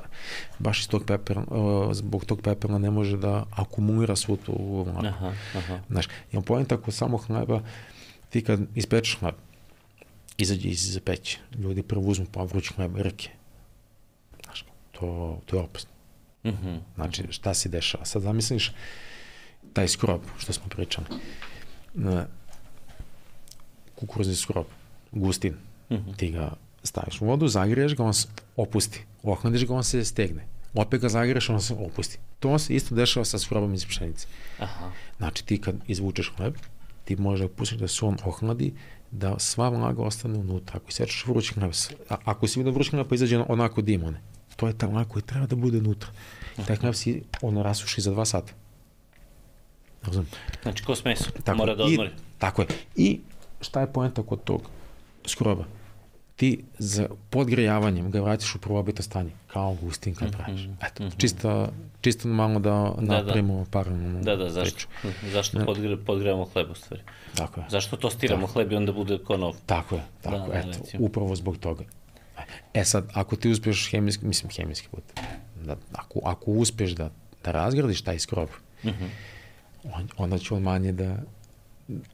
baš 0.60 0.80
iz 0.80 0.88
tog 0.88 1.06
pepera, 1.06 1.44
uh, 1.48 1.94
zbog 1.94 2.26
tog 2.26 2.42
pepera 2.42 2.78
ne 2.78 2.92
može 2.92 3.18
da 3.18 3.46
akumulira 3.52 4.16
svu 4.16 4.38
tu 4.38 4.84
vlagu. 4.84 5.08
Aha, 5.08 5.34
aha. 5.58 5.80
Znaš, 5.90 6.08
imam 6.32 6.44
pojent 6.44 6.72
ako 6.72 6.92
samo 6.92 7.18
hleba, 7.18 7.62
ti 8.30 8.42
kad 8.42 8.60
ispečeš 8.76 9.18
hleb, 9.20 9.36
izađe 10.38 10.70
iz 10.70 11.00
peće, 11.06 11.40
ljudi 11.58 11.84
prvo 11.84 12.02
uzmu 12.02 12.26
pa 12.32 12.44
vruć 12.44 12.72
hleb, 12.76 12.98
rke, 12.98 13.30
to, 15.04 15.40
to 15.46 15.56
je 15.56 15.62
opasno. 15.62 15.90
Mm 16.44 16.50
-hmm. 16.50 16.80
Znači, 16.96 17.24
šta 17.30 17.54
se 17.54 17.70
dešava? 17.70 18.06
Sad 18.06 18.22
zamisliš 18.22 18.72
taj 19.74 19.88
skrob, 19.88 20.22
što 20.38 20.54
smo 20.54 20.66
pričali. 20.70 21.08
Kukuruzni 23.96 24.36
skrob, 24.36 24.66
gustin, 25.12 25.54
mm 25.90 25.96
-hmm. 25.96 26.16
ti 26.16 26.32
ga 26.32 26.54
staviš 26.84 27.22
u 27.22 27.26
vodu, 27.26 27.48
zagriješ 27.48 27.96
ga, 27.96 28.04
on 28.04 28.14
se 28.14 28.28
opusti. 28.56 29.06
Ohladiš 29.24 29.66
ga, 29.66 29.74
on 29.74 29.84
se 29.84 30.06
stegne. 30.06 30.46
Opet 30.74 31.02
ga 31.02 31.10
zagriješ, 31.10 31.50
on 31.50 31.62
se 31.62 31.74
opusti. 31.74 32.18
To 32.40 32.60
se 32.60 32.76
isto 32.76 32.96
dešava 32.96 33.26
sa 33.26 33.40
skrobom 33.40 33.74
iz 33.74 33.86
pšenice. 33.86 34.28
Aha. 34.60 34.92
Znači, 35.18 35.46
ti 35.46 35.62
kad 35.62 35.76
izvučeš 35.88 36.34
hleb, 36.38 36.56
ti 37.06 37.16
možeš 37.16 37.42
da 37.42 37.56
pustiš 37.56 37.78
da 37.78 37.88
se 37.88 38.06
on 38.06 38.18
ohladi, 38.24 38.74
da 39.12 39.40
sva 39.40 39.70
vlaga 39.70 40.02
ostane 40.02 40.40
unutra. 40.40 40.78
Ako 40.78 40.90
isečeš 40.90 41.26
vruć 41.26 41.54
hleb, 41.54 41.72
ako 42.10 42.48
si 42.48 42.60
vidio 42.60 42.74
vruć 42.74 42.90
hleb, 42.90 43.08
pa 43.08 43.16
izađe 43.16 43.40
onako 43.48 43.82
dim, 43.82 44.04
one 44.04 44.22
to 44.56 44.68
je 44.68 44.78
ta 44.78 44.88
vlak 44.88 45.08
koji 45.08 45.24
treba 45.24 45.46
da 45.46 45.56
bude 45.56 45.78
unutra. 45.78 46.10
I 46.58 46.66
taj 46.66 46.78
knap 46.78 46.96
si 46.96 47.24
ono 47.42 47.64
rasuši 47.64 48.02
za 48.02 48.12
dva 48.12 48.26
sata. 48.26 48.54
Razum? 50.04 50.26
Znači, 50.62 50.84
ko 50.84 50.96
smeso, 50.96 51.32
tako, 51.44 51.58
mora 51.58 51.76
da 51.76 51.84
odmori. 51.84 52.10
I, 52.10 52.40
tako 52.40 52.62
je. 52.62 52.68
I 52.96 53.20
šta 53.62 53.82
je 53.82 53.94
poenta 53.94 54.24
kod 54.24 54.44
tog 54.44 54.62
skroba? 55.26 55.66
Ti 56.36 56.64
za 56.78 57.08
podgrejavanjem 57.30 58.12
ga 58.12 58.22
vratiš 58.22 58.56
u 58.56 58.60
prvobito 58.60 59.04
stanje, 59.04 59.32
kao 59.48 59.78
gustin 59.82 60.16
kad 60.16 60.28
mhm, 60.28 60.38
praviš. 60.38 60.62
Eto, 60.62 61.04
mm 61.04 61.08
-hmm. 61.08 61.18
čisto, 61.18 61.70
čisto 62.02 62.28
malo 62.28 62.60
da, 62.60 62.94
da 63.00 63.16
napravimo 63.16 63.58
da. 63.58 63.66
paralelnu 63.72 64.22
Da, 64.24 64.36
da, 64.36 64.50
zašto, 64.50 64.76
priču. 64.76 64.88
Mhm, 65.04 65.32
zašto 65.32 65.60
da. 65.60 65.66
podgre, 65.66 65.98
podgrejamo 65.98 66.46
hleb 66.46 66.72
u 66.72 66.76
stvari? 66.76 67.04
Tako 67.36 67.60
je. 67.60 67.66
Zašto 67.70 67.98
tostiramo 67.98 68.42
tako. 68.42 68.54
hleb 68.54 68.72
i 68.72 68.76
onda 68.76 68.92
bude 68.92 69.18
ko 69.18 69.38
nov? 69.38 69.56
Tako 69.66 69.96
je, 69.96 70.02
tako, 70.22 70.38
da, 70.38 70.48
da 70.48 70.60
eto, 70.60 70.68
recimo. 70.68 71.06
upravo 71.06 71.36
zbog 71.36 71.58
toga. 71.58 71.84
E 72.74 72.86
sad, 72.86 73.10
ako 73.14 73.36
ti 73.36 73.50
uspeš 73.50 73.92
hemijski, 73.92 74.26
mislim 74.26 74.52
hemijski 74.52 74.88
put, 74.92 75.04
da, 75.66 75.76
ako, 75.94 76.20
ako 76.24 76.52
uspeš 76.52 76.92
da, 76.92 77.10
da 77.44 77.52
razgradiš 77.52 78.02
taj 78.02 78.20
skrob, 78.20 78.50
mm 78.84 78.90
-hmm. 78.90 79.10
on, 79.94 80.08
onda 80.18 80.38
će 80.38 80.54
on 80.54 80.62
manje 80.62 80.92
da... 80.92 81.18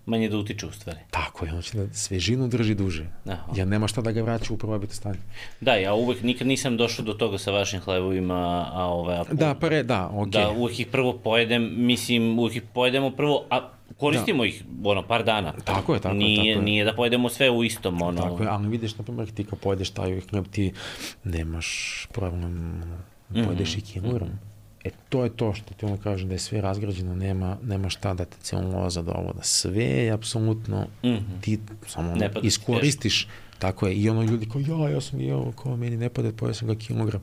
Manje 0.05 0.29
da 0.29 0.37
utiče 0.37 0.65
u 0.65 0.71
stvari. 0.71 0.99
Tako 1.11 1.45
je, 1.45 1.53
on 1.53 1.61
će 1.61 1.77
da 1.77 1.93
svežinu 1.93 2.47
drži 2.47 2.75
duže. 2.75 3.05
Aha. 3.25 3.53
Ja 3.55 3.65
nema 3.65 3.87
šta 3.87 4.01
da 4.01 4.11
ga 4.11 4.21
vraća 4.21 4.53
u 4.53 4.57
prvobito 4.57 4.93
stanje. 4.93 5.19
Da, 5.61 5.75
ja 5.75 5.93
uvek 5.93 6.21
nikad 6.23 6.47
nisam 6.47 6.77
došao 6.77 7.05
do 7.05 7.13
toga 7.13 7.37
sa 7.37 7.51
vašim 7.51 7.79
hlebovima, 7.79 8.69
a 8.73 8.85
ove... 8.85 9.15
A, 9.15 9.23
da, 9.31 9.55
pa 9.55 9.69
re, 9.69 9.83
da, 9.83 10.07
okej. 10.07 10.41
Okay. 10.41 10.45
Da, 10.45 10.49
uvek 10.49 10.79
ih 10.79 10.87
prvo 10.87 11.13
pojedem, 11.13 11.85
mislim, 11.85 12.39
uvek 12.39 12.55
ih 12.55 12.63
pojedemo 12.73 13.11
prvo, 13.11 13.45
a 13.49 13.69
koristimo 13.99 14.43
da. 14.43 14.47
ih 14.47 14.63
ono 14.83 15.03
par 15.03 15.23
dana. 15.23 15.53
Tako 15.63 15.93
je, 15.93 15.99
tako 15.99 16.15
nije, 16.15 16.45
je. 16.45 16.55
Tako 16.55 16.65
nije 16.65 16.85
da 16.85 16.95
pojedemo 16.95 17.29
sve 17.29 17.49
u 17.49 17.63
istom 17.63 18.01
ono. 18.01 18.21
Tako 18.21 18.43
je, 18.43 18.49
ali 18.49 18.67
vidiš 18.67 18.97
na 18.97 19.03
primjer 19.03 19.31
ti 19.31 19.43
kad 19.43 19.59
pojedeš 19.59 19.89
taj 19.89 20.21
hleb 20.29 20.45
ti 20.51 20.73
nemaš 21.23 22.07
problem 22.13 22.83
pojedeš 23.33 23.75
mm 23.75 23.79
-hmm. 23.79 23.89
i 23.89 23.93
kilogram. 23.93 24.39
E 24.83 24.89
to 25.09 25.23
je 25.23 25.29
to 25.37 25.53
što 25.53 25.73
ti 25.73 25.85
ono 25.85 25.97
kaže 25.97 26.25
da 26.25 26.33
je 26.33 26.39
sve 26.39 26.61
razgrađeno, 26.61 27.15
nema, 27.15 27.57
nema 27.63 27.89
šta 27.89 28.13
da 28.13 28.25
te 28.25 28.37
celuloza 28.41 29.01
da 29.01 29.11
ovo, 29.11 29.33
da 29.33 29.43
sve 29.43 29.83
je 29.83 30.11
apsolutno, 30.11 30.87
mm 31.03 31.07
-hmm. 31.07 31.41
ti 31.41 31.59
samo 31.87 32.11
ono, 32.11 32.29
iskoristiš, 32.41 33.27
tako 33.59 33.87
je, 33.87 33.95
i 33.95 34.09
ono 34.09 34.23
ljudi 34.23 34.49
kao 34.49 34.61
ja, 34.61 34.89
ja 34.89 35.01
sam 35.01 35.21
jeo, 35.21 35.51
kao 35.51 35.77
meni 35.77 35.97
ne 35.97 36.09
pada, 36.09 36.31
pojeo 36.31 36.53
sam 36.53 36.67
ga 36.67 36.75
kilogram. 36.75 37.21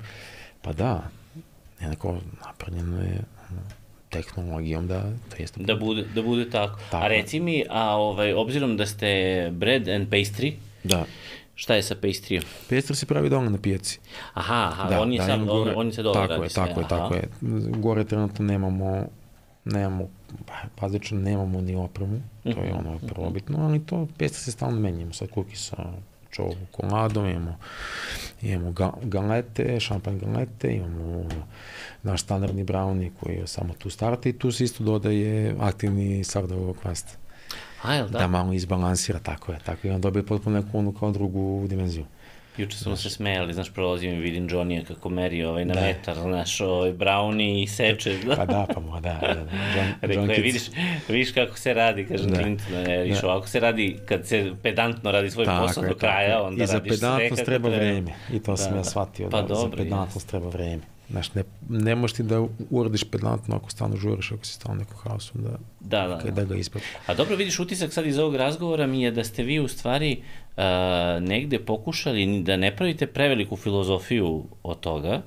Pa 0.63 0.73
da, 0.73 1.09
nekako 1.81 2.17
napravljeno 2.47 3.03
je 3.03 3.23
tehnologijom 4.17 4.87
da 4.87 5.03
to 5.31 5.37
jeste 5.39 5.63
da 5.63 5.77
bude 5.77 6.05
da 6.15 6.23
bude 6.23 6.51
tako. 6.51 6.81
tako. 6.91 7.05
A 7.05 7.09
reci 7.09 7.41
mi, 7.41 7.65
a 7.71 7.97
ovaj 7.97 8.33
obzirom 8.33 8.77
da 8.77 8.87
ste 8.87 9.51
bread 9.53 9.89
and 9.89 10.09
pastry, 10.09 10.53
da. 10.85 11.05
Šta 11.57 11.75
je 11.75 11.83
sa 11.83 11.95
pastryom? 11.95 12.45
Pastry 12.71 12.95
se 12.95 13.07
pravi 13.07 13.29
doma 13.29 13.51
na 13.51 13.59
pijaci. 13.59 13.99
Aha, 14.35 14.69
aha, 14.73 14.89
da, 14.89 15.01
on 15.01 15.13
je 15.13 15.19
da, 15.19 15.27
sad, 15.27 15.45
gore, 15.45 15.71
on, 15.71 15.87
on 15.87 15.93
se 15.93 16.03
dobro 16.03 16.27
tako 16.29 16.43
je, 16.43 16.51
sve. 16.51 16.67
Tako 16.67 16.81
je, 16.81 16.89
tako 16.89 17.15
je. 17.15 17.29
Gore 17.81 18.05
trenutno 18.05 18.45
nemamo 18.45 19.07
nemamo, 19.67 20.09
bazično 20.81 21.21
nemamo 21.21 21.61
ni 21.61 21.75
opremu, 21.75 22.21
to 22.43 22.49
je 22.49 22.73
mhm, 22.73 22.79
ono 22.79 22.95
mhm. 22.95 23.07
prvobitno, 23.07 23.59
ali 23.67 23.87
to 23.87 24.09
pestri 24.19 24.43
se 24.43 24.53
stalno 24.53 24.81
menjamo, 24.81 25.13
sad 25.13 25.31
kuki 25.31 25.57
sa 25.57 25.77
čokoladom, 26.31 27.27
imamo, 27.27 27.59
imamo 28.43 28.73
ga, 28.73 28.93
galete, 29.03 29.81
šampanj 29.81 30.19
galete, 30.19 30.73
imamo 30.73 31.25
naš 32.07 32.23
standardni 32.23 32.65
brownie 32.65 33.11
koji 33.21 33.37
je 33.37 33.47
samo 33.47 33.75
tu 33.79 33.91
starta 33.91 34.29
i 34.29 34.33
tu 34.33 34.53
se 34.53 34.65
isto 34.65 34.85
dodaje 34.85 35.55
aktivni 35.61 36.25
sardovog 36.25 36.77
kvasta. 36.77 37.13
A, 37.83 37.95
jel 37.95 38.09
da? 38.09 38.19
Da 38.19 38.27
malo 38.27 38.53
izbalansira, 38.53 39.19
tako 39.19 39.53
je. 39.53 39.59
Tako 39.65 39.87
i 39.87 39.91
on 39.91 40.01
dobije 40.01 40.27
potpuno 40.27 40.61
neku 40.61 40.79
onu 40.79 40.93
kao 40.93 41.11
drugu 41.11 41.67
dimenziju. 41.69 42.05
Juče 42.59 42.77
smo 42.77 42.97
se 42.97 43.11
smejali, 43.11 43.55
znaš, 43.55 43.73
prolazim 43.73 44.13
i 44.13 44.17
vidim 44.17 44.49
Johnny 44.49 44.85
kako 44.85 45.09
meri 45.09 45.45
ovaj 45.45 45.65
na 45.65 45.75
da. 45.75 45.81
metar, 45.81 46.17
znaš, 46.17 46.61
ovaj 46.61 46.93
brownie 46.93 47.63
i 47.63 47.67
seče. 47.67 48.19
Da. 48.27 48.37
pa 48.37 48.47
da, 48.47 48.67
pa 48.75 48.81
mo, 48.81 49.01
da, 49.01 49.19
da. 49.21 49.35
da. 49.35 49.41
John, 49.77 50.13
John 50.13 50.31
je, 50.31 50.41
vidiš, 50.41 50.63
vidiš 51.09 51.33
kako 51.33 51.59
se 51.59 51.75
radi, 51.75 52.07
kažem 52.07 52.31
da. 52.31 52.37
Clint, 52.37 52.63
ne, 52.73 53.03
viš, 53.03 53.21
da. 53.21 53.27
ovako 53.29 53.49
se 53.49 53.61
radi, 53.61 53.99
kad 54.09 54.27
se 54.27 54.53
pedantno 54.63 55.11
radi 55.11 55.31
svoj 55.31 55.45
tako 55.45 55.67
posao 55.67 55.85
je, 55.85 55.89
do 55.89 55.95
kraja, 55.95 56.43
onda 56.43 56.65
I 56.65 56.67
radiš 56.67 56.99
sve 56.99 57.01
kako 57.01 57.01
treba. 57.01 57.19
I 57.19 57.19
za 57.19 57.19
pedantnost 57.19 57.45
treba 57.45 57.69
vreme, 57.69 58.13
i 58.33 58.43
to 58.43 58.51
da, 58.51 58.57
sam 58.57 58.73
ja 58.73 58.79
da. 58.79 58.85
shvatio, 58.85 59.31
pa 59.31 59.43
da, 59.43 59.49
dobro, 59.49 59.71
za 59.71 59.83
pedantnost 59.83 60.29
treba 60.29 60.49
vreme. 60.49 60.83
Znaš, 61.11 61.35
ne, 61.35 61.43
ne 61.69 61.95
možeš 61.95 62.17
ti 62.17 62.23
da 62.23 62.47
uradiš 62.71 63.05
pedantno 63.05 63.57
ako 63.57 63.71
stalno 63.71 63.97
žuriš, 63.97 64.33
ako 64.33 64.45
si 64.45 64.53
stalno 64.53 64.79
neko 64.81 64.95
haosu, 64.97 65.33
da, 65.39 65.59
da, 65.81 66.09
da, 66.09 66.21
da. 66.25 66.31
da 66.31 66.45
ga 66.45 66.57
isprati. 66.57 66.87
A 67.07 67.15
dobro, 67.15 67.37
vidiš, 67.37 67.59
utisak 67.59 67.93
sad 67.93 68.07
iz 68.07 68.19
ovog 68.19 68.37
razgovora 68.37 68.87
mi 68.87 69.03
je 69.03 69.11
da 69.11 69.25
ste 69.25 69.43
vi 69.43 69.59
u 69.61 69.69
stvari 69.69 70.17
uh, 70.57 70.63
negde 71.21 71.59
pokušali 71.59 72.43
da 72.43 72.57
ne 72.57 72.77
pravite 72.77 73.07
preveliku 73.07 73.57
filozofiju 73.57 74.45
od 74.63 74.81
toga, 74.81 75.23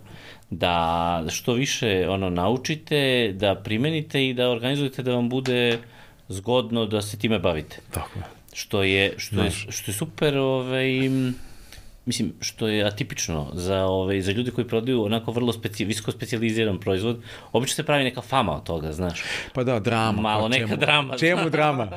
da 0.50 1.26
što 1.30 1.54
više 1.54 2.10
ono 2.10 2.30
naučite, 2.30 3.32
da 3.34 3.56
primenite 3.56 4.28
i 4.28 4.34
da 4.34 4.50
organizujete 4.50 5.04
da 5.04 5.16
vam 5.16 5.30
bude 5.30 5.80
zgodno 6.30 6.86
da 6.86 7.02
se 7.02 7.18
time 7.18 7.40
bavite. 7.40 7.78
Tako 7.92 8.20
je. 8.20 8.26
Što 8.54 8.84
je, 8.84 9.14
što 9.18 9.42
je, 9.42 9.52
što 9.52 9.92
je 9.92 9.96
super, 9.96 10.38
ovaj, 10.38 10.90
mislim, 12.10 12.34
što 12.42 12.68
je 12.68 12.86
atipično 12.86 13.52
za, 13.54 13.86
ove, 13.86 14.22
za 14.22 14.32
ljude 14.32 14.52
koji 14.52 14.68
prodaju 14.68 15.04
onako 15.04 15.32
vrlo 15.32 15.54
speci, 15.54 15.86
visoko 15.86 16.12
specializiran 16.12 16.80
proizvod, 16.80 17.22
obično 17.52 17.76
se 17.76 17.84
pravi 17.84 18.04
neka 18.04 18.22
fama 18.22 18.56
od 18.56 18.64
toga, 18.64 18.92
znaš. 18.94 19.24
Pa 19.54 19.64
da, 19.64 19.80
drama. 19.80 20.22
Malo 20.22 20.42
pa, 20.42 20.48
neka 20.48 20.68
čemu, 20.68 20.80
drama. 20.80 21.18
Čemu 21.18 21.50
drama? 21.50 21.88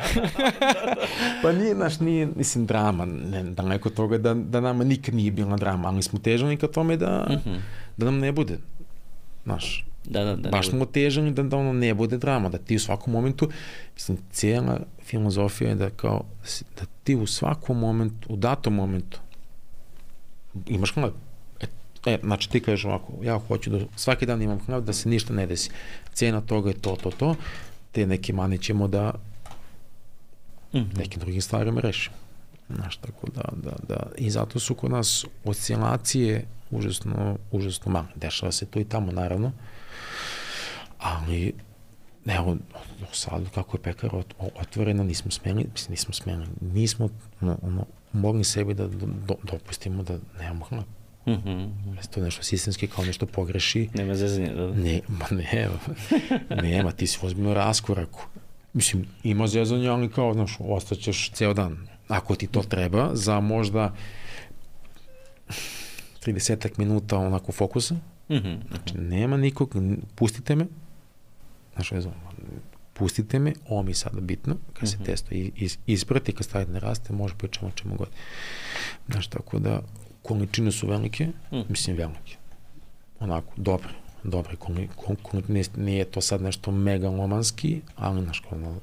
pa 1.42 1.52
nije, 1.52 1.74
naš, 1.74 2.00
nije, 2.00 2.28
mislim, 2.36 2.66
drama, 2.66 3.04
ne, 3.04 3.42
da 3.42 3.62
neko 3.62 3.90
toga 3.90 4.18
da, 4.18 4.34
da 4.34 4.60
nama 4.60 4.84
nikad 4.84 5.14
nije 5.14 5.30
bila 5.30 5.56
drama, 5.56 5.88
ali 5.88 6.02
smo 6.02 6.18
težani 6.18 6.56
ka 6.56 6.66
tome 6.66 6.96
da, 6.96 7.26
mhm. 7.30 7.50
-huh. 7.50 7.58
da 7.96 8.04
nam 8.04 8.18
ne 8.18 8.32
bude, 8.32 8.58
znaš, 9.44 9.84
Da, 10.04 10.24
da, 10.24 10.36
da. 10.36 10.50
Baš 10.50 10.68
smo 10.70 10.86
težani 10.86 11.30
da, 11.30 11.42
da 11.42 11.56
ono 11.56 11.72
ne 11.72 11.94
bude 11.94 12.18
drama, 12.18 12.48
da 12.48 12.58
ti 12.58 12.76
u 12.76 12.80
svakom 12.80 13.12
momentu, 13.12 13.48
mislim, 13.94 14.18
cijela 14.32 14.80
filozofija 15.04 15.68
je 15.70 15.74
da 15.74 15.90
kao, 15.90 16.24
da 16.80 16.86
ti 17.04 17.14
u 17.14 17.26
svakom 17.26 17.78
momentu, 17.78 18.32
u 18.32 18.36
datom 18.36 18.74
momentu, 18.74 19.20
imaš 20.66 20.94
hleb. 20.94 21.12
E, 21.60 21.66
E, 22.06 22.18
znači 22.22 22.50
ti 22.50 22.60
kažeš 22.60 22.84
ovako, 22.84 23.12
ja 23.22 23.38
hoću 23.38 23.70
da 23.70 23.78
svaki 23.96 24.26
dan 24.26 24.42
imam 24.42 24.60
hleb, 24.66 24.84
da 24.84 24.92
se 24.92 25.08
ništa 25.08 25.32
ne 25.32 25.46
desi. 25.46 25.70
Cena 26.12 26.40
toga 26.40 26.70
je 26.70 26.78
to, 26.78 26.96
to, 27.02 27.10
to. 27.10 27.34
Te 27.92 28.06
neke 28.06 28.32
mane 28.32 28.58
ćemo 28.58 28.88
da 28.88 29.12
mm 30.72 30.78
-hmm. 30.78 30.98
nekim 30.98 31.20
drugim 31.20 31.42
stvarima 31.42 31.80
rešimo. 31.80 32.16
Znaš, 32.68 32.96
tako 32.96 33.26
da, 33.34 33.42
da, 33.52 33.76
da, 33.88 34.06
i 34.16 34.30
zato 34.30 34.58
su 34.58 34.74
kod 34.74 34.90
nas 34.90 35.24
oscilacije 35.44 36.46
užasno, 36.70 37.38
užasno 37.50 37.92
male. 37.92 38.06
Dešava 38.14 38.52
se 38.52 38.66
to 38.66 38.80
i 38.80 38.84
tamo, 38.84 39.12
naravno, 39.12 39.52
ali 40.98 41.54
evo, 42.26 42.56
sad 43.12 43.50
kako 43.54 43.76
je 43.76 43.82
pekar 43.82 44.10
otvorena, 44.38 45.04
nismo 45.04 45.30
smeli, 45.30 45.66
mislim, 45.72 45.90
nismo 45.90 46.14
smeli, 46.14 46.46
nismo 46.60 47.08
ono, 47.40 47.58
ono, 47.62 47.86
mogli 48.12 48.44
sebi 48.44 48.74
da 48.74 48.86
do, 48.86 49.06
do, 49.26 49.34
dopustimo 49.42 50.02
da 50.02 50.18
nemamo 50.38 50.64
hleb. 50.64 50.84
Mm 51.26 51.30
-hmm. 51.30 51.70
To 52.10 52.20
je 52.20 52.24
nešto 52.24 52.42
sistemski 52.42 52.86
kao 52.86 53.04
nešto 53.04 53.26
pogreši. 53.26 53.88
Nema 53.94 54.14
zezanja, 54.14 54.54
da? 54.54 54.66
Ne, 54.66 55.00
ma 55.08 55.26
ne, 55.30 55.68
nema, 56.62 56.92
ti 56.92 57.06
si 57.06 57.18
ozbiljno 57.22 57.54
raskoraku. 57.54 58.20
Mislim, 58.72 59.06
ima 59.24 59.46
zezanja, 59.46 59.92
ali 59.92 60.10
kao, 60.10 60.34
znaš, 60.34 60.56
ostaćeš 60.60 61.30
ceo 61.30 61.54
dan. 61.54 61.86
Ako 62.08 62.34
ti 62.34 62.46
to 62.46 62.62
treba, 62.62 63.10
za 63.14 63.40
možda 63.40 63.94
30 66.26 66.78
minuta 66.78 67.18
onako 67.18 67.52
fokusa, 67.52 67.94
mm 67.94 68.00
-hmm. 68.34 68.58
znači, 68.68 68.98
nema 68.98 69.36
nikog, 69.36 69.74
pustite 70.14 70.56
me, 70.56 70.66
znaš, 71.74 71.90
vezano, 71.90 72.14
pustite 72.92 73.38
me, 73.38 73.52
ovo 73.68 73.82
mi 73.82 73.90
je 73.90 73.94
sada 73.94 74.20
bitno, 74.20 74.56
kad 74.72 74.88
se 74.88 74.96
mm 74.96 75.00
-hmm. 75.00 75.06
testo 75.06 75.28
is, 75.34 75.78
isprati, 75.86 76.32
kad 76.32 76.44
stavite 76.44 76.72
ne 76.72 76.80
raste, 76.80 77.12
može 77.12 77.34
pričamo 77.34 77.68
o 77.68 77.76
čemu 77.78 77.96
god. 77.96 78.08
Znaš, 79.08 79.26
tako 79.26 79.58
da, 79.58 79.80
količine 80.22 80.72
su 80.72 80.86
velike, 80.86 81.26
mm. 81.52 81.60
mislim 81.68 81.96
velike. 81.96 82.36
Onako, 83.20 83.52
dobre, 83.56 83.88
dobre 84.24 84.56
količine, 85.22 85.62
nije 85.76 86.04
to 86.04 86.20
sad 86.20 86.42
nešto 86.42 86.70
megalomanski, 86.70 87.80
ali 87.96 88.24
znaš, 88.24 88.40
kao 88.40 88.58
na, 88.58 88.74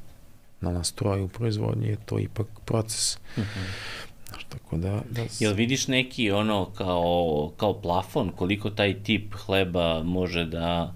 na 0.62 0.72
nastroju 0.72 1.28
proizvodnje 1.28 1.88
je 1.88 1.98
to 2.06 2.20
ipak 2.20 2.48
proces. 2.66 3.18
Mm 3.38 3.42
-hmm. 3.42 4.00
Znaš, 4.30 4.44
tako 4.50 4.78
da, 4.78 5.02
da... 5.10 5.26
Jel 5.40 5.54
vidiš 5.54 5.88
neki 5.88 6.32
ono 6.32 6.66
kao, 6.66 7.52
kao 7.58 7.82
plafon, 7.82 8.32
koliko 8.36 8.70
taj 8.70 9.04
tip 9.04 9.34
hleba 9.34 10.04
može 10.04 10.46
da, 10.46 10.94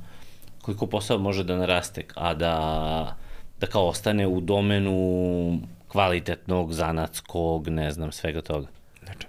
koliko 0.64 0.88
posao 0.88 1.20
može 1.20 1.44
da 1.44 1.58
naraste, 1.58 2.06
a 2.16 2.34
da, 2.34 3.16
da 3.60 3.68
kao 3.68 3.88
ostane 3.88 4.28
u 4.28 4.42
domenu 4.42 5.60
kvalitetnog, 5.88 6.74
zanatskog, 6.74 7.68
ne 7.68 7.92
znam, 7.92 8.12
svega 8.12 8.42
toga? 8.42 8.68
Znači, 9.04 9.28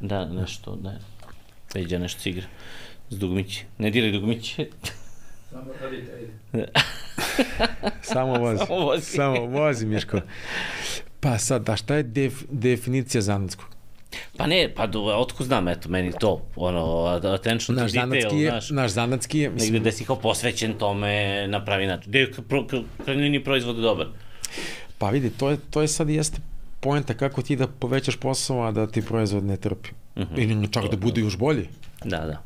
Da, 0.00 0.24
nešto, 0.24 0.78
ne. 0.82 0.98
Peđa 1.72 1.98
nešto 1.98 2.20
se 2.20 2.30
igra. 2.30 2.46
S 3.10 3.18
dugmići. 3.18 3.64
Ne 3.78 3.90
diraj 3.90 4.12
dugmići. 4.12 4.70
Samo 5.50 5.72
radite, 5.82 6.12
ajde. 6.12 6.68
Samo 8.12 8.38
vozi. 8.38 8.64
Samo 8.66 8.80
vozi. 8.84 9.16
Samo 9.16 9.46
vozi, 9.46 9.86
Miško. 9.86 10.20
Pa 11.20 11.38
sad, 11.38 11.68
a 11.68 11.76
šta 11.76 11.94
je 11.94 12.02
def, 12.02 12.42
definicija 12.50 13.22
zanatskog? 13.22 13.66
Pa 14.36 14.46
ne, 14.46 14.72
pa 14.76 14.86
do, 14.86 15.00
otko 15.02 15.44
znam, 15.44 15.68
eto, 15.68 15.88
meni 15.88 16.12
to, 16.20 16.42
ono, 16.56 17.04
attention 17.34 17.76
naš 17.76 17.92
to 17.92 18.06
detail, 18.06 18.10
zanatski 18.10 18.38
je, 18.38 18.52
naš, 18.52 18.70
naš 18.70 18.90
zanatski 18.90 19.38
je, 19.38 19.50
negde 19.50 19.78
gde 19.78 19.92
si 19.92 20.04
kao 20.04 20.16
posvećen 20.16 20.74
tome 20.78 21.46
na 21.48 21.64
pravi 21.64 21.86
način. 21.86 22.10
Gde 22.10 22.18
je 22.18 22.32
krajnjini 23.04 23.44
proizvod 23.44 23.76
dobar? 23.76 24.06
Pa 24.98 25.10
vidi, 25.10 25.30
to 25.30 25.50
je, 25.50 25.56
to 25.70 25.82
je 25.82 25.88
sad 25.88 26.08
jeste 26.08 26.38
poenta 26.80 27.14
kako 27.14 27.42
ti 27.42 27.56
da 27.56 27.66
povećaš 27.66 28.16
posao, 28.16 28.62
a 28.62 28.72
da 28.72 28.86
ti 28.86 29.02
proizvod 29.02 29.44
ne 29.44 29.56
trpi. 29.56 29.88
Uh 30.16 30.22
-huh. 30.22 30.42
Ili 30.42 30.72
čak 30.72 30.90
da 30.90 30.96
bude 30.96 31.20
još 31.20 31.36
bolji. 31.36 31.68
Da, 32.04 32.18
da. 32.18 32.42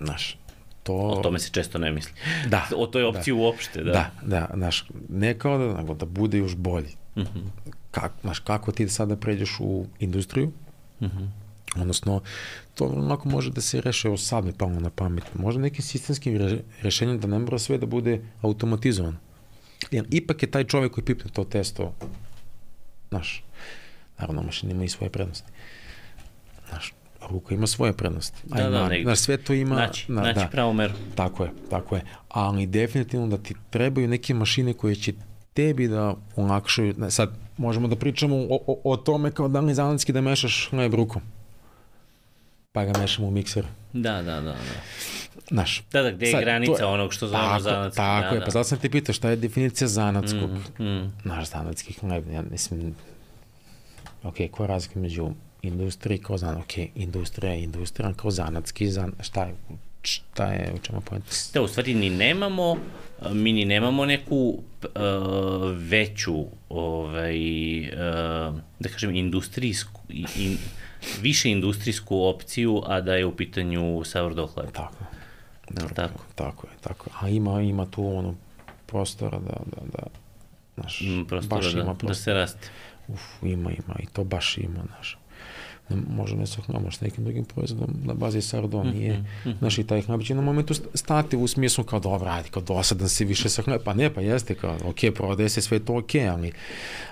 Znaš, 0.00 0.36
to... 0.82 0.94
O 0.94 1.22
tome 1.22 1.38
se 1.38 1.50
često 1.52 1.78
ne 1.78 1.90
misli. 1.90 2.12
Da. 2.48 2.68
O 2.76 2.86
toj 2.86 3.04
opciji 3.04 3.34
da. 3.34 3.40
uopšte, 3.40 3.82
da. 3.82 3.92
Da, 3.92 4.10
da, 4.22 4.50
znaš, 4.54 4.84
ne 5.08 5.38
kao 5.38 5.58
da, 5.58 5.76
nego 5.76 5.94
da 5.94 6.06
bude 6.06 6.38
još 6.38 6.56
bolji. 6.56 6.94
Uh 7.16 7.22
-huh. 7.22 7.42
Kako, 7.90 8.14
znaš, 8.20 8.38
kako 8.38 8.72
ti 8.72 8.88
sada 8.88 9.16
pređeš 9.16 9.56
u 9.60 9.86
industriju, 9.98 10.52
-huh. 11.00 11.28
odnosno, 11.76 12.20
to 12.74 12.84
onako 12.84 13.28
može 13.28 13.50
da 13.50 13.60
se 13.60 13.80
reše, 13.80 14.08
evo 14.08 14.16
sad 14.16 14.44
mi 14.44 14.52
palo 14.52 14.80
na 14.80 14.90
pamet, 14.90 15.24
možda 15.34 15.60
nekim 15.60 15.82
sistemskim 15.82 16.36
re, 16.36 16.58
rešenjem 16.82 17.20
da 17.20 17.28
ne 17.28 17.38
mora 17.38 17.58
sve 17.58 17.78
da 17.78 17.86
bude 17.86 18.20
automatizovano. 18.42 19.16
Jer 19.90 20.06
ipak 20.10 20.42
je 20.42 20.50
taj 20.50 20.64
čovek 20.64 20.92
koji 20.92 21.04
pipne 21.04 21.30
to 21.32 21.44
testo, 21.44 21.94
znaš, 23.08 23.44
naravno 24.18 24.42
mašina 24.42 24.72
ima 24.72 24.84
i 24.84 24.88
svoje 24.88 25.10
prednosti. 25.10 25.52
Znaš, 26.68 26.92
ruka 27.30 27.54
ima 27.54 27.66
svoje 27.66 27.92
prednosti. 27.92 28.38
Da, 28.44 28.70
da, 28.70 28.88
negdje. 28.88 29.04
Znaš, 29.04 29.18
sve 29.18 29.36
to 29.36 29.52
ima... 29.52 29.74
Naći, 29.74 30.12
na, 30.12 30.22
naći 30.22 30.40
da, 30.40 30.48
pravu 30.48 30.72
meru. 30.72 30.94
Tako 31.14 31.44
je, 31.44 31.50
tako 31.70 31.96
je. 31.96 32.02
Ali 32.28 32.66
definitivno 32.66 33.26
da 33.26 33.38
ti 33.38 33.54
trebaju 33.70 34.08
neke 34.08 34.34
mašine 34.34 34.72
koje 34.72 34.94
će 34.94 35.12
tebi 35.54 35.88
da 35.88 36.14
olakšaju, 36.36 36.94
sad 37.10 37.30
možemo 37.60 37.88
da 37.88 37.96
pričamo 37.96 38.36
o, 38.36 38.58
o, 38.66 38.80
o 38.84 38.96
tome 38.96 39.30
kao 39.30 39.48
da 39.48 39.60
li 39.60 39.74
zanatski 39.74 40.12
da 40.12 40.20
mešaš 40.20 40.68
hleb 40.70 40.94
rukom. 40.94 41.22
Pa 42.72 42.84
ga 42.84 42.98
mešamo 42.98 43.28
u 43.28 43.30
mikser. 43.30 43.66
Da, 43.92 44.22
da, 44.22 44.22
da. 44.22 44.40
da. 44.40 44.54
Znaš, 45.50 45.82
da, 45.92 46.02
da, 46.02 46.10
gde 46.10 46.26
je 46.26 46.32
sad, 46.32 46.40
granica 46.40 46.82
je, 46.82 46.86
onog 46.86 47.12
što 47.12 47.26
zovemo 47.26 47.48
tako, 47.48 47.62
zanatski. 47.62 47.96
Tako 47.96 48.28
da, 48.28 48.34
je, 48.34 48.38
da. 48.38 48.44
pa 48.44 48.50
zato 48.50 48.64
sam 48.64 48.78
te 48.78 48.90
pitao 48.90 49.12
šta 49.12 49.30
je 49.30 49.36
definicija 49.36 49.88
zanatskog. 49.88 50.50
Mm, 50.78 50.84
mm. 50.84 51.12
Naš 51.24 51.50
zanatski 51.50 51.92
hleb, 51.92 52.30
ja 52.32 52.42
mislim, 52.50 52.94
ok, 54.22 54.34
koja 54.50 54.64
je 54.64 54.68
razlika 54.68 55.00
među 55.00 55.30
industriji 55.62 56.18
kao 56.18 56.38
zanat, 56.38 56.62
ok, 56.62 56.78
industrija 56.94 57.52
je 57.52 57.62
industrija 57.62 58.12
kao 58.12 58.30
zanatski, 58.30 58.90
zan, 58.90 59.12
šta 59.20 59.44
je, 59.44 59.54
šta 60.02 60.46
je, 60.46 60.72
u 60.74 60.78
čemu 60.78 61.00
pojenta? 61.00 61.28
Da, 61.54 61.62
u 61.62 61.68
stvari 61.68 61.94
ni 61.94 62.10
nemamo, 62.10 62.76
mi 63.32 63.52
ni 63.52 63.64
nemamo 63.64 64.06
neku 64.06 64.36
uh, 64.36 64.90
veću, 65.76 66.44
ovaj, 66.68 67.80
uh, 67.80 68.54
da 68.78 68.88
kažem, 68.88 69.14
industrijsku, 69.14 70.00
in, 70.08 70.58
više 71.20 71.50
industrijsku 71.50 72.22
opciju, 72.22 72.82
a 72.86 73.00
da 73.00 73.14
je 73.14 73.26
u 73.26 73.36
pitanju 73.36 74.02
sourdough 74.04 74.54
hleb. 74.54 74.70
Tako. 74.72 75.04
Da, 75.70 75.88
tako, 75.88 75.94
tako. 75.94 76.24
Tako 76.34 76.66
je, 76.66 76.72
tako. 76.80 77.10
A 77.20 77.28
ima, 77.28 77.60
ima 77.60 77.86
tu 77.90 78.16
ono 78.16 78.34
prostora 78.86 79.38
da, 79.38 79.56
da, 79.66 79.82
da, 79.92 80.02
znaš, 80.74 81.00
mm, 81.00 81.24
prostora 81.24 81.60
baš 81.60 81.72
da, 81.72 81.80
ima 81.80 81.94
prostora. 81.94 82.08
da 82.08 82.14
se 82.14 82.34
raste. 82.34 82.68
Uf, 83.08 83.20
ima, 83.42 83.70
ima, 83.70 83.94
i 83.98 84.06
to 84.06 84.24
baš 84.24 84.58
ima, 84.58 84.80
znaš. 84.86 85.18
Ne, 85.90 85.96
može 86.16 86.36
ne 86.36 86.46
sa 86.46 86.62
hljama, 86.62 86.90
s 86.90 87.00
nekim 87.00 87.24
drugim 87.24 87.44
proizvodom 87.44 87.94
na 88.04 88.14
bazi 88.14 88.42
sardon, 88.42 88.86
mm 88.86 88.90
-hmm, 88.90 88.94
nije, 88.94 89.24
znaš, 89.58 89.78
i 89.78 89.84
taj 89.84 90.02
hljab 90.02 90.22
će 90.22 90.34
na 90.34 90.42
momentu 90.42 90.74
stati 90.94 91.36
u 91.36 91.46
smislu 91.46 91.84
kao 91.84 92.00
dobro, 92.00 92.30
ajde, 92.30 92.48
kao 92.48 92.62
dosadan 92.62 93.08
si 93.08 93.24
više 93.24 93.48
sa 93.48 93.62
hljaba, 93.62 93.84
pa 93.84 93.94
ne, 93.94 94.14
pa 94.14 94.20
jeste, 94.20 94.54
kao, 94.54 94.76
ok, 94.84 95.14
prodaje 95.14 95.48
se 95.48 95.62
sve 95.62 95.78
to 95.78 95.96
ok, 95.96 96.14
ali, 96.32 96.52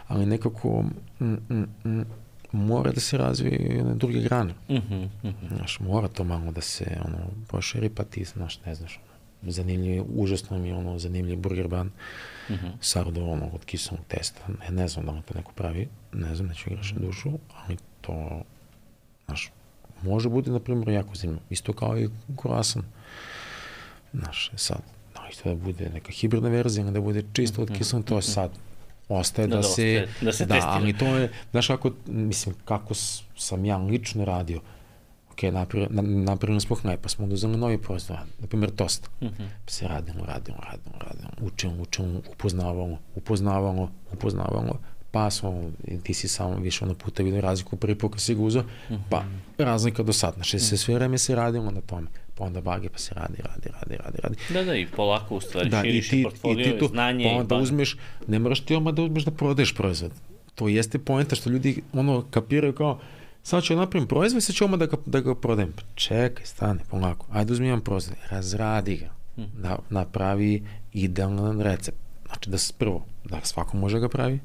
ali 0.08 0.26
nekako, 0.26 0.84
mm, 1.20 1.36
mm, 1.50 1.66
mm, 1.84 2.04
mora 2.52 2.92
da 2.92 3.00
se 3.00 3.18
razvije 3.18 3.84
na 3.84 3.94
druge 3.94 4.20
grane. 4.20 4.54
Mm 4.68 4.74
-hmm, 4.74 5.08
mm 5.22 5.28
-hmm. 5.28 5.56
Znaš, 5.56 5.80
mora 5.80 6.08
to 6.08 6.24
malo 6.24 6.52
da 6.52 6.60
se, 6.60 6.98
ono, 7.04 7.18
proširi, 7.48 7.88
pa 7.88 8.04
ti, 8.04 8.24
znaš, 8.24 8.60
ne 8.66 8.74
znaš, 8.74 9.00
zanimljiv, 9.42 10.04
užasno 10.14 10.58
mi 10.58 10.68
je 10.68 10.74
ono 10.74 10.98
zanimljiv 10.98 11.38
burger 11.38 11.68
ban 11.68 11.86
mm 11.86 12.54
-hmm. 12.54 12.72
sardo 12.80 13.24
ono 13.24 13.46
od 13.46 13.64
kiselnog 13.64 14.06
testa. 14.06 14.40
Ne, 14.60 14.70
ne 14.70 14.88
znam 14.88 15.06
da 15.06 15.12
li 15.12 15.22
to 15.22 15.34
neko 15.34 15.52
pravi, 15.52 15.88
ne 16.12 16.34
znam, 16.34 16.48
neću 16.48 16.70
igrašem 16.70 16.98
dušu, 16.98 17.30
ali 17.54 17.76
to, 18.00 18.42
znaš, 19.28 19.50
može 20.02 20.28
bude, 20.28 20.50
na 20.50 20.60
primjer, 20.60 20.88
jako 20.88 21.14
zanimljivo. 21.14 21.46
Isto 21.50 21.72
kao 21.72 21.98
i 21.98 22.08
kurasan. 22.36 22.82
Znaš, 24.12 24.50
sad, 24.56 24.80
da 25.14 25.22
li 25.22 25.34
to 25.42 25.48
da 25.48 25.54
bude 25.54 25.90
neka 25.94 26.12
hibridna 26.12 26.48
verzija, 26.48 26.90
da 26.90 27.00
bude 27.00 27.22
čisto 27.32 27.62
od 27.62 27.70
kiselnog, 27.78 28.06
to 28.06 28.16
je 28.16 28.22
sad 28.22 28.50
ostaje 29.08 29.48
da, 29.48 29.56
da, 29.56 29.62
da 29.62 29.68
se, 29.68 30.08
da, 30.20 30.32
se 30.32 30.46
da, 30.46 30.60
ali 30.64 30.98
to 30.98 31.16
je, 31.16 31.32
znaš 31.50 31.66
kako, 31.66 31.90
mislim, 32.06 32.54
kako 32.64 32.94
sam 33.36 33.64
ja 33.64 33.76
lično 33.76 34.24
radio, 34.24 34.60
ok, 35.32 35.42
napravili 36.00 36.60
smo 36.60 36.76
hleb, 36.76 37.00
pa 37.00 37.08
smo 37.08 37.26
uzeli 37.26 37.56
novi 37.56 37.78
proizvod, 37.78 38.18
na 38.38 38.46
primjer 38.46 38.70
tost, 38.70 39.10
mm 39.20 39.26
-hmm. 39.26 39.48
pa 39.64 39.70
se 39.70 39.88
radimo, 39.88 40.24
radimo, 40.24 40.58
radimo, 40.70 40.96
radimo, 41.00 41.30
učimo, 41.40 41.82
učimo, 41.82 42.20
upoznavamo, 42.32 42.98
upoznavamo, 43.14 43.90
upoznavamo, 44.12 44.78
pa 45.10 45.30
smo, 45.30 45.70
ti 46.02 46.14
si 46.14 46.28
samo 46.28 46.56
više 46.56 46.84
ono 46.84 46.94
puta 46.94 47.22
vidio 47.22 47.40
razliku 47.40 47.76
prvi 47.76 47.94
put 47.94 48.12
kad 48.12 48.20
si 48.20 48.34
ga 48.34 48.42
uzao, 48.42 48.62
mm 48.62 48.94
-hmm. 48.94 48.98
pa 49.10 49.24
razlika 49.58 50.02
do 50.02 50.12
sad, 50.12 50.34
znači 50.34 50.58
se 50.58 50.76
sve 50.76 50.94
vreme 50.94 51.18
se 51.18 51.34
radimo 51.34 51.70
na 51.70 51.80
tome, 51.80 52.06
pa 52.34 52.44
onda 52.44 52.60
bage, 52.60 52.88
pa 52.88 52.98
se 52.98 53.14
radi, 53.14 53.42
radi, 53.42 53.68
radi, 53.80 53.96
radi, 54.04 54.18
radi. 54.22 54.36
Da, 54.52 54.64
da, 54.64 54.74
i 54.74 54.86
polako 54.86 55.36
u 55.36 55.40
stvari 55.40 55.70
da, 55.70 55.82
širiš 55.82 56.06
i 56.06 56.10
ti, 56.10 56.22
portfolio, 56.22 56.68
i 56.68 56.72
ti 56.72 56.78
to, 56.78 56.86
znanje. 56.86 57.24
Pa 57.24 57.40
onda 57.40 57.56
uzmeš, 57.56 57.96
ne 58.26 58.38
moraš 58.38 58.60
ti 58.60 58.74
odmah 58.74 58.94
da 58.94 59.02
uzmeš 59.02 59.24
da 59.24 59.30
prodaješ 59.30 59.74
proizvod. 59.74 60.12
To 60.54 60.68
jeste 60.68 60.98
poenta 60.98 61.36
što 61.36 61.50
ljudi 61.50 61.82
ono 61.92 62.24
kapiraju 62.30 62.72
kao, 62.72 63.00
sad 63.42 63.62
ću 63.62 63.76
napravim 63.76 64.08
proizvod, 64.08 64.42
sad 64.42 64.54
ću 64.54 64.64
odmah 64.64 64.78
da 64.80 64.86
ga, 64.86 64.96
da 65.06 65.20
ga 65.20 65.34
prodajem. 65.34 65.72
Pa 65.72 65.82
čekaj, 65.94 66.46
stane, 66.46 66.80
polako. 66.90 67.26
Ajde 67.32 67.52
uzmi 67.52 67.66
jedan 67.66 67.80
proizvod, 67.80 68.16
razradi 68.30 68.96
ga. 68.96 69.08
Da 69.62 69.78
napravi 69.90 70.62
idealan 70.92 71.60
recept. 71.60 71.98
Znači 72.26 72.50
da 72.50 72.56
prvo, 72.78 73.06
da 73.24 73.40
svako 73.42 73.76
može 73.76 74.00
ga 74.00 74.08
pravi, 74.08 74.40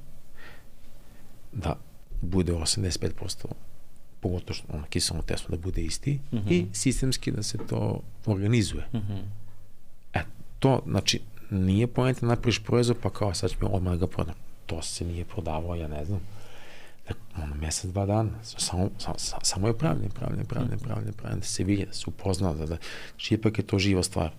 da 1.53 1.75
bude 2.21 2.53
85% 2.53 3.45
pogotovo 4.19 4.53
što 4.53 4.67
ono, 4.73 4.83
kiselno 4.89 5.23
teslo 5.23 5.55
da 5.55 5.61
bude 5.61 5.81
isti 5.81 6.19
mm 6.31 6.37
-hmm. 6.37 6.51
i 6.51 6.65
sistemski 6.73 7.31
da 7.31 7.43
se 7.43 7.57
to 7.69 8.01
organizuje. 8.25 8.87
Mm 8.93 8.97
-hmm. 8.97 9.21
E, 10.13 10.21
to, 10.59 10.83
znači, 10.87 11.19
nije 11.49 11.87
pojenta 11.87 12.21
da 12.21 12.27
napraviš 12.27 12.63
proizvod 12.63 12.97
pa 13.03 13.09
kao 13.09 13.33
sad 13.33 13.49
ćemo 13.49 13.69
odmah 13.71 13.93
da 13.93 13.99
ga 13.99 14.07
prodam. 14.07 14.35
To 14.65 14.81
se 14.81 15.05
nije 15.05 15.25
prodavao, 15.25 15.75
ja 15.75 15.87
ne 15.87 16.05
znam, 16.05 16.19
ono, 17.43 17.55
mesec, 17.55 17.91
dva 17.91 18.05
dana, 18.05 18.29
samo, 18.43 18.89
samo, 18.97 19.15
samo 19.41 19.67
je 19.67 19.77
pravljen, 19.77 20.09
pravljen, 20.09 20.45
pravljen, 20.45 20.79
pravljen, 20.79 21.13
pravljen, 21.13 21.39
da 21.39 21.45
se 21.45 21.63
vidi, 21.63 21.85
da 21.85 21.93
se 21.93 22.03
upozna, 22.07 22.53
da, 22.53 22.65
da, 22.65 22.77
znači 23.09 23.33
ipak 23.33 23.57
je 23.57 23.67
to 23.67 23.79
živa 23.79 24.03
stvar. 24.03 24.31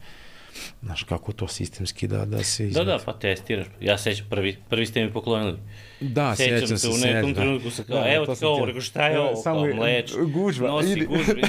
Znaš, 0.82 1.02
kako 1.02 1.32
to 1.32 1.48
sistemski 1.48 2.08
da, 2.08 2.24
da 2.24 2.44
se 2.44 2.66
izvedi. 2.66 2.86
Da, 2.86 2.92
da, 2.92 2.98
pa 3.04 3.12
testiraš. 3.12 3.66
Ja 3.80 3.98
sećam, 3.98 4.26
prvi, 4.30 4.56
prvi 4.68 4.86
ste 4.86 5.04
mi 5.04 5.12
poklonili. 5.12 5.58
Da, 6.00 6.36
sećam, 6.36 6.60
sećam 6.60 6.78
se. 6.78 6.88
u 6.88 7.12
nekom 7.12 7.32
da. 7.32 7.40
trenutku 7.40 7.70
sa 7.70 7.82
kao, 7.82 8.00
da, 8.00 8.12
evo 8.12 8.34
ti 8.34 8.44
ovo, 8.44 8.64
rekao, 8.64 8.80
šta 8.80 9.06
je 9.06 9.20
ovo, 9.20 9.36
samo 9.36 9.64
kao 9.64 9.74
mleč, 9.74 10.12
gužva, 10.32 10.68
nosi 10.68 10.90
idi. 10.90 11.06
gužvi. 11.06 11.42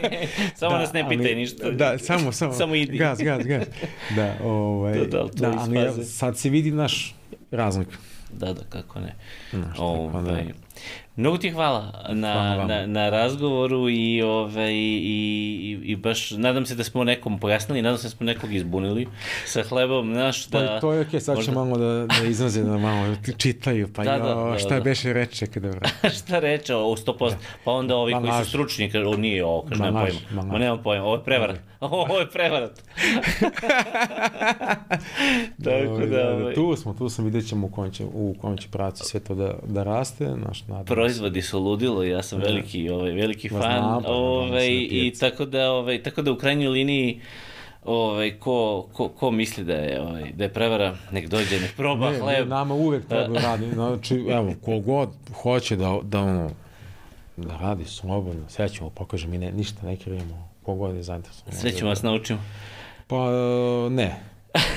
samo 0.58 0.72
da, 0.72 0.78
nas 0.78 0.92
ne 0.92 1.08
pitaj 1.08 1.34
ništa. 1.34 1.70
Da, 1.70 1.98
samo, 1.98 2.32
samo, 2.32 2.52
samo 2.52 2.74
idi. 2.74 2.98
Gas, 2.98 3.18
gas, 3.18 3.46
gas. 3.46 3.64
Da, 4.16 4.36
ovaj, 4.44 4.98
da, 4.98 5.04
da, 5.04 5.28
da 5.32 5.54
ali 5.58 5.76
ja, 5.76 5.92
sad 5.92 6.38
se 6.38 6.50
vidi 6.50 6.70
naš 6.70 7.14
razlik. 7.50 7.88
Da, 8.32 8.52
da, 8.52 8.62
kako 8.68 9.00
ne. 9.00 9.14
Znaš, 9.50 9.78
ovaj, 9.78 10.22
da. 10.22 10.61
Mnogo 11.16 11.38
ti 11.38 11.50
hvala 11.50 11.92
na, 12.08 12.64
na, 12.66 12.86
na 12.86 13.10
razgovoru 13.10 13.90
i, 13.90 14.22
ove, 14.22 14.72
i, 14.72 15.00
i, 15.04 15.80
i 15.84 15.96
baš 15.96 16.30
nadam 16.30 16.66
se 16.66 16.74
da 16.74 16.84
smo 16.84 17.04
nekom 17.04 17.38
pojasnili, 17.38 17.82
nadam 17.82 17.98
se 17.98 18.06
da 18.06 18.10
smo 18.10 18.26
nekog 18.26 18.54
izbunili 18.54 19.08
sa 19.46 19.62
hlebom, 19.62 20.12
znaš, 20.14 20.46
da... 20.46 20.58
Pa 20.58 20.80
to 20.80 20.92
je 20.92 21.00
okej, 21.00 21.20
okay, 21.20 21.22
sad 21.22 21.36
možda... 21.36 21.52
će 21.52 21.54
malo 21.54 21.78
da, 21.78 22.06
da 22.06 22.28
izraze, 22.28 22.62
da 22.62 22.78
malo 22.78 23.16
čitaju, 23.36 23.88
pa 23.94 24.04
da, 24.04 24.14
jo, 24.14 24.22
da, 24.22 24.34
da, 24.34 24.58
šta 24.58 24.74
da. 24.74 24.80
beše 24.80 25.12
reče 25.12 25.46
kada 25.46 25.68
vrati. 25.68 26.10
šta 26.18 26.38
reče, 26.38 26.74
o 26.74 26.96
100%, 26.96 27.30
da. 27.30 27.36
pa 27.64 27.72
onda 27.72 27.96
ovi 27.96 28.12
koji 28.12 28.44
su 28.44 28.48
stručni, 28.48 28.90
kažu, 28.90 29.10
o 29.10 29.16
nije 29.16 29.44
ovo, 29.44 29.62
kaže, 29.68 29.82
nema 29.82 30.00
pojma, 30.00 30.42
ma, 30.42 30.52
ma 30.52 30.58
nemam 30.58 30.82
pojma, 30.82 31.04
ovo 31.04 31.14
je 31.14 31.24
prevarat, 31.24 31.60
ovo 31.80 32.18
je 32.18 32.30
prevarat. 32.30 32.82
Tako 35.64 35.98
da, 35.98 36.06
da, 36.06 36.44
da, 36.44 36.54
tu 36.54 36.76
smo, 36.76 36.94
tu 36.94 37.08
smo, 37.08 37.24
vidjet 37.24 37.48
ćemo 37.48 37.66
u 37.66 37.70
kojem 37.70 37.92
će, 37.92 38.04
u 38.04 38.34
kojem 38.40 38.56
će 38.56 38.68
praci 38.68 39.04
sve 39.04 39.20
to 39.20 39.34
da, 39.34 39.54
da 39.66 39.82
raste, 39.82 40.26
naš, 40.36 40.66
nadam 40.66 41.01
proizvodi 41.02 41.42
su 41.42 41.60
ludilo, 41.60 42.02
ja 42.04 42.22
sam 42.22 42.40
da. 42.40 42.46
veliki, 42.46 42.90
ovaj, 42.90 43.10
veliki 43.10 43.48
fan, 43.48 43.60
znam, 43.60 44.02
ovaj, 44.06 44.68
i 44.90 45.12
tako 45.20 45.44
da, 45.44 45.70
ovaj, 45.70 46.02
tako 46.02 46.22
da 46.22 46.32
u 46.32 46.36
krajnjoj 46.36 46.68
liniji 46.68 47.20
ovaj, 47.84 48.38
ko, 48.38 48.86
ko, 48.92 49.08
ko 49.08 49.30
misli 49.30 49.64
da 49.64 49.74
je, 49.74 50.00
ovaj, 50.00 50.32
da 50.32 50.44
je 50.44 50.52
prevara, 50.52 50.96
nek 51.10 51.28
dođe, 51.28 51.60
nek 51.60 51.76
proba 51.76 52.10
ne, 52.10 52.18
hleb. 52.18 52.38
Ne, 52.38 52.54
nama 52.54 52.74
uvek 52.74 53.08
treba 53.08 53.38
radi, 53.40 53.70
znači, 53.72 54.14
evo, 54.14 54.54
kogod 54.64 55.10
hoće 55.42 55.76
da, 55.76 55.98
da, 56.02 56.20
ono, 56.20 56.50
da 57.36 57.56
radi 57.56 57.84
slobodno, 57.84 58.44
sve 58.48 58.68
ćemo, 58.68 58.90
pokaže 58.90 59.28
mi, 59.28 59.38
ne, 59.38 59.52
ništa 59.52 59.86
ne 59.86 59.96
krijemo, 59.96 60.48
kogod 60.62 60.96
je 60.96 61.02
zainteresovan. 61.02 61.54
Sve 61.54 61.72
ćemo 61.72 61.90
vas 61.90 62.02
naučimo. 62.02 62.38
Pa, 63.06 63.30
ne. 63.90 64.16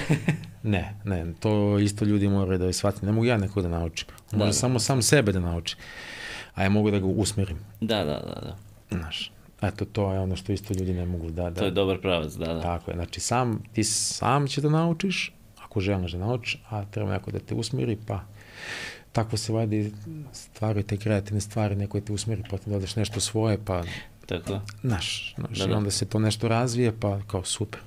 ne, 0.63 0.93
ne, 1.03 1.25
to 1.39 1.79
isto 1.79 2.05
ljudi 2.05 2.27
moraju 2.27 2.59
da 2.59 2.73
shvati. 2.73 3.05
Ne 3.05 3.11
mogu 3.11 3.25
ja 3.25 3.37
neko 3.37 3.61
da 3.61 3.67
naučim. 3.67 4.07
Može 4.31 4.45
da, 4.45 4.53
samo 4.53 4.79
sam 4.79 5.01
sebe 5.01 5.31
da 5.31 5.39
nauči 5.39 5.75
a 6.55 6.63
ja 6.63 6.69
mogu 6.69 6.91
da 6.91 6.99
ga 6.99 7.05
usmerim. 7.05 7.57
Da, 7.81 7.97
da, 7.97 8.19
da. 8.19 8.41
da. 8.41 8.55
Znaš, 8.97 9.31
eto, 9.61 9.85
to 9.85 10.13
je 10.13 10.19
ono 10.19 10.35
što 10.35 10.51
isto 10.51 10.73
ljudi 10.73 10.93
ne 10.93 11.05
mogu 11.05 11.31
da... 11.31 11.49
da 11.49 11.59
to 11.59 11.65
je 11.65 11.71
dobar 11.71 12.01
pravac, 12.01 12.33
da, 12.33 12.53
da. 12.53 12.61
Tako 12.61 12.91
je, 12.91 12.95
znači 12.95 13.19
sam, 13.19 13.63
ti 13.73 13.83
sam 13.83 14.47
će 14.47 14.61
da 14.61 14.69
naučiš, 14.69 15.33
ako 15.61 15.79
želiš 15.79 16.11
da 16.11 16.17
naučiš, 16.17 16.61
a 16.69 16.85
treba 16.85 17.11
neko 17.11 17.31
da 17.31 17.39
te 17.39 17.55
usmeri, 17.55 17.97
pa 18.07 18.21
tako 19.11 19.37
se 19.37 19.53
vadi 19.53 19.93
stvaraju 20.33 20.83
te 20.83 20.97
kreativne 20.97 21.41
stvari, 21.41 21.75
neko 21.75 21.99
te 21.99 22.13
usmeri, 22.13 22.43
pa 22.49 22.57
ti 22.57 22.69
dodaš 22.69 22.95
nešto 22.95 23.19
svoje, 23.19 23.57
pa... 23.65 23.83
Tako. 24.25 24.61
Znaš, 24.81 25.35
znaš 25.37 25.59
da, 25.59 25.67
da. 25.67 25.77
onda 25.77 25.91
se 25.91 26.05
to 26.05 26.19
nešto 26.19 26.47
razvije, 26.47 26.93
pa 26.99 27.19
kao 27.27 27.43
super. 27.43 27.79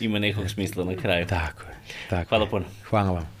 Ima 0.00 0.18
nekog 0.18 0.50
smisla 0.50 0.84
na 0.84 0.96
kraju. 0.96 1.26
Tako 1.26 1.62
je. 1.62 1.76
Tako 2.10 2.28
Hvala 2.28 2.46
puno. 2.46 2.64
Hvala 2.84 3.10
vam. 3.10 3.35